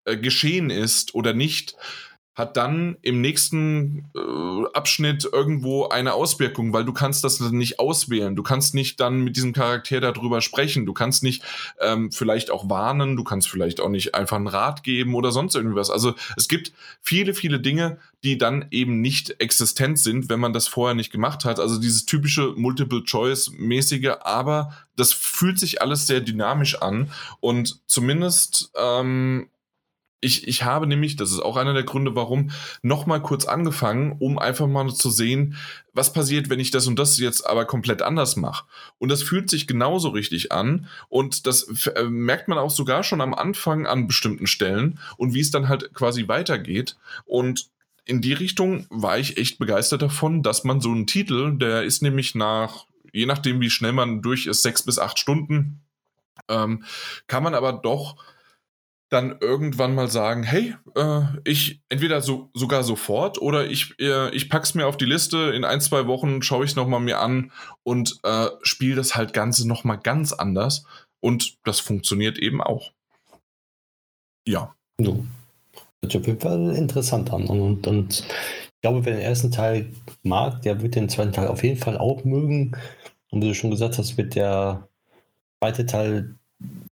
äh, 0.05 0.17
geschehen 0.17 0.69
ist 0.69 1.15
oder 1.15 1.33
nicht. 1.33 1.75
Hat 2.35 2.57
dann 2.57 2.97
im 3.01 3.21
nächsten 3.21 4.11
äh, 4.13 4.65
Abschnitt 4.73 5.27
irgendwo 5.31 5.87
eine 5.87 6.13
Auswirkung, 6.13 6.73
weil 6.73 6.83
du 6.83 6.91
kannst 6.91 7.23
das 7.23 7.39
nicht 7.39 7.79
auswählen. 7.79 8.35
Du 8.35 8.43
kannst 8.43 8.75
nicht 8.75 8.99
dann 8.99 9.21
mit 9.21 9.37
diesem 9.37 9.53
Charakter 9.53 10.01
darüber 10.01 10.41
sprechen. 10.41 10.85
Du 10.85 10.91
kannst 10.91 11.23
nicht 11.23 11.43
ähm, 11.79 12.11
vielleicht 12.11 12.51
auch 12.51 12.69
warnen. 12.69 13.15
Du 13.15 13.23
kannst 13.23 13.49
vielleicht 13.49 13.79
auch 13.79 13.87
nicht 13.87 14.15
einfach 14.15 14.35
einen 14.35 14.47
Rat 14.47 14.83
geben 14.83 15.15
oder 15.15 15.31
sonst 15.31 15.55
irgendwas. 15.55 15.89
Also 15.89 16.13
es 16.35 16.49
gibt 16.49 16.73
viele, 17.01 17.33
viele 17.33 17.61
Dinge, 17.61 17.99
die 18.25 18.37
dann 18.37 18.65
eben 18.69 18.99
nicht 18.99 19.39
existent 19.39 19.97
sind, 19.99 20.29
wenn 20.29 20.39
man 20.39 20.51
das 20.51 20.67
vorher 20.67 20.95
nicht 20.95 21.11
gemacht 21.11 21.45
hat. 21.45 21.59
Also 21.59 21.79
dieses 21.79 22.05
typische 22.05 22.53
Multiple-Choice-mäßige, 22.57 24.17
aber 24.21 24.73
das 24.97 25.13
fühlt 25.13 25.57
sich 25.57 25.81
alles 25.81 26.07
sehr 26.07 26.19
dynamisch 26.19 26.81
an 26.81 27.11
und 27.39 27.79
zumindest 27.87 28.71
ähm, 28.75 29.47
ich, 30.21 30.47
ich 30.47 30.63
habe 30.63 30.87
nämlich, 30.87 31.15
das 31.15 31.31
ist 31.31 31.39
auch 31.39 31.57
einer 31.57 31.73
der 31.73 31.83
Gründe, 31.83 32.15
warum, 32.15 32.51
nochmal 32.81 33.21
kurz 33.21 33.45
angefangen, 33.45 34.15
um 34.19 34.39
einfach 34.39 34.67
mal 34.67 34.91
zu 34.93 35.09
sehen, 35.09 35.55
was 35.93 36.13
passiert, 36.13 36.49
wenn 36.49 36.59
ich 36.59 36.71
das 36.71 36.87
und 36.87 36.97
das 36.97 37.19
jetzt 37.19 37.47
aber 37.47 37.65
komplett 37.65 38.01
anders 38.01 38.35
mache. 38.35 38.65
Und 38.97 39.09
das 39.09 39.23
fühlt 39.23 39.49
sich 39.49 39.67
genauso 39.67 40.09
richtig 40.09 40.51
an. 40.51 40.87
Und 41.09 41.47
das 41.47 41.87
äh, 41.87 42.03
merkt 42.03 42.47
man 42.47 42.57
auch 42.57 42.71
sogar 42.71 43.03
schon 43.03 43.21
am 43.21 43.33
Anfang 43.33 43.85
an 43.85 44.07
bestimmten 44.07 44.47
Stellen 44.47 44.99
und 45.17 45.33
wie 45.33 45.41
es 45.41 45.51
dann 45.51 45.69
halt 45.69 45.93
quasi 45.93 46.27
weitergeht. 46.27 46.97
Und 47.25 47.69
in 48.05 48.21
die 48.21 48.33
Richtung 48.33 48.85
war 48.89 49.17
ich 49.17 49.37
echt 49.37 49.57
begeistert 49.59 50.01
davon, 50.01 50.43
dass 50.43 50.63
man 50.63 50.81
so 50.81 50.91
einen 50.91 51.07
Titel, 51.07 51.57
der 51.57 51.83
ist 51.83 52.01
nämlich 52.01 52.35
nach, 52.35 52.85
je 53.11 53.25
nachdem 53.25 53.61
wie 53.61 53.69
schnell 53.69 53.93
man 53.93 54.21
durch 54.21 54.47
ist, 54.47 54.63
sechs 54.63 54.83
bis 54.83 54.99
acht 54.99 55.19
Stunden, 55.19 55.81
ähm, 56.47 56.83
kann 57.27 57.43
man 57.43 57.55
aber 57.55 57.73
doch 57.73 58.17
dann 59.09 59.37
irgendwann 59.39 59.93
mal 59.93 60.09
sagen, 60.09 60.43
hey, 60.43 60.75
äh, 60.95 61.21
ich 61.43 61.81
entweder 61.89 62.21
so, 62.21 62.49
sogar 62.53 62.83
sofort 62.83 63.39
oder 63.39 63.65
ich, 63.69 63.93
äh, 63.99 64.33
ich 64.35 64.49
pack's 64.49 64.73
mir 64.73 64.87
auf 64.87 64.97
die 64.97 65.05
Liste, 65.05 65.51
in 65.55 65.63
ein, 65.63 65.79
zwei 65.81 66.07
Wochen 66.07 66.41
schaue 66.41 66.65
ich 66.65 66.71
es 66.71 66.75
nochmal 66.75 66.99
mir 66.99 67.19
an 67.19 67.51
und 67.83 68.19
äh, 68.23 68.47
spiele 68.63 68.95
das 68.95 69.15
halt 69.15 69.33
Ganze 69.33 69.67
nochmal 69.67 69.99
ganz 69.99 70.33
anders. 70.33 70.85
Und 71.19 71.57
das 71.63 71.79
funktioniert 71.79 72.37
eben 72.37 72.61
auch. 72.61 72.91
Ja. 74.47 74.75
So. 74.99 75.25
Hört 76.01 76.11
sich 76.11 76.21
auf 76.21 76.27
jeden 76.27 76.39
Fall 76.39 76.75
interessant 76.75 77.31
an. 77.31 77.47
Und, 77.47 77.87
und 77.87 78.19
ich 78.19 78.81
glaube, 78.81 79.05
wer 79.05 79.13
den 79.13 79.23
ersten 79.23 79.51
Teil 79.51 79.91
mag, 80.23 80.61
der 80.61 80.81
wird 80.81 80.95
den 80.95 81.09
zweiten 81.09 81.33
Teil 81.33 81.47
auf 81.47 81.63
jeden 81.63 81.79
Fall 81.79 81.97
auch 81.97 82.23
mögen. 82.23 82.75
Und 83.31 83.41
wie 83.41 83.47
du 83.47 83.55
schon 83.55 83.71
gesagt 83.71 83.97
hast, 83.97 84.17
wird 84.17 84.35
der 84.35 84.87
zweite 85.59 85.85
Teil 85.85 86.35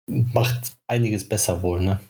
macht 0.09 0.77
einiges 0.87 1.29
besser 1.29 1.63
wohl, 1.63 1.81
ne? 1.83 2.01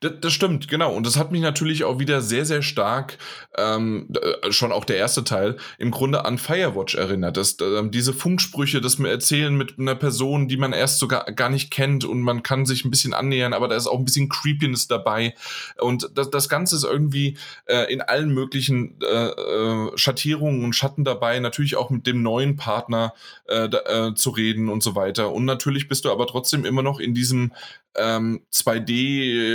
Das, 0.00 0.12
das, 0.20 0.32
stimmt, 0.32 0.66
genau. 0.66 0.92
Und 0.92 1.06
das 1.06 1.16
hat 1.16 1.30
mich 1.30 1.40
natürlich 1.40 1.84
auch 1.84 2.00
wieder 2.00 2.20
sehr, 2.20 2.44
sehr 2.44 2.62
stark, 2.62 3.18
ähm, 3.56 4.08
äh, 4.20 4.50
schon 4.50 4.72
auch 4.72 4.84
der 4.84 4.96
erste 4.96 5.22
Teil, 5.22 5.56
im 5.78 5.92
Grunde 5.92 6.24
an 6.24 6.38
Firewatch 6.38 6.96
erinnert. 6.96 7.36
Das, 7.36 7.52
äh, 7.60 7.88
diese 7.88 8.12
Funksprüche, 8.12 8.80
das 8.80 8.98
mir 8.98 9.10
erzählen 9.10 9.54
mit 9.54 9.78
einer 9.78 9.94
Person, 9.94 10.48
die 10.48 10.56
man 10.56 10.72
erst 10.72 10.98
sogar 10.98 11.24
gar 11.32 11.48
nicht 11.48 11.70
kennt 11.70 12.04
und 12.04 12.22
man 12.22 12.42
kann 12.42 12.66
sich 12.66 12.84
ein 12.84 12.90
bisschen 12.90 13.14
annähern, 13.14 13.52
aber 13.52 13.68
da 13.68 13.76
ist 13.76 13.86
auch 13.86 13.98
ein 13.98 14.04
bisschen 14.04 14.28
Creepiness 14.28 14.88
dabei. 14.88 15.34
Und 15.78 16.10
das, 16.14 16.30
das 16.30 16.48
Ganze 16.48 16.74
ist 16.74 16.84
irgendwie 16.84 17.38
äh, 17.66 17.92
in 17.92 18.00
allen 18.00 18.34
möglichen 18.34 19.00
äh, 19.00 19.28
äh 19.28 19.92
Schattierungen 19.94 20.64
und 20.64 20.74
Schatten 20.74 21.04
dabei, 21.04 21.38
natürlich 21.38 21.76
auch 21.76 21.90
mit 21.90 22.06
dem 22.06 22.22
neuen 22.22 22.56
Partner 22.56 23.14
äh, 23.46 23.68
da, 23.68 24.14
zu 24.14 24.30
reden 24.30 24.68
und 24.68 24.82
so 24.82 24.94
weiter. 24.96 25.32
Und 25.32 25.44
natürlich 25.44 25.88
bist 25.88 26.04
du 26.04 26.10
aber 26.10 26.26
trotzdem 26.26 26.64
immer 26.64 26.82
noch 26.82 26.98
in 26.98 27.14
diesem 27.14 27.52
ähm, 27.94 28.40
2D, 28.52 29.51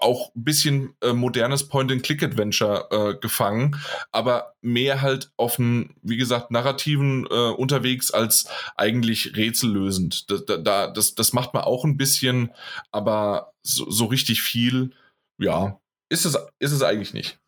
auch 0.00 0.34
ein 0.34 0.44
bisschen 0.44 0.94
äh, 1.00 1.12
modernes 1.12 1.68
Point-and-Click-Adventure 1.68 2.88
äh, 2.90 3.20
gefangen, 3.20 3.80
aber 4.12 4.54
mehr 4.60 5.02
halt 5.02 5.30
auf 5.36 5.58
einen, 5.58 5.94
wie 6.02 6.16
gesagt, 6.16 6.50
narrativen 6.50 7.26
äh, 7.30 7.50
unterwegs 7.50 8.10
als 8.10 8.48
eigentlich 8.76 9.36
rätsellösend. 9.36 10.30
Da, 10.30 10.56
da, 10.56 10.86
das, 10.88 11.14
das 11.14 11.32
macht 11.32 11.54
man 11.54 11.64
auch 11.64 11.84
ein 11.84 11.96
bisschen, 11.96 12.50
aber 12.92 13.52
so, 13.62 13.90
so 13.90 14.06
richtig 14.06 14.42
viel, 14.42 14.92
ja, 15.38 15.80
ist 16.10 16.24
es, 16.24 16.36
ist 16.58 16.72
es 16.72 16.82
eigentlich 16.82 17.14
nicht. 17.14 17.38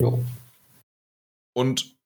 Ja. 0.00 0.18
Und 1.54 1.96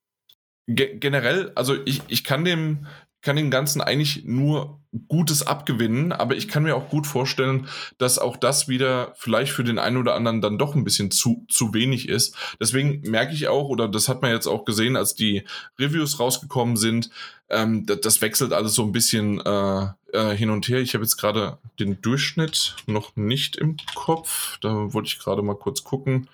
ge 0.67 0.97
generell, 0.99 1.53
also 1.55 1.77
ich, 1.85 2.03
ich 2.09 2.25
kann 2.25 2.45
dem, 2.45 2.87
kann 3.25 3.37
dem 3.37 3.51
Ganzen 3.51 3.81
eigentlich 3.81 4.25
nur 4.25 4.79
Gutes 5.09 5.45
abgewinnen, 5.45 6.13
aber 6.13 6.37
ich 6.37 6.47
kann 6.47 6.63
mir 6.63 6.77
auch 6.77 6.89
gut 6.89 7.07
vorstellen, 7.07 7.67
dass 7.99 8.21
auch 8.21 8.37
das 8.37 8.69
wieder 8.69 9.13
vielleicht 9.17 9.51
für 9.51 9.65
den 9.65 9.81
einen 9.81 9.97
oder 9.97 10.15
anderen 10.15 10.41
dann 10.41 10.59
doch 10.59 10.77
ein 10.77 10.85
bisschen 10.85 11.11
zu, 11.11 11.45
zu 11.49 11.75
wenig 11.75 12.09
ist. 12.09 12.37
Deswegen 12.61 13.01
merke 13.11 13.33
ich 13.33 13.49
auch, 13.49 13.69
oder 13.69 13.89
das 13.89 14.09
hat 14.09 14.23
man 14.23 14.31
jetzt 14.31 14.47
auch 14.47 14.65
gesehen, 14.65 14.97
als 14.97 15.17
die 15.17 15.43
Reviews 15.81 16.21
rausgekommen 16.21 16.77
sind, 16.77 17.11
ähm, 17.49 17.87
das, 17.87 18.01
das, 18.01 18.23
wechselt 18.23 18.53
alles 18.53 18.75
so 18.75 18.83
ein 18.83 18.93
bisschen 18.93 19.41
äh, 19.41 19.87
äh, 20.13 20.37
hin 20.37 20.51
und 20.51 20.69
her. 20.69 20.81
Ich 20.81 20.95
habe 20.95 21.05
jetzt 21.05 21.17
gerade 21.17 21.59
den 21.81 22.01
Durchschnitt 22.01 22.77
noch 22.87 23.17
nicht 23.17 23.57
im 23.57 23.77
Kopf. 23.95 24.59
Da 24.61 24.93
wollte 24.93 25.09
ich 25.09 25.19
gerade 25.19 25.43
mal 25.43 25.57
kurz 25.57 25.83
gucken. 25.83 26.29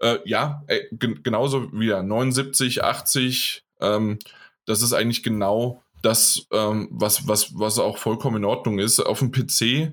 Äh, 0.00 0.18
ja, 0.24 0.64
genauso 0.90 1.72
wieder 1.72 2.02
79, 2.02 2.82
80. 2.82 3.62
Ähm, 3.80 4.18
das 4.66 4.82
ist 4.82 4.92
eigentlich 4.92 5.22
genau 5.22 5.82
das, 6.02 6.46
ähm, 6.52 6.88
was, 6.90 7.26
was, 7.28 7.58
was 7.58 7.78
auch 7.78 7.98
vollkommen 7.98 8.38
in 8.38 8.44
Ordnung 8.44 8.78
ist. 8.78 9.00
Auf 9.00 9.18
dem 9.18 9.32
PC 9.32 9.92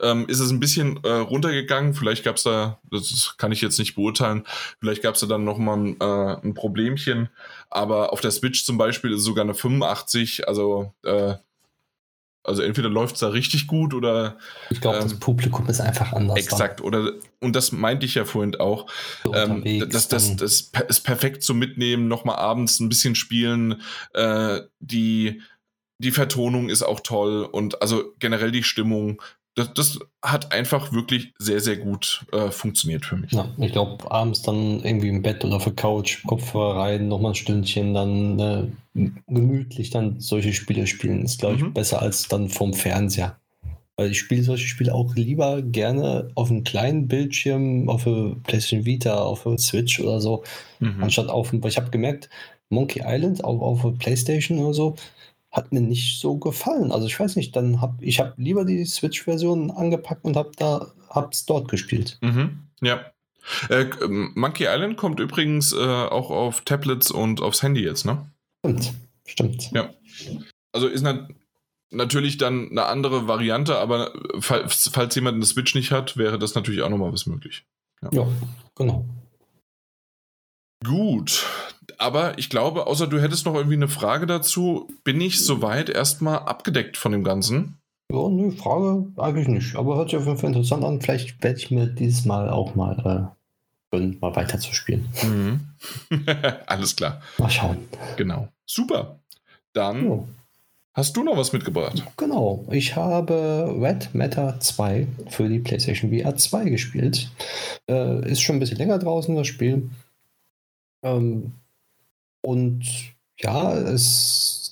ähm, 0.00 0.26
ist 0.28 0.40
es 0.40 0.50
ein 0.50 0.60
bisschen 0.60 1.02
äh, 1.04 1.08
runtergegangen. 1.10 1.94
Vielleicht 1.94 2.24
gab 2.24 2.36
es 2.36 2.44
da, 2.44 2.80
das 2.90 3.34
kann 3.36 3.52
ich 3.52 3.60
jetzt 3.60 3.78
nicht 3.78 3.94
beurteilen, 3.94 4.44
vielleicht 4.80 5.02
gab 5.02 5.14
es 5.14 5.20
da 5.20 5.26
dann 5.26 5.44
nochmal 5.44 5.78
ein, 5.78 5.96
äh, 6.00 6.46
ein 6.46 6.54
Problemchen. 6.54 7.28
Aber 7.70 8.12
auf 8.12 8.20
der 8.20 8.30
Switch 8.30 8.64
zum 8.64 8.78
Beispiel 8.78 9.12
ist 9.12 9.24
sogar 9.24 9.44
eine 9.44 9.54
85. 9.54 10.46
Also 10.48 10.94
äh, 11.04 11.34
also 12.44 12.62
entweder 12.62 12.88
läuft 12.88 13.16
es 13.16 13.20
da 13.20 13.28
richtig 13.28 13.66
gut 13.66 13.94
oder. 13.94 14.38
Ich 14.70 14.80
glaube, 14.80 14.98
ähm, 14.98 15.04
das 15.04 15.18
Publikum 15.18 15.66
ist 15.68 15.80
einfach 15.80 16.12
anders. 16.12 16.38
Exakt. 16.38 16.80
Oder, 16.80 17.12
und 17.40 17.54
das 17.54 17.72
meinte 17.72 18.06
ich 18.06 18.14
ja 18.14 18.24
vorhin 18.24 18.56
auch. 18.56 18.86
Ähm, 19.32 19.62
das, 19.90 20.08
das, 20.08 20.36
das 20.36 20.70
ist 20.88 21.04
perfekt 21.04 21.42
zum 21.42 21.58
Mitnehmen, 21.58 22.08
nochmal 22.08 22.36
abends 22.36 22.80
ein 22.80 22.88
bisschen 22.88 23.14
spielen. 23.14 23.82
Äh, 24.14 24.60
die, 24.80 25.42
die 25.98 26.12
Vertonung 26.12 26.68
ist 26.68 26.82
auch 26.82 27.00
toll 27.00 27.44
und 27.44 27.82
also 27.82 28.14
generell 28.18 28.52
die 28.52 28.62
Stimmung 28.62 29.20
das, 29.58 29.74
das 29.74 29.98
hat 30.22 30.52
einfach 30.52 30.92
wirklich 30.92 31.32
sehr, 31.38 31.60
sehr 31.60 31.76
gut 31.76 32.24
äh, 32.32 32.50
funktioniert 32.50 33.04
für 33.04 33.16
mich. 33.16 33.32
Ja, 33.32 33.48
ich 33.58 33.72
glaube, 33.72 34.10
abends 34.10 34.42
dann 34.42 34.80
irgendwie 34.84 35.08
im 35.08 35.22
Bett 35.22 35.44
oder 35.44 35.56
auf 35.56 35.64
der 35.64 35.72
Couch, 35.74 36.24
Kopfhörer 36.26 36.76
rein, 36.78 37.08
nochmal 37.08 37.32
ein 37.32 37.34
Stündchen, 37.34 37.92
dann 37.92 38.38
äh, 38.38 38.66
gemütlich 39.26 39.90
dann 39.90 40.20
solche 40.20 40.52
Spiele 40.52 40.86
spielen, 40.86 41.22
ist, 41.22 41.40
glaube 41.40 41.56
ich, 41.56 41.62
mhm. 41.62 41.72
besser 41.72 42.02
als 42.02 42.28
dann 42.28 42.48
vom 42.48 42.74
Fernseher. 42.74 43.38
Weil 43.96 44.12
ich 44.12 44.18
spiele 44.20 44.42
solche 44.42 44.68
Spiele 44.68 44.94
auch 44.94 45.14
lieber 45.16 45.60
gerne 45.62 46.30
auf 46.34 46.50
einem 46.50 46.62
kleinen 46.62 47.08
Bildschirm, 47.08 47.88
auf 47.88 48.04
der 48.04 48.36
PlayStation 48.44 48.84
Vita, 48.84 49.16
auf 49.16 49.42
der 49.42 49.58
Switch 49.58 49.98
oder 49.98 50.20
so, 50.20 50.44
mhm. 50.78 51.02
anstatt 51.02 51.28
auf 51.28 51.50
dem, 51.50 51.64
ich 51.64 51.76
habe 51.76 51.90
gemerkt, 51.90 52.30
Monkey 52.70 53.02
Island 53.04 53.42
auch 53.42 53.60
auf 53.60 53.82
der 53.82 53.90
PlayStation 53.90 54.58
oder 54.58 54.74
so, 54.74 54.96
hat 55.50 55.72
mir 55.72 55.80
nicht 55.80 56.20
so 56.20 56.36
gefallen. 56.36 56.92
Also 56.92 57.06
ich 57.06 57.18
weiß 57.18 57.36
nicht, 57.36 57.56
dann 57.56 57.80
habe 57.80 58.04
ich 58.04 58.20
habe 58.20 58.34
lieber 58.36 58.64
die 58.64 58.84
Switch-Version 58.84 59.70
angepackt 59.70 60.24
und 60.24 60.36
habe 60.36 60.52
da 60.56 60.92
hab's 61.10 61.46
dort 61.46 61.68
gespielt. 61.68 62.18
Mhm, 62.20 62.60
ja. 62.80 63.00
Äh, 63.70 63.86
Monkey 64.06 64.66
Island 64.66 64.98
kommt 64.98 65.20
übrigens 65.20 65.72
äh, 65.72 65.76
auch 65.76 66.30
auf 66.30 66.60
Tablets 66.62 67.10
und 67.10 67.40
aufs 67.40 67.62
Handy 67.62 67.82
jetzt, 67.82 68.04
ne? 68.04 68.30
Stimmt, 68.64 68.92
stimmt. 69.26 69.70
Ja. 69.72 69.90
Also 70.72 70.88
ist 70.88 71.02
nat 71.02 71.28
natürlich 71.90 72.36
dann 72.36 72.70
eine 72.70 72.84
andere 72.84 73.28
Variante, 73.28 73.78
aber 73.78 74.12
falls, 74.40 74.90
falls 74.92 75.14
jemand 75.14 75.36
eine 75.36 75.46
Switch 75.46 75.74
nicht 75.74 75.90
hat, 75.90 76.18
wäre 76.18 76.38
das 76.38 76.54
natürlich 76.54 76.82
auch 76.82 76.90
nochmal 76.90 77.12
was 77.12 77.26
möglich. 77.26 77.64
Ja, 78.02 78.10
ja 78.12 78.28
genau. 78.74 79.06
Gut, 80.84 81.46
aber 81.96 82.38
ich 82.38 82.50
glaube, 82.50 82.86
außer 82.86 83.06
du 83.06 83.20
hättest 83.20 83.46
noch 83.46 83.54
irgendwie 83.54 83.76
eine 83.76 83.88
Frage 83.88 84.26
dazu, 84.26 84.88
bin 85.02 85.20
ich 85.20 85.44
soweit 85.44 85.88
erstmal 85.88 86.40
abgedeckt 86.40 86.96
von 86.96 87.12
dem 87.12 87.24
Ganzen. 87.24 87.78
Ja, 88.12 88.28
ne, 88.28 88.52
Frage 88.52 89.06
eigentlich 89.16 89.48
nicht. 89.48 89.76
Aber 89.76 89.96
hört 89.96 90.10
sich 90.10 90.18
auf 90.18 90.26
jeden 90.26 90.38
Fall 90.38 90.48
interessant 90.48 90.84
an. 90.84 91.00
Vielleicht 91.00 91.42
werde 91.42 91.58
ich 91.58 91.70
mir 91.70 91.86
dieses 91.86 92.24
Mal 92.24 92.48
auch 92.48 92.74
mal 92.74 93.34
äh, 93.92 93.98
mal 94.20 94.36
weiter 94.36 94.58
zu 94.58 94.72
spielen. 94.72 95.08
Mhm. 95.22 95.67
Alles 96.66 96.96
klar. 96.96 97.20
Mal 97.38 97.50
schauen. 97.50 97.88
Genau. 98.16 98.48
Super. 98.66 99.18
Dann 99.72 100.08
ja. 100.08 100.24
hast 100.94 101.16
du 101.16 101.22
noch 101.22 101.36
was 101.36 101.52
mitgebracht. 101.52 102.02
Genau. 102.16 102.64
Ich 102.70 102.96
habe 102.96 103.76
Red 103.80 104.14
Matter 104.14 104.58
2 104.58 105.06
für 105.28 105.48
die 105.48 105.60
PlayStation 105.60 106.10
VR 106.12 106.36
2 106.36 106.64
gespielt. 106.70 107.30
Äh, 107.88 108.30
ist 108.30 108.40
schon 108.40 108.56
ein 108.56 108.60
bisschen 108.60 108.78
länger 108.78 108.98
draußen, 108.98 109.34
das 109.34 109.46
Spiel. 109.46 109.90
Ähm, 111.02 111.52
und 112.42 112.84
ja, 113.40 113.74
es 113.74 114.68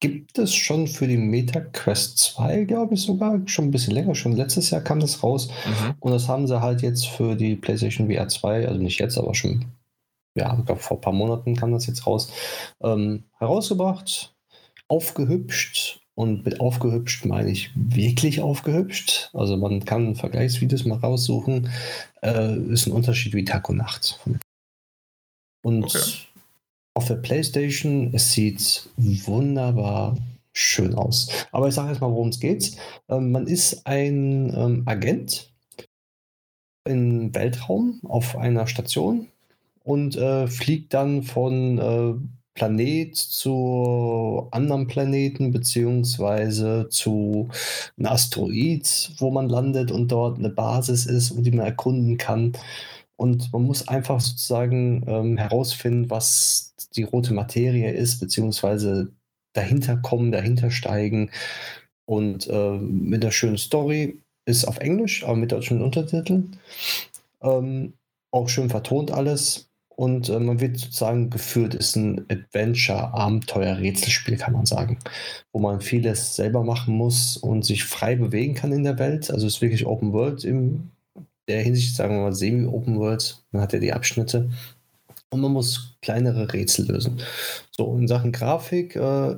gibt 0.00 0.38
es 0.38 0.54
schon 0.54 0.86
für 0.86 1.08
die 1.08 1.16
Meta 1.16 1.60
Quest 1.60 2.18
2, 2.18 2.64
glaube 2.64 2.94
ich 2.94 3.00
sogar, 3.00 3.40
schon 3.46 3.66
ein 3.66 3.70
bisschen 3.70 3.94
länger, 3.94 4.14
schon 4.14 4.36
letztes 4.36 4.68
Jahr 4.68 4.82
kam 4.82 5.00
das 5.00 5.22
raus. 5.22 5.48
Mhm. 5.48 5.94
Und 6.00 6.12
das 6.12 6.28
haben 6.28 6.46
sie 6.46 6.60
halt 6.60 6.82
jetzt 6.82 7.06
für 7.06 7.34
die 7.36 7.56
PlayStation 7.56 8.12
VR 8.12 8.28
2, 8.28 8.68
also 8.68 8.78
nicht 8.78 9.00
jetzt, 9.00 9.16
aber 9.16 9.34
schon, 9.34 9.64
ja, 10.34 10.62
vor 10.76 10.98
ein 10.98 11.00
paar 11.00 11.12
Monaten 11.12 11.56
kam 11.56 11.72
das 11.72 11.86
jetzt 11.86 12.06
raus, 12.06 12.30
ähm, 12.82 13.24
herausgebracht, 13.38 14.34
aufgehübscht. 14.88 16.00
Und 16.16 16.44
mit 16.44 16.60
aufgehübscht 16.60 17.24
meine 17.24 17.50
ich 17.50 17.72
wirklich 17.74 18.40
aufgehübscht. 18.40 19.30
Also 19.32 19.56
man 19.56 19.84
kann 19.84 20.14
Vergleichsvideos 20.14 20.84
mal 20.84 20.98
raussuchen. 20.98 21.70
Äh, 22.22 22.56
ist 22.68 22.86
ein 22.86 22.92
Unterschied 22.92 23.34
wie 23.34 23.44
Tag 23.44 23.68
und 23.68 23.78
Nacht. 23.78 24.20
Und 25.64 25.86
okay 25.86 26.00
auf 26.94 27.06
der 27.06 27.16
PlayStation. 27.16 28.10
Es 28.14 28.32
sieht 28.32 28.88
wunderbar 28.96 30.16
schön 30.52 30.94
aus. 30.94 31.28
Aber 31.50 31.68
ich 31.68 31.74
sage 31.74 31.90
jetzt 31.90 32.00
mal, 32.00 32.10
worum 32.10 32.28
es 32.28 32.40
geht. 32.40 32.76
Ähm, 33.08 33.32
man 33.32 33.46
ist 33.46 33.86
ein 33.86 34.52
ähm, 34.56 34.82
Agent 34.86 35.52
im 36.84 37.34
Weltraum 37.34 38.00
auf 38.04 38.36
einer 38.36 38.66
Station 38.66 39.28
und 39.84 40.16
äh, 40.16 40.48
fliegt 40.48 40.92
dann 40.94 41.22
von 41.22 41.78
äh, 41.78 42.14
Planet 42.54 43.16
zu 43.16 44.48
anderen 44.52 44.86
Planeten 44.86 45.50
beziehungsweise 45.50 46.88
zu 46.88 47.48
einem 47.96 48.06
Asteroid, 48.06 49.12
wo 49.18 49.30
man 49.30 49.48
landet 49.48 49.90
und 49.90 50.08
dort 50.10 50.38
eine 50.38 50.50
Basis 50.50 51.06
ist, 51.06 51.34
die 51.36 51.50
man 51.50 51.66
erkunden 51.66 52.16
kann. 52.16 52.52
Und 53.16 53.52
man 53.52 53.62
muss 53.62 53.86
einfach 53.88 54.20
sozusagen 54.20 55.04
ähm, 55.06 55.36
herausfinden, 55.36 56.10
was 56.10 56.74
die 56.96 57.04
rote 57.04 57.34
Materie 57.34 57.92
ist, 57.92 58.20
beziehungsweise 58.20 59.12
dahinter 59.52 59.96
kommen, 59.96 60.32
dahinter 60.32 60.70
steigen. 60.70 61.30
Und 62.06 62.48
äh, 62.48 62.72
mit 62.78 63.22
einer 63.22 63.32
schönen 63.32 63.58
Story 63.58 64.20
ist 64.46 64.66
auf 64.66 64.78
Englisch, 64.78 65.24
aber 65.24 65.36
mit 65.36 65.52
deutschen 65.52 65.82
Untertiteln. 65.82 66.56
Ähm, 67.42 67.94
auch 68.30 68.48
schön 68.48 68.70
vertont 68.70 69.10
alles. 69.10 69.70
Und 69.96 70.28
äh, 70.28 70.40
man 70.40 70.60
wird 70.60 70.78
sozusagen 70.78 71.30
geführt, 71.30 71.74
ist 71.74 71.96
ein 71.96 72.26
Adventure, 72.28 73.14
Abenteuer, 73.14 73.78
Rätselspiel, 73.78 74.36
kann 74.36 74.54
man 74.54 74.66
sagen, 74.66 74.98
wo 75.52 75.60
man 75.60 75.80
vieles 75.80 76.34
selber 76.34 76.64
machen 76.64 76.96
muss 76.96 77.36
und 77.36 77.64
sich 77.64 77.84
frei 77.84 78.16
bewegen 78.16 78.54
kann 78.54 78.72
in 78.72 78.82
der 78.82 78.98
Welt. 78.98 79.30
Also 79.30 79.46
es 79.46 79.54
ist 79.54 79.62
wirklich 79.62 79.86
Open 79.86 80.12
World 80.12 80.44
im 80.44 80.90
der 81.48 81.62
Hinsicht, 81.62 81.94
sagen 81.94 82.14
wir 82.14 82.22
mal, 82.22 82.32
semi-Open 82.32 82.98
World. 82.98 83.44
Man 83.52 83.62
hat 83.62 83.72
ja 83.72 83.78
die 83.78 83.92
Abschnitte 83.92 84.50
und 85.30 85.40
man 85.40 85.52
muss 85.52 85.96
kleinere 86.00 86.52
Rätsel 86.52 86.86
lösen. 86.86 87.20
So, 87.70 87.96
in 87.96 88.08
Sachen 88.08 88.32
Grafik 88.32 88.96
äh, 88.96 89.36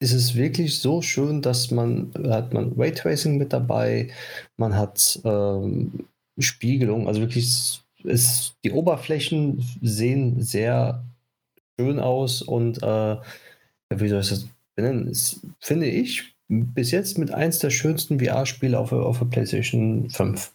ist 0.00 0.12
es 0.12 0.34
wirklich 0.34 0.78
so 0.80 1.00
schön, 1.00 1.42
dass 1.42 1.70
man, 1.70 2.12
hat 2.28 2.52
man 2.52 2.72
Raytracing 2.76 3.38
mit 3.38 3.52
dabei, 3.52 4.10
man 4.56 4.76
hat 4.76 5.20
ähm, 5.24 6.06
Spiegelung, 6.38 7.08
also 7.08 7.20
wirklich 7.20 7.81
ist, 8.04 8.56
die 8.64 8.72
Oberflächen 8.72 9.64
sehen 9.80 10.42
sehr 10.42 11.04
schön 11.78 12.00
aus 12.00 12.42
und 12.42 12.82
äh, 12.82 13.16
wie 13.90 14.08
soll 14.08 14.20
ich 14.20 14.28
das 14.28 14.48
benennen? 14.74 15.08
Ist, 15.08 15.40
finde 15.60 15.86
ich 15.86 16.34
bis 16.48 16.90
jetzt 16.90 17.18
mit 17.18 17.32
eins 17.32 17.58
der 17.58 17.70
schönsten 17.70 18.20
VR-Spiele 18.20 18.78
auf, 18.78 18.92
auf 18.92 19.18
der 19.18 19.26
PlayStation 19.26 20.10
5. 20.10 20.52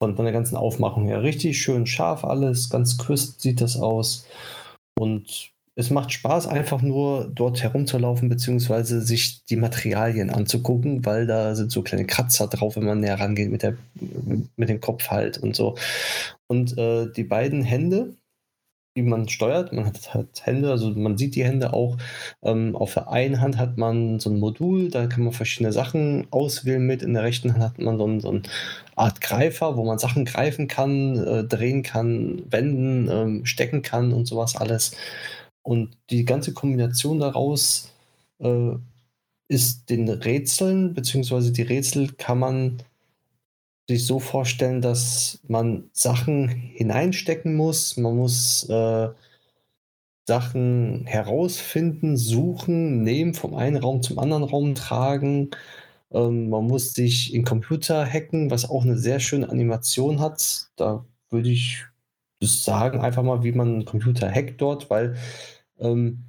Von, 0.00 0.14
von 0.14 0.24
der 0.24 0.32
ganzen 0.32 0.56
Aufmachung 0.56 1.06
her. 1.06 1.22
Richtig 1.22 1.60
schön 1.60 1.86
scharf 1.86 2.24
alles, 2.24 2.70
ganz 2.70 2.98
crisp 2.98 3.40
sieht 3.40 3.60
das 3.60 3.76
aus. 3.76 4.26
Und 4.98 5.50
es 5.78 5.90
macht 5.90 6.10
Spaß, 6.10 6.48
einfach 6.48 6.82
nur 6.82 7.30
dort 7.32 7.62
herumzulaufen, 7.62 8.28
beziehungsweise 8.28 9.00
sich 9.00 9.44
die 9.44 9.54
Materialien 9.54 10.28
anzugucken, 10.28 11.06
weil 11.06 11.24
da 11.24 11.54
sind 11.54 11.70
so 11.70 11.82
kleine 11.82 12.04
Kratzer 12.04 12.48
drauf, 12.48 12.74
wenn 12.74 12.84
man 12.84 12.98
näher 12.98 13.20
rangeht 13.20 13.48
mit, 13.48 13.62
der, 13.62 13.76
mit 14.56 14.68
dem 14.68 14.80
Kopf 14.80 15.08
halt 15.08 15.38
und 15.38 15.54
so. 15.54 15.76
Und 16.48 16.76
äh, 16.78 17.06
die 17.12 17.22
beiden 17.22 17.62
Hände, 17.62 18.16
wie 18.96 19.02
man 19.02 19.28
steuert. 19.28 19.72
Man 19.72 19.86
hat, 19.86 20.12
hat, 20.14 20.26
Hände, 20.42 20.72
also 20.72 20.90
man 20.90 21.16
sieht 21.16 21.36
die 21.36 21.44
Hände 21.44 21.72
auch. 21.72 21.96
Ähm, 22.42 22.74
auf 22.74 22.94
der 22.94 23.12
einen 23.12 23.40
Hand 23.40 23.56
hat 23.56 23.78
man 23.78 24.18
so 24.18 24.30
ein 24.30 24.40
Modul, 24.40 24.90
da 24.90 25.06
kann 25.06 25.22
man 25.22 25.32
verschiedene 25.32 25.72
Sachen 25.72 26.26
auswählen 26.32 26.84
mit. 26.84 27.04
In 27.04 27.14
der 27.14 27.22
rechten 27.22 27.52
Hand 27.52 27.62
hat 27.62 27.78
man 27.78 27.98
so, 27.98 28.18
so 28.18 28.30
eine 28.30 28.42
Art 28.96 29.20
Greifer, 29.20 29.76
wo 29.76 29.84
man 29.84 30.00
Sachen 30.00 30.24
greifen 30.24 30.66
kann, 30.66 31.24
äh, 31.24 31.44
drehen 31.44 31.84
kann, 31.84 32.42
wenden, 32.50 33.08
ähm, 33.08 33.46
stecken 33.46 33.82
kann 33.82 34.12
und 34.12 34.26
sowas 34.26 34.56
alles. 34.56 34.96
Und 35.68 35.98
die 36.08 36.24
ganze 36.24 36.54
Kombination 36.54 37.18
daraus 37.18 37.92
äh, 38.38 38.70
ist 39.48 39.90
den 39.90 40.08
Rätseln, 40.08 40.94
beziehungsweise 40.94 41.52
die 41.52 41.60
Rätsel 41.60 42.12
kann 42.12 42.38
man 42.38 42.82
sich 43.86 44.06
so 44.06 44.18
vorstellen, 44.18 44.80
dass 44.80 45.40
man 45.46 45.90
Sachen 45.92 46.48
hineinstecken 46.48 47.54
muss. 47.54 47.98
Man 47.98 48.16
muss 48.16 48.66
äh, 48.70 49.08
Sachen 50.26 51.04
herausfinden, 51.04 52.16
suchen, 52.16 53.02
nehmen, 53.02 53.34
vom 53.34 53.54
einen 53.54 53.76
Raum 53.76 54.02
zum 54.02 54.18
anderen 54.18 54.44
Raum 54.44 54.74
tragen. 54.74 55.50
Ähm, 56.10 56.48
man 56.48 56.66
muss 56.66 56.94
sich 56.94 57.34
in 57.34 57.44
Computer 57.44 58.06
hacken, 58.06 58.50
was 58.50 58.70
auch 58.70 58.84
eine 58.84 58.96
sehr 58.96 59.20
schöne 59.20 59.50
Animation 59.50 60.18
hat. 60.18 60.68
Da 60.76 61.04
würde 61.28 61.50
ich 61.50 61.84
sagen, 62.40 63.00
einfach 63.00 63.22
mal, 63.22 63.42
wie 63.42 63.52
man 63.52 63.68
einen 63.68 63.84
Computer 63.84 64.30
hackt 64.32 64.62
dort, 64.62 64.88
weil 64.88 65.16
ähm, 65.80 66.24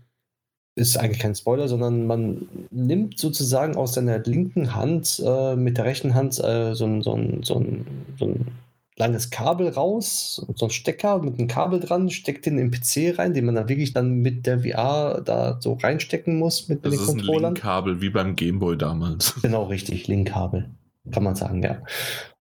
ist 0.76 0.98
eigentlich 0.98 1.20
kein 1.20 1.36
Spoiler, 1.36 1.68
sondern 1.68 2.08
man 2.08 2.48
nimmt 2.72 3.18
sozusagen 3.20 3.76
aus 3.76 3.94
seiner 3.94 4.20
linken 4.20 4.76
Hand 4.76 5.22
äh, 5.26 5.56
mit 5.56 5.78
der 5.78 5.86
rechten 5.86 6.16
Hand 6.16 6.40
äh, 6.40 6.74
so, 6.74 6.86
ein, 6.86 7.02
so, 7.02 7.14
ein, 7.14 7.44
so, 7.44 7.56
ein, 7.56 7.86
so 8.18 8.26
ein 8.26 8.48
langes 8.96 9.30
Kabel 9.30 9.70
raus, 9.70 10.46
so 10.56 10.66
ein 10.66 10.72
Stecker 10.72 11.20
mit 11.20 11.38
einem 11.38 11.48
Kabel 11.48 11.80
dran, 11.80 12.10
steckt 12.10 12.46
den 12.46 12.58
im 12.58 12.72
PC 12.72 13.18
rein, 13.18 13.34
den 13.34 13.46
man 13.46 13.56
dann 13.56 13.70
wirklich 13.70 13.94
dann 13.94 14.20
mit 14.20 14.46
der 14.46 14.62
VR 14.62 15.22
da 15.22 15.58
so 15.60 15.74
reinstecken 15.74 16.38
muss 16.38 16.68
mit, 16.70 16.86
das 16.86 16.92
mit 16.92 17.00
den 17.00 17.06
Controllern. 17.06 17.56
Das 17.56 17.64
ist 17.64 17.66
ein 17.66 17.86
Link-Kabel, 17.86 18.02
wie 18.02 18.10
beim 18.10 18.36
Gameboy 18.36 18.78
damals. 18.78 19.36
Genau, 19.42 19.64
richtig, 19.64 20.08
Link-Kabel, 20.08 20.70
kann 21.12 21.24
man 21.24 21.36
sagen, 21.36 21.64
ja. 21.64 21.82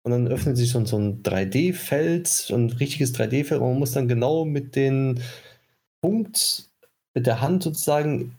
Und 0.02 0.12
dann 0.12 0.28
öffnet 0.28 0.56
sich 0.56 0.70
so, 0.70 0.84
so 0.84 0.96
ein 0.96 1.22
3D-Feld, 1.22 2.50
ein 2.50 2.70
richtiges 2.70 3.14
3D-Feld, 3.14 3.60
und 3.60 3.70
man 3.70 3.78
muss 3.78 3.92
dann 3.92 4.08
genau 4.08 4.44
mit 4.44 4.74
den 4.76 5.20
Punkt 6.00 6.67
mit 7.14 7.26
der 7.26 7.40
Hand 7.40 7.62
sozusagen 7.62 8.38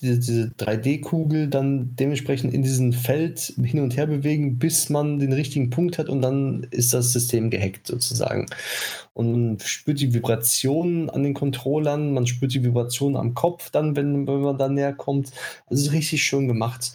diese, 0.00 0.18
diese 0.18 0.42
3D-Kugel 0.58 1.48
dann 1.48 1.94
dementsprechend 1.96 2.54
in 2.54 2.62
diesem 2.62 2.92
Feld 2.92 3.52
hin 3.62 3.80
und 3.80 3.96
her 3.96 4.06
bewegen, 4.06 4.58
bis 4.58 4.88
man 4.88 5.18
den 5.18 5.32
richtigen 5.32 5.68
Punkt 5.68 5.98
hat 5.98 6.08
und 6.08 6.22
dann 6.22 6.66
ist 6.70 6.94
das 6.94 7.12
System 7.12 7.50
gehackt 7.50 7.86
sozusagen. 7.86 8.46
Und 9.12 9.32
man 9.32 9.60
spürt 9.60 10.00
die 10.00 10.14
Vibrationen 10.14 11.10
an 11.10 11.22
den 11.22 11.34
Controllern, 11.34 12.14
man 12.14 12.26
spürt 12.26 12.54
die 12.54 12.64
Vibrationen 12.64 13.16
am 13.16 13.34
Kopf 13.34 13.70
dann, 13.70 13.96
wenn, 13.96 14.26
wenn 14.26 14.40
man 14.40 14.56
da 14.56 14.68
näher 14.68 14.94
kommt. 14.94 15.30
Also 15.66 15.84
ist 15.84 15.92
richtig 15.92 16.22
schön 16.22 16.48
gemacht. 16.48 16.92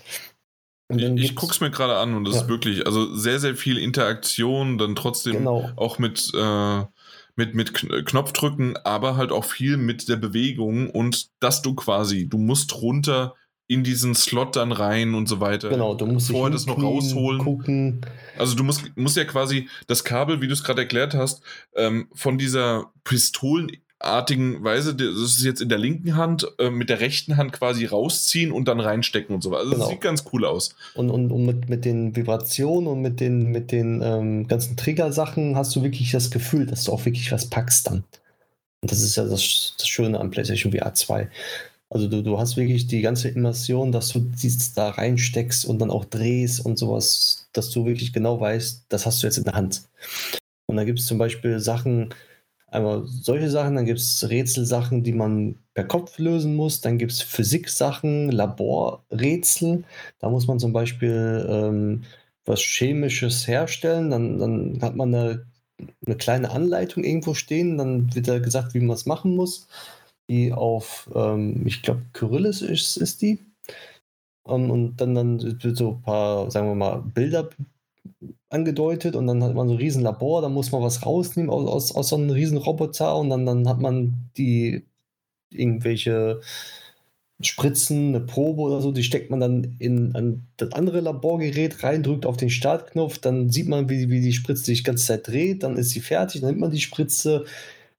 Ich, 0.89 1.03
ich 1.03 1.35
gucke 1.35 1.51
es 1.51 1.61
mir 1.61 1.71
gerade 1.71 1.97
an 1.97 2.15
und 2.15 2.25
das 2.25 2.35
ja. 2.35 2.41
ist 2.41 2.47
wirklich, 2.47 2.85
also 2.85 3.13
sehr, 3.15 3.39
sehr 3.39 3.55
viel 3.55 3.77
Interaktion, 3.77 4.77
dann 4.77 4.95
trotzdem 4.95 5.37
genau. 5.37 5.71
auch 5.75 5.97
mit 5.97 6.31
äh, 6.35 6.83
mit, 7.35 7.53
mit 7.53 7.73
Knopfdrücken, 8.05 8.77
aber 8.77 9.17
halt 9.17 9.31
auch 9.31 9.45
viel 9.45 9.77
mit 9.77 10.07
der 10.07 10.15
Bewegung 10.15 10.89
und 10.89 11.29
dass 11.39 11.61
du 11.61 11.75
quasi, 11.75 12.27
du 12.27 12.37
musst 12.37 12.81
runter 12.81 13.35
in 13.67 13.83
diesen 13.83 14.13
Slot 14.13 14.55
dann 14.55 14.71
rein 14.71 15.15
und 15.15 15.27
so 15.27 15.39
weiter. 15.39 15.69
Genau, 15.69 15.95
du 15.95 16.05
musst 16.05 16.29
vorher 16.29 16.51
das 16.51 16.67
noch 16.67 16.81
rausholen. 16.81 17.41
Gucken. 17.41 18.01
Also 18.37 18.55
du 18.55 18.63
musst, 18.63 18.95
musst 18.95 19.17
ja 19.17 19.25
quasi 19.25 19.67
das 19.87 20.03
Kabel, 20.03 20.39
wie 20.41 20.47
du 20.47 20.53
es 20.53 20.63
gerade 20.63 20.81
erklärt 20.81 21.15
hast, 21.15 21.41
ähm, 21.75 22.07
von 22.13 22.37
dieser 22.37 22.91
Pistolen 23.03 23.71
artigen 24.05 24.63
Weise, 24.63 24.95
das 24.95 25.15
ist 25.15 25.43
jetzt 25.43 25.61
in 25.61 25.69
der 25.69 25.77
linken 25.77 26.15
Hand, 26.15 26.47
äh, 26.59 26.69
mit 26.69 26.89
der 26.89 26.99
rechten 26.99 27.37
Hand 27.37 27.53
quasi 27.53 27.85
rausziehen 27.85 28.51
und 28.51 28.67
dann 28.67 28.79
reinstecken 28.79 29.35
und 29.35 29.41
so 29.41 29.51
weiter. 29.51 29.61
Also 29.61 29.71
genau. 29.71 29.83
das 29.83 29.91
sieht 29.91 30.01
ganz 30.01 30.23
cool 30.33 30.45
aus. 30.45 30.75
Und, 30.93 31.09
und, 31.09 31.31
und 31.31 31.45
mit, 31.45 31.69
mit 31.69 31.85
den 31.85 32.15
Vibrationen 32.15 32.87
und 32.87 33.01
mit 33.01 33.19
den, 33.19 33.51
mit 33.51 33.71
den 33.71 34.01
ähm, 34.01 34.47
ganzen 34.47 34.77
Trigger-Sachen 34.77 35.55
hast 35.55 35.75
du 35.75 35.83
wirklich 35.83 36.11
das 36.11 36.31
Gefühl, 36.31 36.65
dass 36.65 36.83
du 36.85 36.91
auch 36.91 37.05
wirklich 37.05 37.31
was 37.31 37.49
packst 37.49 37.87
dann. 37.87 38.03
Und 38.81 38.91
das 38.91 39.01
ist 39.01 39.15
ja 39.15 39.25
das, 39.25 39.73
das 39.77 39.87
Schöne 39.87 40.19
am 40.19 40.31
PlayStation 40.31 40.71
VR 40.71 40.93
2. 40.93 41.29
Also 41.89 42.07
du, 42.07 42.21
du 42.23 42.39
hast 42.39 42.57
wirklich 42.57 42.87
die 42.87 43.01
ganze 43.01 43.29
Immersion, 43.29 43.91
dass 43.91 44.09
du 44.09 44.19
dies 44.19 44.73
da 44.73 44.89
reinsteckst 44.89 45.65
und 45.65 45.79
dann 45.79 45.91
auch 45.91 46.05
drehst 46.05 46.65
und 46.65 46.77
sowas, 46.77 47.47
dass 47.53 47.69
du 47.69 47.85
wirklich 47.85 48.13
genau 48.13 48.39
weißt, 48.39 48.85
das 48.89 49.05
hast 49.05 49.21
du 49.21 49.27
jetzt 49.27 49.37
in 49.37 49.43
der 49.43 49.53
Hand. 49.53 49.83
Und 50.67 50.77
da 50.77 50.83
gibt 50.83 50.99
es 50.99 51.05
zum 51.05 51.17
Beispiel 51.17 51.59
Sachen, 51.59 52.13
Einmal 52.75 53.03
solche 53.07 53.49
Sachen, 53.49 53.75
dann 53.75 53.85
gibt 53.85 53.99
es 53.99 54.29
Rätselsachen, 54.29 55.03
die 55.03 55.13
man 55.13 55.55
per 55.73 55.85
Kopf 55.85 56.17
lösen 56.19 56.55
muss, 56.55 56.81
dann 56.81 56.97
gibt 56.97 57.11
es 57.13 57.21
Physiksachen, 57.21 58.31
Laborrätsel. 58.31 59.83
Da 60.19 60.29
muss 60.29 60.47
man 60.47 60.59
zum 60.59 60.73
Beispiel 60.73 61.45
ähm, 61.49 62.03
was 62.45 62.61
Chemisches 62.61 63.47
herstellen, 63.47 64.11
dann, 64.11 64.39
dann 64.39 64.79
hat 64.81 64.95
man 64.95 65.13
eine, 65.15 65.45
eine 66.05 66.17
kleine 66.17 66.51
Anleitung 66.51 67.03
irgendwo 67.03 67.33
stehen, 67.33 67.77
dann 67.77 68.13
wird 68.15 68.27
da 68.27 68.39
gesagt, 68.39 68.73
wie 68.73 68.79
man 68.79 68.95
es 68.95 69.05
machen 69.05 69.35
muss. 69.35 69.67
Die 70.29 70.51
auf, 70.53 71.09
ähm, 71.15 71.63
ich 71.67 71.81
glaube, 71.83 72.03
Kyrillis 72.13 72.61
ist, 72.61 72.97
ist 72.97 73.21
die. 73.21 73.39
ähm, 74.47 74.71
und 74.71 74.97
dann, 74.97 75.15
dann 75.15 75.63
wird 75.63 75.77
so 75.77 75.91
ein 75.93 76.01
paar, 76.01 76.51
sagen 76.51 76.67
wir 76.67 76.75
mal, 76.75 77.01
Bilder 77.01 77.49
angedeutet 78.55 79.15
und 79.15 79.27
dann 79.27 79.43
hat 79.43 79.53
man 79.53 79.67
so 79.67 79.75
ein 79.75 79.79
riesen 79.79 80.03
Labor, 80.03 80.41
da 80.41 80.49
muss 80.49 80.71
man 80.71 80.81
was 80.81 81.05
rausnehmen 81.05 81.51
aus, 81.51 81.67
aus, 81.67 81.95
aus 81.95 82.09
so 82.09 82.15
einem 82.15 82.29
riesen 82.29 82.57
Roboter 82.57 83.17
und 83.17 83.29
dann, 83.29 83.45
dann 83.45 83.67
hat 83.69 83.79
man 83.79 84.29
die 84.37 84.85
irgendwelche 85.51 86.41
Spritzen, 87.41 88.09
eine 88.15 88.21
Probe 88.21 88.61
oder 88.61 88.81
so, 88.81 88.91
die 88.91 89.03
steckt 89.03 89.29
man 89.29 89.41
dann 89.41 89.75
in 89.79 90.15
ein, 90.15 90.47
das 90.57 90.71
andere 90.71 91.01
Laborgerät 91.01 91.83
rein, 91.83 92.01
drückt 92.01 92.25
auf 92.25 92.37
den 92.37 92.49
Startknopf, 92.49 93.17
dann 93.19 93.49
sieht 93.49 93.67
man, 93.67 93.89
wie, 93.89 94.09
wie 94.09 94.21
die 94.21 94.33
Spritze 94.33 94.65
sich 94.65 94.79
die 94.79 94.83
ganze 94.85 95.05
Zeit 95.05 95.27
dreht, 95.27 95.63
dann 95.63 95.77
ist 95.77 95.89
sie 95.89 95.99
fertig, 95.99 96.41
dann 96.41 96.51
nimmt 96.51 96.61
man 96.61 96.71
die 96.71 96.79
Spritze, 96.79 97.45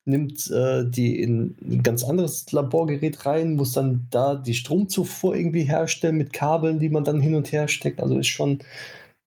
nimmt 0.06 0.50
äh, 0.50 0.88
die 0.88 1.20
in 1.20 1.56
ein 1.62 1.82
ganz 1.82 2.02
anderes 2.04 2.50
Laborgerät 2.52 3.26
rein, 3.26 3.56
muss 3.56 3.72
dann 3.72 4.06
da 4.10 4.36
die 4.36 4.54
Stromzufuhr 4.54 5.36
irgendwie 5.36 5.64
herstellen 5.64 6.16
mit 6.16 6.32
Kabeln, 6.32 6.78
die 6.78 6.88
man 6.88 7.04
dann 7.04 7.20
hin 7.20 7.34
und 7.34 7.52
her 7.52 7.68
steckt. 7.68 8.00
Also 8.00 8.18
ist 8.18 8.28
schon 8.28 8.60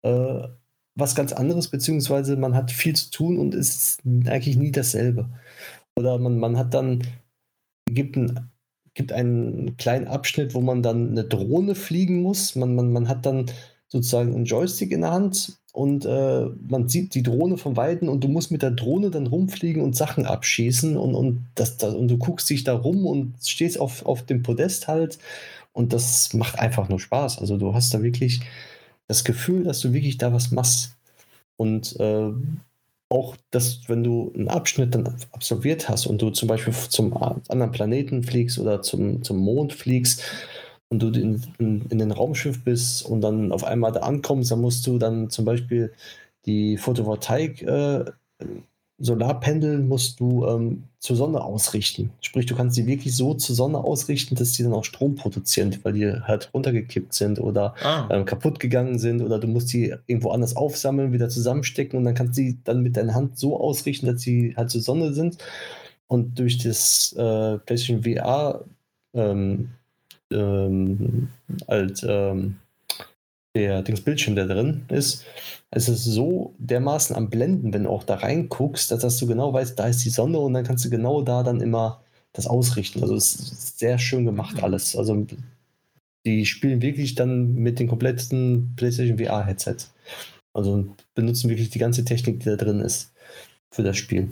äh, 0.04 0.48
was 1.00 1.16
ganz 1.16 1.34
anderes, 1.34 1.68
beziehungsweise 1.70 2.36
man 2.38 2.56
hat 2.56 2.72
viel 2.72 2.96
zu 2.96 3.12
tun 3.12 3.38
und 3.38 3.56
ist 3.56 4.00
eigentlich 4.26 4.58
nie 4.58 4.72
dasselbe. 4.72 5.30
Oder 5.96 6.18
man, 6.18 6.40
man 6.40 6.58
hat 6.58 6.74
dann, 6.74 7.04
gibt 7.90 8.16
ein 8.16 8.50
gibt 9.00 9.14
einen 9.14 9.78
kleinen 9.78 10.08
Abschnitt, 10.08 10.54
wo 10.54 10.60
man 10.60 10.84
dann 10.84 11.12
eine 11.12 11.24
Drohne 11.24 11.74
fliegen 11.74 12.22
muss. 12.22 12.56
Man, 12.56 12.76
man, 12.76 12.92
man 12.92 13.08
hat 13.08 13.26
dann 13.26 13.46
sozusagen 13.88 14.36
einen 14.36 14.44
Joystick 14.44 14.92
in 14.92 15.02
der 15.02 15.12
Hand 15.12 15.58
und 15.72 16.06
äh, 16.06 16.48
man 16.68 16.90
sieht 16.90 17.16
die 17.16 17.24
Drohne 17.24 17.58
von 17.58 17.78
Weitem 17.78 18.10
und 18.10 18.24
du 18.24 18.28
musst 18.28 18.52
mit 18.52 18.62
der 18.62 18.72
Drohne 18.72 19.10
dann 19.10 19.28
rumfliegen 19.28 19.82
und 19.82 19.96
Sachen 19.96 20.26
abschießen 20.26 20.98
und, 20.98 21.16
und, 21.16 21.46
das, 21.56 21.78
das, 21.78 21.96
und 21.96 22.10
du 22.10 22.18
guckst 22.18 22.50
dich 22.50 22.66
da 22.66 22.74
rum 22.74 23.06
und 23.06 23.36
stehst 23.42 23.80
auf, 23.80 24.06
auf 24.06 24.24
dem 24.24 24.44
Podest 24.44 24.90
halt 24.90 25.18
und 25.72 25.94
das 25.94 26.34
macht 26.34 26.60
einfach 26.60 26.90
nur 26.90 27.00
Spaß. 27.00 27.40
Also 27.40 27.56
du 27.56 27.74
hast 27.74 27.94
da 27.94 28.04
wirklich 28.04 28.42
das 29.10 29.24
Gefühl, 29.24 29.64
dass 29.64 29.82
du 29.82 29.92
wirklich 29.92 30.18
da 30.18 30.32
was 30.32 30.52
machst. 30.52 30.96
Und 31.58 32.00
äh, 32.00 32.32
auch, 33.10 33.36
dass 33.52 33.90
wenn 33.90 34.04
du 34.04 34.32
einen 34.36 34.48
Abschnitt 34.48 34.94
dann 34.96 35.16
absolviert 35.32 35.90
hast 35.90 36.06
und 36.06 36.22
du 36.22 36.30
zum 36.30 36.48
Beispiel 36.48 36.74
zum 36.74 37.18
anderen 37.18 37.72
Planeten 37.72 38.24
fliegst 38.24 38.60
oder 38.60 38.82
zum, 38.82 39.24
zum 39.24 39.38
Mond 39.38 39.74
fliegst 39.74 40.24
und 40.90 41.02
du 41.02 41.08
in, 41.08 41.42
in, 41.58 41.82
in 41.90 41.98
den 41.98 42.12
Raumschiff 42.12 42.64
bist 42.64 43.04
und 43.04 43.22
dann 43.22 43.52
auf 43.52 43.64
einmal 43.64 43.92
da 43.92 44.02
ankommst, 44.02 44.52
dann 44.52 44.62
musst 44.62 44.86
du 44.86 45.00
dann 45.00 45.30
zum 45.32 45.44
Beispiel 45.44 45.92
die 46.46 46.78
Photovoltaik 46.78 47.64
äh, 47.64 48.06
Solarpendel 49.00 49.80
musst 49.80 50.20
du 50.20 50.46
ähm, 50.46 50.84
zur 51.00 51.16
Sonne 51.16 51.42
ausrichten. 51.42 52.12
Sprich, 52.20 52.46
du 52.46 52.56
kannst 52.56 52.76
sie 52.76 52.86
wirklich 52.86 53.16
so 53.16 53.34
zur 53.34 53.56
Sonne 53.56 53.78
ausrichten, 53.78 54.36
dass 54.36 54.54
sie 54.54 54.64
dann 54.64 54.74
auch 54.74 54.84
Strom 54.84 55.16
produzieren, 55.16 55.78
weil 55.84 55.94
die 55.94 56.12
halt 56.12 56.50
runtergekippt 56.54 57.14
sind 57.14 57.40
oder 57.40 57.74
ah. 57.82 58.10
ähm, 58.12 58.26
kaputt 58.26 58.60
gegangen 58.60 59.00
sind 59.00 59.22
oder 59.22 59.40
du 59.40 59.48
musst 59.48 59.70
sie 59.70 59.96
irgendwo 60.08 60.32
anders 60.32 60.58
aufsammeln, 60.58 61.14
wieder 61.14 61.30
zusammenstecken 61.30 61.98
und 61.98 62.04
dann 62.04 62.16
kannst 62.16 62.38
du 62.38 62.42
sie 62.42 62.60
dann 62.66 62.84
mit 62.84 62.98
deiner 62.98 63.14
Hand 63.14 63.40
so 63.40 63.60
ausrichten, 63.60 64.08
dass 64.08 64.22
sie 64.22 64.54
halt 64.58 64.70
zur 64.72 64.82
Sonne 64.82 65.14
sind. 65.14 65.38
Und 66.08 66.38
durch 66.38 66.58
das 66.58 67.14
äh, 67.14 67.60
PlayStation 67.60 68.04
VR 68.04 68.66
ähm, 69.14 69.70
ähm, 70.32 71.30
als 71.68 72.06
ähm, 72.08 72.58
der 73.56 73.82
Dings 73.84 74.02
Bildschirm, 74.02 74.36
der 74.36 74.48
drin 74.48 74.86
ist, 74.90 75.26
es 75.72 75.88
ist 75.88 76.04
so 76.04 76.56
dermaßen 76.58 77.16
am 77.16 77.30
Blenden, 77.30 77.74
wenn 77.74 77.84
du 77.84 77.90
auch 77.90 78.04
da 78.04 78.16
reinguckst, 78.16 78.92
dass, 78.92 79.02
dass 79.02 79.18
du 79.18 79.28
genau 79.28 79.54
weißt, 79.54 79.78
da 79.78 79.88
ist 79.88 80.04
die 80.04 80.10
Sonne 80.10 80.40
und 80.40 80.54
dann 80.54 80.64
kannst 80.64 80.86
du 80.86 80.90
genau 80.90 81.22
da 81.22 81.44
dann 81.44 81.62
immer 81.62 82.04
das 82.34 82.48
ausrichten. 82.48 83.02
Also 83.02 83.16
es 83.16 83.36
ist 83.36 83.80
sehr 83.80 84.00
schön 84.00 84.26
gemacht 84.26 84.58
mhm. 84.58 84.64
alles. 84.64 84.96
Also 84.96 85.28
die 86.26 86.46
spielen 86.46 86.82
wirklich 86.82 87.16
dann 87.16 87.54
mit 87.54 87.80
dem 87.80 87.88
kompletten 87.88 88.74
PlayStation 88.76 89.20
VR-Headset. 89.20 89.78
Also 90.54 90.88
benutzen 91.14 91.50
wirklich 91.50 91.70
die 91.70 91.80
ganze 91.80 92.04
Technik, 92.04 92.40
die 92.40 92.46
da 92.46 92.56
drin 92.56 92.80
ist 92.80 93.14
für 93.72 93.84
das 93.84 93.98
Spiel. 93.98 94.30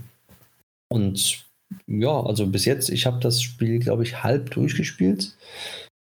Und 0.89 1.45
ja, 1.85 2.23
also 2.23 2.47
bis 2.47 2.65
jetzt, 2.65 2.89
ich 2.89 3.05
habe 3.05 3.19
das 3.19 3.41
Spiel, 3.41 3.79
glaube 3.79 4.03
ich, 4.03 4.23
halb 4.23 4.51
durchgespielt 4.51 5.35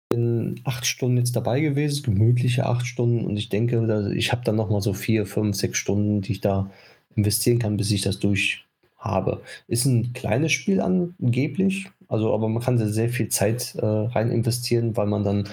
bin 0.09 0.61
acht 0.63 0.85
Stunden 0.85 1.17
jetzt 1.17 1.35
dabei 1.35 1.59
gewesen, 1.59 2.03
gemütliche 2.03 2.65
acht 2.65 2.85
Stunden 2.85 3.25
und 3.25 3.37
ich 3.37 3.49
denke, 3.49 4.13
ich 4.15 4.31
habe 4.31 4.43
dann 4.43 4.55
nochmal 4.55 4.81
so 4.81 4.93
vier, 4.93 5.25
fünf, 5.25 5.55
sechs 5.55 5.77
Stunden, 5.77 6.21
die 6.21 6.33
ich 6.33 6.41
da 6.41 6.69
investieren 7.15 7.59
kann, 7.59 7.77
bis 7.77 7.91
ich 7.91 8.01
das 8.01 8.19
durch 8.19 8.65
habe. 8.97 9.41
Ist 9.67 9.85
ein 9.85 10.13
kleines 10.13 10.51
Spiel 10.51 10.81
angeblich, 10.81 11.89
also 12.07 12.33
aber 12.33 12.47
man 12.47 12.63
kann 12.63 12.77
sehr 12.77 13.09
viel 13.09 13.29
Zeit 13.29 13.75
äh, 13.75 13.85
rein 13.85 14.31
investieren, 14.31 14.95
weil 14.95 15.07
man 15.07 15.23
dann 15.23 15.49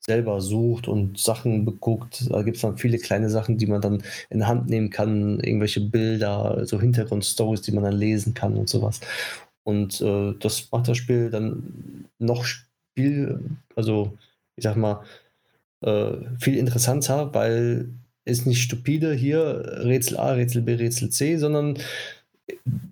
selber 0.00 0.40
sucht 0.40 0.88
und 0.88 1.18
Sachen 1.18 1.64
beguckt. 1.64 2.28
Da 2.30 2.42
gibt 2.42 2.56
es 2.56 2.62
dann 2.62 2.76
viele 2.76 2.98
kleine 2.98 3.30
Sachen, 3.30 3.56
die 3.56 3.66
man 3.66 3.80
dann 3.80 4.02
in 4.30 4.48
Hand 4.48 4.68
nehmen 4.68 4.90
kann, 4.90 5.38
irgendwelche 5.40 5.80
Bilder, 5.80 6.66
so 6.66 6.80
Hintergrundstories, 6.80 7.62
die 7.62 7.72
man 7.72 7.84
dann 7.84 7.96
lesen 7.96 8.34
kann 8.34 8.56
und 8.56 8.68
sowas. 8.68 9.00
Und 9.64 10.00
äh, 10.00 10.34
das 10.40 10.68
macht 10.72 10.88
das 10.88 10.96
Spiel 10.96 11.30
dann 11.30 12.08
noch 12.18 12.44
viel, 12.94 13.40
also 13.76 14.16
ich 14.56 14.64
sag 14.64 14.76
mal, 14.76 15.02
äh, 15.82 16.12
viel 16.38 16.56
interessanter, 16.56 17.34
weil 17.34 17.88
es 18.24 18.46
nicht 18.46 18.62
stupide 18.62 19.14
hier 19.14 19.80
Rätsel 19.84 20.16
A, 20.16 20.32
Rätsel 20.32 20.62
B, 20.62 20.74
Rätsel 20.74 21.10
C, 21.10 21.36
sondern 21.36 21.78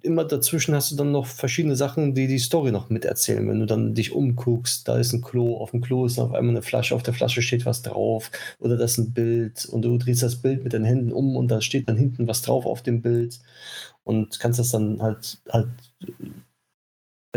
immer 0.03 0.25
dazwischen 0.25 0.75
hast 0.75 0.91
du 0.93 0.97
dann 0.97 1.13
noch 1.13 1.27
verschiedene 1.27 1.77
Sachen, 1.77 2.15
die 2.15 2.27
die 2.27 2.39
Story 2.39 2.73
noch 2.73 2.89
miterzählen. 2.91 3.49
Wenn 3.49 3.61
du 3.61 3.67
dann 3.67 3.95
dich 3.95 4.13
umguckst, 4.13 4.89
da 4.89 4.97
ist 4.99 5.13
ein 5.13 5.23
Klo, 5.23 5.57
auf 5.57 5.73
dem 5.73 5.81
Klo 5.81 6.07
ist 6.07 6.19
auf 6.19 6.33
einmal 6.33 6.55
eine 6.55 6.63
Flasche, 6.63 6.95
auf 6.95 7.03
der 7.03 7.15
Flasche 7.15 7.43
steht 7.43 7.67
was 7.67 7.83
drauf 7.83 8.31
oder 8.59 8.77
das 8.77 8.93
ist 8.93 8.99
ein 8.99 9.13
Bild 9.13 9.67
und 9.67 9.83
du 9.83 9.97
drehst 9.99 10.23
das 10.23 10.37
Bild 10.37 10.65
mit 10.65 10.73
den 10.73 10.85
Händen 10.85 11.13
um 11.13 11.37
und 11.37 11.49
da 11.49 11.61
steht 11.61 11.89
dann 11.89 11.97
hinten 11.97 12.27
was 12.29 12.43
drauf 12.43 12.67
auf 12.67 12.83
dem 12.83 13.03
Bild 13.03 13.41
und 14.05 14.41
kannst 14.41 14.59
das 14.59 14.71
dann 14.71 15.03
halt, 15.03 15.39
halt 15.51 15.69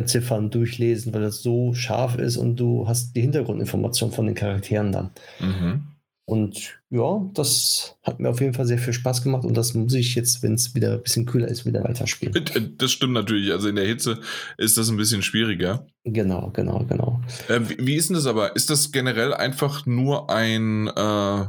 Ziffern 0.05 0.49
durchlesen, 0.49 1.13
weil 1.13 1.21
das 1.21 1.43
so 1.43 1.73
scharf 1.73 2.17
ist 2.17 2.37
und 2.37 2.55
du 2.55 2.87
hast 2.87 3.15
die 3.15 3.21
Hintergrundinformation 3.21 4.11
von 4.11 4.25
den 4.25 4.35
Charakteren 4.35 4.91
dann. 4.91 5.11
Mhm. 5.39 5.83
Und 6.25 6.79
ja, 6.89 7.29
das 7.33 7.97
hat 8.01 8.21
mir 8.21 8.29
auf 8.29 8.39
jeden 8.39 8.53
Fall 8.53 8.65
sehr 8.65 8.77
viel 8.77 8.93
Spaß 8.93 9.23
gemacht 9.23 9.43
und 9.43 9.57
das 9.57 9.73
muss 9.73 9.93
ich 9.93 10.15
jetzt, 10.15 10.41
wenn 10.41 10.53
es 10.53 10.73
wieder 10.73 10.93
ein 10.93 11.03
bisschen 11.03 11.25
kühler 11.25 11.49
ist, 11.49 11.65
wieder 11.65 11.83
weiterspielen. 11.83 12.33
Das 12.77 12.93
stimmt 12.93 13.13
natürlich. 13.13 13.51
Also 13.51 13.67
in 13.67 13.75
der 13.75 13.85
Hitze 13.85 14.19
ist 14.57 14.77
das 14.77 14.89
ein 14.89 14.95
bisschen 14.95 15.21
schwieriger. 15.21 15.85
Genau, 16.05 16.49
genau, 16.51 16.85
genau. 16.85 17.21
Äh, 17.49 17.59
wie, 17.67 17.87
wie, 17.87 17.95
ist 17.95 18.09
denn 18.09 18.15
das 18.15 18.25
aber? 18.25 18.55
Ist 18.55 18.69
das 18.69 18.93
generell 18.93 19.33
einfach 19.33 19.85
nur 19.85 20.29
ein, 20.29 20.87
äh, 20.87 21.45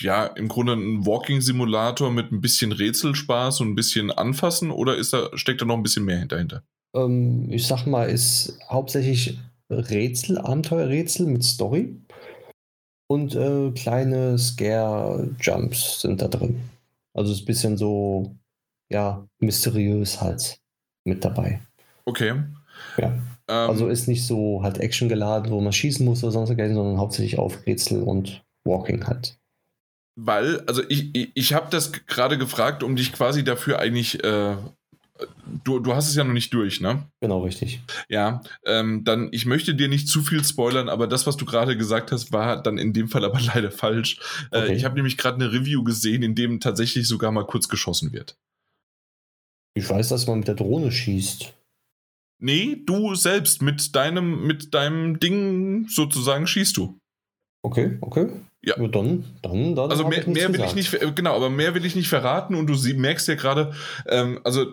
ja, 0.00 0.26
im 0.34 0.48
Grunde 0.48 0.72
ein 0.72 1.06
Walking-Simulator 1.06 2.10
mit 2.10 2.32
ein 2.32 2.40
bisschen 2.40 2.72
Rätselspaß 2.72 3.60
und 3.60 3.68
ein 3.68 3.74
bisschen 3.76 4.10
Anfassen 4.10 4.72
oder 4.72 4.96
ist 4.96 5.12
da, 5.12 5.30
steckt 5.34 5.60
da 5.60 5.64
noch 5.64 5.76
ein 5.76 5.82
bisschen 5.84 6.04
mehr 6.04 6.26
dahinter? 6.26 6.64
Ähm, 6.94 7.50
ich 7.50 7.66
sag 7.66 7.86
mal, 7.86 8.08
ist 8.08 8.58
hauptsächlich 8.68 9.38
Rätsel, 9.70 10.38
Abenteuerrätsel 10.38 11.26
mit 11.26 11.44
Story. 11.44 11.96
Und 13.08 13.34
äh, 13.34 13.70
kleine 13.72 14.38
Scare-Jumps 14.38 16.00
sind 16.00 16.22
da 16.22 16.28
drin. 16.28 16.62
Also 17.14 17.32
ist 17.32 17.42
ein 17.42 17.46
bisschen 17.46 17.76
so, 17.76 18.34
ja, 18.90 19.26
mysteriös 19.38 20.20
halt 20.20 20.58
mit 21.04 21.24
dabei. 21.24 21.60
Okay. 22.06 22.42
Ja. 22.96 23.12
Ähm, 23.48 23.70
also 23.70 23.88
ist 23.88 24.08
nicht 24.08 24.26
so 24.26 24.62
halt 24.62 24.78
Action 24.78 25.08
geladen, 25.08 25.50
wo 25.50 25.60
man 25.60 25.72
schießen 25.72 26.04
muss 26.04 26.22
oder 26.24 26.32
sonst 26.32 26.50
was, 26.50 26.74
sondern 26.74 26.98
hauptsächlich 26.98 27.38
auf 27.38 27.66
Rätsel 27.66 28.02
und 28.02 28.42
Walking 28.64 29.06
halt. 29.06 29.38
Weil, 30.18 30.60
also 30.66 30.82
ich, 30.88 31.14
ich, 31.14 31.32
ich 31.34 31.54
habe 31.54 31.68
das 31.70 31.92
gerade 32.06 32.38
gefragt, 32.38 32.82
um 32.82 32.96
dich 32.96 33.12
quasi 33.12 33.44
dafür 33.44 33.78
eigentlich 33.78 34.22
äh, 34.22 34.56
du, 35.64 35.78
du 35.78 35.94
hast 35.94 36.08
es 36.08 36.14
ja 36.14 36.24
noch 36.24 36.32
nicht 36.32 36.52
durch, 36.54 36.80
ne? 36.80 37.06
Genau, 37.20 37.42
richtig. 37.42 37.80
Ja, 38.08 38.42
ähm, 38.64 39.04
dann, 39.04 39.28
ich 39.32 39.46
möchte 39.46 39.74
dir 39.74 39.88
nicht 39.88 40.08
zu 40.08 40.22
viel 40.22 40.44
spoilern, 40.44 40.88
aber 40.88 41.06
das, 41.06 41.26
was 41.26 41.36
du 41.36 41.44
gerade 41.44 41.76
gesagt 41.76 42.12
hast, 42.12 42.32
war 42.32 42.62
dann 42.62 42.78
in 42.78 42.92
dem 42.92 43.08
Fall 43.08 43.24
aber 43.24 43.40
leider 43.54 43.70
falsch. 43.70 44.18
Äh, 44.50 44.62
okay. 44.62 44.74
ich 44.74 44.84
habe 44.84 44.96
nämlich 44.96 45.16
gerade 45.16 45.36
eine 45.36 45.52
Review 45.52 45.82
gesehen, 45.84 46.22
in 46.22 46.34
dem 46.34 46.60
tatsächlich 46.60 47.06
sogar 47.06 47.32
mal 47.32 47.46
kurz 47.46 47.68
geschossen 47.68 48.12
wird. 48.12 48.36
Ich 49.74 49.88
weiß, 49.88 50.08
dass 50.08 50.26
man 50.26 50.40
mit 50.40 50.48
der 50.48 50.54
Drohne 50.54 50.92
schießt. 50.92 51.52
Nee, 52.40 52.82
du 52.84 53.14
selbst 53.14 53.62
mit 53.62 53.94
deinem, 53.94 54.46
mit 54.46 54.74
deinem 54.74 55.20
Ding 55.20 55.86
sozusagen 55.88 56.46
schießt 56.46 56.76
du. 56.76 56.98
Okay, 57.64 57.98
okay. 58.00 58.28
Ja. 58.64 58.74
ja 58.78 58.88
dann, 58.88 59.24
dann, 59.42 59.74
dann. 59.74 59.90
Also 59.90 60.06
mehr, 60.06 60.28
mehr 60.28 60.52
will 60.52 60.62
ich 60.64 60.74
nicht, 60.74 60.96
genau, 61.16 61.34
aber 61.34 61.50
mehr 61.50 61.74
will 61.74 61.84
ich 61.84 61.96
nicht 61.96 62.08
verraten 62.08 62.54
und 62.54 62.68
du 62.68 62.74
sie, 62.74 62.94
merkst 62.94 63.26
ja 63.28 63.34
gerade, 63.34 63.72
ähm, 64.06 64.40
also, 64.44 64.66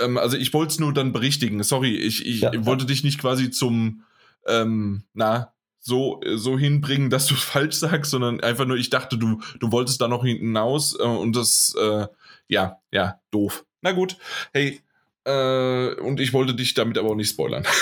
ähm, 0.00 0.16
also 0.16 0.36
ich 0.36 0.52
wollte 0.54 0.72
es 0.72 0.80
nur 0.80 0.94
dann 0.94 1.12
berichtigen. 1.12 1.62
Sorry, 1.62 1.94
ich, 1.94 2.24
ich 2.24 2.40
ja, 2.40 2.52
wollte 2.64 2.84
ja. 2.84 2.88
dich 2.88 3.04
nicht 3.04 3.20
quasi 3.20 3.50
zum, 3.50 4.04
ähm, 4.46 5.04
na, 5.12 5.52
so, 5.78 6.20
so 6.34 6.58
hinbringen, 6.58 7.10
dass 7.10 7.26
du 7.26 7.34
falsch 7.34 7.76
sagst, 7.76 8.10
sondern 8.10 8.40
einfach 8.40 8.64
nur, 8.64 8.76
ich 8.76 8.90
dachte, 8.90 9.18
du, 9.18 9.40
du 9.60 9.70
wolltest 9.70 10.00
da 10.00 10.08
noch 10.08 10.24
hinaus 10.24 10.98
äh, 10.98 11.02
und 11.02 11.36
das, 11.36 11.74
äh, 11.78 12.06
ja, 12.48 12.78
ja, 12.90 13.20
doof. 13.30 13.64
Na 13.82 13.92
gut, 13.92 14.16
hey, 14.52 14.80
äh, 15.24 15.94
und 16.00 16.20
ich 16.20 16.32
wollte 16.32 16.54
dich 16.54 16.74
damit 16.74 16.98
aber 16.98 17.10
auch 17.10 17.16
nicht 17.16 17.30
spoilern. 17.30 17.64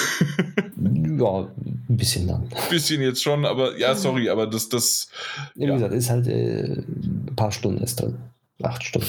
Ja, 1.19 1.53
ein 1.57 1.97
bisschen 1.97 2.27
dann. 2.27 2.45
Ein 2.45 2.71
bisschen 2.71 3.01
jetzt 3.03 3.23
schon, 3.23 3.45
aber 3.45 3.79
ja, 3.79 3.95
sorry, 3.95 4.29
aber 4.31 4.47
das, 4.47 4.69
das. 4.69 5.09
Wie 5.55 5.67
ja. 5.67 5.75
gesagt, 5.75 5.95
ist 5.95 6.11
halt 6.11 6.27
äh, 6.27 6.79
ein 6.79 7.33
paar 7.37 7.53
Stunden 7.53 7.83
ist 7.83 8.01
drin. 8.01 8.19
Acht 8.63 8.83
Stunden. 8.83 9.09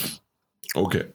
Okay. 0.74 1.06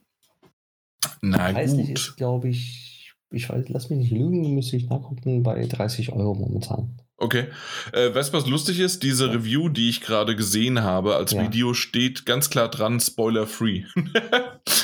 Na 1.20 1.53
Preislich 1.53 1.89
gut. 1.89 1.99
ist, 1.99 2.16
glaube 2.16 2.49
ich, 2.49 3.12
ich 3.31 3.49
weiß, 3.49 3.69
lass 3.69 3.90
mich 3.90 3.99
nicht 3.99 4.12
lügen, 4.12 4.55
müsste 4.55 4.77
ich 4.77 4.89
nachgucken, 4.89 5.43
bei 5.43 5.65
30 5.65 6.12
Euro 6.12 6.35
momentan. 6.35 7.01
Okay. 7.19 7.47
Äh, 7.93 8.15
weißt 8.15 8.32
du, 8.32 8.39
was 8.39 8.47
lustig 8.47 8.81
ist? 8.81 9.03
Diese 9.03 9.32
Review, 9.32 9.69
die 9.69 9.90
ich 9.90 10.01
gerade 10.01 10.36
gesehen 10.36 10.82
habe 10.82 11.16
als 11.16 11.32
Ja. 11.32 11.43
Video, 11.43 11.74
steht 11.74 12.27
ganz 12.27 12.49
klar 12.51 12.69
dran, 12.70 12.99
spoiler-free. 13.01 13.85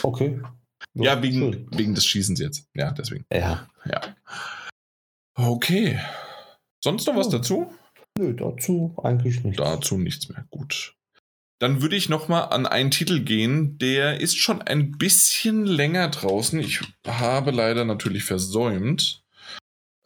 Okay. 0.03 0.41
Ja, 0.95 1.23
wegen, 1.23 1.39
schön. 1.39 1.67
wegen 1.73 1.95
des 1.95 2.07
Schießens 2.07 2.39
jetzt. 2.41 2.69
Ja, 2.75 2.93
deswegen. 2.93 3.25
Ja. 3.33 3.69
Ja. 3.85 4.01
Okay. 5.35 5.99
Sonst 6.83 7.07
noch 7.07 7.17
was 7.17 7.29
dazu? 7.29 7.73
Nö, 8.19 8.35
dazu 8.35 8.95
eigentlich 9.03 9.43
nicht. 9.43 9.59
Dazu 9.59 9.99
nichts 9.99 10.29
mehr. 10.29 10.47
Gut. 10.51 10.95
Dann 11.61 11.83
würde 11.83 11.97
ich 11.97 12.09
noch 12.09 12.29
mal 12.29 12.43
an 12.43 12.67
einen 12.67 12.91
Titel 12.91 13.21
gehen, 13.21 13.79
der 13.79 14.21
ist 14.21 14.37
schon 14.37 14.61
ein 14.61 14.93
bisschen 14.93 15.65
länger 15.65 16.09
draußen. 16.09 16.61
Ich 16.61 16.81
habe 17.07 17.51
leider 17.53 17.85
natürlich 17.85 18.25
versäumt, 18.25 19.24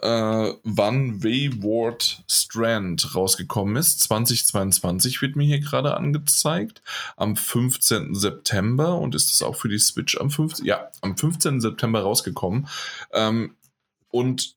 äh, 0.00 0.52
wann 0.62 1.22
Wayward 1.22 2.22
Strand 2.28 3.14
rausgekommen 3.14 3.76
ist. 3.76 4.00
2022 4.00 5.20
wird 5.22 5.36
mir 5.36 5.44
hier 5.44 5.60
gerade 5.60 5.96
angezeigt. 5.96 6.82
Am 7.16 7.36
15. 7.36 8.14
September 8.14 8.98
und 8.98 9.14
ist 9.14 9.32
es 9.32 9.42
auch 9.42 9.56
für 9.56 9.68
die 9.68 9.78
Switch 9.78 10.18
am 10.18 10.30
15. 10.30 10.64
Ja, 10.64 10.90
am 11.00 11.16
15. 11.16 11.60
September 11.60 12.00
rausgekommen. 12.00 12.68
Ähm, 13.12 13.56
und 14.10 14.56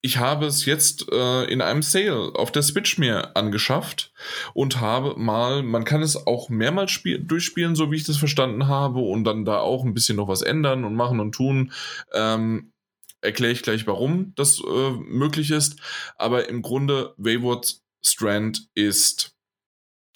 ich 0.00 0.18
habe 0.18 0.46
es 0.46 0.64
jetzt 0.64 1.10
äh, 1.10 1.44
in 1.44 1.60
einem 1.60 1.82
Sale 1.82 2.32
auf 2.34 2.52
der 2.52 2.62
Switch 2.62 2.98
mir 2.98 3.36
angeschafft 3.36 4.12
und 4.54 4.80
habe 4.80 5.18
mal, 5.18 5.64
man 5.64 5.84
kann 5.84 6.02
es 6.02 6.26
auch 6.26 6.48
mehrmals 6.48 6.92
spiel 6.92 7.18
durchspielen, 7.18 7.74
so 7.74 7.90
wie 7.90 7.96
ich 7.96 8.04
das 8.04 8.16
verstanden 8.16 8.68
habe, 8.68 9.00
und 9.00 9.24
dann 9.24 9.44
da 9.44 9.58
auch 9.58 9.84
ein 9.84 9.94
bisschen 9.94 10.16
noch 10.16 10.28
was 10.28 10.42
ändern 10.42 10.84
und 10.84 10.94
machen 10.94 11.18
und 11.18 11.32
tun. 11.32 11.72
Ähm, 12.14 12.70
Erkläre 13.20 13.52
ich 13.52 13.62
gleich, 13.62 13.86
warum 13.86 14.32
das 14.36 14.60
äh, 14.60 14.90
möglich 14.90 15.50
ist. 15.50 15.76
Aber 16.16 16.48
im 16.48 16.62
Grunde, 16.62 17.14
Wayward 17.16 17.80
Strand 18.00 18.68
ist 18.74 19.34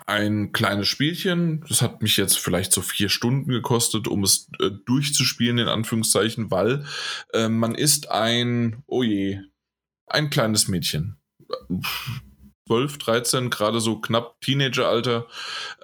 ein 0.06 0.52
kleines 0.52 0.88
Spielchen. 0.88 1.64
Das 1.68 1.82
hat 1.82 2.02
mich 2.02 2.16
jetzt 2.16 2.38
vielleicht 2.38 2.72
so 2.72 2.82
vier 2.82 3.08
Stunden 3.08 3.50
gekostet, 3.50 4.08
um 4.08 4.24
es 4.24 4.48
äh, 4.60 4.70
durchzuspielen, 4.84 5.58
in 5.58 5.68
Anführungszeichen, 5.68 6.50
weil 6.50 6.84
äh, 7.32 7.48
man 7.48 7.74
ist 7.74 8.10
ein, 8.10 8.82
oh 8.86 9.02
je, 9.02 9.40
ein 10.06 10.30
kleines 10.30 10.68
Mädchen. 10.68 11.16
12, 12.66 12.98
13, 12.98 13.50
gerade 13.50 13.80
so 13.80 14.00
knapp 14.00 14.40
Teenageralter. 14.40 15.26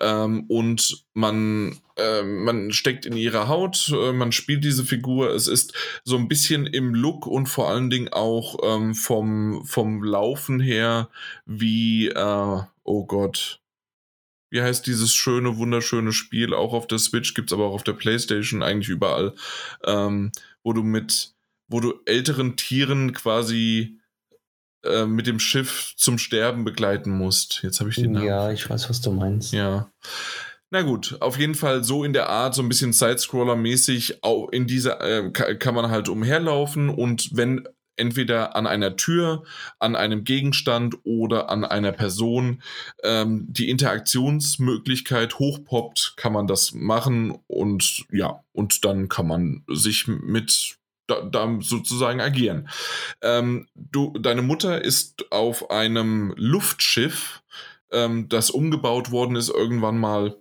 Ähm, 0.01 0.45
und 0.49 1.05
man, 1.15 1.79
äh, 1.97 2.23
man 2.23 2.73
steckt 2.73 3.05
in 3.05 3.17
ihre 3.17 3.49
Haut, 3.49 3.93
äh, 3.93 4.13
man 4.13 4.33
spielt 4.33 4.65
diese 4.65 4.85
Figur. 4.85 5.31
Es 5.35 5.49
ist 5.49 5.75
so 6.05 6.17
ein 6.17 6.29
bisschen 6.29 6.67
im 6.67 6.95
Look 6.95 7.27
und 7.27 7.47
vor 7.49 7.69
allen 7.69 7.91
Dingen 7.91 8.09
auch 8.09 8.59
ähm, 8.63 8.95
vom, 8.95 9.65
vom 9.65 10.03
Laufen 10.03 10.61
her 10.61 11.09
wie, 11.47 12.09
äh, 12.09 12.61
oh 12.85 13.07
Gott, 13.07 13.61
wie 14.51 14.63
heißt 14.63 14.87
dieses 14.87 15.15
schöne, 15.15 15.59
wunderschöne 15.59 16.13
Spiel? 16.13 16.55
Auch 16.55 16.73
auf 16.73 16.87
der 16.87 16.99
Switch, 16.99 17.35
gibt 17.35 17.51
es 17.51 17.53
aber 17.53 17.67
auch 17.67 17.75
auf 17.75 17.85
der 17.85 17.93
Playstation, 17.93 18.63
eigentlich 18.63 18.89
überall, 18.89 19.35
ähm, 19.85 20.33
wo 20.63 20.73
du 20.73 20.83
mit, 20.83 21.35
wo 21.69 21.81
du 21.81 22.01
älteren 22.07 22.57
Tieren 22.57 23.13
quasi 23.13 23.99
äh, 24.85 25.07
mit 25.07 25.27
dem 25.27 25.41
Schiff 25.41 25.95
zum 25.97 26.19
Sterben 26.19 26.65
begleiten 26.65 27.11
musst. 27.11 27.61
Jetzt 27.63 27.81
habe 27.81 27.91
ich 27.91 27.97
den 27.97 28.13
Namen. 28.13 28.27
Ja, 28.27 28.51
ich 28.51 28.69
weiß, 28.69 28.89
was 28.91 29.01
du 29.01 29.11
meinst. 29.13 29.53
Ja. 29.53 29.91
Na 30.71 30.83
gut, 30.83 31.17
auf 31.21 31.39
jeden 31.39 31.55
Fall 31.55 31.83
so 31.83 32.05
in 32.05 32.13
der 32.13 32.29
Art, 32.29 32.55
so 32.55 32.63
ein 32.63 32.69
bisschen 32.69 32.93
Sidescroller-mäßig, 32.93 34.19
in 34.53 34.67
dieser 34.67 35.01
äh, 35.01 35.31
ka- 35.31 35.55
kann 35.55 35.75
man 35.75 35.91
halt 35.91 36.09
umherlaufen 36.11 36.91
und 36.91 37.31
wenn 37.33 37.67
entweder 37.97 38.55
an 38.55 38.67
einer 38.69 38.95
Tür, 38.97 39.43
an 39.81 39.97
einem 39.97 40.23
Gegenstand 40.25 40.97
oder 41.03 41.51
an 41.51 41.65
einer 41.65 41.91
Person 41.91 42.63
ähm, 43.03 43.47
die 43.49 43.71
Interaktionsmöglichkeit 43.71 45.39
hochpoppt, 45.39 46.15
kann 46.17 46.33
man 46.33 46.47
das 46.47 46.73
machen 46.75 47.39
und 47.47 48.05
ja, 48.13 48.45
und 48.53 48.85
dann 48.85 49.09
kann 49.09 49.27
man 49.27 49.65
sich 49.69 50.07
mit 50.07 50.78
da, 51.09 51.23
da 51.23 51.59
sozusagen 51.61 52.21
agieren. 52.21 52.69
Ähm, 53.23 53.67
du, 53.75 54.13
deine 54.19 54.43
Mutter 54.43 54.85
ist 54.85 55.33
auf 55.33 55.71
einem 55.71 56.33
Luftschiff, 56.37 57.43
ähm, 57.91 58.29
das 58.29 58.51
umgebaut 58.51 59.11
worden 59.11 59.35
ist 59.35 59.49
irgendwann 59.49 59.99
mal. 59.99 60.37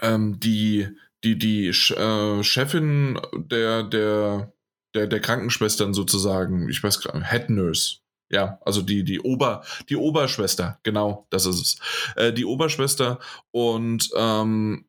Ähm, 0.00 0.40
die 0.40 0.88
die, 1.24 1.38
die 1.38 1.68
äh, 1.68 2.42
Chefin 2.42 3.20
der, 3.34 3.82
der, 3.84 4.52
der, 4.94 5.06
der 5.06 5.20
Krankenschwestern 5.20 5.94
sozusagen, 5.94 6.68
ich 6.68 6.82
weiß 6.82 7.00
gerade, 7.00 7.24
Head 7.24 7.50
Nurse. 7.50 7.98
Ja, 8.30 8.58
also 8.64 8.80
die, 8.80 9.04
die 9.04 9.20
Ober, 9.20 9.62
die 9.90 9.96
Oberschwester, 9.96 10.80
genau, 10.84 11.26
das 11.28 11.44
ist 11.44 11.60
es. 11.60 11.78
Äh, 12.16 12.32
die 12.32 12.46
Oberschwester 12.46 13.18
und 13.50 14.08
ähm, 14.16 14.86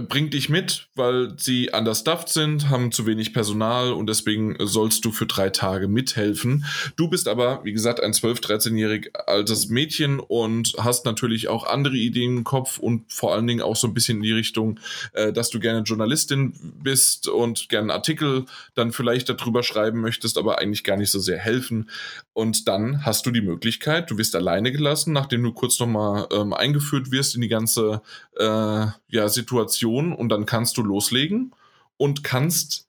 bringt 0.00 0.34
dich 0.34 0.48
mit, 0.48 0.88
weil 0.94 1.34
sie 1.38 1.70
understuffed 1.70 2.28
sind, 2.28 2.68
haben 2.68 2.92
zu 2.92 3.06
wenig 3.06 3.32
Personal 3.32 3.92
und 3.92 4.08
deswegen 4.08 4.56
sollst 4.60 5.04
du 5.04 5.12
für 5.12 5.26
drei 5.26 5.48
Tage 5.48 5.88
mithelfen. 5.88 6.66
Du 6.96 7.08
bist 7.08 7.28
aber, 7.28 7.64
wie 7.64 7.72
gesagt, 7.72 8.02
ein 8.02 8.12
12-, 8.12 8.42
13-jährig 8.42 9.10
altes 9.26 9.68
Mädchen 9.68 10.20
und 10.20 10.74
hast 10.78 11.06
natürlich 11.06 11.48
auch 11.48 11.66
andere 11.66 11.96
Ideen 11.96 12.38
im 12.38 12.44
Kopf 12.44 12.78
und 12.78 13.10
vor 13.10 13.34
allen 13.34 13.46
Dingen 13.46 13.62
auch 13.62 13.76
so 13.76 13.86
ein 13.86 13.94
bisschen 13.94 14.18
in 14.18 14.22
die 14.22 14.32
Richtung, 14.32 14.80
äh, 15.14 15.32
dass 15.32 15.50
du 15.50 15.60
gerne 15.60 15.80
Journalistin 15.80 16.52
bist 16.82 17.28
und 17.28 17.68
gerne 17.68 17.84
einen 17.84 17.98
Artikel 17.98 18.44
dann 18.74 18.92
vielleicht 18.92 19.28
darüber 19.30 19.62
schreiben 19.62 20.00
möchtest, 20.00 20.36
aber 20.36 20.58
eigentlich 20.58 20.84
gar 20.84 20.96
nicht 20.96 21.10
so 21.10 21.20
sehr 21.20 21.38
helfen. 21.38 21.88
Und 22.34 22.68
dann 22.68 23.06
hast 23.06 23.24
du 23.24 23.30
die 23.30 23.40
Möglichkeit, 23.40 24.10
du 24.10 24.18
wirst 24.18 24.36
alleine 24.36 24.72
gelassen, 24.72 25.14
nachdem 25.14 25.42
du 25.42 25.52
kurz 25.52 25.80
nochmal 25.80 26.26
ähm, 26.32 26.52
eingeführt 26.52 27.10
wirst 27.10 27.34
in 27.34 27.40
die 27.40 27.48
ganze 27.48 28.02
äh, 28.38 28.86
ja, 29.08 29.28
Situation 29.28 29.85
und 30.12 30.28
dann 30.28 30.46
kannst 30.46 30.76
du 30.76 30.82
loslegen 30.82 31.54
und 31.96 32.24
kannst 32.24 32.86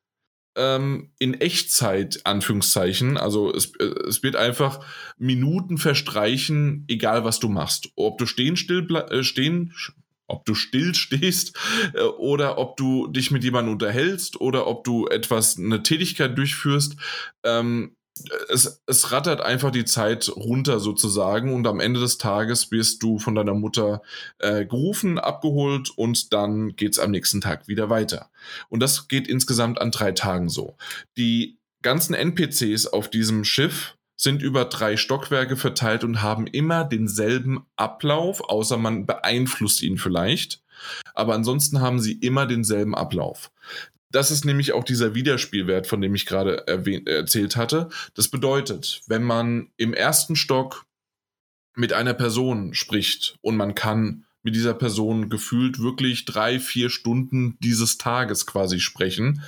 ähm, 0.57 1.11
in 1.19 1.35
Echtzeit, 1.35 2.21
Anführungszeichen, 2.25 3.17
also 3.17 3.53
es, 3.53 3.73
äh, 3.75 3.85
es 4.07 4.23
wird 4.23 4.35
einfach 4.35 4.83
Minuten 5.17 5.77
verstreichen, 5.77 6.83
egal 6.87 7.23
was 7.23 7.39
du 7.39 7.47
machst. 7.47 7.89
Ob 7.95 8.17
du 8.17 8.25
stehen, 8.25 8.57
still, 8.57 8.87
äh, 8.95 9.23
stehen, 9.23 9.73
ob 10.27 10.45
du 10.45 10.55
still 10.55 10.95
stehst 10.95 11.57
äh, 11.93 12.01
oder 12.01 12.57
ob 12.57 12.75
du 12.77 13.07
dich 13.07 13.31
mit 13.31 13.43
jemandem 13.43 13.73
unterhältst 13.73 14.41
oder 14.41 14.67
ob 14.67 14.83
du 14.83 15.07
etwas, 15.07 15.57
eine 15.57 15.83
Tätigkeit 15.83 16.37
durchführst. 16.37 16.97
Ähm, 17.43 17.96
es, 18.49 18.81
es 18.85 19.11
rattert 19.11 19.41
einfach 19.41 19.71
die 19.71 19.85
Zeit 19.85 20.29
runter 20.29 20.79
sozusagen 20.79 21.53
und 21.53 21.67
am 21.67 21.79
Ende 21.79 21.99
des 21.99 22.17
Tages 22.17 22.71
wirst 22.71 23.03
du 23.03 23.19
von 23.19 23.35
deiner 23.35 23.53
Mutter 23.53 24.01
äh, 24.39 24.65
gerufen, 24.65 25.19
abgeholt 25.19 25.89
und 25.89 26.33
dann 26.33 26.75
geht's 26.75 26.99
am 26.99 27.11
nächsten 27.11 27.41
Tag 27.41 27.67
wieder 27.67 27.89
weiter. 27.89 28.29
Und 28.69 28.81
das 28.81 29.07
geht 29.07 29.27
insgesamt 29.27 29.79
an 29.81 29.91
drei 29.91 30.11
Tagen 30.11 30.49
so. 30.49 30.75
Die 31.17 31.57
ganzen 31.81 32.13
NPCs 32.13 32.87
auf 32.87 33.09
diesem 33.09 33.43
Schiff 33.43 33.95
sind 34.15 34.41
über 34.41 34.65
drei 34.65 34.97
Stockwerke 34.97 35.55
verteilt 35.55 36.03
und 36.03 36.21
haben 36.21 36.47
immer 36.47 36.83
denselben 36.83 37.65
Ablauf, 37.75 38.41
außer 38.49 38.77
man 38.77 39.05
beeinflusst 39.05 39.83
ihn 39.83 39.97
vielleicht. 39.97 40.61
Aber 41.13 41.33
ansonsten 41.33 41.81
haben 41.81 41.99
sie 41.99 42.13
immer 42.13 42.45
denselben 42.45 42.95
Ablauf. 42.95 43.51
Das 44.17 44.31
ist 44.31 44.45
nämlich 44.45 44.73
auch 44.73 44.83
dieser 44.83 45.13
Wiederspielwert, 45.13 45.85
von 45.85 46.01
dem 46.01 46.15
ich 46.15 46.25
gerade 46.25 46.65
erzählt 46.65 47.55
hatte. 47.55 47.89
Das 48.15 48.29
bedeutet, 48.29 49.01
wenn 49.05 49.21
man 49.21 49.69
im 49.77 49.93
ersten 49.93 50.35
Stock 50.35 50.87
mit 51.75 51.93
einer 51.93 52.15
Person 52.15 52.73
spricht 52.73 53.37
und 53.41 53.55
man 53.57 53.75
kann 53.75 54.25
mit 54.41 54.55
dieser 54.55 54.73
Person 54.73 55.29
gefühlt 55.29 55.77
wirklich 55.77 56.25
drei, 56.25 56.59
vier 56.59 56.89
Stunden 56.89 57.59
dieses 57.59 57.99
Tages 57.99 58.47
quasi 58.47 58.79
sprechen, 58.79 59.43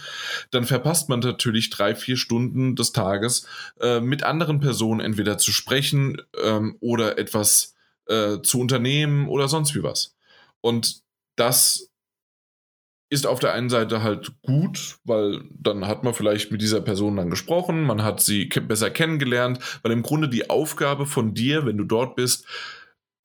dann 0.52 0.66
verpasst 0.66 1.10
man 1.10 1.22
natürlich 1.22 1.72
drei, 1.72 1.96
vier 1.96 2.16
Stunden 2.16 2.76
des 2.76 2.92
Tages 2.92 3.48
äh, 3.80 4.00
mit 4.00 4.22
anderen 4.22 4.60
Personen 4.60 5.00
entweder 5.00 5.40
zu 5.40 5.52
sprechen 5.52 6.22
ähm, 6.44 6.78
oder 6.80 7.18
etwas 7.18 7.74
äh, 8.06 8.38
zu 8.44 8.60
unternehmen 8.60 9.30
oder 9.30 9.48
sonst 9.48 9.74
wie 9.74 9.82
was. 9.82 10.16
Und 10.62 11.02
das 11.38 11.89
ist 13.10 13.26
auf 13.26 13.40
der 13.40 13.54
einen 13.54 13.70
Seite 13.70 14.04
halt 14.04 14.34
gut, 14.44 14.98
weil 15.04 15.42
dann 15.52 15.88
hat 15.88 16.04
man 16.04 16.14
vielleicht 16.14 16.52
mit 16.52 16.62
dieser 16.62 16.82
Person 16.82 17.18
dann 17.18 17.30
gesprochen, 17.30 17.84
man 17.84 18.04
hat 18.04 18.22
sie 18.22 18.46
besser 18.46 18.92
kennengelernt, 18.92 19.60
weil 19.82 19.92
im 19.92 20.04
Grunde 20.04 20.30
die 20.30 20.50
Aufgabe 20.50 21.06
von 21.06 21.34
dir, 21.34 21.66
wenn 21.66 21.78
du 21.78 21.84
dort 21.84 22.16
bist, 22.16 22.46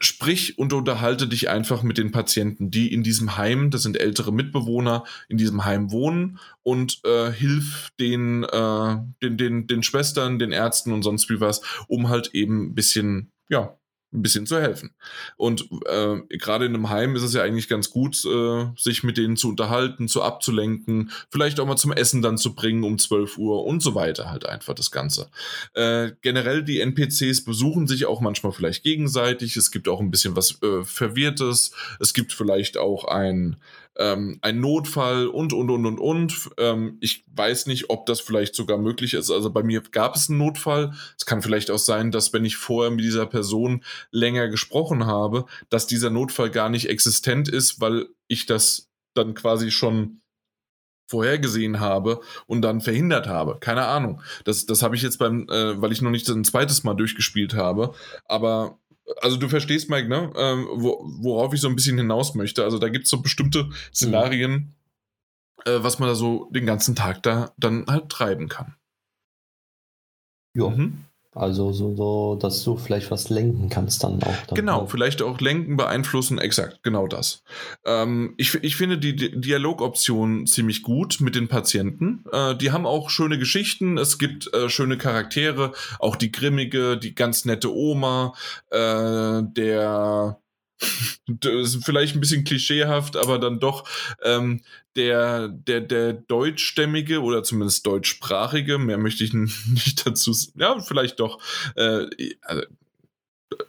sprich 0.01 0.59
und 0.59 0.73
unterhalte 0.73 1.29
dich 1.29 1.49
einfach 1.49 1.83
mit 1.83 1.99
den 1.99 2.13
Patienten, 2.13 2.71
die 2.71 2.93
in 2.93 3.03
diesem 3.03 3.37
Heim, 3.37 3.71
das 3.71 3.83
sind 3.83 3.99
ältere 3.99 4.33
Mitbewohner, 4.33 5.05
in 5.29 5.39
diesem 5.39 5.65
Heim 5.65 5.93
wohnen 5.93 6.39
und 6.63 7.01
äh, 7.05 7.31
hilf 7.31 7.91
den, 8.01 8.45
äh, 8.45 8.97
den, 9.23 9.37
den, 9.37 9.67
den 9.67 9.83
Schwestern, 9.83 10.39
den 10.39 10.53
Ärzten 10.53 10.93
und 10.93 11.03
sonst 11.03 11.31
wie 11.31 11.41
was, 11.41 11.61
um 11.89 12.09
halt 12.09 12.35
eben 12.35 12.67
ein 12.67 12.75
bisschen, 12.75 13.33
ja, 13.49 13.79
ein 14.15 14.23
bisschen 14.23 14.47
zu 14.47 14.61
helfen. 14.61 14.95
Und 15.37 15.69
äh, 15.87 16.21
gerade 16.29 16.67
in 16.67 16.75
einem 16.75 16.89
Heim 16.89 17.17
ist 17.17 17.23
es 17.23 17.35
ja 17.35 17.43
eigentlich 17.43 17.69
ganz 17.69 17.91
gut, 17.91 18.25
äh, 18.25 18.67
sich 18.77 19.03
mit 19.03 19.19
denen 19.19 19.37
zu 19.37 19.49
unterhalten, 19.49 20.09
zu 20.09 20.23
abzulenken, 20.23 21.11
vielleicht 21.31 21.61
auch 21.61 21.67
mal 21.67 21.77
zum 21.77 21.93
Essen 21.93 22.23
dann 22.23 22.39
zu 22.39 22.55
bringen 22.55 22.85
um 22.85 22.99
12 22.99 23.39
Uhr 23.39 23.65
und 23.65 23.83
so 23.83 23.95
weiter 23.95 24.31
halt 24.31 24.47
einfach 24.47 24.75
das 24.75 24.91
Ganze. 24.91 25.29
Äh, 25.75 26.13
generell 26.23 26.63
die 26.63 26.81
NPCs 26.81 27.45
besuchen 27.45 27.87
sich 27.87 28.07
auch 28.07 28.21
manchmal 28.21 28.53
vielleicht 28.53 28.85
gegenseitig. 28.85 29.57
Es 29.57 29.71
gibt 29.71 29.89
auch 29.89 30.01
ein 30.01 30.11
bisschen 30.11 30.37
was 30.37 30.63
äh, 30.63 30.85
Verwirrtes. 30.85 31.73
Es 31.99 32.15
gibt 32.15 32.33
vielleicht 32.33 32.79
auch 32.79 33.05
ein 33.05 33.57
ähm, 33.97 34.39
ein 34.43 34.61
Notfall 34.61 35.27
und, 35.27 35.53
und, 35.53 35.71
und, 35.71 35.87
und, 35.87 35.99
und. 35.99 36.51
Ähm, 36.59 36.99
ich 37.01 37.25
weiß 37.35 37.67
nicht, 37.67 37.91
ob 37.91 38.07
das 38.07 38.21
vielleicht 38.21 38.55
sogar 38.55 38.79
möglich 38.79 39.15
ist. 39.15 39.31
Also 39.31 39.51
bei 39.51 39.63
mir 39.63 39.83
gab 39.83 40.17
es 40.17 40.29
einen 40.29 40.39
Notfall. 40.39 40.93
Es 41.19 41.27
kann 41.27 41.43
vielleicht 41.43 41.71
auch 41.71 41.79
sein, 41.79 42.11
dass 42.11 42.33
wenn 42.33 42.45
ich 42.45 42.57
vorher 42.57 42.91
mit 42.91 43.05
dieser 43.05 43.27
Person 43.27 43.85
länger 44.11 44.49
gesprochen 44.49 45.07
habe, 45.07 45.47
dass 45.71 45.87
dieser 45.87 46.11
Notfall 46.11 46.51
gar 46.51 46.69
nicht 46.69 46.89
existent 46.89 47.49
ist, 47.49 47.81
weil 47.81 48.07
ich 48.29 48.47
das 48.47 48.91
dann 49.15 49.35
quasi 49.35 49.71
schon 49.71 50.21
vorhergesehen 51.07 51.81
habe 51.81 52.21
und 52.47 52.63
dann 52.63 52.81
verhindert 52.81 53.27
habe. 53.27 53.59
Keine 53.61 53.85
Ahnung. 53.85 54.23
Das, 54.45 54.67
das 54.67 54.83
habe 54.83 54.97
ich 54.97 55.03
jetzt 55.03 55.19
beim, 55.19 55.47
äh, 55.49 55.81
weil 55.81 55.93
ich 55.93 56.01
noch 56.01 56.11
nicht 56.11 56.29
ein 56.29 56.45
zweites 56.45 56.83
Mal 56.83 56.95
durchgespielt 56.95 57.55
habe. 57.55 57.95
Aber 58.25 58.79
also 59.21 59.37
du 59.37 59.49
verstehst, 59.49 59.91
Mike, 59.91 60.09
ne? 60.09 60.33
Ähm, 60.37 60.67
wo, 60.73 61.05
worauf 61.21 61.53
ich 61.55 61.61
so 61.61 61.69
ein 61.69 61.77
bisschen 61.77 61.99
hinaus 61.99 62.35
möchte. 62.35 62.65
Also 62.65 62.79
da 62.79 62.89
gibt 62.89 63.05
es 63.05 63.11
so 63.11 63.21
bestimmte 63.21 63.71
Szenarien, 63.93 64.53
mhm. 64.53 65.73
äh, 65.73 65.83
was 65.83 65.99
man 65.99 66.09
da 66.09 66.15
so 66.15 66.49
den 66.51 66.67
ganzen 66.67 66.95
Tag 66.95 67.23
da 67.23 67.53
dann 67.59 67.87
halt 67.87 68.09
treiben 68.09 68.49
kann. 68.49 68.77
Ja. 70.55 70.69
Mhm. 70.71 71.05
Also 71.35 71.73
so, 71.73 71.97
so, 71.97 72.39
dass 72.41 72.63
du 72.63 72.77
vielleicht 72.77 73.11
was 73.11 73.29
lenken 73.29 73.69
kannst 73.69 74.05
dann 74.05 74.23
auch. 74.23 74.47
Dann 74.47 74.55
genau, 74.55 74.81
halt. 74.83 74.91
vielleicht 74.91 75.21
auch 75.21 75.41
lenken, 75.41 75.77
beeinflussen, 75.77 76.39
exakt, 76.39 76.83
genau 76.83 77.09
das. 77.09 77.43
Ähm, 77.85 78.35
ich, 78.37 78.55
ich 78.63 78.77
finde 78.77 78.99
die 78.99 79.41
Dialogoption 79.41 80.47
ziemlich 80.47 80.83
gut 80.83 81.19
mit 81.21 81.35
den 81.35 81.49
Patienten. 81.49 82.25
Äh, 82.31 82.55
die 82.57 82.71
haben 82.71 82.87
auch 82.87 83.11
schöne 83.11 83.39
Geschichten, 83.39 83.99
es 83.99 84.19
gibt 84.19 84.53
äh, 84.55 84.69
schöne 84.69 84.97
Charaktere, 84.97 85.73
auch 85.99 86.15
die 86.15 86.31
grimmige, 86.31 86.97
die 86.97 87.15
ganz 87.15 87.45
nette 87.45 87.75
Oma, 87.75 88.35
äh, 88.71 89.43
der 89.43 90.39
vielleicht 91.83 92.15
ein 92.15 92.21
bisschen 92.21 92.45
klischeehaft, 92.45 93.17
aber 93.17 93.39
dann 93.39 93.61
doch 93.61 93.89
ähm, 94.23 94.63
der, 94.97 95.49
der, 95.49 95.81
der 95.81 96.13
deutschstämmige 96.13 97.23
oder 97.23 97.43
zumindest 97.43 97.87
deutschsprachige, 97.87 98.79
mehr 98.79 98.99
möchte 98.99 99.25
ich 99.25 99.33
nicht 99.35 100.07
dazu, 100.07 100.37
ja, 100.57 100.79
vielleicht 100.81 101.21
doch. 101.21 101.41
Äh, 101.77 102.07
also, 102.43 102.63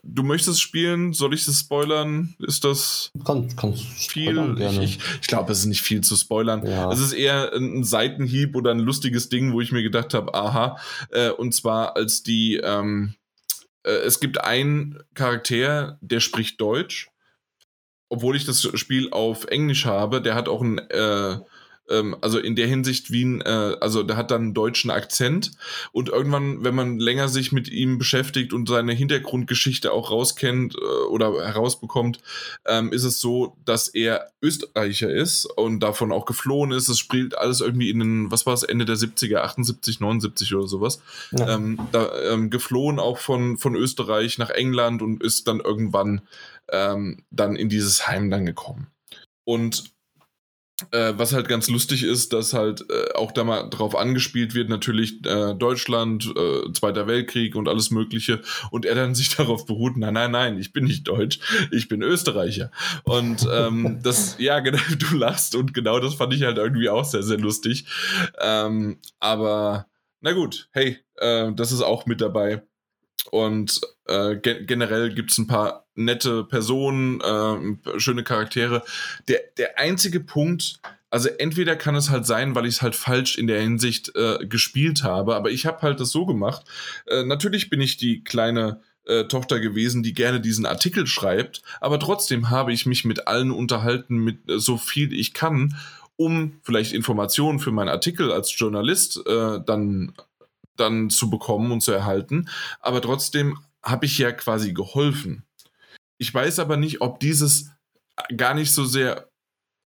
du 0.04 0.24
möchtest 0.24 0.62
spielen, 0.62 1.14
soll 1.14 1.34
ich 1.34 1.48
es 1.48 1.60
spoilern? 1.60 2.36
Ist 2.40 2.64
das 2.64 3.12
kann, 3.24 3.50
viel? 3.50 4.56
Ich, 4.60 4.80
ich, 4.80 5.00
ich 5.22 5.28
glaube, 5.28 5.52
es 5.52 5.60
ist 5.60 5.66
nicht 5.66 5.82
viel 5.82 6.02
zu 6.02 6.16
spoilern. 6.16 6.66
Ja. 6.66 6.92
Es 6.92 7.00
ist 7.00 7.14
eher 7.14 7.54
ein 7.54 7.84
Seitenhieb 7.84 8.56
oder 8.56 8.72
ein 8.72 8.80
lustiges 8.80 9.30
Ding, 9.30 9.54
wo 9.54 9.62
ich 9.62 9.72
mir 9.72 9.84
gedacht 9.84 10.14
habe, 10.14 10.34
aha, 10.34 10.78
äh, 11.12 11.30
und 11.30 11.54
zwar 11.54 11.96
als 11.96 12.24
die, 12.24 12.60
ähm, 12.64 13.16
äh, 13.16 13.25
es 13.90 14.20
gibt 14.20 14.44
einen 14.44 15.00
Charakter, 15.14 15.98
der 16.02 16.20
spricht 16.20 16.60
Deutsch. 16.60 17.10
Obwohl 18.10 18.36
ich 18.36 18.46
das 18.46 18.62
Spiel 18.78 19.10
auf 19.12 19.46
Englisch 19.46 19.86
habe, 19.86 20.22
der 20.22 20.36
hat 20.36 20.48
auch 20.48 20.62
ein, 20.62 20.78
äh, 20.78 21.38
ähm, 21.90 22.16
also 22.22 22.40
in 22.40 22.56
der 22.56 22.68
Hinsicht 22.68 23.12
wie 23.12 23.24
ein, 23.24 23.42
äh, 23.42 23.76
also 23.80 24.04
der 24.04 24.18
hat 24.18 24.32
dann 24.32 24.42
einen 24.42 24.54
deutschen 24.54 24.92
Akzent 24.92 25.52
und 25.92 26.10
irgendwann, 26.10 26.64
wenn 26.64 26.76
man 26.76 27.00
länger 27.00 27.30
sich 27.30 27.52
mit 27.52 27.68
ihm 27.68 27.98
beschäftigt 27.98 28.54
und 28.54 28.68
seine 28.68 28.94
Hintergrundgeschichte 28.94 29.92
auch 29.92 30.12
rauskennt 30.12 30.76
äh, 30.76 31.08
oder 31.10 31.46
herausbekommt, 31.46 32.20
ähm, 32.66 32.92
ist 32.92 33.04
es 33.04 33.20
so, 33.20 33.58
dass 33.66 33.88
er 33.88 34.32
Österreicher 34.42 35.10
ist 35.10 35.46
und 35.46 35.80
davon 35.82 36.12
auch 36.12 36.26
geflohen 36.26 36.72
ist. 36.72 36.90
Es 36.90 37.00
spielt 37.00 37.38
alles 37.38 37.62
irgendwie 37.62 37.90
in 37.90 38.00
den, 38.00 38.32
was 38.32 38.46
war 38.46 38.54
es, 38.54 38.64
Ende 38.64 38.86
der 38.86 38.96
70er, 38.96 39.38
78, 39.38 40.00
79 40.00 40.54
oder 40.56 40.68
sowas. 40.68 41.02
Ja. 41.32 41.56
Ähm, 41.56 41.80
da, 41.92 42.10
ähm, 42.32 42.50
geflohen 42.50 43.00
auch 43.00 43.18
von, 43.18 43.58
von 43.58 43.76
Österreich 43.76 44.38
nach 44.38 44.50
England 44.50 45.02
und 45.02 45.24
ist 45.24 45.48
dann 45.48 45.60
irgendwann 45.60 46.22
ähm, 46.72 47.24
dann 47.32 47.56
in 47.56 47.70
dieses 47.70 48.08
Heim 48.08 48.30
dann 48.30 48.46
gekommen. 48.46 48.88
Und 49.44 49.95
äh, 50.92 51.14
was 51.16 51.34
halt 51.34 51.48
ganz 51.48 51.70
lustig 51.70 52.04
ist, 52.04 52.34
dass 52.34 52.54
halt 52.54 52.86
äh, 52.90 53.14
auch 53.14 53.32
da 53.32 53.44
mal 53.44 53.70
drauf 53.70 53.96
angespielt 53.96 54.54
wird, 54.54 54.68
natürlich 54.68 55.26
äh, 55.26 55.54
Deutschland, 55.56 56.34
äh, 56.36 56.72
Zweiter 56.74 57.08
Weltkrieg 57.08 57.56
und 57.56 57.70
alles 57.70 57.92
Mögliche. 57.92 58.42
Und 58.72 58.86
er 58.86 58.96
dann 58.96 59.16
sich 59.16 59.36
darauf 59.36 59.66
beruht, 59.66 59.96
nein, 59.96 60.14
nein, 60.14 60.32
nein, 60.32 60.60
ich 60.60 60.74
bin 60.74 60.84
nicht 60.84 61.08
Deutsch, 61.08 61.40
ich 61.72 61.88
bin 61.88 62.02
Österreicher. 62.02 62.72
Und 63.04 63.48
ähm, 63.52 64.00
das, 64.04 64.36
ja, 64.38 64.60
genau, 64.62 64.80
du 64.98 65.16
lachst 65.16 65.56
und 65.56 65.74
genau 65.74 66.00
das 66.00 66.16
fand 66.16 66.34
ich 66.34 66.44
halt 66.44 66.58
irgendwie 66.58 66.90
auch 66.90 67.06
sehr, 67.06 67.24
sehr 67.24 67.38
lustig. 67.38 67.86
Ähm, 68.40 69.00
aber 69.20 69.88
na 70.20 70.34
gut, 70.34 70.70
hey, 70.72 70.98
äh, 71.18 71.54
das 71.54 71.72
ist 71.72 71.82
auch 71.82 72.06
mit 72.06 72.20
dabei. 72.20 72.64
Und 73.32 73.82
äh, 74.08 74.36
ge 74.36 74.66
generell 74.66 75.14
gibt 75.14 75.32
es 75.32 75.38
ein 75.38 75.48
paar 75.48 75.86
nette 75.96 76.44
Personen, 76.44 77.22
äh, 77.22 78.00
schöne 78.00 78.24
Charaktere. 78.24 78.84
Der, 79.28 79.40
der 79.58 79.80
einzige 79.80 80.20
Punkt, 80.20 80.80
also 81.10 81.30
entweder 81.30 81.76
kann 81.76 81.96
es 81.96 82.10
halt 82.10 82.26
sein, 82.26 82.56
weil 82.56 82.66
ich 82.66 82.76
es 82.76 82.82
halt 82.82 82.96
falsch 82.96 83.38
in 83.38 83.48
der 83.48 83.62
Hinsicht 83.62 84.12
äh, 84.16 84.46
gespielt 84.46 85.04
habe, 85.04 85.36
aber 85.36 85.50
ich 85.50 85.66
habe 85.66 85.82
halt 85.82 86.00
das 86.00 86.12
so 86.12 86.26
gemacht. 86.26 86.66
Äh, 87.08 87.24
natürlich 87.24 87.70
bin 87.70 87.82
ich 87.82 87.98
die 87.98 88.24
kleine 88.24 88.82
äh, 89.06 89.24
Tochter 89.24 89.60
gewesen, 89.60 90.04
die 90.04 90.14
gerne 90.14 90.42
diesen 90.42 90.66
Artikel 90.66 91.08
schreibt, 91.08 91.62
aber 91.80 92.00
trotzdem 92.00 92.50
habe 92.50 92.74
ich 92.74 92.86
mich 92.86 93.06
mit 93.06 93.28
allen 93.28 93.52
unterhalten, 93.52 94.18
mit 94.18 94.50
äh, 94.50 94.60
so 94.60 94.78
viel 94.78 95.14
ich 95.14 95.34
kann, 95.34 95.78
um 96.18 96.60
vielleicht 96.64 96.94
Informationen 96.94 97.60
für 97.60 97.72
meinen 97.72 97.90
Artikel 97.90 98.32
als 98.32 98.58
Journalist 98.58 99.20
dann 99.26 100.14
dann 100.76 101.10
zu 101.10 101.30
bekommen 101.30 101.72
und 101.72 101.82
zu 101.82 101.92
erhalten. 101.92 102.50
Aber 102.80 103.02
trotzdem 103.02 103.58
habe 103.84 104.06
ich 104.06 104.18
ja 104.18 104.32
quasi 104.32 104.74
geholfen. 104.74 105.46
Ich 106.18 106.34
weiß 106.34 106.60
aber 106.60 106.78
nicht, 106.78 107.02
ob 107.02 107.20
dieses 107.20 107.72
gar 108.36 108.54
nicht 108.54 108.72
so 108.72 108.86
sehr 108.86 109.30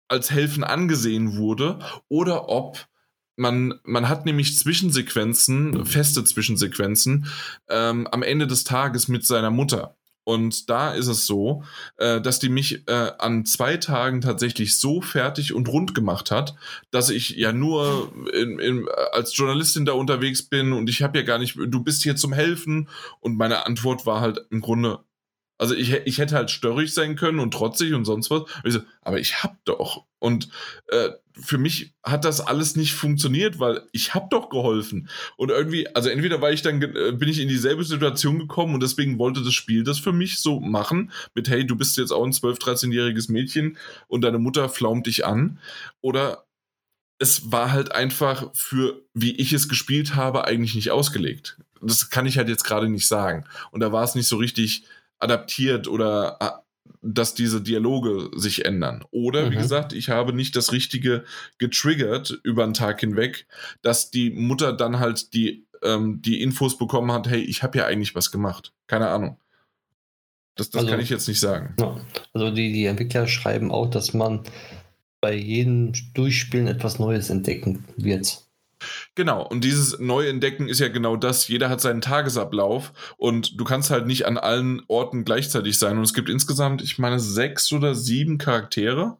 als 0.09 0.31
Helfen 0.31 0.65
angesehen 0.65 1.37
wurde 1.37 1.79
oder 2.09 2.49
ob 2.49 2.87
man, 3.37 3.81
man 3.83 4.09
hat 4.09 4.27
nämlich 4.27 4.57
Zwischensequenzen, 4.57 5.85
feste 5.87 6.25
Zwischensequenzen 6.25 7.27
ähm, 7.69 8.07
am 8.07 8.23
Ende 8.23 8.47
des 8.47 8.65
Tages 8.65 9.09
mit 9.09 9.27
seiner 9.27 9.51
Mutter. 9.51 9.97
Und 10.25 10.71
da 10.71 10.93
ist 10.93 11.07
es 11.07 11.27
so, 11.27 11.63
äh, 11.99 12.21
dass 12.21 12.39
die 12.39 12.49
mich 12.49 12.89
äh, 12.89 13.11
an 13.19 13.45
zwei 13.45 13.77
Tagen 13.77 14.23
tatsächlich 14.23 14.79
so 14.79 15.01
fertig 15.03 15.53
und 15.53 15.69
rund 15.69 15.95
gemacht 15.95 16.31
hat, 16.31 16.55
dass 16.91 17.11
ich 17.11 17.31
ja 17.31 17.53
nur 17.53 18.13
in, 18.33 18.59
in, 18.59 18.89
als 19.13 19.37
Journalistin 19.37 19.85
da 19.85 19.93
unterwegs 19.93 20.43
bin 20.43 20.73
und 20.73 20.89
ich 20.89 21.03
habe 21.03 21.19
ja 21.19 21.25
gar 21.25 21.39
nicht, 21.39 21.57
du 21.57 21.83
bist 21.83 22.03
hier 22.03 22.17
zum 22.17 22.33
Helfen. 22.33 22.89
Und 23.21 23.37
meine 23.37 23.67
Antwort 23.67 24.07
war 24.07 24.21
halt 24.21 24.41
im 24.51 24.61
Grunde, 24.61 25.01
also 25.59 25.75
ich, 25.75 25.93
ich 25.93 26.19
hätte 26.19 26.35
halt 26.35 26.51
störrig 26.51 26.93
sein 26.93 27.17
können 27.17 27.39
und 27.39 27.53
trotzig 27.55 27.95
und 27.95 28.05
sonst 28.05 28.31
was. 28.31 28.43
Und 28.43 28.67
ich 28.67 28.73
so, 28.75 28.81
aber 29.03 29.21
ich 29.21 29.43
hab 29.43 29.65
doch. 29.65 30.05
Und 30.19 30.49
äh, 30.89 31.11
für 31.33 31.59
mich 31.59 31.95
hat 32.03 32.25
das 32.25 32.41
alles 32.41 32.77
nicht 32.77 32.95
funktioniert, 32.95 33.59
weil 33.59 33.83
ich 33.93 34.15
hab 34.15 34.31
doch 34.31 34.49
geholfen. 34.51 35.09
Und 35.37 35.51
irgendwie, 35.51 35.87
also 35.95 36.09
entweder 36.09 36.41
war 36.41 36.51
ich 36.53 36.63
dann, 36.63 36.81
äh, 36.83 37.13
bin 37.13 37.29
ich 37.29 37.41
in 37.41 37.49
dieselbe 37.49 37.85
Situation 37.85 38.39
gekommen 38.39 38.75
und 38.75 38.83
deswegen 38.83 39.19
wollte 39.19 39.43
das 39.43 39.55
Spiel 39.55 39.85
das 39.85 39.99
für 39.99 40.13
mich 40.13 40.39
so 40.39 40.61
machen, 40.61 41.13
mit 41.35 41.49
hey, 41.49 41.67
du 41.67 41.77
bist 41.77 41.97
jetzt 41.99 42.13
auch 42.13 42.25
ein 42.25 42.33
12-, 42.33 42.61
13-jähriges 42.61 43.31
Mädchen 43.31 43.79
und 44.09 44.23
deine 44.23 44.39
Mutter 44.39 44.69
flaumt 44.69 45.07
dich 45.07 45.25
an. 45.25 45.59
Oder 46.01 46.47
es 47.19 47.53
war 47.53 47.73
halt 47.73 47.93
einfach 47.93 48.51
für, 48.55 49.03
wie 49.13 49.33
ich 49.37 49.53
es 49.53 49.69
gespielt 49.69 50.15
habe, 50.15 50.45
eigentlich 50.45 50.75
nicht 50.75 50.91
ausgelegt. 50.91 51.59
Das 51.81 52.11
kann 52.11 52.27
ich 52.27 52.39
halt 52.39 52.49
jetzt 52.49 52.65
gerade 52.65 52.89
nicht 52.89 53.07
sagen. 53.07 53.45
Und 53.71 53.81
da 53.81 53.93
war 53.93 54.05
es 54.05 54.15
nicht 54.15 54.27
so 54.27 54.37
richtig 54.37 54.85
adaptiert 55.19 55.89
oder 55.89 56.65
dass 57.03 57.35
diese 57.35 57.61
Dialoge 57.61 58.31
sich 58.35 58.65
ändern. 58.65 59.05
Oder, 59.11 59.47
mhm. 59.47 59.53
wie 59.53 59.57
gesagt, 59.57 59.93
ich 59.93 60.09
habe 60.09 60.33
nicht 60.33 60.57
das 60.57 60.73
Richtige 60.73 61.25
getriggert 61.59 62.39
über 62.43 62.65
einen 62.65 62.75
Tag 62.75 63.01
hinweg, 63.01 63.47
dass 63.83 64.11
die 64.11 64.31
Mutter 64.31 64.73
dann 64.73 64.99
halt 64.99 65.35
die, 65.35 65.67
ähm, 65.83 66.23
die 66.23 66.43
Infos 66.43 66.79
bekommen 66.79 67.13
hat, 67.13 67.29
hey, 67.29 67.41
ich 67.41 67.63
habe 67.63 67.79
ja 67.79 67.87
eigentlich 67.87 68.15
was 68.15 68.31
gemacht. 68.31 68.73
Keine 68.87 69.09
Ahnung. 69.09 69.39
Das, 70.57 70.71
das 70.71 70.81
also, 70.81 70.93
kann 70.93 71.01
ich 71.01 71.11
jetzt 71.11 71.29
nicht 71.29 71.41
sagen. 71.41 71.75
Also 72.33 72.51
die, 72.51 72.73
die 72.73 72.87
Entwickler 72.87 73.27
schreiben 73.27 73.71
auch, 73.71 73.91
dass 73.91 74.15
man 74.15 74.45
bei 75.21 75.35
jedem 75.35 75.93
Durchspielen 76.15 76.69
etwas 76.69 76.99
Neues 76.99 77.31
entdecken 77.31 77.85
wird. 77.97 78.44
Genau, 79.15 79.47
und 79.47 79.65
dieses 79.65 79.99
Neuentdecken 79.99 80.69
ist 80.69 80.81
ja 80.81 80.89
genau 80.89 81.17
das. 81.17 81.49
Jeder 81.49 81.69
hat 81.69 81.81
seinen 81.81 82.01
Tagesablauf 82.01 82.93
und 83.17 83.59
du 83.59 83.65
kannst 83.65 83.91
halt 83.91 84.07
nicht 84.07 84.27
an 84.27 84.39
allen 84.39 84.83
Orten 84.89 85.25
gleichzeitig 85.25 85.79
sein. 85.79 85.99
Und 85.99 86.05
es 86.05 86.15
gibt 86.15 86.29
insgesamt, 86.29 86.83
ich 86.83 86.99
meine, 86.99 87.21
sechs 87.21 87.73
oder 87.73 87.95
sieben 87.95 88.39
Charaktere 88.39 89.19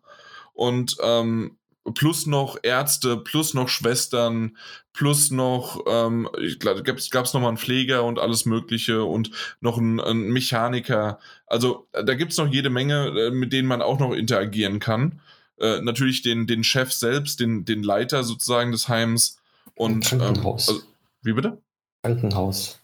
und 0.53 0.97
ähm, 1.03 1.57
plus 1.93 2.27
noch 2.27 2.57
Ärzte, 2.63 3.19
plus 3.19 3.53
noch 3.53 3.69
Schwestern, 3.69 4.57
plus 4.93 5.31
noch, 5.31 5.85
ähm, 5.87 6.29
ich 6.41 6.59
glaube, 6.59 6.83
gab 6.83 6.97
es 6.97 7.35
nochmal 7.35 7.49
einen 7.49 7.59
Pfleger 7.59 8.05
und 8.05 8.19
alles 8.19 8.47
Mögliche 8.47 9.05
und 9.05 9.31
noch 9.61 9.77
einen, 9.77 10.01
einen 10.01 10.33
Mechaniker. 10.33 11.19
Also 11.47 11.89
da 11.93 12.15
gibt 12.15 12.33
es 12.33 12.39
noch 12.39 12.49
jede 12.51 12.71
Menge, 12.71 13.09
äh, 13.09 13.31
mit 13.31 13.53
denen 13.53 13.69
man 13.69 13.83
auch 13.83 13.99
noch 13.99 14.13
interagieren 14.13 14.79
kann. 14.79 15.21
Äh, 15.59 15.81
natürlich 15.83 16.23
den, 16.23 16.47
den 16.47 16.65
Chef 16.65 16.93
selbst, 16.93 17.41
den, 17.41 17.65
den 17.65 17.83
Leiter 17.83 18.25
sozusagen 18.25 18.73
des 18.73 18.89
Heims 18.89 19.39
und 19.75 20.13
Ein 20.13 20.19
Krankenhaus. 20.19 20.69
Ähm, 20.69 20.75
also, 20.77 20.87
wie 21.23 21.33
bitte? 21.33 21.59
Krankenhaus. 22.03 22.81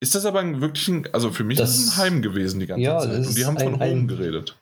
Ist 0.00 0.14
das 0.14 0.24
aber 0.26 0.40
ein 0.40 0.60
wirklich 0.60 0.86
ein, 0.88 1.08
also 1.12 1.30
für 1.30 1.44
mich 1.44 1.58
Das- 1.58 1.70
ist 1.76 1.84
es 1.88 1.90
ein 1.92 1.96
Heim 2.04 2.22
gewesen 2.22 2.60
die 2.60 2.66
ganze 2.66 2.82
Ja, 2.84 2.98
Zeit. 3.00 3.18
das 3.18 3.26
Und 3.28 3.36
die 3.36 3.40
ist 3.40 3.46
haben 3.46 3.58
von 3.58 3.80
Home 3.80 4.06
geredet. 4.06 4.56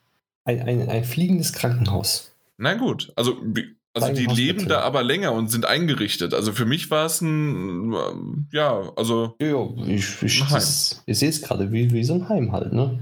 Ein, 0.44 0.61
ein, 0.62 0.89
ein 0.89 1.05
fliegendes 1.05 1.53
Krankenhaus. 1.53 2.32
Na 2.57 2.74
gut, 2.74 3.12
also, 3.16 3.36
also 3.93 4.12
die 4.15 4.24
leben 4.27 4.66
da 4.69 4.81
aber 4.81 5.03
länger 5.03 5.32
und 5.32 5.48
sind 5.51 5.66
eingerichtet. 5.66 6.32
Also 6.32 6.53
für 6.53 6.65
mich 6.65 6.90
war 6.90 7.05
es 7.07 7.20
ein, 7.20 7.93
ähm, 7.93 8.47
ja, 8.53 8.93
also 8.97 9.35
Ja, 9.40 9.48
ja, 9.48 9.69
ich, 9.86 10.23
ich, 10.23 10.43
ich 11.07 11.19
sehe 11.19 11.28
es 11.28 11.43
gerade, 11.43 11.70
wie, 11.73 11.93
wie 11.93 12.05
so 12.05 12.15
ein 12.15 12.28
Heim 12.28 12.53
halt, 12.53 12.73
ne? 12.73 12.98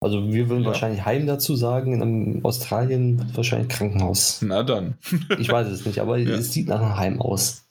Also 0.00 0.32
wir 0.32 0.48
würden 0.48 0.62
Ja. 0.62 0.68
wahrscheinlich 0.68 1.04
Heim 1.04 1.26
dazu 1.26 1.56
sagen, 1.56 2.00
in 2.00 2.44
Australien 2.44 3.30
wahrscheinlich 3.34 3.68
Krankenhaus. 3.68 4.40
na 4.42 4.62
dann. 4.62 4.94
Ich 5.38 5.48
weiß 5.50 5.66
es 5.68 5.84
nicht, 5.86 5.98
aber 6.00 6.18
Ja. 6.18 6.36
es 6.36 6.52
sieht 6.52 6.68
nach 6.68 6.80
einem 6.80 6.96
Heim 6.96 7.20
aus. 7.20 7.64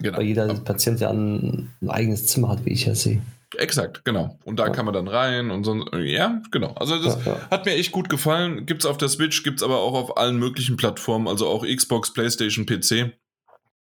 genau. 0.00 0.18
Weil 0.18 0.26
jeder 0.26 0.54
Patient 0.54 1.00
ja 1.00 1.10
ein, 1.10 1.70
ein 1.82 1.90
eigenes 1.90 2.26
Zimmer 2.26 2.48
hat, 2.50 2.64
wie 2.64 2.70
ich 2.72 2.84
ja 2.86 2.94
sehe. 2.94 3.22
Exakt, 3.56 4.04
genau. 4.04 4.38
Und 4.44 4.58
da 4.58 4.66
Ja. 4.66 4.72
kann 4.72 4.84
man 4.84 4.92
dann 4.94 5.08
rein 5.08 5.50
und 5.50 5.64
so. 5.64 5.74
Ja, 5.96 6.42
genau. 6.50 6.74
Also 6.74 7.02
das 7.02 7.24
ja. 7.24 7.40
hat 7.50 7.64
mir 7.64 7.72
echt 7.72 7.92
gut 7.92 8.08
gefallen. 8.10 8.66
Gibt's 8.66 8.84
auf 8.86 8.98
der 8.98 9.08
Switch, 9.08 9.42
gibt's 9.42 9.62
aber 9.62 9.78
auch 9.78 9.94
auf 9.94 10.16
allen 10.18 10.38
möglichen 10.38 10.76
Plattformen, 10.76 11.26
also 11.26 11.48
auch 11.48 11.64
Xbox, 11.66 12.12
PlayStation, 12.12 12.66
PC. 12.66 13.12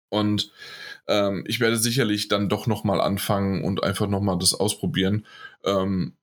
Und 0.09 0.51
ähm, 1.07 1.43
ich 1.47 1.59
werde 1.59 1.77
sicherlich 1.77 2.27
dann 2.27 2.49
doch 2.49 2.65
nochmal 2.67 2.99
anfangen 2.99 3.63
und 3.63 3.83
einfach 3.83 4.07
nochmal 4.07 4.37
das 4.39 4.53
ausprobieren. 4.55 5.25
Ähm, 5.63 6.13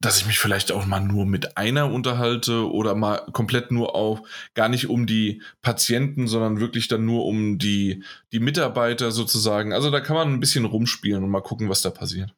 dass 0.00 0.18
ich 0.20 0.26
mich 0.26 0.38
vielleicht 0.38 0.70
auch 0.70 0.86
mal 0.86 1.00
nur 1.00 1.26
mit 1.26 1.56
einer 1.56 1.90
unterhalte 1.92 2.70
oder 2.70 2.94
mal 2.94 3.26
komplett 3.32 3.72
nur 3.72 3.96
auf, 3.96 4.20
gar 4.54 4.68
nicht 4.68 4.88
um 4.88 5.06
die 5.06 5.42
Patienten, 5.60 6.28
sondern 6.28 6.60
wirklich 6.60 6.86
dann 6.86 7.04
nur 7.04 7.24
um 7.26 7.58
die, 7.58 8.04
die 8.32 8.38
Mitarbeiter 8.40 9.10
sozusagen. 9.10 9.72
Also 9.72 9.90
da 9.90 9.98
kann 10.00 10.14
man 10.14 10.32
ein 10.32 10.40
bisschen 10.40 10.64
rumspielen 10.66 11.24
und 11.24 11.30
mal 11.30 11.40
gucken, 11.42 11.68
was 11.68 11.82
da 11.82 11.90
passiert. 11.90 12.32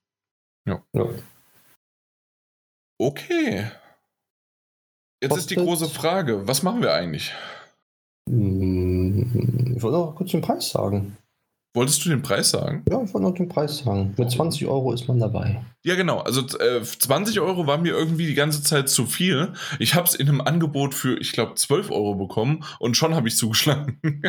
Ja. 0.67 0.83
Okay. 2.99 3.71
Jetzt 5.23 5.37
ist 5.37 5.51
die 5.51 5.55
Kostet- 5.57 5.59
große 5.59 5.89
Frage, 5.91 6.47
was 6.49 6.63
machen 6.63 6.81
wir 6.83 6.95
eigentlich? 6.95 7.35
Hm, 8.29 9.75
Ich 9.77 9.83
wollte 9.83 9.99
noch 9.99 10.15
kurz 10.15 10.31
den 10.31 10.41
Preis 10.41 10.71
sagen. 10.71 11.17
Wolltest 11.73 12.05
du 12.05 12.09
den 12.09 12.23
Preis 12.23 12.51
sagen? 12.51 12.85
Ja, 12.91 13.01
ich 13.01 13.15
wollte 13.15 13.29
noch 13.29 13.35
den 13.35 13.49
Preis 13.49 13.79
sagen. 13.79 14.13
Mit 14.19 14.29
20 14.29 14.67
Euro 14.67 14.93
ist 14.93 15.07
man 15.07 15.21
dabei. 15.21 15.65
Ja, 15.85 15.95
genau. 15.95 16.19
Also 16.19 16.41
äh, 16.59 16.83
20 16.83 17.39
Euro 17.39 17.69
war 17.69 17.79
mir 17.79 17.93
irgendwie 17.93 18.27
die 18.27 18.35
ganze 18.35 18.65
Zeit 18.65 18.89
zu 18.89 19.07
viel. 19.07 19.53
Ich 19.79 19.95
habe 19.95 20.09
es 20.09 20.17
in 20.17 20.29
einem 20.29 20.41
Angebot 20.41 20.95
für, 20.95 21.17
ich 21.19 21.31
glaube, 21.31 21.55
12 21.55 21.93
Euro 21.93 22.17
bekommen 22.17 22.65
und 22.81 22.97
schon 22.97 23.15
habe 23.15 23.29
ich 23.29 23.37
zugeschlagen. 23.37 24.01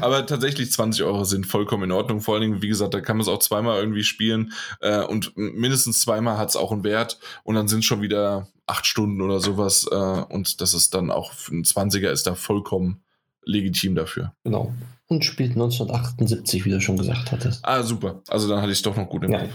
Aber 0.00 0.24
tatsächlich 0.24 0.70
20 0.70 1.02
Euro 1.02 1.24
sind 1.24 1.48
vollkommen 1.48 1.84
in 1.84 1.92
Ordnung. 1.92 2.20
Vor 2.20 2.34
allen 2.34 2.42
Dingen, 2.42 2.62
wie 2.62 2.68
gesagt, 2.68 2.94
da 2.94 3.00
kann 3.00 3.16
man 3.16 3.22
es 3.22 3.28
auch 3.28 3.40
zweimal 3.40 3.80
irgendwie 3.80 4.04
spielen 4.04 4.52
äh, 4.80 5.02
und 5.02 5.36
mindestens 5.36 6.00
zweimal 6.00 6.38
hat 6.38 6.50
es 6.50 6.56
auch 6.56 6.70
einen 6.70 6.84
Wert 6.84 7.18
und 7.42 7.56
dann 7.56 7.66
sind 7.66 7.80
es 7.80 7.86
schon 7.86 8.02
wieder 8.02 8.46
acht 8.68 8.86
Stunden 8.86 9.20
oder 9.20 9.40
sowas 9.40 9.88
äh, 9.90 9.94
und 9.94 10.60
das 10.60 10.74
ist 10.74 10.94
dann 10.94 11.10
auch 11.10 11.32
für 11.32 11.52
einen 11.52 11.64
20er 11.64 12.10
ist 12.10 12.28
da 12.28 12.36
vollkommen 12.36 13.02
legitim 13.46 13.94
dafür. 13.94 14.34
Genau. 14.44 14.74
Und 15.06 15.24
spielt 15.24 15.52
1978, 15.52 16.64
wie 16.64 16.70
du 16.70 16.80
schon 16.80 16.98
gesagt 16.98 17.32
hattest. 17.32 17.60
Ah, 17.64 17.82
super. 17.82 18.22
Also 18.28 18.48
dann 18.48 18.60
hatte 18.60 18.72
ich 18.72 18.78
es 18.78 18.82
doch 18.82 18.96
noch 18.96 19.08
gut 19.08 19.24
im 19.24 19.32
Ja. 19.32 19.40
Kopf. 19.40 19.54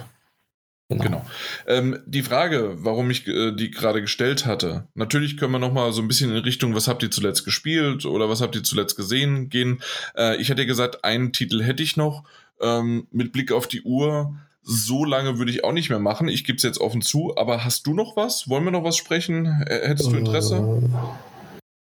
Genau. 0.90 1.26
Ähm, 1.68 2.00
die 2.06 2.22
Frage, 2.22 2.76
warum 2.80 3.10
ich 3.12 3.26
äh, 3.28 3.54
die 3.54 3.72
gerade 3.72 4.02
gestellt 4.02 4.46
hatte, 4.46 4.88
natürlich 4.94 5.38
können 5.38 5.54
wir 5.54 5.60
noch 5.60 5.72
mal 5.72 5.94
so 5.94 6.02
ein 6.02 6.08
bisschen 6.10 6.32
in 6.32 6.38
Richtung, 6.38 6.76
was 6.76 6.90
habt 6.90 7.02
ihr 7.04 7.12
zuletzt 7.12 7.46
gespielt 7.46 8.06
oder 8.06 8.28
was 8.30 8.42
habt 8.42 8.56
ihr 8.56 8.64
zuletzt 8.64 8.98
gesehen, 8.98 9.48
gehen. 9.50 9.82
Äh, 10.18 10.36
ich 10.42 10.50
hatte 10.52 10.64
ja 10.64 10.68
gesagt, 10.68 11.06
einen 11.06 11.32
Titel 11.32 11.64
hätte 11.64 11.84
ich 11.84 11.96
noch. 11.96 12.24
Ähm, 12.60 13.08
mit 13.12 13.32
Blick 13.32 13.52
auf 13.54 13.68
die 13.68 13.84
Uhr, 13.84 14.36
so 14.64 15.06
lange 15.06 15.38
würde 15.40 15.52
ich 15.52 15.64
auch 15.64 15.72
nicht 15.72 15.90
mehr 15.90 16.00
machen. 16.00 16.28
Ich 16.28 16.44
gebe 16.44 16.58
es 16.58 16.64
jetzt 16.64 16.80
offen 16.80 17.02
zu, 17.02 17.36
aber 17.38 17.64
hast 17.64 17.88
du 17.88 17.94
noch 17.94 18.16
was? 18.18 18.50
Wollen 18.50 18.66
wir 18.66 18.72
noch 18.72 18.84
was 18.84 18.98
sprechen? 18.98 19.46
Äh, 19.66 19.88
hättest 19.88 20.12
du 20.12 20.16
Interesse? 20.18 20.84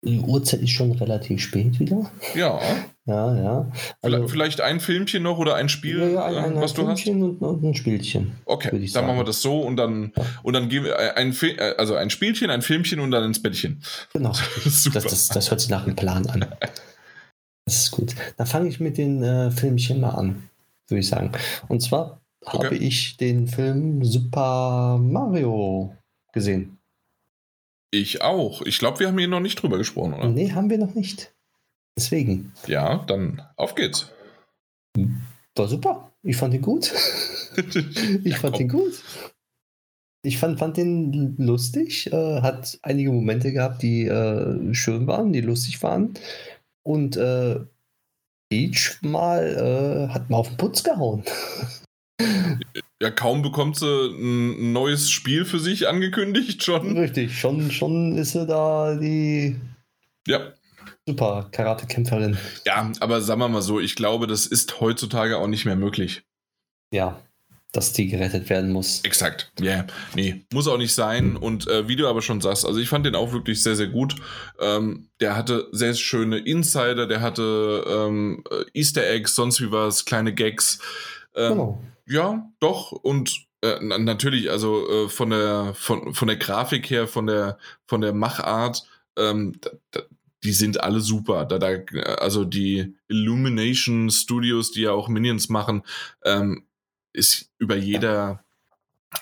Die 0.05 0.19
Uhrzeit 0.19 0.61
ist 0.61 0.71
schon 0.71 0.91
relativ 0.93 1.41
spät 1.41 1.79
wieder. 1.79 2.11
Ja. 2.35 2.59
Ja, 3.05 3.35
ja. 3.35 3.71
Vielleicht- 4.01 4.29
Vielleicht 4.29 4.61
ein 4.61 4.79
Filmchen 4.79 5.23
noch 5.23 5.37
oder 5.37 5.55
ein 5.55 5.67
Spiel, 5.69 5.99
ja, 5.99 6.07
ja, 6.09 6.25
ein, 6.25 6.35
ein, 6.35 6.57
äh, 6.57 6.61
was 6.61 6.71
ein 6.71 6.75
du 6.85 6.87
hast? 6.89 7.01
Filmchen 7.03 7.23
und, 7.23 7.37
und 7.41 7.63
ein 7.63 7.75
Spielchen. 7.75 8.33
Okay, 8.45 8.69
dann 8.71 8.81
ich 8.81 8.93
machen 8.93 9.07
wir 9.07 9.13
sagen. 9.15 9.25
das 9.25 9.41
so 9.41 9.59
und 9.61 9.75
dann 9.77 10.11
Ja. 10.15 10.23
und 10.43 10.53
dann 10.53 10.69
gehen 10.69 10.83
wir 10.85 10.97
äh, 10.97 11.11
ein 11.15 11.35
äh, 11.41 11.73
also 11.77 11.95
ein 11.95 12.09
Spielchen, 12.09 12.49
ein 12.49 12.61
Filmchen 12.61 12.99
und 12.99 13.11
dann 13.11 13.23
ins 13.25 13.41
Bettchen. 13.41 13.81
Genau. 14.13 14.31
Super. 14.65 15.01
Das, 15.01 15.09
das, 15.11 15.27
das 15.29 15.49
hört 15.51 15.59
sich 15.61 15.69
nach 15.69 15.85
einem 15.85 15.95
Plan 15.95 16.25
an. 16.27 16.45
Das 17.65 17.75
ist 17.79 17.91
gut. 17.91 18.13
Dann 18.37 18.47
fange 18.47 18.69
ich 18.69 18.79
mit 18.79 18.97
den 18.97 19.23
äh, 19.23 19.51
Filmchen 19.51 19.99
mal 20.01 20.11
an, 20.11 20.49
würde 20.89 20.99
ich 20.99 21.07
sagen. 21.07 21.31
Und 21.67 21.81
zwar 21.81 22.19
Okay. 22.45 22.65
habe 22.65 22.75
ich 22.75 23.15
den 23.15 23.47
Film 23.47 24.03
Super 24.03 24.97
Mario 25.01 25.95
gesehen. 26.33 26.77
Ich 27.93 28.23
auch. 28.23 28.63
Ich 28.63 28.79
glaube, 28.79 28.99
wir 28.99 29.07
haben 29.07 29.19
hier 29.19 29.27
noch 29.27 29.39
nicht 29.39 29.61
drüber 29.61 29.77
gesprochen, 29.77 30.15
oder? 30.15 30.27
Nee, 30.27 30.51
haben 30.53 30.71
wir 30.71 30.79
noch 30.79 30.95
nicht. 30.95 31.31
Deswegen. 31.95 32.51
Ja, 32.65 33.05
dann 33.05 33.43
auf 33.55 33.75
geht's. 33.75 34.11
War 35.55 35.67
super. 35.67 36.11
Ich 36.23 36.35
fand 36.35 36.55
ihn 36.55 36.61
gut. 36.61 36.91
Ich 38.23 38.37
fand 38.37 38.59
ihn 38.59 38.67
gut. 38.69 38.99
Ich 40.23 40.39
fand, 40.39 40.57
fand 40.57 40.77
den 40.77 41.35
lustig, 41.37 42.11
äh, 42.11 42.41
hat 42.41 42.79
einige 42.81 43.11
Momente 43.11 43.53
gehabt, 43.53 43.83
die 43.83 44.07
äh, 44.07 44.73
schön 44.73 45.05
waren, 45.05 45.31
die 45.31 45.41
lustig 45.41 45.83
waren. 45.83 46.15
Und 46.81 47.15
äh, 47.15 47.59
Peach 48.49 48.97
mal 49.03 50.07
äh, 50.09 50.11
hat 50.11 50.31
mal 50.31 50.37
auf 50.37 50.47
den 50.47 50.57
Putz 50.57 50.81
gehauen. 50.81 51.23
Ja, 53.03 53.11
kaum 53.11 53.41
bekommt 53.41 53.75
sie 53.75 53.85
ein 53.85 54.71
neues 54.71 55.11
Spiel 55.11 55.43
für 55.43 55.59
sich 55.59 55.89
angekündigt 55.89 56.63
schon. 56.63 56.97
Richtig, 56.97 57.37
schon, 57.37 57.69
schon 57.69 58.17
ist 58.17 58.31
sie 58.31 58.47
da 58.47 58.95
die 58.95 59.59
Ja. 60.25 60.53
super 61.05 61.49
Karatekämpferin. 61.51 62.37
Ja, 62.65 62.89
aber 63.01 63.19
sagen 63.19 63.41
wir 63.41 63.49
mal 63.49 63.61
so, 63.61 63.81
ich 63.81 63.95
glaube, 63.97 64.25
das 64.25 64.45
ist 64.45 64.79
heutzutage 64.79 65.37
auch 65.37 65.47
nicht 65.47 65.65
mehr 65.65 65.75
möglich. 65.75 66.23
Ja, 66.93 67.19
dass 67.73 67.91
die 67.91 68.07
gerettet 68.07 68.49
werden 68.49 68.71
muss. 68.71 69.01
Exakt. 69.03 69.51
Ja, 69.59 69.65
yeah. 69.65 69.87
nee, 70.15 70.45
muss 70.53 70.69
auch 70.69 70.77
nicht 70.77 70.93
sein. 70.93 71.35
Und 71.35 71.67
äh, 71.67 71.89
wie 71.89 71.97
du 71.97 72.07
aber 72.07 72.21
schon 72.21 72.39
sagst, 72.39 72.65
also 72.65 72.79
ich 72.79 72.87
fand 72.87 73.05
den 73.05 73.15
auch 73.15 73.33
wirklich 73.33 73.61
sehr, 73.61 73.75
sehr 73.75 73.87
gut. 73.87 74.15
Ähm, 74.61 75.09
der 75.19 75.35
hatte 75.35 75.67
sehr 75.73 75.93
schöne 75.93 76.37
Insider, 76.37 77.05
der 77.05 77.19
hatte 77.19 77.83
ähm, 77.85 78.45
äh, 78.49 78.63
Easter 78.79 79.05
Eggs, 79.05 79.35
sonst 79.35 79.59
wie 79.59 79.73
was, 79.73 80.05
kleine 80.05 80.33
Gags. 80.33 80.79
Ähm, 81.35 81.49
Genau. 81.49 81.83
Ja, 82.05 82.49
doch. 82.59 82.91
Und 82.91 83.45
äh, 83.61 83.77
na- 83.81 83.97
natürlich, 83.97 84.51
also 84.51 84.87
äh, 84.89 85.09
von 85.09 85.29
der 85.29 85.73
von, 85.75 86.13
von 86.13 86.27
der 86.27 86.37
Grafik 86.37 86.89
her, 86.89 87.07
von 87.07 87.27
der 87.27 87.57
von 87.85 88.01
der 88.01 88.13
Machart, 88.13 88.83
ähm, 89.17 89.53
da, 89.61 89.71
da, 89.91 90.01
die 90.43 90.51
sind 90.51 90.81
alle 90.81 90.99
super. 90.99 91.45
Da, 91.45 91.57
da, 91.59 91.69
also 92.15 92.43
die 92.43 92.95
Illumination 93.07 94.09
Studios, 94.09 94.71
die 94.71 94.81
ja 94.81 94.91
auch 94.91 95.07
Minions 95.07 95.49
machen, 95.49 95.83
ähm, 96.25 96.65
ist 97.13 97.49
über 97.57 97.75
jeder 97.75 98.43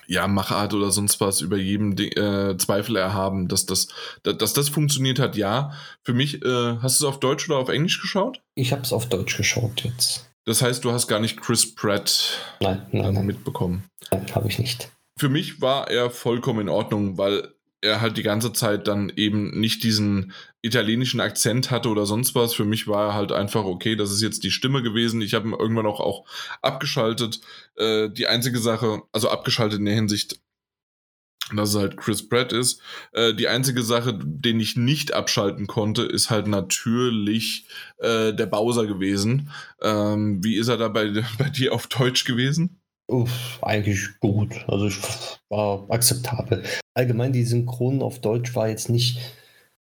ja, 0.08 0.28
Machart 0.28 0.74
oder 0.74 0.92
sonst 0.92 1.20
was, 1.20 1.42
über 1.42 1.58
jedem 1.58 1.98
äh, 1.98 2.58
Zweifel 2.58 2.96
erhaben, 2.96 3.48
dass 3.48 3.66
das, 3.66 3.90
dass, 4.24 4.38
dass 4.38 4.54
das 4.54 4.70
funktioniert 4.70 5.20
hat, 5.20 5.36
ja. 5.36 5.74
Für 6.04 6.14
mich, 6.14 6.44
äh, 6.44 6.78
hast 6.82 7.00
du 7.02 7.06
es 7.06 7.10
auf 7.10 7.20
Deutsch 7.20 7.50
oder 7.50 7.60
auf 7.60 7.70
Englisch 7.70 8.02
geschaut? 8.02 8.42
Ich 8.56 8.72
habe 8.72 8.84
es 8.84 8.94
auf 8.94 9.10
Deutsch 9.10 9.36
geschaut 9.36 9.84
jetzt. 9.84 10.31
Das 10.46 10.62
heißt, 10.62 10.84
du 10.84 10.92
hast 10.92 11.08
gar 11.08 11.20
nicht 11.20 11.40
Chris 11.40 11.76
Pratt 11.76 12.38
Nein, 12.60 12.86
nein, 12.92 13.06
ähm, 13.06 13.14
nein, 13.14 13.26
mitbekommen. 13.26 13.84
nein 14.12 14.26
habe 14.34 14.48
ich 14.48 14.60
nicht. 14.60 14.92
Für 15.18 15.30
mich 15.30 15.62
war 15.62 15.90
er 15.90 16.10
vollkommen 16.10 16.62
in 16.62 16.70
Ordnung, 16.70 17.18
weil 17.18 17.54
er 17.82 18.00
halt 18.00 18.18
die 18.18 18.24
ganze 18.24 18.54
Zeit 18.54 18.88
dann 18.88 19.12
eben 19.16 19.60
nicht 19.60 19.84
diesen 19.84 20.34
italienischen 20.62 21.20
Akzent 21.20 21.72
hatte 21.72 21.90
oder 21.90 22.06
sonst 22.06 22.36
was. 22.36 22.54
Für 22.54 22.66
mich 22.66 22.88
war 22.88 23.10
er 23.10 23.14
halt 23.16 23.32
einfach, 23.32 23.66
okay, 23.66 23.96
das 23.96 24.12
ist 24.12 24.22
jetzt 24.22 24.44
die 24.44 24.52
Stimme 24.52 24.84
gewesen. 24.84 25.22
Ich 25.22 25.34
habe 25.34 25.48
ihn 25.48 25.54
irgendwann 25.54 25.88
auch, 25.88 26.00
auch 26.00 26.26
abgeschaltet. 26.62 27.42
Äh, 27.76 28.10
die 28.10 28.28
einzige 28.28 28.60
Sache, 28.60 29.02
also 29.12 29.30
abgeschaltet 29.30 29.80
in 29.80 29.86
der 29.86 29.96
Hinsicht, 29.96 30.40
dass 31.58 31.70
es 31.70 31.76
halt 31.76 31.98
Chris 31.98 32.28
Pratt 32.28 32.54
ist. 32.54 32.82
Äh, 33.14 33.34
die 33.34 33.48
einzige 33.48 33.84
Sache, 33.84 34.18
den 34.22 34.60
ich 34.60 34.76
nicht 34.76 35.14
abschalten 35.14 35.68
konnte, 35.68 36.04
ist 36.04 36.30
halt 36.30 36.48
natürlich 36.48 37.68
äh, 38.00 38.34
der 38.34 38.46
Bowser 38.46 38.88
gewesen. 38.88 39.50
Ähm, 39.82 40.44
wie 40.44 40.58
ist 40.58 40.68
er 40.68 40.78
da 40.78 40.88
bei, 40.88 41.12
bei 41.38 41.50
dir 41.50 41.74
auf 41.74 41.88
Deutsch 41.88 42.26
gewesen? 42.26 42.82
Uff, 43.08 43.60
eigentlich 43.62 44.20
gut. 44.20 44.64
Also 44.68 44.88
ich 44.88 44.98
war 45.50 45.86
akzeptabel. 45.90 46.64
Allgemein 46.94 47.34
die 47.34 47.44
Synchronen 47.44 48.02
auf 48.02 48.22
Deutsch 48.22 48.56
war 48.56 48.70
jetzt 48.70 48.90
nicht. 48.90 49.20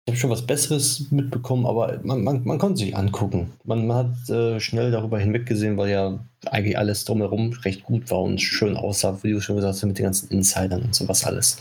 Ich 0.08 0.12
habe 0.12 0.20
schon 0.20 0.30
was 0.30 0.46
Besseres 0.46 1.10
mitbekommen, 1.10 1.66
aber 1.66 2.00
man, 2.04 2.24
man, 2.24 2.44
man 2.44 2.60
konnte 2.60 2.78
sich 2.78 2.96
angucken. 2.96 3.54
Man, 3.64 3.88
man 3.88 3.98
hat 3.98 4.30
äh, 4.30 4.60
schnell 4.60 4.92
darüber 4.92 5.18
hinweggesehen, 5.18 5.78
weil 5.78 5.90
ja 5.90 6.20
eigentlich 6.46 6.78
alles 6.78 7.06
drumherum 7.06 7.54
recht 7.64 7.84
gut 7.84 8.12
war 8.12 8.22
und 8.22 8.40
schön 8.40 8.78
aussah, 8.78 9.18
wie 9.24 9.32
du 9.32 9.42
schon 9.42 9.56
gesagt 9.56 9.74
hast, 9.74 9.84
mit 9.84 9.98
den 9.98 10.06
ganzen 10.06 10.30
Insidern 10.30 10.84
und 10.84 10.94
sowas 10.94 11.26
alles. 11.26 11.60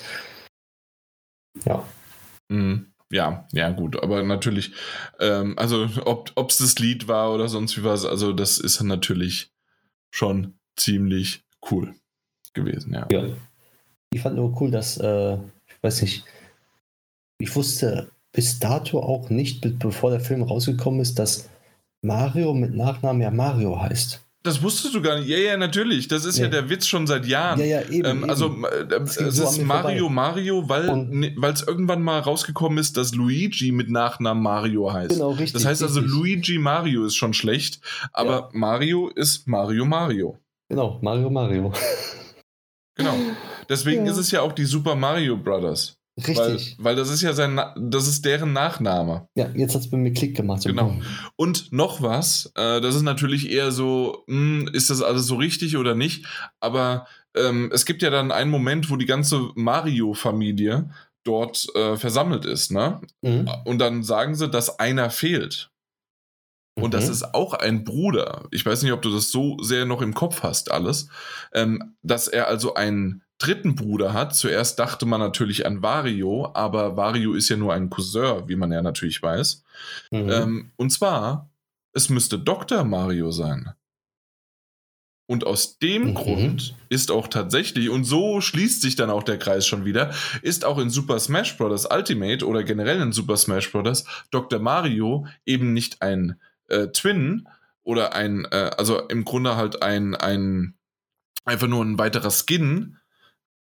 Ja. 1.64 1.88
Mhm. 2.50 2.92
Ja, 3.10 3.46
ja, 3.52 3.70
gut, 3.70 4.02
aber 4.02 4.22
natürlich, 4.24 4.72
ähm, 5.20 5.56
also 5.58 5.88
ob 6.04 6.50
es 6.50 6.58
das 6.58 6.78
Lied 6.78 7.06
war 7.06 7.32
oder 7.32 7.48
sonst 7.48 7.78
wie 7.78 7.84
was, 7.84 8.04
also 8.04 8.32
das 8.32 8.58
ist 8.58 8.82
natürlich 8.82 9.52
schon 10.10 10.58
ziemlich 10.76 11.44
cool 11.70 11.94
gewesen, 12.54 12.92
ja. 12.92 13.06
Ja. 13.10 13.28
Ich 14.12 14.20
fand 14.20 14.36
nur 14.36 14.60
cool, 14.60 14.70
dass, 14.70 14.96
äh, 14.98 15.34
ich 15.34 15.82
weiß 15.82 16.02
nicht, 16.02 16.24
ich 17.38 17.54
wusste 17.54 18.10
bis 18.34 18.58
dato 18.58 19.00
auch 19.00 19.30
nicht, 19.30 19.78
bevor 19.78 20.10
der 20.10 20.20
Film 20.20 20.42
rausgekommen 20.42 21.00
ist, 21.00 21.18
dass 21.18 21.48
Mario 22.02 22.52
mit 22.52 22.74
Nachnamen 22.74 23.22
ja 23.22 23.30
Mario 23.30 23.80
heißt. 23.80 24.20
Das 24.42 24.62
wusstest 24.62 24.94
du 24.94 25.00
gar 25.00 25.18
nicht. 25.18 25.28
Ja, 25.28 25.38
ja, 25.38 25.56
natürlich. 25.56 26.06
Das 26.06 26.26
ist 26.26 26.36
ja, 26.36 26.44
ja 26.44 26.50
der 26.50 26.68
Witz 26.68 26.86
schon 26.86 27.06
seit 27.06 27.24
Jahren. 27.24 27.58
Ja, 27.60 27.64
ja, 27.64 27.88
eben. 27.88 28.24
Ähm, 28.24 28.28
also, 28.28 28.54
äh, 28.66 28.94
es 29.02 29.14
so 29.14 29.44
ist 29.44 29.62
Mario 29.62 30.08
vorbei. 30.08 30.14
Mario, 30.14 30.68
weil 30.68 31.52
es 31.54 31.62
irgendwann 31.62 32.02
mal 32.02 32.20
rausgekommen 32.20 32.76
ist, 32.76 32.98
dass 32.98 33.14
Luigi 33.14 33.72
mit 33.72 33.88
Nachnamen 33.88 34.42
Mario 34.42 34.92
heißt. 34.92 35.12
Genau, 35.12 35.30
richtig. 35.30 35.52
Das 35.54 35.64
heißt 35.64 35.82
also, 35.82 36.00
richtig. 36.00 36.14
Luigi 36.14 36.58
Mario 36.58 37.06
ist 37.06 37.14
schon 37.14 37.32
schlecht, 37.32 37.80
aber 38.12 38.30
ja. 38.32 38.48
Mario 38.52 39.08
ist 39.08 39.48
Mario 39.48 39.86
Mario. 39.86 40.38
Genau, 40.68 40.98
Mario 41.00 41.30
Mario. 41.30 41.72
Genau. 42.96 43.14
Deswegen 43.68 44.04
ja. 44.04 44.12
ist 44.12 44.18
es 44.18 44.30
ja 44.30 44.42
auch 44.42 44.52
die 44.52 44.66
Super 44.66 44.94
Mario 44.94 45.36
Brothers. 45.36 45.96
Richtig. 46.16 46.76
Weil, 46.78 46.84
weil, 46.84 46.96
das 46.96 47.10
ist 47.10 47.22
ja 47.22 47.32
sein, 47.32 47.60
das 47.76 48.06
ist 48.06 48.24
deren 48.24 48.52
Nachname. 48.52 49.28
Ja, 49.34 49.48
jetzt 49.54 49.74
hat 49.74 49.82
es 49.82 49.90
bei 49.90 49.96
mir 49.96 50.12
Klick 50.12 50.36
gemacht. 50.36 50.62
So 50.62 50.68
genau. 50.68 50.96
Und 51.34 51.72
noch 51.72 52.02
was, 52.02 52.52
äh, 52.54 52.80
das 52.80 52.94
ist 52.94 53.02
natürlich 53.02 53.50
eher 53.50 53.72
so, 53.72 54.22
mh, 54.28 54.66
hm, 54.66 54.70
ist 54.72 54.90
das 54.90 55.02
alles 55.02 55.26
so 55.26 55.34
richtig 55.34 55.76
oder 55.76 55.96
nicht? 55.96 56.26
Aber 56.60 57.06
ähm, 57.36 57.70
es 57.72 57.84
gibt 57.84 58.02
ja 58.02 58.10
dann 58.10 58.30
einen 58.30 58.50
Moment, 58.50 58.90
wo 58.90 58.96
die 58.96 59.06
ganze 59.06 59.50
Mario-Familie 59.56 60.90
dort 61.24 61.66
äh, 61.74 61.96
versammelt 61.96 62.44
ist, 62.44 62.70
ne? 62.70 63.00
Mhm. 63.22 63.50
Und 63.64 63.78
dann 63.78 64.04
sagen 64.04 64.36
sie, 64.36 64.48
dass 64.48 64.78
einer 64.78 65.10
fehlt. 65.10 65.70
Und 66.76 66.88
mhm. 66.88 66.90
das 66.90 67.08
ist 67.08 67.34
auch 67.34 67.54
ein 67.54 67.82
Bruder. 67.82 68.46
Ich 68.52 68.64
weiß 68.64 68.82
nicht, 68.82 68.92
ob 68.92 69.02
du 69.02 69.10
das 69.10 69.30
so 69.32 69.58
sehr 69.62 69.84
noch 69.84 70.02
im 70.02 70.14
Kopf 70.14 70.42
hast, 70.42 70.70
alles. 70.70 71.08
Ähm, 71.52 71.96
dass 72.02 72.28
er 72.28 72.46
also 72.46 72.74
ein 72.74 73.23
dritten 73.44 73.74
Bruder 73.74 74.12
hat. 74.12 74.34
Zuerst 74.34 74.78
dachte 74.78 75.06
man 75.06 75.20
natürlich 75.20 75.66
an 75.66 75.82
Wario, 75.82 76.50
aber 76.54 76.96
Wario 76.96 77.34
ist 77.34 77.48
ja 77.48 77.56
nur 77.56 77.74
ein 77.74 77.90
Cousin, 77.90 78.48
wie 78.48 78.56
man 78.56 78.72
ja 78.72 78.82
natürlich 78.82 79.22
weiß. 79.22 79.62
Mhm. 80.10 80.30
Ähm, 80.30 80.70
und 80.76 80.90
zwar, 80.90 81.50
es 81.92 82.08
müsste 82.08 82.38
Dr. 82.38 82.84
Mario 82.84 83.30
sein. 83.30 83.72
Und 85.26 85.46
aus 85.46 85.78
dem 85.78 86.08
mhm. 86.08 86.14
Grund 86.14 86.76
ist 86.90 87.10
auch 87.10 87.28
tatsächlich, 87.28 87.88
und 87.88 88.04
so 88.04 88.40
schließt 88.40 88.82
sich 88.82 88.94
dann 88.94 89.10
auch 89.10 89.22
der 89.22 89.38
Kreis 89.38 89.66
schon 89.66 89.84
wieder, 89.84 90.12
ist 90.42 90.64
auch 90.64 90.78
in 90.78 90.90
Super 90.90 91.18
Smash 91.18 91.56
Bros. 91.56 91.86
Ultimate 91.90 92.46
oder 92.46 92.62
generell 92.62 93.00
in 93.00 93.12
Super 93.12 93.36
Smash 93.36 93.72
Bros. 93.72 94.04
Dr. 94.30 94.58
Mario 94.58 95.26
eben 95.46 95.72
nicht 95.72 96.02
ein 96.02 96.38
äh, 96.68 96.88
Twin 96.88 97.48
oder 97.82 98.14
ein, 98.14 98.46
äh, 98.50 98.70
also 98.76 99.00
im 99.08 99.24
Grunde 99.24 99.56
halt 99.56 99.82
ein, 99.82 100.14
ein, 100.14 100.74
einfach 101.44 101.68
nur 101.68 101.82
ein 101.82 101.98
weiterer 101.98 102.30
Skin, 102.30 102.98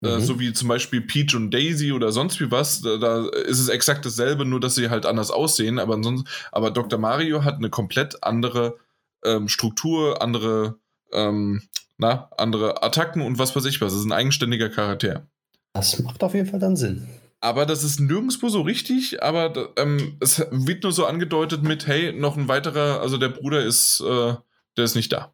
mhm. 0.04 0.22
so 0.22 0.40
wie 0.40 0.54
zum 0.54 0.68
Beispiel 0.68 1.02
Peach 1.02 1.36
und 1.36 1.52
Daisy 1.52 1.92
oder 1.92 2.12
sonst 2.12 2.40
wie 2.40 2.52
was. 2.52 2.82
Da, 2.82 3.26
ist 3.28 3.60
es 3.60 3.70
exakt 3.70 4.06
dasselbe, 4.06 4.46
nur 4.46 4.60
dass 4.60 4.76
sie 4.76 4.90
halt 4.90 5.06
anders 5.06 5.32
aussehen. 5.32 5.80
Aber, 5.80 5.96
ansonsten, 5.96 6.28
aber 6.52 6.72
Dr. 6.72 7.00
Mario 7.00 7.44
hat 7.44 7.56
eine 7.56 7.70
komplett 7.70 8.24
andere 8.24 8.78
ähm, 9.24 9.48
Struktur, 9.48 10.22
andere, 10.22 10.76
ähm, 11.12 11.62
na, 11.98 12.30
andere 12.38 12.84
Attacken 12.84 13.22
und 13.22 13.40
was 13.40 13.56
weiß 13.56 13.66
ich 13.66 13.82
was. 13.82 13.94
Das 13.94 14.02
ist 14.02 14.06
ein 14.06 14.12
eigenständiger 14.12 14.70
Charakter. 14.70 15.26
Das 15.74 16.00
macht 16.00 16.24
auf 16.24 16.34
jeden 16.34 16.48
Fall 16.48 16.60
dann 16.60 16.76
Sinn. 16.76 17.08
Aber 17.40 17.66
das 17.66 17.84
ist 17.84 18.00
nirgendwo 18.00 18.48
so 18.48 18.62
richtig, 18.62 19.22
aber 19.22 19.70
ähm, 19.76 20.16
es 20.22 20.46
wird 20.50 20.84
nur 20.84 20.94
so 20.94 21.06
angedeutet 21.06 21.64
mit, 21.64 21.88
hey, 21.88 22.14
noch 22.14 22.38
ein 22.38 22.48
weiterer, 22.48 23.02
also 23.02 23.18
der 23.18 23.28
Bruder 23.30 23.62
ist, 23.66 24.00
äh, 24.00 24.36
der 24.78 24.86
ist 24.86 24.96
nicht 24.96 25.12
da. 25.12 25.34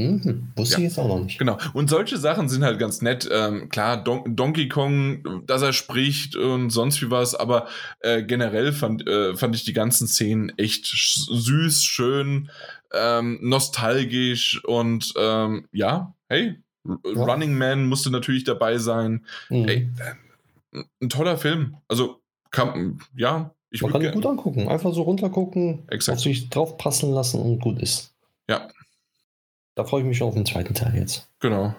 Mhm, 0.00 0.52
wusste 0.56 0.74
ja. 0.74 0.78
ich 0.78 0.84
jetzt 0.84 0.98
auch 0.98 1.08
noch 1.08 1.20
nicht. 1.20 1.38
Genau. 1.38 1.58
Und 1.72 1.90
solche 1.90 2.16
Sachen 2.16 2.48
sind 2.48 2.64
halt 2.64 2.78
ganz 2.78 3.02
nett. 3.02 3.28
Ähm, 3.30 3.68
klar, 3.68 4.02
Don 4.02 4.36
Donkey 4.36 4.68
Kong, 4.68 5.44
dass 5.46 5.62
er 5.62 5.72
spricht 5.72 6.36
und 6.36 6.70
sonst 6.70 7.02
wie 7.02 7.10
was, 7.10 7.34
aber 7.34 7.66
äh, 8.00 8.22
generell 8.22 8.72
fand, 8.72 9.06
äh, 9.06 9.36
fand 9.36 9.54
ich 9.54 9.64
die 9.64 9.72
ganzen 9.72 10.06
Szenen 10.06 10.52
echt 10.58 10.86
süß, 10.86 11.84
schön, 11.84 12.50
ähm, 12.92 13.38
nostalgisch 13.42 14.64
und 14.64 15.12
ähm, 15.16 15.66
ja, 15.72 16.14
hey, 16.28 16.56
ja. 16.84 17.22
Running 17.22 17.56
Man 17.56 17.86
musste 17.86 18.10
natürlich 18.10 18.44
dabei 18.44 18.78
sein. 18.78 19.24
Mhm. 19.48 19.64
Hey, 19.64 19.90
äh, 19.98 20.82
ein 21.02 21.08
toller 21.08 21.36
Film. 21.36 21.76
Also, 21.88 22.20
kann, 22.50 23.00
ja, 23.16 23.54
ich 23.70 23.82
Man 23.82 23.92
kann 23.92 24.02
ihn 24.02 24.12
gut 24.12 24.26
angucken. 24.26 24.68
Einfach 24.68 24.92
so 24.92 25.02
runtergucken, 25.02 25.84
Exakt. 25.88 26.18
auf 26.18 26.24
sich 26.24 26.50
drauf 26.50 26.76
passen 26.76 27.12
lassen 27.12 27.40
und 27.40 27.60
gut 27.60 27.80
ist. 27.80 28.12
Ja, 28.48 28.68
da 29.80 29.86
freue 29.86 30.02
ich 30.02 30.06
mich 30.06 30.18
schon 30.18 30.28
auf 30.28 30.34
den 30.34 30.44
zweiten 30.44 30.74
Teil 30.74 30.94
jetzt. 30.94 31.30
Genau. 31.40 31.74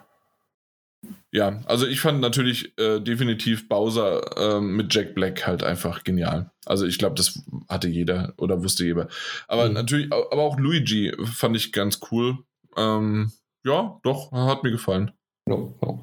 Ja, 1.32 1.62
also 1.66 1.86
ich 1.86 2.02
fand 2.02 2.20
natürlich 2.20 2.76
äh, 2.80 3.00
definitiv 3.00 3.70
Bowser 3.70 4.58
äh, 4.58 4.60
mit 4.60 4.94
Jack 4.94 5.14
Black 5.14 5.46
halt 5.46 5.64
einfach 5.64 6.04
genial. 6.04 6.50
Also 6.66 6.88
ich 6.88 6.98
glaube, 6.98 7.16
das 7.16 7.44
hatte 7.70 7.88
jeder 7.88 8.34
oder 8.38 8.64
wusste 8.64 8.86
jeder. 8.86 9.08
Aber 9.48 9.68
mhm. 9.68 9.74
natürlich, 9.74 10.12
aber 10.12 10.42
auch 10.42 10.58
Luigi 10.58 11.16
fand 11.26 11.56
ich 11.56 11.72
ganz 11.72 12.00
cool. 12.12 12.40
Ähm, 12.76 13.32
ja, 13.64 14.00
doch, 14.02 14.32
hat 14.32 14.64
mir 14.64 14.72
gefallen. 14.72 15.12
Ja, 15.48 15.58
ja. 15.58 16.00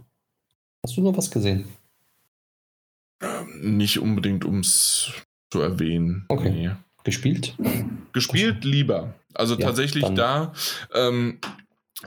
Hast 0.85 0.97
du 0.97 1.01
noch 1.01 1.17
was 1.17 1.33
gesehen? 1.33 1.69
Ähm, 3.21 3.77
nicht 3.77 3.99
unbedingt, 3.99 4.45
um 4.45 4.61
es 4.61 5.11
zu 5.51 5.61
erwähnen. 5.61 6.27
Okay. 6.29 6.51
Nee. 6.51 6.71
Gespielt? 7.03 7.57
Gespielt 8.13 8.65
lieber. 8.65 9.15
Also 9.35 9.55
ja, 9.55 9.67
tatsächlich 9.67 10.05
da. 10.15 10.53
Ähm, 10.95 11.39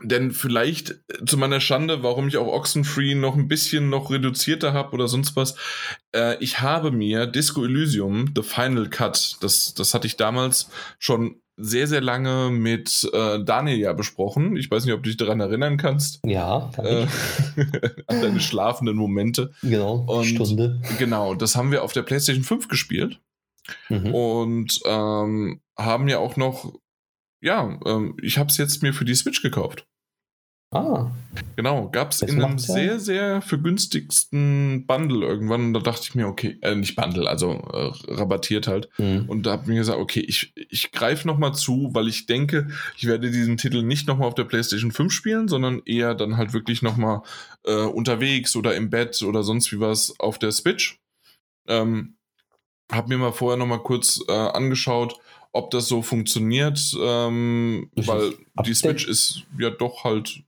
denn 0.02 0.32
vielleicht 0.32 0.92
äh, 0.92 1.26
zu 1.26 1.38
meiner 1.38 1.60
Schande, 1.60 2.04
warum 2.04 2.28
ich 2.28 2.38
auch 2.38 2.48
Oxenfree 2.48 3.16
noch 3.16 3.36
ein 3.36 3.48
bisschen 3.48 3.90
noch 3.90 4.10
reduzierter 4.10 4.74
habe 4.74 4.94
oder 4.94 5.08
sonst 5.08 5.36
was, 5.36 5.56
äh, 6.16 6.42
ich 6.42 6.62
habe 6.62 6.92
mir 6.92 7.28
Disco 7.28 7.64
Elysium, 7.64 8.32
The 8.36 8.44
Final 8.44 8.90
Cut, 8.90 9.38
das, 9.42 9.74
das 9.74 9.94
hatte 9.94 10.08
ich 10.08 10.18
damals 10.18 10.70
schon 10.98 11.36
sehr, 11.58 11.88
sehr 11.88 12.02
lange 12.02 12.50
mit 12.50 13.08
äh, 13.14 13.44
Daniel 13.44 13.78
ja 13.78 13.94
besprochen. 13.94 14.56
Ich 14.56 14.72
weiß 14.72 14.86
nicht, 14.86 14.94
ob 14.94 15.04
du 15.04 15.10
dich 15.10 15.18
daran 15.18 15.42
erinnern 15.42 15.78
kannst. 15.78 16.20
Ja, 16.26 16.72
kann 16.74 16.86
äh, 16.86 17.08
an 18.08 18.22
deine 18.22 18.40
schlafenden 18.40 18.96
Momente. 18.96 19.52
Genau, 19.62 20.06
Und 20.08 20.26
Stunde. 20.26 20.82
Genau, 20.98 21.36
das 21.36 21.56
haben 21.56 21.72
wir 21.72 21.84
auf 21.84 21.94
der 21.94 22.02
PlayStation 22.02 22.44
5 22.44 22.68
gespielt. 22.68 23.20
Mhm. 23.90 24.14
Und 24.14 24.80
ähm, 24.86 25.62
haben 25.78 26.08
ja 26.08 26.18
auch 26.18 26.36
noch 26.36 26.74
ja, 27.42 27.80
ähm, 27.86 28.16
ich 28.22 28.38
habe 28.38 28.50
es 28.50 28.58
jetzt 28.58 28.82
mir 28.84 28.94
für 28.94 29.06
die 29.06 29.16
Switch 29.16 29.42
gekauft. 29.42 29.86
Ah. 30.74 31.12
Genau, 31.58 31.90
gab 31.90 32.12
es 32.12 32.22
in 32.22 32.42
einem 32.42 32.58
sehr, 32.58 32.98
sehr 32.98 33.42
vergünstigsten 33.42 34.86
Bundle 34.88 35.28
irgendwann. 35.28 35.66
Und 35.66 35.74
da 35.74 35.82
dachte 35.82 36.04
ich 36.04 36.16
mir, 36.16 36.28
okay, 36.28 36.58
äh, 36.62 36.76
nicht 36.76 36.96
Bundle, 36.96 37.30
also 37.30 37.52
äh, 37.74 37.92
rabattiert 38.14 38.68
halt. 38.68 38.88
Mhm. 38.98 39.26
Und 39.28 39.46
da 39.46 39.52
habe 39.52 39.64
ich 39.64 39.68
mir 39.68 39.76
gesagt, 39.76 40.00
okay, 40.00 40.22
ich, 40.22 40.54
ich 40.56 40.94
greife 40.94 41.28
nochmal 41.28 41.54
zu, 41.54 41.90
weil 41.94 42.08
ich 42.08 42.26
denke, 42.26 42.70
ich 42.96 43.06
werde 43.06 43.32
diesen 43.32 43.58
Titel 43.58 43.84
nicht 43.84 44.08
nochmal 44.08 44.30
auf 44.30 44.36
der 44.36 44.46
PlayStation 44.46 44.92
5 44.92 45.12
spielen, 45.12 45.48
sondern 45.50 45.82
eher 45.86 46.16
dann 46.16 46.38
halt 46.38 46.54
wirklich 46.54 46.82
nochmal 46.82 47.22
äh, 47.66 47.84
unterwegs 47.84 48.56
oder 48.56 48.74
im 48.74 48.90
Bett 48.90 49.22
oder 49.24 49.44
sonst 49.44 49.74
wie 49.74 49.82
was 49.82 50.18
auf 50.22 50.40
der 50.40 50.54
Switch. 50.54 51.02
Ähm, 51.68 52.16
habe 52.90 53.10
mir 53.10 53.18
mal 53.18 53.34
vorher 53.34 53.58
nochmal 53.58 53.84
kurz 53.84 54.24
äh, 54.28 54.32
angeschaut, 54.32 55.18
ob 55.54 55.72
das 55.72 55.88
so 55.88 56.02
funktioniert, 56.02 56.80
ähm, 57.02 57.90
weil 57.96 58.34
die 58.66 58.74
Switch 58.74 59.08
ist 59.08 59.44
ja 59.60 59.70
doch 59.70 60.04
halt. 60.04 60.44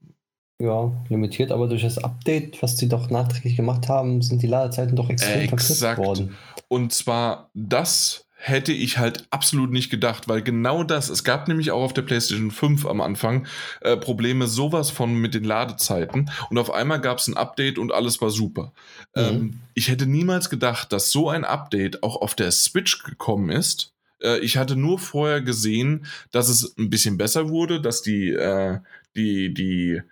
Ja, 0.60 0.92
limitiert, 1.08 1.50
aber 1.50 1.66
durch 1.66 1.82
das 1.82 1.98
Update, 1.98 2.62
was 2.62 2.78
sie 2.78 2.88
doch 2.88 3.10
nachträglich 3.10 3.56
gemacht 3.56 3.88
haben, 3.88 4.22
sind 4.22 4.40
die 4.40 4.46
Ladezeiten 4.46 4.94
doch 4.94 5.10
extrem 5.10 5.48
verkürzt 5.48 5.82
worden. 5.98 6.36
Und 6.68 6.92
zwar 6.92 7.50
das 7.54 8.24
hätte 8.44 8.72
ich 8.72 8.98
halt 8.98 9.26
absolut 9.30 9.70
nicht 9.70 9.88
gedacht, 9.88 10.28
weil 10.28 10.42
genau 10.42 10.84
das, 10.84 11.08
es 11.08 11.24
gab 11.24 11.48
nämlich 11.48 11.70
auch 11.70 11.82
auf 11.82 11.94
der 11.94 12.02
PlayStation 12.02 12.50
5 12.50 12.84
am 12.84 13.00
Anfang 13.00 13.46
äh, 13.80 13.96
Probleme 13.96 14.48
sowas 14.48 14.90
von 14.90 15.14
mit 15.14 15.34
den 15.34 15.44
Ladezeiten 15.44 16.30
und 16.50 16.58
auf 16.58 16.70
einmal 16.70 17.00
gab 17.00 17.18
es 17.18 17.26
ein 17.26 17.38
Update 17.38 17.78
und 17.78 17.90
alles 17.90 18.20
war 18.20 18.28
super. 18.28 18.74
Mhm. 19.16 19.22
Ähm, 19.22 19.60
ich 19.72 19.88
hätte 19.88 20.06
niemals 20.06 20.50
gedacht, 20.50 20.92
dass 20.92 21.10
so 21.10 21.30
ein 21.30 21.44
Update 21.44 22.02
auch 22.02 22.20
auf 22.20 22.34
der 22.34 22.50
Switch 22.50 23.02
gekommen 23.02 23.48
ist. 23.48 23.93
Äh, 24.24 24.38
ich 24.38 24.56
hatte 24.56 24.76
nur 24.76 24.98
vorher 24.98 25.42
gesehen, 25.42 26.06
dass 26.32 26.48
es 26.48 26.76
ein 26.78 26.90
bisschen 26.90 27.18
besser 27.18 27.48
wurde, 27.48 27.80
dass 27.80 28.02
die, 28.02 28.30
äh, 28.30 28.80
die, 29.14 29.54
die 29.54 30.02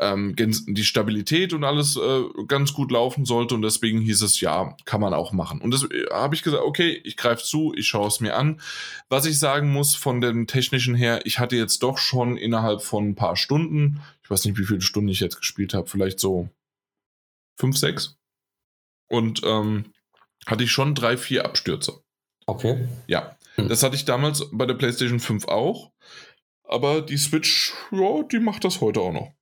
ähm, 0.00 0.34
die 0.34 0.84
Stabilität 0.84 1.52
und 1.52 1.62
alles 1.62 1.96
äh, 1.96 2.22
ganz 2.48 2.72
gut 2.72 2.90
laufen 2.90 3.26
sollte 3.26 3.54
und 3.54 3.60
deswegen 3.60 4.00
hieß 4.00 4.22
es, 4.22 4.40
ja, 4.40 4.74
kann 4.86 5.00
man 5.00 5.12
auch 5.12 5.32
machen. 5.32 5.60
Und 5.60 5.72
das 5.72 5.84
äh, 5.84 6.06
habe 6.10 6.34
ich 6.34 6.42
gesagt, 6.42 6.62
okay, 6.64 6.98
ich 7.04 7.18
greife 7.18 7.44
zu, 7.44 7.74
ich 7.76 7.86
schaue 7.86 8.08
es 8.08 8.20
mir 8.20 8.34
an. 8.34 8.62
Was 9.10 9.26
ich 9.26 9.38
sagen 9.38 9.70
muss 9.70 9.94
von 9.94 10.22
dem 10.22 10.46
technischen 10.46 10.94
her, 10.94 11.20
ich 11.24 11.38
hatte 11.38 11.56
jetzt 11.56 11.82
doch 11.82 11.98
schon 11.98 12.38
innerhalb 12.38 12.80
von 12.80 13.10
ein 13.10 13.14
paar 13.14 13.36
Stunden, 13.36 14.00
ich 14.24 14.30
weiß 14.30 14.46
nicht, 14.46 14.58
wie 14.58 14.64
viele 14.64 14.80
Stunden 14.80 15.10
ich 15.10 15.20
jetzt 15.20 15.36
gespielt 15.36 15.74
habe, 15.74 15.86
vielleicht 15.86 16.18
so 16.18 16.48
fünf, 17.58 17.76
sechs. 17.76 18.16
Und 19.06 19.42
ähm, 19.44 19.84
hatte 20.46 20.64
ich 20.64 20.72
schon 20.72 20.94
drei, 20.94 21.18
vier 21.18 21.44
Abstürze. 21.44 22.00
Okay. 22.46 22.88
Ja, 23.06 23.36
hm. 23.62 23.68
das 23.68 23.82
hatte 23.82 23.96
ich 23.96 24.04
damals 24.04 24.46
bei 24.52 24.66
der 24.66 24.74
PlayStation 24.74 25.20
5 25.20 25.48
auch. 25.48 25.90
Aber 26.64 27.02
die 27.02 27.16
Switch, 27.16 27.72
ja, 27.90 28.22
die 28.22 28.38
macht 28.38 28.64
das 28.64 28.80
heute 28.80 29.00
auch 29.00 29.12
noch. 29.12 29.32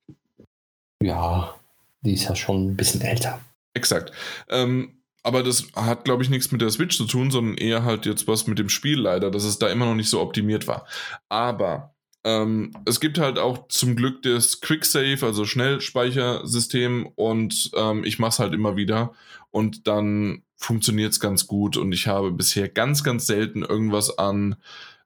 Ja, 1.03 1.55
die 2.01 2.15
ist 2.15 2.25
ja 2.25 2.35
schon 2.35 2.69
ein 2.69 2.77
bisschen 2.77 3.03
älter. 3.03 3.41
Exakt. 3.75 4.13
Ähm, 4.49 5.03
aber 5.23 5.43
das 5.43 5.67
hat, 5.75 6.05
glaube 6.05 6.23
ich, 6.23 6.31
nichts 6.31 6.53
mit 6.53 6.63
der 6.63 6.71
Switch 6.71 6.97
zu 6.97 7.05
tun, 7.05 7.31
sondern 7.31 7.57
eher 7.57 7.85
halt 7.85 8.07
jetzt 8.07 8.27
was 8.27 8.47
mit 8.47 8.59
dem 8.59 8.69
Spiel 8.71 8.99
leider, 8.99 9.31
dass 9.31 9.45
es 9.45 9.59
da 9.59 9.69
immer 9.69 9.85
noch 9.85 9.95
nicht 9.95 10.09
so 10.09 10.21
optimiert 10.21 10.67
war. 10.67 10.87
Aber 11.29 11.95
ähm, 12.25 12.73
es 12.85 13.01
gibt 13.01 13.19
halt 13.19 13.39
auch 13.39 13.69
zum 13.69 13.97
Glück 13.97 14.23
das 14.23 14.61
Quicksave, 14.61 15.25
also 15.25 15.45
Schnellspeichersystem 15.45 17.07
und 17.15 17.71
ähm, 17.75 18.05
ich 18.05 18.19
mache 18.19 18.31
es 18.31 18.39
halt 18.39 18.55
immer 18.55 18.77
wieder 18.77 19.13
und 19.51 19.87
dann 19.87 20.43
funktioniert 20.57 21.13
es 21.13 21.21
ganz 21.21 21.47
gut 21.47 21.77
und 21.77 21.93
ich 21.93 22.07
habe 22.07 22.33
bisher 22.33 22.69
ganz, 22.69 23.05
ganz 23.05 23.27
selten 23.27 23.63
irgendwas 23.63 24.19
an 24.19 24.57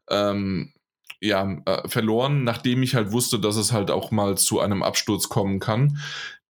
ähm, 0.09 0.73
ja, 1.21 1.59
äh, 1.67 1.89
verloren, 1.89 2.43
nachdem 2.43 2.83
ich 2.83 2.95
halt 2.95 3.13
wusste, 3.13 3.39
dass 3.39 3.57
es 3.57 3.73
halt 3.73 3.91
auch 3.91 4.11
mal 4.11 4.37
zu 4.37 4.61
einem 4.61 4.83
Absturz 4.83 5.29
kommen 5.29 5.61
kann. 5.61 5.99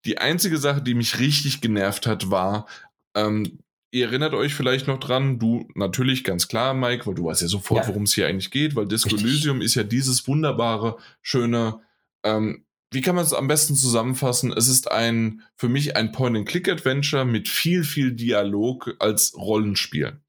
Die 0.06 0.18
einzige 0.18 0.56
Sache, 0.56 0.80
die 0.80 0.94
mich 0.94 1.18
richtig 1.18 1.60
genervt 1.60 2.06
hat, 2.06 2.30
war, 2.30 2.66
ähm, 3.14 3.59
ihr 3.93 4.06
erinnert 4.06 4.35
euch 4.35 4.55
vielleicht 4.55 4.89
noch 4.89 4.98
dran, 4.98 5.39
du 5.39 5.69
natürlich 5.74 6.24
ganz 6.24 6.48
klar, 6.48 6.74
Mike, 6.74 7.06
weil 7.06 7.14
du 7.14 7.27
weißt 7.27 7.43
ja 7.43 7.48
sofort, 7.48 7.82
ja. 7.82 7.89
worum 7.89 8.05
es 8.05 8.14
hier 8.14 8.27
eigentlich 8.27 8.51
geht, 8.51 8.74
weil 8.74 8.89
Disco 8.89 9.10
richtig. 9.10 9.31
Elysium 9.31 9.60
ist 9.60 9.74
ja 9.74 9.85
dieses 9.85 10.27
wunderbare, 10.27 10.97
schöne, 11.20 11.81
ähm, 12.24 12.64
wie 12.90 13.02
kann 13.02 13.14
man 13.14 13.24
es 13.24 13.32
am 13.32 13.48
besten 13.48 13.74
zusammenfassen? 13.74 14.52
Es 14.52 14.66
ist 14.66 14.90
ein, 14.90 15.43
für 15.56 15.69
mich 15.69 15.97
ein 15.97 16.12
Point-and-Click-Adventure 16.12 17.24
mit 17.24 17.48
viel, 17.48 17.85
viel 17.85 18.12
Dialog 18.12 18.94
als 18.98 19.35
Rollenspiel. 19.36 20.20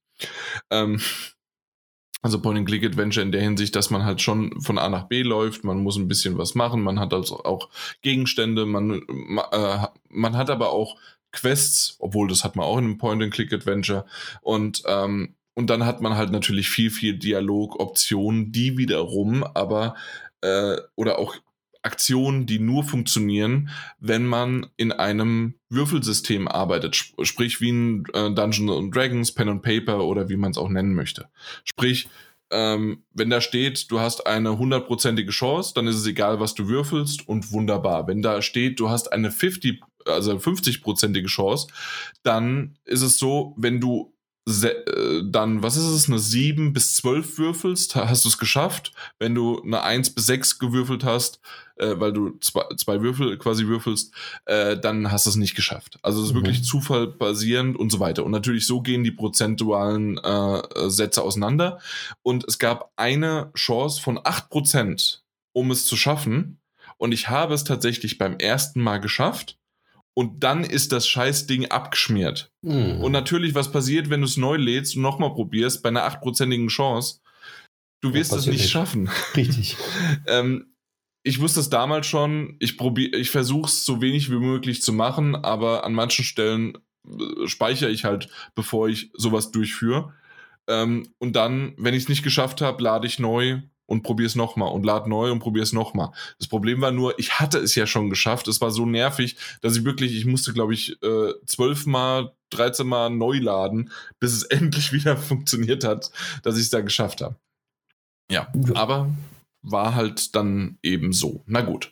Ähm, 0.70 1.02
also 2.22 2.42
Point-and-Click-Adventure 2.42 3.26
in 3.26 3.32
der 3.32 3.42
Hinsicht, 3.42 3.76
dass 3.76 3.90
man 3.90 4.04
halt 4.04 4.22
schon 4.22 4.62
von 4.62 4.78
A 4.78 4.90
nach 4.90 5.08
B 5.08 5.24
läuft, 5.24 5.64
man 5.64 5.84
muss 5.84 5.98
ein 5.98 6.08
bisschen 6.08 6.38
was 6.38 6.56
machen, 6.56 6.82
man 6.82 7.00
hat 7.00 7.14
also 7.14 7.44
auch 7.44 7.70
Gegenstände, 8.02 8.66
man, 8.66 9.02
äh, 9.52 9.88
man 10.10 10.38
hat 10.38 10.50
aber 10.50 10.72
auch 10.72 10.98
Quests, 11.34 11.98
obwohl 12.00 12.30
das 12.30 12.44
hat 12.44 12.56
man 12.56 12.66
auch 12.66 12.78
in 12.78 12.86
einem 12.86 12.98
Point-and-Click-Adventure 12.98 14.06
und 14.42 14.84
ähm, 14.88 15.36
und 15.56 15.70
dann 15.70 15.86
hat 15.86 16.02
man 16.02 16.16
halt 16.16 16.32
natürlich 16.32 16.68
viel, 16.70 16.90
viel 16.90 17.18
Dialogoptionen, 17.18 18.52
die 18.52 18.76
wiederum 18.78 19.44
aber 19.44 19.96
äh, 20.42 20.78
oder 20.96 21.20
auch 21.20 21.36
Aktionen, 21.84 22.46
die 22.46 22.60
nur 22.60 22.84
funktionieren, 22.84 23.70
wenn 24.00 24.26
man 24.26 24.68
in 24.78 24.92
einem 24.92 25.56
Würfelsystem 25.70 26.48
arbeitet, 26.48 26.96
sprich 26.96 27.62
wie 27.62 27.72
ein 27.72 28.06
äh, 28.14 28.32
Dungeons 28.32 28.90
Dragons, 28.92 29.34
Pen 29.34 29.50
and 29.50 29.62
Paper 29.62 30.06
oder 30.06 30.30
wie 30.30 30.38
man 30.38 30.52
es 30.52 30.58
auch 30.58 30.70
nennen 30.70 30.96
möchte. 30.96 31.28
Sprich, 31.66 32.08
ähm, 32.52 33.04
wenn 33.14 33.30
da 33.30 33.42
steht, 33.42 33.92
du 33.92 34.00
hast 34.00 34.28
eine 34.28 34.58
hundertprozentige 34.58 35.32
Chance, 35.32 35.74
dann 35.76 35.88
ist 35.88 35.96
es 35.96 36.06
egal, 36.06 36.40
was 36.40 36.54
du 36.54 36.68
würfelst 36.68 37.28
und 37.28 37.52
wunderbar. 37.52 38.08
Wenn 38.08 38.22
da 38.22 38.42
steht, 38.42 38.80
du 38.80 38.90
hast 38.90 39.12
eine 39.12 39.32
50, 39.32 39.82
also 40.06 40.32
50-prozentige 40.34 41.28
Chance, 41.28 41.68
dann 42.24 42.78
ist 42.86 43.02
es 43.02 43.18
so, 43.20 43.54
wenn 43.58 43.80
du 43.80 44.14
äh, 44.46 45.22
dann, 45.24 45.64
was 45.64 45.78
ist 45.78 45.86
es, 45.86 46.10
eine 46.10 46.20
7 46.20 46.74
bis 46.74 46.96
12 46.96 47.38
würfelst, 47.38 47.96
hast 47.96 48.26
du 48.26 48.30
es 48.30 48.38
geschafft. 48.38 48.92
Wenn 49.18 49.36
du 49.36 49.62
eine 49.62 49.84
1 49.84 50.10
bis 50.12 50.26
6 50.26 50.60
gewürfelt 50.60 51.06
hast, 51.06 51.40
äh, 51.78 51.94
weil 51.98 52.12
du 52.12 52.38
zwei, 52.40 52.64
zwei 52.76 53.02
Würfel 53.02 53.38
quasi 53.38 53.68
würfelst, 53.68 54.14
äh, 54.46 54.78
dann 54.78 55.12
hast 55.12 55.26
du 55.26 55.30
es 55.30 55.38
nicht 55.38 55.56
geschafft. 55.56 55.98
Also 56.02 56.20
es 56.22 56.28
ist 56.28 56.34
mhm. 56.34 56.40
wirklich 56.40 56.64
zufallbasierend 56.66 57.78
und 57.78 57.90
so 57.92 58.00
weiter. 58.00 58.26
Und 58.26 58.32
natürlich 58.32 58.68
so 58.68 58.82
gehen 58.82 59.04
die 59.04 59.12
prozentualen 59.12 60.18
äh, 60.18 60.90
Sätze 60.90 61.22
auseinander. 61.22 61.80
Und 62.22 62.44
es 62.46 62.60
gab 62.60 62.92
eine 62.98 63.52
Chance 63.56 64.02
von 64.02 64.20
8%, 64.20 65.20
um 65.54 65.72
es 65.72 65.86
zu 65.86 65.96
schaffen. 65.96 66.60
Und 66.98 67.14
ich 67.14 67.30
habe 67.30 67.54
es 67.54 67.64
tatsächlich 67.64 68.18
beim 68.18 68.36
ersten 68.38 68.82
Mal 68.82 69.00
geschafft 69.00 69.58
und 70.16 70.44
dann 70.44 70.64
ist 70.64 70.92
das 70.92 71.08
Scheißding 71.08 71.72
abgeschmiert. 71.72 72.52
Mhm. 72.62 73.02
Und 73.02 73.12
natürlich, 73.12 73.56
was 73.56 73.72
passiert, 73.72 74.10
wenn 74.10 74.22
du 74.22 74.28
es 74.28 74.38
neu 74.38 74.58
lädst 74.58 74.96
und 74.96 75.02
nochmal 75.02 75.34
probierst, 75.34 75.82
bei 75.82 75.90
einer 75.90 76.04
achtprozentigen 76.04 76.68
Chance? 76.68 77.20
Du 78.02 78.14
wirst 78.14 78.34
es 78.34 78.46
nicht, 78.46 78.60
nicht 78.60 78.70
schaffen. 78.70 79.10
Richtig. 79.36 79.78
ähm, 80.28 80.74
ich 81.24 81.40
wusste 81.40 81.62
es 81.62 81.70
damals 81.70 82.06
schon, 82.06 82.58
ich 82.60 82.78
probiere, 82.78 83.18
ich 83.18 83.30
versuche 83.30 83.68
es 83.68 83.86
so 83.86 84.02
wenig 84.02 84.30
wie 84.30 84.40
möglich 84.40 84.82
zu 84.82 84.92
machen, 84.92 85.36
aber 85.36 85.86
an 85.86 85.94
manchen 85.94 86.26
Stellen 86.26 86.78
äh, 87.08 87.48
speichere 87.48 87.90
ich 87.90 88.04
halt, 88.04 88.30
bevor 88.56 88.90
ich 88.90 89.10
sowas 89.14 89.52
durchführe. 89.52 90.14
Ähm, 90.68 91.14
und 91.18 91.36
dann, 91.36 91.74
wenn 91.78 91.94
ich 91.94 92.04
es 92.04 92.10
nicht 92.10 92.24
geschafft 92.24 92.62
habe, 92.62 92.84
lade 92.84 93.08
ich 93.08 93.20
neu 93.20 93.62
und 93.86 94.04
probiere 94.04 94.28
es 94.28 94.36
nochmal 94.36 94.72
und 94.72 94.86
lad 94.86 95.08
neu 95.08 95.32
und 95.32 95.40
probiere 95.40 95.64
es 95.64 95.74
nochmal. 95.74 96.12
Das 96.40 96.48
Problem 96.48 96.82
war 96.82 96.92
nur, 96.92 97.18
ich 97.20 97.40
hatte 97.40 97.60
es 97.60 97.76
ja 97.76 97.86
schon 97.86 98.10
geschafft. 98.10 98.48
Es 98.48 98.62
war 98.62 98.72
so 98.72 98.86
nervig, 98.86 99.36
dass 99.62 99.76
ich 99.76 99.84
wirklich, 99.84 100.16
ich 100.16 100.26
musste, 100.26 100.54
glaube 100.54 100.74
ich, 100.74 101.02
äh, 101.04 101.34
zwölfmal, 101.46 102.26
äh, 102.26 102.30
13 102.56 102.88
Mal 102.88 103.10
neu 103.10 103.40
laden, 103.40 103.92
bis 104.20 104.34
es 104.34 104.44
endlich 104.44 104.94
wieder 104.94 105.18
funktioniert 105.18 105.84
hat, 105.84 106.12
dass 106.44 106.56
ich 106.56 106.64
es 106.64 106.70
da 106.70 106.82
geschafft 106.82 107.22
habe. 107.22 107.36
Ja, 108.32 108.52
ja, 108.54 108.76
aber 108.76 109.10
war 109.62 109.96
halt 109.96 110.36
dann 110.36 110.78
eben 110.82 111.14
so. 111.14 111.44
Na 111.46 111.62
gut. 111.62 111.92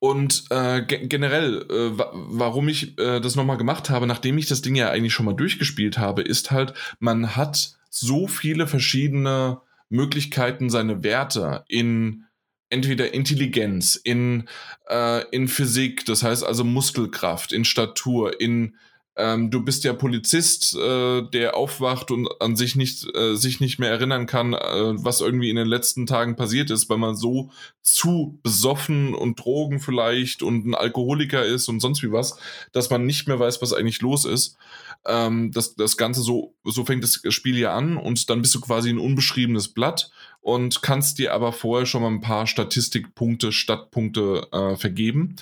Und 0.00 0.46
äh, 0.50 0.82
ge 0.82 1.06
generell, 1.06 1.62
äh, 1.70 1.96
warum 2.12 2.68
ich 2.68 2.98
äh, 2.98 3.20
das 3.20 3.36
nochmal 3.36 3.56
gemacht 3.56 3.88
habe, 3.88 4.08
nachdem 4.08 4.36
ich 4.36 4.46
das 4.46 4.60
Ding 4.60 4.74
ja 4.74 4.90
eigentlich 4.90 5.12
schon 5.12 5.26
mal 5.26 5.34
durchgespielt 5.34 5.96
habe, 5.96 6.22
ist 6.22 6.50
halt, 6.50 6.74
man 6.98 7.36
hat 7.36 7.78
so 7.88 8.26
viele 8.26 8.66
verschiedene 8.66 9.60
Möglichkeiten, 9.92 10.70
seine 10.70 11.02
Werte 11.04 11.64
in 11.68 12.24
entweder 12.70 13.12
Intelligenz, 13.12 13.96
in, 13.96 14.48
äh, 14.88 15.24
in 15.30 15.46
Physik, 15.46 16.06
das 16.06 16.22
heißt 16.22 16.42
also 16.42 16.64
Muskelkraft, 16.64 17.52
in 17.52 17.64
Statur, 17.64 18.40
in 18.40 18.76
ähm, 19.14 19.50
du 19.50 19.62
bist 19.62 19.84
ja 19.84 19.92
Polizist, 19.92 20.74
äh, 20.74 21.22
der 21.22 21.54
aufwacht 21.54 22.10
und 22.10 22.28
an 22.40 22.56
sich 22.56 22.76
nicht, 22.76 23.06
äh, 23.14 23.34
sich 23.34 23.60
nicht 23.60 23.78
mehr 23.78 23.90
erinnern 23.90 24.26
kann, 24.26 24.54
äh, 24.54 24.58
was 25.04 25.20
irgendwie 25.20 25.50
in 25.50 25.56
den 25.56 25.68
letzten 25.68 26.06
Tagen 26.06 26.34
passiert 26.34 26.70
ist, 26.70 26.88
weil 26.88 26.96
man 26.96 27.14
so 27.14 27.50
zu 27.82 28.38
besoffen 28.42 29.14
und 29.14 29.38
Drogen 29.38 29.80
vielleicht 29.80 30.42
und 30.42 30.66
ein 30.66 30.74
Alkoholiker 30.74 31.44
ist 31.44 31.68
und 31.68 31.80
sonst 31.80 32.02
wie 32.02 32.12
was, 32.12 32.38
dass 32.72 32.88
man 32.88 33.04
nicht 33.04 33.28
mehr 33.28 33.38
weiß, 33.38 33.60
was 33.60 33.74
eigentlich 33.74 34.00
los 34.00 34.24
ist. 34.24 34.56
Ähm, 35.04 35.50
das, 35.52 35.74
das 35.74 35.98
Ganze 35.98 36.22
so, 36.22 36.54
so 36.64 36.84
fängt 36.84 37.02
das 37.02 37.20
Spiel 37.28 37.58
ja 37.58 37.74
an 37.76 37.98
und 37.98 38.30
dann 38.30 38.40
bist 38.40 38.54
du 38.54 38.60
quasi 38.60 38.88
ein 38.88 38.98
unbeschriebenes 38.98 39.68
Blatt 39.68 40.10
und 40.40 40.80
kannst 40.80 41.18
dir 41.18 41.34
aber 41.34 41.52
vorher 41.52 41.84
schon 41.86 42.02
mal 42.02 42.08
ein 42.08 42.20
paar 42.22 42.46
Statistikpunkte, 42.46 43.52
Stadtpunkte 43.52 44.48
äh, 44.52 44.76
vergeben. 44.76 45.36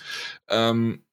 Ähm, 0.48 1.04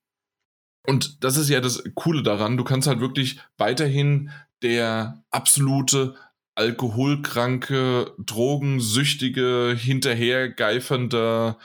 und 0.88 1.23
das 1.23 1.38
ist 1.38 1.49
ja 1.49 1.59
das 1.59 1.84
Coole 1.95 2.23
daran. 2.23 2.57
Du 2.57 2.64
kannst 2.64 2.88
halt 2.88 3.01
wirklich 3.01 3.39
weiterhin 3.57 4.31
der 4.64 5.22
absolute 5.31 6.15
alkoholkranke, 6.55 8.14
drogensüchtige, 8.18 9.76
hinterhergeifernde, 9.77 11.57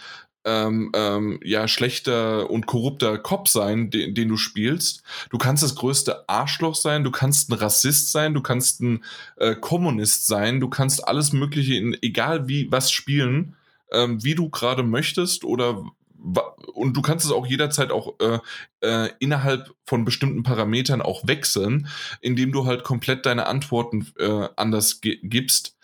ähm, 0.44 0.90
ähm, 0.94 1.40
ja, 1.44 1.69
schlechter 1.69 2.51
und 2.51 2.66
korrupter 2.66 3.16
Cop 3.16 3.49
sein, 3.49 3.90
den, 3.90 4.15
den, 4.15 4.28
du 4.28 4.36
spielst. 4.36 5.03
Du 5.31 5.39
kannst 5.39 5.62
das 5.62 5.77
größte 5.77 6.28
Arschloch 6.28 6.74
sein, 6.74 7.05
du 7.05 7.12
kannst 7.12 7.49
ein 7.49 7.55
Rassist 7.55 8.11
sein, 8.11 8.35
du 8.35 8.43
kannst 8.43 8.81
ein 8.81 9.05
äh, 9.36 9.55
Kommunist 9.55 10.27
sein, 10.27 10.61
du 10.61 10.69
kannst 10.69 11.07
alles 11.07 11.32
Mögliche 11.32 11.74
in 11.74 11.97
egal 12.03 12.49
wie 12.49 12.70
was 12.73 12.90
spielen, 12.90 13.57
ähm, 13.93 14.23
wie 14.24 14.35
du 14.35 14.51
gerade 14.51 14.82
möchtest 14.82 15.44
oder 15.44 15.85
und 16.74 16.97
du 16.97 17.03
kannst 17.03 17.24
es 17.24 17.32
auch 17.32 17.47
jederzeit 17.47 17.90
auch 17.90 18.15
äh, 18.20 18.39
äh, 18.81 19.11
innerhalb 19.19 19.74
von 19.86 20.05
bestimmten 20.05 20.43
Parametern 20.43 21.03
auch 21.03 21.27
wechseln, 21.27 21.89
indem 22.20 22.53
du 22.53 22.66
halt 22.66 22.85
komplett 22.85 23.27
deine 23.27 23.47
Antworten 23.47 24.07
äh, 24.19 24.49
anders 24.57 25.01
gibst. 25.01 25.77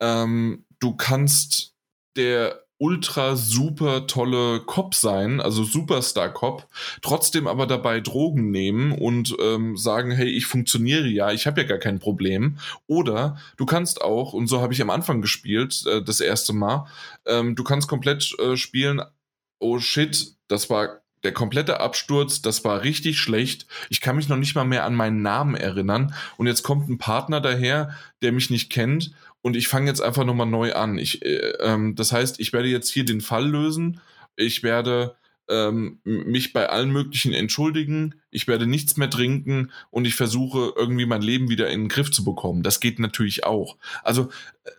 Ähm, 0.00 0.64
du 0.80 0.96
kannst 0.96 1.74
der 2.16 2.62
ultra 2.82 3.36
super 3.36 4.08
tolle 4.08 4.58
Cop 4.58 4.96
sein, 4.96 5.40
also 5.40 5.62
Superstar 5.62 6.30
Cop, 6.30 6.66
trotzdem 7.00 7.46
aber 7.46 7.68
dabei 7.68 8.00
Drogen 8.00 8.50
nehmen 8.50 8.90
und 8.90 9.36
ähm, 9.40 9.76
sagen, 9.76 10.10
hey, 10.10 10.28
ich 10.28 10.46
funktioniere 10.46 11.06
ja, 11.06 11.30
ich 11.30 11.46
habe 11.46 11.60
ja 11.60 11.66
gar 11.68 11.78
kein 11.78 12.00
Problem. 12.00 12.58
Oder 12.88 13.38
du 13.56 13.66
kannst 13.66 14.02
auch, 14.02 14.32
und 14.32 14.48
so 14.48 14.60
habe 14.60 14.72
ich 14.72 14.82
am 14.82 14.90
Anfang 14.90 15.22
gespielt, 15.22 15.84
äh, 15.86 16.02
das 16.02 16.18
erste 16.18 16.54
Mal, 16.54 16.88
ähm, 17.24 17.54
du 17.54 17.62
kannst 17.62 17.86
komplett 17.86 18.36
äh, 18.40 18.56
spielen, 18.56 19.00
oh 19.62 19.78
shit, 19.78 20.34
das 20.48 20.68
war 20.68 21.02
der 21.22 21.32
komplette 21.32 21.80
Absturz, 21.80 22.42
das 22.42 22.64
war 22.64 22.82
richtig 22.82 23.18
schlecht. 23.18 23.66
Ich 23.90 24.00
kann 24.00 24.16
mich 24.16 24.28
noch 24.28 24.36
nicht 24.36 24.54
mal 24.54 24.64
mehr 24.64 24.84
an 24.84 24.94
meinen 24.94 25.22
Namen 25.22 25.54
erinnern. 25.54 26.14
Und 26.36 26.48
jetzt 26.48 26.64
kommt 26.64 26.88
ein 26.88 26.98
Partner 26.98 27.40
daher, 27.40 27.96
der 28.22 28.32
mich 28.32 28.50
nicht 28.50 28.70
kennt 28.70 29.12
und 29.40 29.56
ich 29.56 29.68
fange 29.68 29.88
jetzt 29.88 30.00
einfach 30.00 30.24
nochmal 30.24 30.46
neu 30.46 30.72
an. 30.72 30.98
Ich, 30.98 31.24
äh, 31.24 31.52
ähm, 31.60 31.94
das 31.94 32.12
heißt, 32.12 32.40
ich 32.40 32.52
werde 32.52 32.68
jetzt 32.68 32.90
hier 32.90 33.04
den 33.04 33.20
Fall 33.20 33.48
lösen. 33.48 34.00
Ich 34.36 34.62
werde 34.62 35.16
ähm, 35.48 36.00
mich 36.04 36.52
bei 36.52 36.68
allen 36.68 36.90
möglichen 36.90 37.32
entschuldigen. 37.32 38.14
Ich 38.30 38.48
werde 38.48 38.66
nichts 38.66 38.96
mehr 38.96 39.10
trinken 39.10 39.70
und 39.90 40.06
ich 40.06 40.14
versuche 40.14 40.72
irgendwie 40.76 41.06
mein 41.06 41.22
Leben 41.22 41.48
wieder 41.48 41.68
in 41.68 41.82
den 41.82 41.88
Griff 41.88 42.10
zu 42.10 42.24
bekommen. 42.24 42.62
Das 42.62 42.80
geht 42.80 42.98
natürlich 42.98 43.44
auch. 43.44 43.76
Also, 44.02 44.30
äh, 44.64 44.70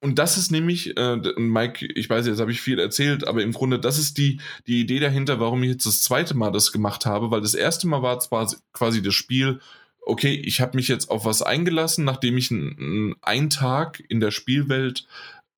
und 0.00 0.18
das 0.18 0.36
ist 0.36 0.50
nämlich, 0.50 0.96
äh, 0.96 1.16
Mike, 1.36 1.86
ich 1.94 2.10
weiß, 2.10 2.26
jetzt 2.26 2.40
habe 2.40 2.52
ich 2.52 2.60
viel 2.60 2.78
erzählt, 2.78 3.26
aber 3.26 3.42
im 3.42 3.52
Grunde, 3.52 3.78
das 3.78 3.98
ist 3.98 4.18
die, 4.18 4.40
die 4.66 4.80
Idee 4.80 5.00
dahinter, 5.00 5.40
warum 5.40 5.62
ich 5.62 5.70
jetzt 5.70 5.86
das 5.86 6.02
zweite 6.02 6.34
Mal 6.34 6.50
das 6.50 6.72
gemacht 6.72 7.06
habe, 7.06 7.30
weil 7.30 7.40
das 7.40 7.54
erste 7.54 7.86
Mal 7.86 8.02
war 8.02 8.20
zwar 8.20 8.52
quasi 8.72 9.00
das 9.02 9.14
Spiel, 9.14 9.60
okay, 10.02 10.34
ich 10.34 10.60
habe 10.60 10.76
mich 10.76 10.88
jetzt 10.88 11.10
auf 11.10 11.24
was 11.24 11.42
eingelassen, 11.42 12.04
nachdem 12.04 12.36
ich 12.36 12.50
einen 12.50 13.50
Tag 13.50 14.02
in 14.08 14.20
der 14.20 14.30
Spielwelt 14.30 15.06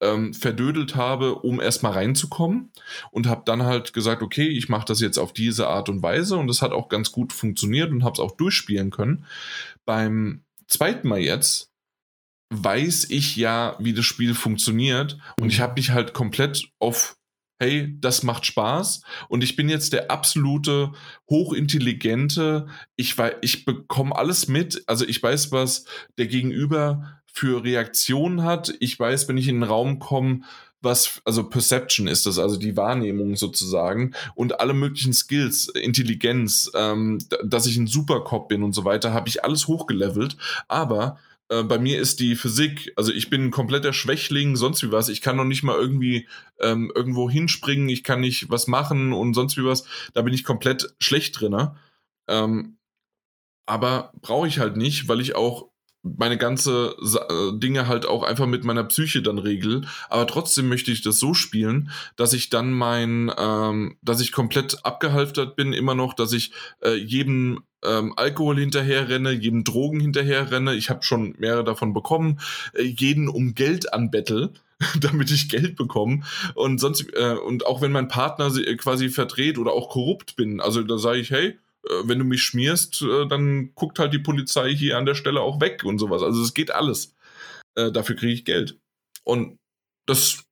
ähm, 0.02 0.34
verdödelt 0.34 0.96
habe, 0.96 1.36
um 1.36 1.60
erstmal 1.60 1.92
reinzukommen 1.92 2.70
und 3.10 3.26
habe 3.26 3.42
dann 3.46 3.62
halt 3.62 3.92
gesagt, 3.92 4.22
okay, 4.22 4.48
ich 4.48 4.68
mache 4.68 4.84
das 4.86 5.00
jetzt 5.00 5.18
auf 5.18 5.32
diese 5.32 5.68
Art 5.68 5.88
und 5.88 6.02
Weise 6.02 6.36
und 6.36 6.48
das 6.48 6.60
hat 6.60 6.72
auch 6.72 6.88
ganz 6.88 7.12
gut 7.12 7.32
funktioniert 7.32 7.90
und 7.90 8.04
habe 8.04 8.14
es 8.14 8.20
auch 8.20 8.36
durchspielen 8.36 8.90
können. 8.90 9.24
Beim 9.84 10.42
zweiten 10.66 11.08
Mal 11.08 11.20
jetzt 11.20 11.70
weiß 12.50 13.08
ich 13.10 13.36
ja, 13.36 13.76
wie 13.78 13.94
das 13.94 14.04
Spiel 14.04 14.34
funktioniert 14.34 15.18
und 15.40 15.48
ich 15.48 15.58
mhm. 15.58 15.62
habe 15.62 15.74
mich 15.76 15.90
halt 15.90 16.12
komplett 16.12 16.68
auf 16.78 17.16
hey, 17.58 17.94
das 18.00 18.22
macht 18.22 18.46
Spaß. 18.46 19.02
Und 19.28 19.44
ich 19.44 19.56
bin 19.56 19.68
jetzt 19.68 19.92
der 19.92 20.10
absolute 20.10 20.92
hochintelligente, 21.30 22.66
ich 22.96 23.16
weiß, 23.16 23.34
ich 23.40 23.64
bekomme 23.64 24.16
alles 24.16 24.48
mit, 24.48 24.82
also 24.86 25.06
ich 25.06 25.22
weiß, 25.22 25.52
was 25.52 25.84
der 26.18 26.26
Gegenüber 26.26 27.20
für 27.26 27.64
Reaktionen 27.64 28.42
hat, 28.42 28.74
ich 28.80 28.98
weiß, 28.98 29.28
wenn 29.28 29.38
ich 29.38 29.48
in 29.48 29.56
den 29.56 29.62
Raum 29.62 29.98
komme, 29.98 30.42
was, 30.82 31.22
also 31.24 31.48
Perception 31.48 32.08
ist 32.08 32.26
das, 32.26 32.38
also 32.38 32.56
die 32.56 32.76
Wahrnehmung 32.76 33.36
sozusagen 33.36 34.14
und 34.34 34.60
alle 34.60 34.74
möglichen 34.74 35.12
Skills, 35.12 35.68
Intelligenz, 35.68 36.70
ähm, 36.74 37.18
dass 37.44 37.66
ich 37.66 37.76
ein 37.76 37.86
Supercop 37.86 38.48
bin 38.48 38.62
und 38.62 38.72
so 38.72 38.84
weiter, 38.84 39.12
habe 39.12 39.28
ich 39.28 39.44
alles 39.44 39.68
hochgelevelt, 39.68 40.36
aber 40.68 41.18
äh, 41.52 41.62
bei 41.64 41.78
mir 41.78 42.00
ist 42.00 42.20
die 42.20 42.34
Physik, 42.34 42.92
also 42.96 43.12
ich 43.12 43.28
bin 43.28 43.44
ein 43.44 43.50
kompletter 43.50 43.92
Schwächling, 43.92 44.56
sonst 44.56 44.82
wie 44.82 44.90
was. 44.90 45.10
Ich 45.10 45.20
kann 45.20 45.36
noch 45.36 45.44
nicht 45.44 45.62
mal 45.62 45.76
irgendwie 45.76 46.26
ähm, 46.58 46.90
irgendwo 46.94 47.28
hinspringen, 47.28 47.90
ich 47.90 48.04
kann 48.04 48.20
nicht 48.20 48.48
was 48.50 48.68
machen 48.68 49.12
und 49.12 49.34
sonst 49.34 49.58
wie 49.58 49.64
was. 49.64 49.84
Da 50.14 50.22
bin 50.22 50.32
ich 50.32 50.44
komplett 50.44 50.94
schlecht 50.98 51.38
drin. 51.38 51.68
Ähm, 52.26 52.78
aber 53.66 54.12
brauche 54.22 54.48
ich 54.48 54.58
halt 54.58 54.76
nicht, 54.76 55.08
weil 55.08 55.20
ich 55.20 55.34
auch 55.36 55.71
meine 56.02 56.36
ganze 56.36 56.96
äh, 57.00 57.58
Dinge 57.58 57.86
halt 57.86 58.06
auch 58.06 58.22
einfach 58.22 58.46
mit 58.46 58.64
meiner 58.64 58.84
Psyche 58.84 59.22
dann 59.22 59.38
regel. 59.38 59.82
Aber 60.10 60.26
trotzdem 60.26 60.68
möchte 60.68 60.90
ich 60.90 61.02
das 61.02 61.18
so 61.18 61.34
spielen, 61.34 61.90
dass 62.16 62.32
ich 62.32 62.50
dann 62.50 62.72
mein, 62.72 63.32
ähm, 63.38 63.96
dass 64.02 64.20
ich 64.20 64.32
komplett 64.32 64.84
abgehalftert 64.84 65.56
bin, 65.56 65.72
immer 65.72 65.94
noch, 65.94 66.14
dass 66.14 66.32
ich 66.32 66.52
äh, 66.82 66.94
jedem 66.94 67.62
ähm, 67.84 68.14
Alkohol 68.16 68.58
hinterherrenne, 68.58 69.32
jedem 69.32 69.64
Drogen 69.64 70.00
hinterherrenne. 70.00 70.74
Ich 70.74 70.90
habe 70.90 71.02
schon 71.02 71.34
mehrere 71.38 71.64
davon 71.64 71.92
bekommen, 71.92 72.40
äh, 72.74 72.82
jeden 72.82 73.28
um 73.28 73.54
Geld 73.54 73.92
anbettel 73.92 74.52
damit 75.00 75.30
ich 75.30 75.48
Geld 75.48 75.76
bekomme 75.76 76.22
und 76.54 76.78
sonst 76.78 77.06
äh, 77.14 77.34
und 77.34 77.66
auch 77.66 77.82
wenn 77.82 77.92
mein 77.92 78.08
Partner 78.08 78.50
quasi 78.78 79.10
verdreht 79.10 79.58
oder 79.58 79.72
auch 79.72 79.88
korrupt 79.90 80.34
bin, 80.36 80.60
also 80.60 80.82
da 80.82 80.98
sage 80.98 81.20
ich, 81.20 81.30
hey, 81.30 81.48
äh, 81.48 81.54
wenn 82.04 82.18
du 82.18 82.24
mich 82.24 82.42
schmierst, 82.42 83.02
äh, 83.02 83.26
dann 83.26 83.74
guckt 83.74 83.98
halt 83.98 84.12
die 84.12 84.18
Polizei 84.18 84.74
hier 84.74 84.98
an 84.98 85.06
der 85.06 85.14
Stelle 85.14 85.40
auch 85.40 85.60
weg 85.60 85.84
und 85.84 85.98
sowas. 85.98 86.22
Also 86.22 86.42
es 86.42 86.54
geht 86.54 86.70
alles. 86.70 87.14
Äh, 87.76 87.90
dafür 87.90 88.16
kriege 88.16 88.32
ich 88.32 88.44
Geld. 88.44 88.78
Und 89.24 89.58
das, 90.06 90.44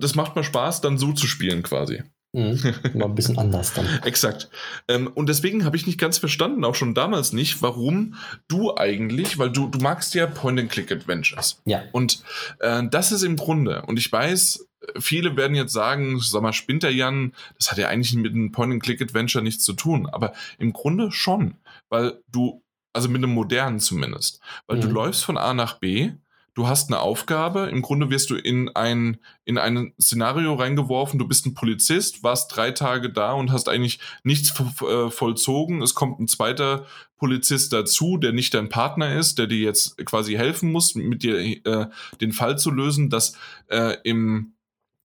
das 0.00 0.14
macht 0.14 0.36
mir 0.36 0.44
Spaß, 0.44 0.80
dann 0.80 0.98
so 0.98 1.12
zu 1.12 1.26
spielen 1.26 1.62
quasi. 1.62 2.02
Mhm, 2.32 2.60
mal 2.94 3.06
ein 3.06 3.14
bisschen 3.14 3.38
anders 3.38 3.74
dann. 3.74 3.86
Exakt. 4.04 4.50
Ähm, 4.88 5.08
und 5.08 5.28
deswegen 5.28 5.64
habe 5.64 5.76
ich 5.76 5.86
nicht 5.86 5.98
ganz 5.98 6.18
verstanden, 6.18 6.64
auch 6.64 6.74
schon 6.74 6.94
damals 6.94 7.32
nicht, 7.32 7.60
warum 7.60 8.14
du 8.46 8.76
eigentlich, 8.76 9.38
weil 9.38 9.50
du, 9.50 9.68
du 9.68 9.80
magst 9.80 10.14
ja 10.14 10.26
Point-and-Click-Adventures. 10.26 11.60
Ja. 11.64 11.82
Und 11.92 12.22
äh, 12.60 12.82
das 12.88 13.10
ist 13.10 13.22
im 13.22 13.36
Grunde, 13.36 13.82
und 13.82 13.98
ich 13.98 14.10
weiß, 14.10 14.68
viele 14.98 15.36
werden 15.36 15.56
jetzt 15.56 15.72
sagen, 15.72 16.18
sag 16.20 16.42
mal, 16.42 16.52
spinnt 16.52 16.82
der 16.82 16.94
Jan, 16.94 17.34
das 17.56 17.70
hat 17.70 17.78
ja 17.78 17.88
eigentlich 17.88 18.14
mit 18.14 18.32
einem 18.32 18.52
Point-and-Click-Adventure 18.52 19.44
nichts 19.44 19.64
zu 19.64 19.74
tun, 19.74 20.06
aber 20.06 20.32
im 20.58 20.72
Grunde 20.72 21.12
schon, 21.12 21.54
weil 21.88 22.22
du, 22.28 22.62
also 22.92 23.08
mit 23.08 23.22
einem 23.22 23.34
modernen 23.34 23.80
zumindest, 23.80 24.40
weil 24.66 24.78
mhm. 24.78 24.82
du 24.82 24.88
läufst 24.88 25.24
von 25.24 25.38
A 25.38 25.54
nach 25.54 25.78
B, 25.78 26.12
du 26.54 26.66
hast 26.66 26.88
eine 26.88 27.00
Aufgabe, 27.00 27.68
im 27.70 27.82
Grunde 27.82 28.10
wirst 28.10 28.30
du 28.30 28.36
in 28.36 28.68
ein, 28.70 29.18
in 29.44 29.58
ein 29.58 29.92
Szenario 30.00 30.54
reingeworfen, 30.54 31.18
du 31.18 31.28
bist 31.28 31.46
ein 31.46 31.54
Polizist, 31.54 32.22
warst 32.22 32.54
drei 32.56 32.72
Tage 32.72 33.12
da 33.12 33.32
und 33.32 33.52
hast 33.52 33.68
eigentlich 33.68 34.00
nichts 34.24 34.52
äh, 34.82 35.10
vollzogen, 35.10 35.82
es 35.82 35.94
kommt 35.94 36.20
ein 36.20 36.28
zweiter 36.28 36.86
Polizist 37.18 37.72
dazu, 37.72 38.16
der 38.16 38.32
nicht 38.32 38.54
dein 38.54 38.70
Partner 38.70 39.14
ist, 39.14 39.38
der 39.38 39.46
dir 39.46 39.58
jetzt 39.58 39.96
quasi 40.06 40.34
helfen 40.34 40.72
muss, 40.72 40.94
mit 40.94 41.22
dir 41.22 41.38
äh, 41.38 41.86
den 42.20 42.32
Fall 42.32 42.58
zu 42.58 42.70
lösen, 42.70 43.10
dass 43.10 43.36
äh, 43.68 43.96
im 44.04 44.54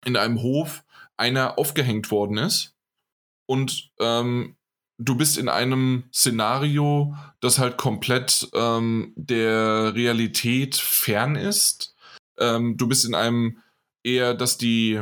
in 0.05 0.17
einem 0.17 0.41
Hof 0.41 0.83
einer 1.17 1.57
aufgehängt 1.57 2.11
worden 2.11 2.37
ist 2.37 2.75
und 3.45 3.91
ähm, 3.99 4.55
du 4.97 5.15
bist 5.15 5.37
in 5.37 5.49
einem 5.49 6.05
Szenario, 6.13 7.15
das 7.39 7.59
halt 7.59 7.77
komplett 7.77 8.47
ähm, 8.53 9.13
der 9.15 9.93
Realität 9.95 10.75
fern 10.75 11.35
ist. 11.35 11.95
Ähm, 12.37 12.77
du 12.77 12.87
bist 12.87 13.05
in 13.05 13.15
einem 13.15 13.57
eher, 14.03 14.33
dass 14.33 14.57
die 14.57 15.01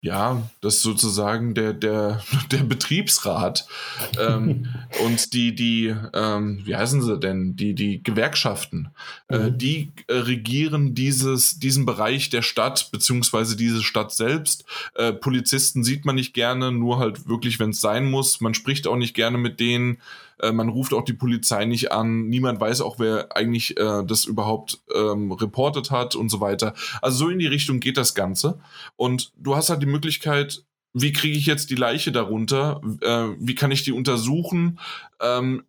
ja, 0.00 0.48
das 0.60 0.76
ist 0.76 0.82
sozusagen 0.82 1.54
der, 1.54 1.72
der, 1.72 2.22
der 2.52 2.58
Betriebsrat 2.58 3.66
ähm, 4.18 4.68
und 5.04 5.32
die, 5.32 5.54
die, 5.54 5.94
ähm, 6.14 6.60
wie 6.64 6.76
heißen 6.76 7.02
sie 7.02 7.18
denn, 7.18 7.56
die, 7.56 7.74
die 7.74 8.02
Gewerkschaften, 8.02 8.90
äh, 9.28 9.38
mhm. 9.38 9.46
äh, 9.46 9.50
die 9.52 9.92
äh, 10.06 10.14
regieren 10.14 10.94
dieses, 10.94 11.58
diesen 11.58 11.84
Bereich 11.84 12.30
der 12.30 12.42
Stadt, 12.42 12.90
beziehungsweise 12.92 13.56
diese 13.56 13.82
Stadt 13.82 14.12
selbst. 14.12 14.64
Äh, 14.94 15.12
Polizisten 15.12 15.82
sieht 15.82 16.04
man 16.04 16.14
nicht 16.14 16.32
gerne, 16.32 16.70
nur 16.70 16.98
halt 16.98 17.28
wirklich, 17.28 17.58
wenn 17.58 17.70
es 17.70 17.80
sein 17.80 18.08
muss. 18.08 18.40
Man 18.40 18.54
spricht 18.54 18.86
auch 18.86 18.96
nicht 18.96 19.14
gerne 19.14 19.38
mit 19.38 19.58
denen. 19.58 19.98
Äh, 20.40 20.52
man 20.52 20.68
ruft 20.68 20.92
auch 20.94 21.04
die 21.04 21.12
Polizei 21.12 21.64
nicht 21.64 21.92
an. 21.92 22.28
Niemand 22.28 22.60
weiß 22.60 22.80
auch, 22.80 22.98
wer 22.98 23.36
eigentlich 23.36 23.76
äh, 23.78 24.04
das 24.04 24.24
überhaupt 24.24 24.80
ähm, 24.94 25.32
reportet 25.32 25.90
hat 25.90 26.14
und 26.14 26.28
so 26.28 26.40
weiter. 26.40 26.74
Also 27.02 27.18
so 27.18 27.28
in 27.28 27.38
die 27.38 27.46
Richtung 27.46 27.80
geht 27.80 27.96
das 27.96 28.14
Ganze. 28.14 28.58
Und 28.96 29.32
du 29.36 29.56
hast 29.56 29.70
halt 29.70 29.82
die 29.82 29.86
Möglichkeit, 29.88 30.64
wie 30.94 31.12
kriege 31.12 31.36
ich 31.36 31.46
jetzt 31.46 31.70
die 31.70 31.76
Leiche 31.76 32.12
darunter? 32.12 32.80
Äh, 33.00 33.36
wie 33.38 33.54
kann 33.54 33.70
ich 33.70 33.82
die 33.82 33.92
untersuchen? 33.92 34.78
Ähm, 35.20 35.64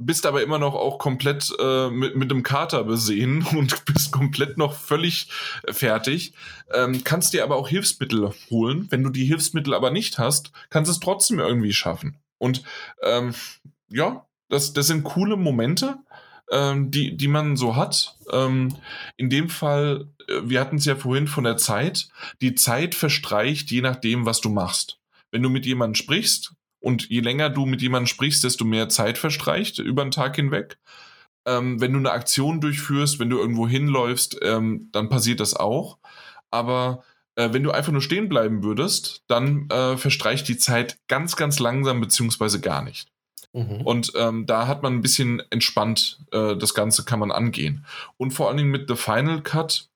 bist 0.00 0.24
aber 0.24 0.42
immer 0.42 0.58
noch 0.58 0.74
auch 0.74 0.98
komplett 0.98 1.52
äh, 1.60 1.90
mit, 1.90 2.16
mit 2.16 2.30
einem 2.30 2.42
Kater 2.42 2.84
besehen 2.84 3.42
und 3.56 3.84
bist 3.84 4.12
komplett 4.12 4.56
noch 4.56 4.74
völlig 4.74 5.28
fertig. 5.68 6.32
Ähm, 6.72 7.04
kannst 7.04 7.34
dir 7.34 7.44
aber 7.44 7.56
auch 7.56 7.68
Hilfsmittel 7.68 8.32
holen. 8.50 8.86
Wenn 8.90 9.02
du 9.02 9.10
die 9.10 9.26
Hilfsmittel 9.26 9.74
aber 9.74 9.90
nicht 9.90 10.18
hast, 10.18 10.52
kannst 10.70 10.88
du 10.88 10.92
es 10.92 11.00
trotzdem 11.00 11.38
irgendwie 11.38 11.72
schaffen. 11.72 12.16
Und 12.38 12.62
ähm, 13.02 13.34
ja, 13.88 14.26
das, 14.48 14.72
das 14.72 14.86
sind 14.86 15.04
coole 15.04 15.36
Momente, 15.36 15.98
ähm, 16.50 16.90
die, 16.90 17.16
die 17.16 17.28
man 17.28 17.56
so 17.56 17.76
hat. 17.76 18.16
Ähm, 18.32 18.76
in 19.16 19.30
dem 19.30 19.48
Fall, 19.48 20.08
äh, 20.28 20.40
wir 20.44 20.60
hatten 20.60 20.76
es 20.76 20.84
ja 20.84 20.96
vorhin 20.96 21.26
von 21.26 21.44
der 21.44 21.56
Zeit, 21.56 22.08
die 22.40 22.54
Zeit 22.54 22.94
verstreicht 22.94 23.70
je 23.70 23.80
nachdem, 23.80 24.26
was 24.26 24.40
du 24.40 24.50
machst. 24.50 24.98
Wenn 25.30 25.42
du 25.42 25.48
mit 25.48 25.66
jemandem 25.66 25.94
sprichst 25.94 26.54
und 26.80 27.08
je 27.08 27.20
länger 27.20 27.50
du 27.50 27.66
mit 27.66 27.82
jemandem 27.82 28.06
sprichst, 28.06 28.44
desto 28.44 28.64
mehr 28.64 28.88
Zeit 28.88 29.18
verstreicht 29.18 29.78
über 29.78 30.02
den 30.04 30.10
Tag 30.10 30.36
hinweg. 30.36 30.78
Ähm, 31.46 31.80
wenn 31.80 31.92
du 31.92 31.98
eine 31.98 32.12
Aktion 32.12 32.60
durchführst, 32.60 33.18
wenn 33.18 33.30
du 33.30 33.38
irgendwo 33.38 33.66
hinläufst, 33.68 34.38
ähm, 34.42 34.88
dann 34.92 35.08
passiert 35.08 35.40
das 35.40 35.54
auch. 35.54 35.98
Aber 36.50 37.02
Äh, 37.36 37.52
wenn 37.52 37.62
du 37.62 37.70
einfach 37.70 37.92
nur 37.92 38.02
stehen 38.02 38.28
bleiben 38.28 38.64
würdest, 38.64 39.22
dann 39.28 39.68
äh, 39.70 39.96
verstreicht 39.96 40.48
die 40.48 40.58
Zeit 40.58 40.98
ganz, 41.08 41.36
ganz 41.36 41.60
langsam 41.60 42.00
beziehungsweise 42.00 42.60
gar 42.60 42.82
nicht. 42.82 43.08
Mhm. 43.52 43.80
Und 43.82 44.12
ähm, 44.16 44.46
da 44.46 44.66
hat 44.66 44.82
man 44.82 44.94
ein 44.94 45.02
bisschen 45.02 45.42
entspannt, 45.50 46.20
äh, 46.32 46.56
das 46.56 46.74
Ganze 46.74 47.04
kann 47.04 47.18
man 47.18 47.32
angehen. 47.32 47.84
Und 48.16 48.32
vor 48.32 48.48
allen 48.48 48.56
Dingen 48.56 48.70
mit 48.70 48.88
The 48.88 48.96
Final 48.96 49.42
Cut, 49.42 49.88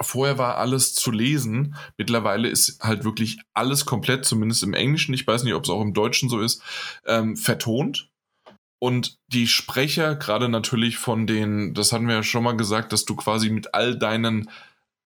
vorher 0.00 0.38
war 0.38 0.58
alles 0.58 0.94
zu 0.94 1.10
lesen, 1.10 1.76
mittlerweile 1.96 2.48
ist 2.48 2.82
halt 2.82 3.04
wirklich 3.04 3.38
alles 3.54 3.86
komplett, 3.86 4.24
zumindest 4.24 4.62
im 4.62 4.74
Englischen, 4.74 5.14
ich 5.14 5.26
weiß 5.26 5.44
nicht, 5.44 5.54
ob 5.54 5.64
es 5.64 5.70
auch 5.70 5.80
im 5.80 5.94
Deutschen 5.94 6.28
so 6.28 6.40
ist, 6.40 6.62
ähm, 7.06 7.36
vertont. 7.36 8.10
Und 8.80 9.18
die 9.28 9.46
Sprecher, 9.46 10.14
gerade 10.14 10.50
natürlich 10.50 10.98
von 10.98 11.26
den, 11.26 11.72
das 11.72 11.92
hatten 11.92 12.06
wir 12.06 12.16
ja 12.16 12.22
schon 12.22 12.44
mal 12.44 12.56
gesagt, 12.56 12.92
dass 12.92 13.06
du 13.06 13.16
quasi 13.16 13.48
mit 13.48 13.72
all 13.72 13.96
deinen 13.96 14.50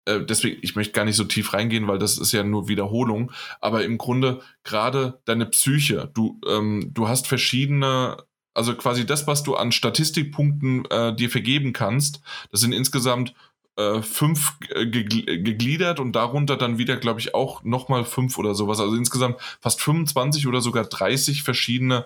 äh, 0.06 0.22
deswegen, 0.22 0.60
ich 0.62 0.76
möchte 0.76 0.94
gar 0.94 1.06
nicht 1.06 1.16
so 1.16 1.24
tief 1.24 1.54
reingehen, 1.54 1.88
weil 1.88 2.00
das 2.00 2.18
ist 2.18 2.32
ja 2.32 2.44
nur 2.44 2.68
Wiederholung, 2.68 3.32
aber 3.62 3.84
im 3.84 3.98
Grunde 3.98 4.42
gerade 4.64 5.22
deine 5.26 5.46
Psyche, 5.46 6.12
du, 6.14 6.40
ähm, 6.48 6.92
du 6.94 7.08
hast 7.08 7.28
verschiedene, 7.28 8.18
also 8.54 8.76
quasi 8.76 9.06
das, 9.06 9.28
was 9.28 9.44
du 9.44 9.56
an 9.56 9.72
Statistikpunkten 9.72 10.86
äh, 10.86 11.16
dir 11.16 11.30
vergeben 11.30 11.74
kannst, 11.74 12.22
das 12.52 12.62
sind 12.62 12.74
insgesamt 12.74 13.34
äh, 13.76 14.02
fünf 14.02 14.58
äh, 14.70 14.86
gegliedert 14.86 16.00
und 16.00 16.16
darunter 16.16 16.58
dann 16.58 16.78
wieder, 16.78 16.98
glaube 16.98 17.20
ich, 17.20 17.34
auch 17.34 17.64
nochmal 17.64 18.06
fünf 18.06 18.38
oder 18.38 18.54
sowas. 18.54 18.80
Also 18.80 18.96
insgesamt 18.96 19.38
fast 19.62 19.82
25 19.82 20.46
oder 20.46 20.62
sogar 20.62 20.84
30 20.84 21.42
verschiedene, 21.42 22.06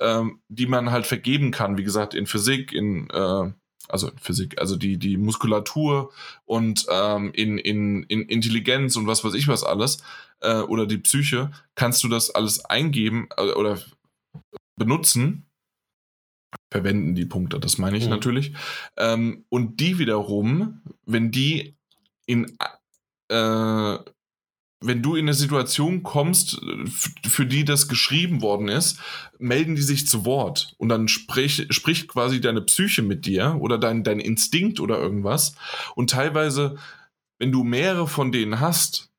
ähm, 0.00 0.40
die 0.48 0.66
man 0.66 0.90
halt 0.90 1.06
vergeben 1.06 1.52
kann. 1.52 1.78
Wie 1.78 1.84
gesagt, 1.84 2.14
in 2.14 2.26
Physik, 2.26 2.72
in 2.72 3.08
also 3.88 4.10
Physik, 4.20 4.60
also 4.60 4.76
die, 4.76 4.98
die 4.98 5.16
Muskulatur 5.16 6.12
und 6.44 6.86
ähm, 6.90 7.32
in, 7.34 7.58
in, 7.58 8.02
in 8.04 8.22
Intelligenz 8.22 8.96
und 8.96 9.06
was 9.06 9.24
weiß 9.24 9.34
ich 9.34 9.48
was 9.48 9.64
alles, 9.64 9.98
äh, 10.40 10.60
oder 10.60 10.86
die 10.86 10.98
Psyche, 10.98 11.50
kannst 11.74 12.02
du 12.04 12.08
das 12.08 12.30
alles 12.30 12.64
eingeben 12.64 13.28
äh, 13.36 13.52
oder 13.52 13.78
benutzen. 14.76 15.46
Verwenden 16.72 17.14
die 17.14 17.26
Punkte, 17.26 17.60
das 17.60 17.78
meine 17.78 17.96
ich 17.96 18.04
mhm. 18.04 18.10
natürlich. 18.10 18.52
Ähm, 18.96 19.44
und 19.48 19.80
die 19.80 19.98
wiederum, 19.98 20.82
wenn 21.04 21.30
die 21.30 21.76
in 22.26 22.56
äh, 23.28 23.98
wenn 24.86 25.02
du 25.02 25.14
in 25.14 25.24
eine 25.24 25.34
Situation 25.34 26.02
kommst, 26.02 26.60
für 27.26 27.46
die 27.46 27.64
das 27.64 27.88
geschrieben 27.88 28.42
worden 28.42 28.68
ist, 28.68 28.98
melden 29.38 29.76
die 29.76 29.82
sich 29.82 30.06
zu 30.06 30.24
Wort. 30.24 30.74
Und 30.76 30.90
dann 30.90 31.08
sprich, 31.08 31.66
spricht 31.70 32.08
quasi 32.08 32.40
deine 32.40 32.60
Psyche 32.60 33.02
mit 33.02 33.24
dir 33.24 33.56
oder 33.60 33.78
dein, 33.78 34.04
dein 34.04 34.20
Instinkt 34.20 34.80
oder 34.80 34.98
irgendwas. 34.98 35.54
Und 35.94 36.10
teilweise, 36.10 36.76
wenn 37.38 37.50
du 37.50 37.64
mehrere 37.64 38.06
von 38.06 38.30
denen 38.30 38.60
hast, 38.60 39.10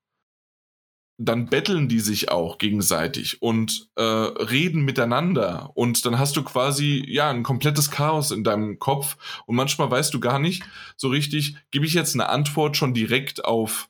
dann 1.17 1.47
betteln 1.47 1.87
die 1.87 2.01
sich 2.01 2.29
auch 2.29 2.57
gegenseitig 2.57 3.41
und 3.41 3.89
äh, 3.95 4.03
reden 4.03 4.83
miteinander. 4.83 5.71
Und 5.73 6.05
dann 6.05 6.19
hast 6.19 6.35
du 6.35 6.43
quasi 6.43 7.03
ja 7.07 7.29
ein 7.29 7.43
komplettes 7.43 7.89
Chaos 7.89 8.31
in 8.31 8.43
deinem 8.43 8.79
Kopf. 8.79 9.17
Und 9.45 9.55
manchmal 9.55 9.89
weißt 9.89 10.13
du 10.13 10.19
gar 10.19 10.39
nicht 10.39 10.63
so 10.97 11.07
richtig, 11.07 11.55
gebe 11.71 11.85
ich 11.85 11.93
jetzt 11.93 12.15
eine 12.15 12.29
Antwort 12.29 12.75
schon 12.75 12.93
direkt 12.93 13.45
auf 13.45 13.89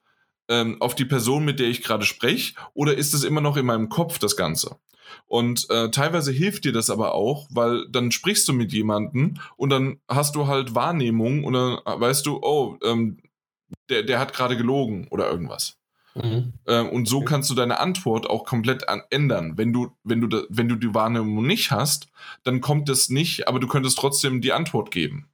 ähm, 0.49 0.81
auf 0.81 0.95
die 0.95 1.05
Person, 1.05 1.45
mit 1.45 1.59
der 1.59 1.67
ich 1.67 1.83
gerade 1.83 2.05
spreche, 2.05 2.55
oder 2.73 2.95
ist 2.95 3.13
es 3.13 3.23
immer 3.23 3.41
noch 3.41 3.57
in 3.57 3.65
meinem 3.65 3.89
Kopf 3.89 4.19
das 4.19 4.35
Ganze? 4.35 4.77
Und 5.27 5.69
äh, 5.69 5.89
teilweise 5.91 6.31
hilft 6.31 6.65
dir 6.65 6.71
das 6.71 6.89
aber 6.89 7.13
auch, 7.13 7.47
weil 7.49 7.87
dann 7.89 8.11
sprichst 8.11 8.47
du 8.47 8.53
mit 8.53 8.73
jemandem 8.73 9.35
und 9.57 9.69
dann 9.69 9.99
hast 10.07 10.35
du 10.35 10.47
halt 10.47 10.75
Wahrnehmung 10.75 11.43
und 11.43 11.53
dann 11.53 11.79
weißt 11.85 12.25
du, 12.25 12.39
oh, 12.41 12.77
ähm, 12.83 13.17
der, 13.89 14.03
der 14.03 14.19
hat 14.19 14.33
gerade 14.33 14.57
gelogen 14.57 15.07
oder 15.09 15.29
irgendwas. 15.29 15.77
Mhm. 16.15 16.53
Ähm, 16.67 16.89
und 16.89 17.07
so 17.07 17.21
kannst 17.21 17.49
du 17.49 17.55
deine 17.55 17.79
Antwort 17.79 18.29
auch 18.29 18.45
komplett 18.45 18.87
an 18.87 19.01
ändern. 19.09 19.57
Wenn 19.57 19.73
du, 19.73 19.91
wenn, 20.03 20.21
du 20.21 20.27
da, 20.27 20.43
wenn 20.49 20.69
du 20.69 20.75
die 20.75 20.93
Wahrnehmung 20.93 21.45
nicht 21.45 21.71
hast, 21.71 22.07
dann 22.43 22.61
kommt 22.61 22.89
es 22.89 23.09
nicht, 23.09 23.47
aber 23.47 23.59
du 23.59 23.67
könntest 23.67 23.97
trotzdem 23.97 24.41
die 24.41 24.53
Antwort 24.53 24.91
geben. 24.91 25.27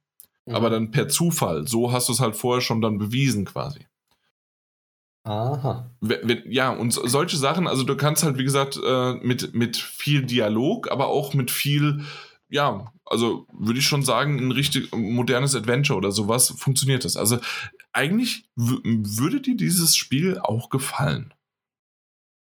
Mhm. 0.46 0.54
Aber 0.54 0.70
dann 0.70 0.90
per 0.90 1.08
Zufall. 1.08 1.68
So 1.68 1.92
hast 1.92 2.08
du 2.08 2.12
es 2.12 2.20
halt 2.20 2.36
vorher 2.36 2.62
schon 2.62 2.80
dann 2.80 2.98
bewiesen 2.98 3.44
quasi. 3.44 3.86
Aha. 5.24 5.88
Ja, 6.46 6.70
und 6.70 6.90
solche 6.92 7.36
Sachen, 7.36 7.68
also 7.68 7.84
du 7.84 7.96
kannst 7.96 8.24
halt, 8.24 8.38
wie 8.38 8.44
gesagt, 8.44 8.78
äh, 8.84 9.14
mit, 9.14 9.54
mit 9.54 9.76
viel 9.76 10.24
Dialog, 10.24 10.90
aber 10.90 11.06
auch 11.08 11.32
mit 11.32 11.50
viel, 11.50 12.04
ja, 12.48 12.92
also 13.04 13.46
würde 13.52 13.78
ich 13.78 13.86
schon 13.86 14.02
sagen, 14.02 14.38
ein 14.38 14.50
richtig 14.50 14.92
modernes 14.94 15.54
Adventure 15.54 15.96
oder 15.96 16.10
sowas 16.10 16.54
funktioniert 16.58 17.04
das. 17.04 17.16
Also 17.16 17.38
eigentlich 17.92 18.48
würde 18.56 19.40
dir 19.40 19.56
dieses 19.56 19.96
Spiel 19.96 20.38
auch 20.38 20.70
gefallen. 20.70 21.32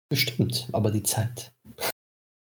Bestimmt, 0.08 0.68
aber 0.72 0.90
die 0.90 1.02
Zeit. 1.02 1.52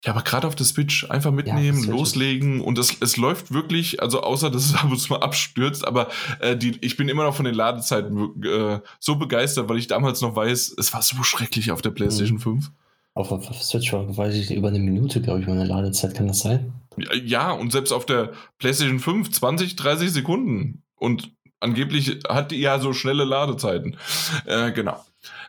Ja, 0.07 0.13
aber 0.13 0.23
gerade 0.23 0.47
auf 0.47 0.55
der 0.55 0.67
Switch 0.67 1.11
einfach 1.11 1.33
mitnehmen, 1.33 1.83
ja, 1.83 1.91
loslegen 1.91 2.61
und 2.61 2.79
es, 2.79 2.97
es 3.01 3.17
läuft 3.17 3.53
wirklich, 3.53 4.01
also 4.01 4.21
außer 4.21 4.51
dass 4.51 4.67
es 4.67 4.75
ab 4.77 4.89
und 4.89 4.99
zu 4.99 5.13
mal 5.13 5.19
abstürzt, 5.19 5.87
aber 5.87 6.09
äh, 6.39 6.57
die, 6.57 6.79
ich 6.81 6.97
bin 6.97 7.09
immer 7.09 7.25
noch 7.25 7.35
von 7.35 7.45
den 7.45 7.55
Ladezeiten 7.55 8.45
äh, 8.45 8.79
so 9.01 9.17
begeistert, 9.17 9.69
weil 9.69 9.79
ich 9.79 9.89
damals 9.89 10.21
noch 10.21 10.37
weiß, 10.37 10.77
es 10.79 10.95
war 10.95 11.03
so 11.03 11.21
schrecklich 11.25 11.73
auf 11.73 11.83
der 11.83 11.91
PlayStation 11.91 12.37
mhm. 12.37 12.61
5. 12.61 12.71
Auf, 13.15 13.33
auf 13.33 13.63
Switch 13.63 13.93
war, 13.93 14.17
weiß 14.17 14.35
ich, 14.35 14.53
über 14.53 14.69
eine 14.69 14.79
Minute, 14.79 15.21
glaube 15.21 15.41
ich, 15.41 15.49
meine 15.49 15.65
Ladezeit, 15.65 16.15
kann 16.15 16.29
das 16.29 16.41
sein? 16.41 16.73
Ja, 17.25 17.51
und 17.51 17.73
selbst 17.73 17.91
auf 17.91 18.07
der 18.07 18.33
PlayStation 18.59 19.01
5 19.01 19.31
20, 19.31 19.75
30 19.75 20.13
Sekunden. 20.13 20.83
Und 20.95 21.33
angeblich 21.59 22.21
hat 22.29 22.53
die 22.53 22.61
ja 22.61 22.79
so 22.79 22.93
schnelle 22.93 23.25
Ladezeiten. 23.25 23.97
Äh, 24.45 24.71
genau. 24.71 25.05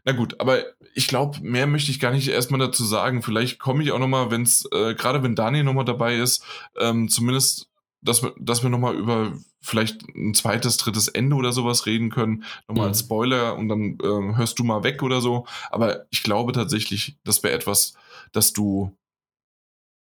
Na 0.06 0.12
gut, 0.12 0.40
aber 0.40 0.64
ich 0.94 1.08
glaube, 1.08 1.40
mehr 1.42 1.68
möchte 1.68 1.92
ich 1.92 2.00
gar 2.00 2.12
nicht 2.12 2.28
erstmal 2.28 2.60
dazu 2.60 2.84
sagen. 2.84 3.22
Vielleicht 3.22 3.60
komme 3.60 3.84
ich 3.84 3.92
auch 3.92 4.00
nochmal, 4.00 4.32
wenn 4.32 4.44
es, 4.44 4.68
äh, 4.72 4.96
gerade 4.96 5.24
wenn 5.24 5.36
Daniel 5.36 5.64
nochmal 5.64 5.86
dabei 5.86 6.16
ist, 6.16 6.44
ähm, 6.80 7.10
zumindest, 7.10 7.70
dass 8.02 8.24
wir, 8.24 8.34
dass 8.40 8.64
wir 8.64 8.70
nochmal 8.70 8.96
über 8.96 9.34
vielleicht 9.62 10.08
ein 10.16 10.34
zweites, 10.34 10.78
drittes 10.78 11.08
Ende 11.08 11.36
oder 11.36 11.52
sowas 11.52 11.86
reden 11.86 12.10
können. 12.10 12.44
Nochmal 12.68 12.86
mhm. 12.86 12.92
als 12.92 13.00
Spoiler 13.02 13.56
und 13.58 13.68
dann 13.68 13.98
äh, 14.02 14.36
hörst 14.36 14.60
du 14.60 14.64
mal 14.64 14.84
weg 14.84 15.04
oder 15.04 15.22
so. 15.22 15.46
Aber 15.70 16.06
ich 16.10 16.24
glaube 16.24 16.54
tatsächlich, 16.54 17.18
das 17.24 17.44
wäre 17.44 17.54
etwas, 17.54 17.94
dass 18.32 18.54
du 18.54 18.98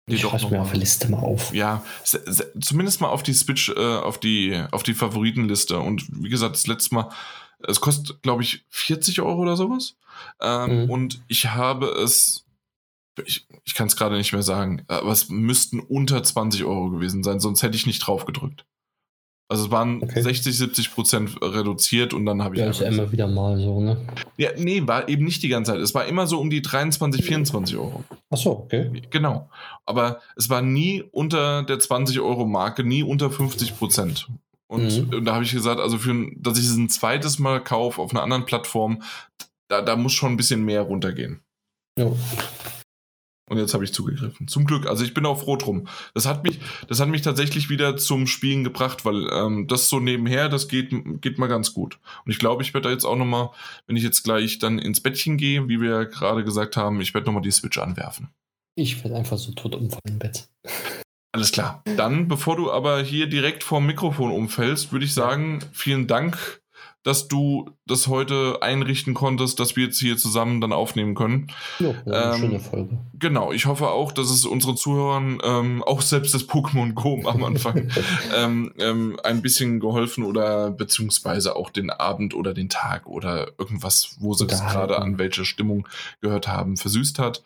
ich 0.10 0.22
schreibe 0.22 0.50
mir 0.50 0.62
auf 0.62 0.72
die 0.72 0.80
Liste 0.80 1.10
mal 1.10 1.20
auf. 1.20 1.54
Ja, 1.54 1.84
zumindest 2.60 3.00
mal 3.00 3.10
auf 3.10 3.22
die 3.22 3.34
Switch, 3.34 3.70
äh, 3.70 3.74
auf 3.76 4.20
die, 4.20 4.60
auf 4.72 4.84
die 4.84 4.96
Favoritenliste. 4.96 5.80
Und 5.80 6.08
wie 6.12 6.30
gesagt, 6.30 6.56
das 6.56 6.68
letzte 6.68 6.96
Mal 6.96 7.10
es 7.68 7.82
kostet, 7.82 8.22
glaube 8.22 8.44
ich, 8.44 8.66
40 8.70 9.22
Euro 9.22 9.42
oder 9.42 9.58
sowas. 9.58 9.96
Ähm, 10.42 10.84
mhm. 10.84 10.90
Und 10.90 11.22
ich 11.28 11.46
habe 11.48 11.88
es, 11.88 12.46
ich, 13.26 13.48
ich 13.66 13.76
kann 13.76 13.88
es 13.88 13.96
gerade 13.96 14.18
nicht 14.18 14.34
mehr 14.34 14.44
sagen, 14.44 14.84
aber 14.88 15.12
es 15.12 15.30
müssten 15.30 15.80
unter 15.80 16.24
20 16.24 16.64
Euro 16.64 16.90
gewesen 16.90 17.24
sein, 17.24 17.40
sonst 17.40 17.64
hätte 17.64 17.76
ich 17.76 17.86
nicht 17.86 18.00
drauf 18.00 18.26
gedrückt. 18.26 18.66
Also 19.52 19.66
es 19.66 19.72
waren 19.72 20.04
okay. 20.04 20.22
60, 20.22 20.56
70 20.56 20.94
Prozent 20.94 21.42
reduziert 21.42 22.14
und 22.14 22.28
dann 22.28 22.44
habe 22.44 22.54
ich. 22.54 22.62
Ja, 22.62 22.70
ist 22.70 22.82
ja 22.82 22.88
immer 22.88 23.12
wieder 23.12 23.26
mal 23.26 23.60
so, 23.60 23.82
ne? 23.82 23.98
Ja, 24.38 24.52
nee, 24.56 24.84
war 24.86 25.10
eben 25.10 25.26
nicht 25.26 25.42
die 25.42 25.48
ganze 25.48 25.72
Zeit. 25.72 25.82
Es 25.82 25.96
war 25.96 26.06
immer 26.06 26.28
so 26.28 26.40
um 26.40 26.52
die 26.52 26.62
23, 26.62 27.26
24 27.26 27.76
Euro. 27.78 28.04
Ach 28.30 28.38
so, 28.38 28.52
okay. 28.52 29.02
Genau. 29.10 29.50
Aber 29.88 30.22
es 30.36 30.52
war 30.52 30.62
nie 30.62 31.04
unter 31.12 31.64
der 31.64 31.80
20 31.80 32.20
Euro 32.20 32.46
Marke, 32.46 32.84
nie 32.84 33.02
unter 33.02 33.32
50 33.32 33.76
Prozent. 33.76 34.28
Und, 34.70 35.12
mhm. 35.12 35.26
da 35.26 35.34
habe 35.34 35.44
ich 35.44 35.52
gesagt, 35.52 35.82
also 35.82 35.98
für, 35.98 36.32
dass 36.36 36.60
ich 36.60 36.66
es 36.66 36.76
ein 36.76 36.90
zweites 36.90 37.40
Mal 37.40 37.64
kaufe 37.64 38.02
auf 38.02 38.12
einer 38.12 38.22
anderen 38.22 38.46
Plattform, 38.46 39.02
da, 39.68 39.82
da 39.82 39.96
muss 39.96 40.14
schon 40.14 40.34
ein 40.34 40.38
bisschen 40.38 40.64
mehr 40.64 40.82
runtergehen. 40.82 41.42
Ja. 41.98 42.12
Und 43.50 43.58
jetzt 43.58 43.74
habe 43.74 43.84
ich 43.84 43.94
zugegriffen. 43.94 44.48
Zum 44.48 44.66
Glück. 44.66 44.86
Also 44.86 45.04
ich 45.04 45.16
bin 45.16 45.26
auch 45.26 45.40
froh 45.40 45.56
drum. 45.56 45.88
Das 46.14 46.28
hat 46.28 46.44
mich, 46.44 46.60
das 46.88 47.00
hat 47.00 47.10
mich 47.10 47.24
tatsächlich 47.24 47.72
wieder 47.72 47.98
zum 47.98 48.28
Spielen 48.28 48.64
gebracht, 48.64 49.06
weil 49.06 49.28
ähm, 49.32 49.68
das 49.68 49.90
so 49.90 50.00
nebenher, 50.00 50.50
das 50.50 50.68
geht, 50.68 50.92
geht 51.20 51.40
mal 51.40 51.48
ganz 51.48 51.74
gut. 51.74 51.98
Und 52.26 52.32
ich 52.32 52.38
glaube, 52.38 52.62
ich 52.62 52.76
werde 52.76 52.90
da 52.90 52.94
jetzt 52.94 53.06
auch 53.06 53.16
nochmal, 53.16 53.50
wenn 53.88 53.96
ich 53.96 54.04
jetzt 54.04 54.24
gleich 54.24 54.60
dann 54.60 54.78
ins 54.78 55.02
Bettchen 55.02 55.38
gehe, 55.38 55.68
wie 55.68 55.82
wir 55.82 55.90
ja 55.90 56.04
gerade 56.04 56.44
gesagt 56.44 56.78
haben, 56.78 57.02
ich 57.02 57.16
werde 57.16 57.26
nochmal 57.26 57.42
die 57.42 57.50
Switch 57.50 57.80
anwerfen. 57.80 58.30
Ich 58.76 59.04
werde 59.04 59.18
einfach 59.18 59.40
so 59.40 59.52
tot 59.54 59.74
umfallen 59.74 60.02
im 60.06 60.20
Bett. 60.20 60.48
Alles 61.32 61.52
klar. 61.52 61.84
Dann, 61.96 62.28
bevor 62.28 62.56
du 62.56 62.72
aber 62.72 63.02
hier 63.02 63.28
direkt 63.28 63.64
vorm 63.64 63.86
Mikrofon 63.86 64.32
umfällst, 64.32 64.92
würde 64.92 65.06
ich 65.06 65.14
sagen, 65.14 65.60
vielen 65.74 66.08
Dank, 66.08 66.62
dass 67.04 67.30
du 67.30 67.70
das 67.86 68.08
heute 68.08 68.58
einrichten 68.62 69.14
konntest, 69.14 69.60
dass 69.60 69.76
wir 69.76 69.86
jetzt 69.86 70.00
hier 70.00 70.18
zusammen 70.18 70.60
dann 70.60 70.74
aufnehmen 70.74 71.16
können. 71.16 71.48
Ja, 71.80 71.92
eine 72.06 72.34
ähm, 72.36 72.40
schöne 72.40 72.60
Folge. 72.60 72.98
Genau, 73.14 73.54
ich 73.54 73.68
hoffe 73.68 73.90
auch, 73.90 74.12
dass 74.12 74.30
es 74.30 74.46
unseren 74.46 74.76
Zuhörern 74.76 75.40
ähm, 75.44 75.84
auch 75.84 76.02
selbst 76.02 76.34
das 76.34 76.48
Pokémon 76.48 76.94
Go 76.94 77.22
am 77.28 77.44
Anfang 77.44 77.90
ähm, 78.36 78.74
ähm, 78.80 79.18
ein 79.24 79.42
bisschen 79.42 79.80
geholfen 79.80 80.26
oder 80.26 80.72
beziehungsweise 80.72 81.56
auch 81.56 81.70
den 81.70 81.90
Abend 81.90 82.34
oder 82.34 82.54
den 82.54 82.70
Tag 82.70 83.08
oder 83.08 83.52
irgendwas, 83.58 84.18
wo 84.20 84.34
sie 84.34 84.46
es 84.46 84.60
gerade 84.60 85.00
an 85.00 85.18
welcher 85.18 85.46
Stimmung 85.46 85.88
gehört 86.22 86.48
haben, 86.48 86.76
versüßt 86.76 87.18
hat. 87.20 87.44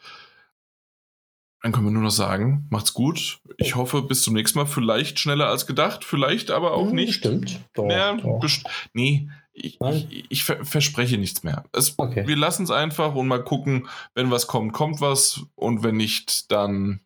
Dann 1.63 1.71
können 1.71 1.87
wir 1.87 1.91
nur 1.91 2.03
noch 2.03 2.11
sagen, 2.11 2.67
macht's 2.69 2.93
gut. 2.93 3.39
Ich 3.57 3.75
hoffe, 3.75 4.01
bis 4.01 4.21
zum 4.21 4.33
nächsten 4.33 4.59
Mal. 4.59 4.65
Vielleicht 4.65 5.17
schneller 5.17 5.47
als 5.47 5.65
gedacht, 5.65 6.03
vielleicht 6.03 6.51
aber 6.51 6.73
auch 6.73 6.89
hm, 6.89 6.95
nicht. 6.95 7.13
Stimmt. 7.15 7.61
Doch, 7.73 7.85
naja, 7.85 8.15
doch. 8.17 8.45
Nee, 8.93 9.29
Ich, 9.53 9.79
ich, 9.79 10.25
ich 10.29 10.43
verspreche 10.43 11.17
nichts 11.17 11.43
mehr. 11.43 11.63
Es, 11.71 11.93
Okay. 11.97 12.27
Wir 12.27 12.35
lassen 12.35 12.63
es 12.63 12.71
einfach 12.71 13.15
und 13.15 13.27
mal 13.29 13.43
gucken, 13.43 13.87
wenn 14.13 14.29
was 14.29 14.47
kommt, 14.47 14.73
kommt 14.73 14.99
was. 14.99 15.41
Und 15.55 15.83
wenn 15.83 15.95
nicht, 15.95 16.51
dann 16.51 16.99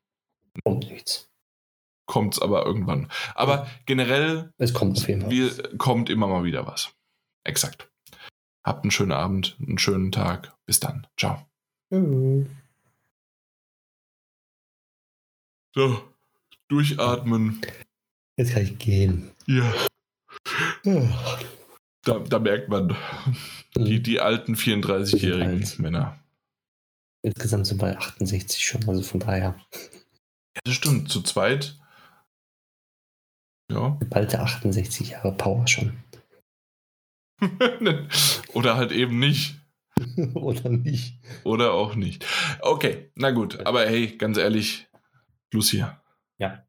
Kommt 0.64 0.90
nichts. 0.90 1.30
kommt 2.08 2.34
es 2.34 2.42
aber 2.42 2.66
irgendwann. 2.66 3.10
Aber 3.36 3.68
generell 3.86 4.54
Es 4.58 4.74
kommt 4.74 4.98
auf 4.98 5.08
jeden 5.08 5.22
Fall. 5.22 5.30
wir, 5.30 5.78
kommt 5.78 6.10
immer 6.10 6.26
mal 6.28 6.44
wieder 6.46 6.66
was. 6.66 6.92
Exakt. 7.44 7.92
Habt 8.66 8.84
einen 8.84 8.92
schönen 8.92 9.12
Abend, 9.12 9.56
einen 9.60 9.78
schönen 9.78 10.12
Tag. 10.12 10.58
Bis 10.66 10.80
dann. 10.80 11.06
Ciao. 11.16 11.46
Tschüss. 11.94 12.48
So, 15.78 16.02
durchatmen. 16.70 17.62
Jetzt 18.36 18.54
kann 18.54 18.64
ich 18.64 18.80
gehen. 18.80 19.30
Ja, 19.45 19.72
da, 22.04 22.18
da 22.18 22.40
merkt 22.40 22.70
man 22.70 22.98
die, 23.76 24.02
die 24.02 24.20
alten 24.20 24.56
34-jährigen 24.56 25.62
alt. 25.62 25.78
Männer. 25.78 26.20
Insgesamt 27.22 27.68
sind 27.68 27.80
wir 27.80 27.95
68 27.95 28.66
schon, 28.66 28.90
also 28.90 29.04
von 29.04 29.20
daher. 29.20 29.56
Ja, 29.72 30.62
das 30.64 30.74
stimmt. 30.74 31.12
Zu 31.12 31.22
zweit. 31.22 31.78
Ja. 33.72 33.99
Bald 34.10 34.34
68 34.34 35.12
Jahre 35.12 35.32
Power 35.34 35.68
schon. 35.68 35.95
Oder 38.56 38.78
halt 38.78 38.91
eben 38.91 39.20
nicht. 39.20 39.58
Oder 40.34 40.70
nicht? 40.70 41.20
Oder 41.44 41.74
auch 41.74 41.94
nicht. 41.94 42.26
Okay, 42.62 43.12
na 43.14 43.30
gut. 43.30 43.66
Aber 43.66 43.86
hey, 43.86 44.18
ganz 44.18 44.38
ehrlich, 44.38 44.87
Hier. 45.52 46.02
Ja. 46.38 46.66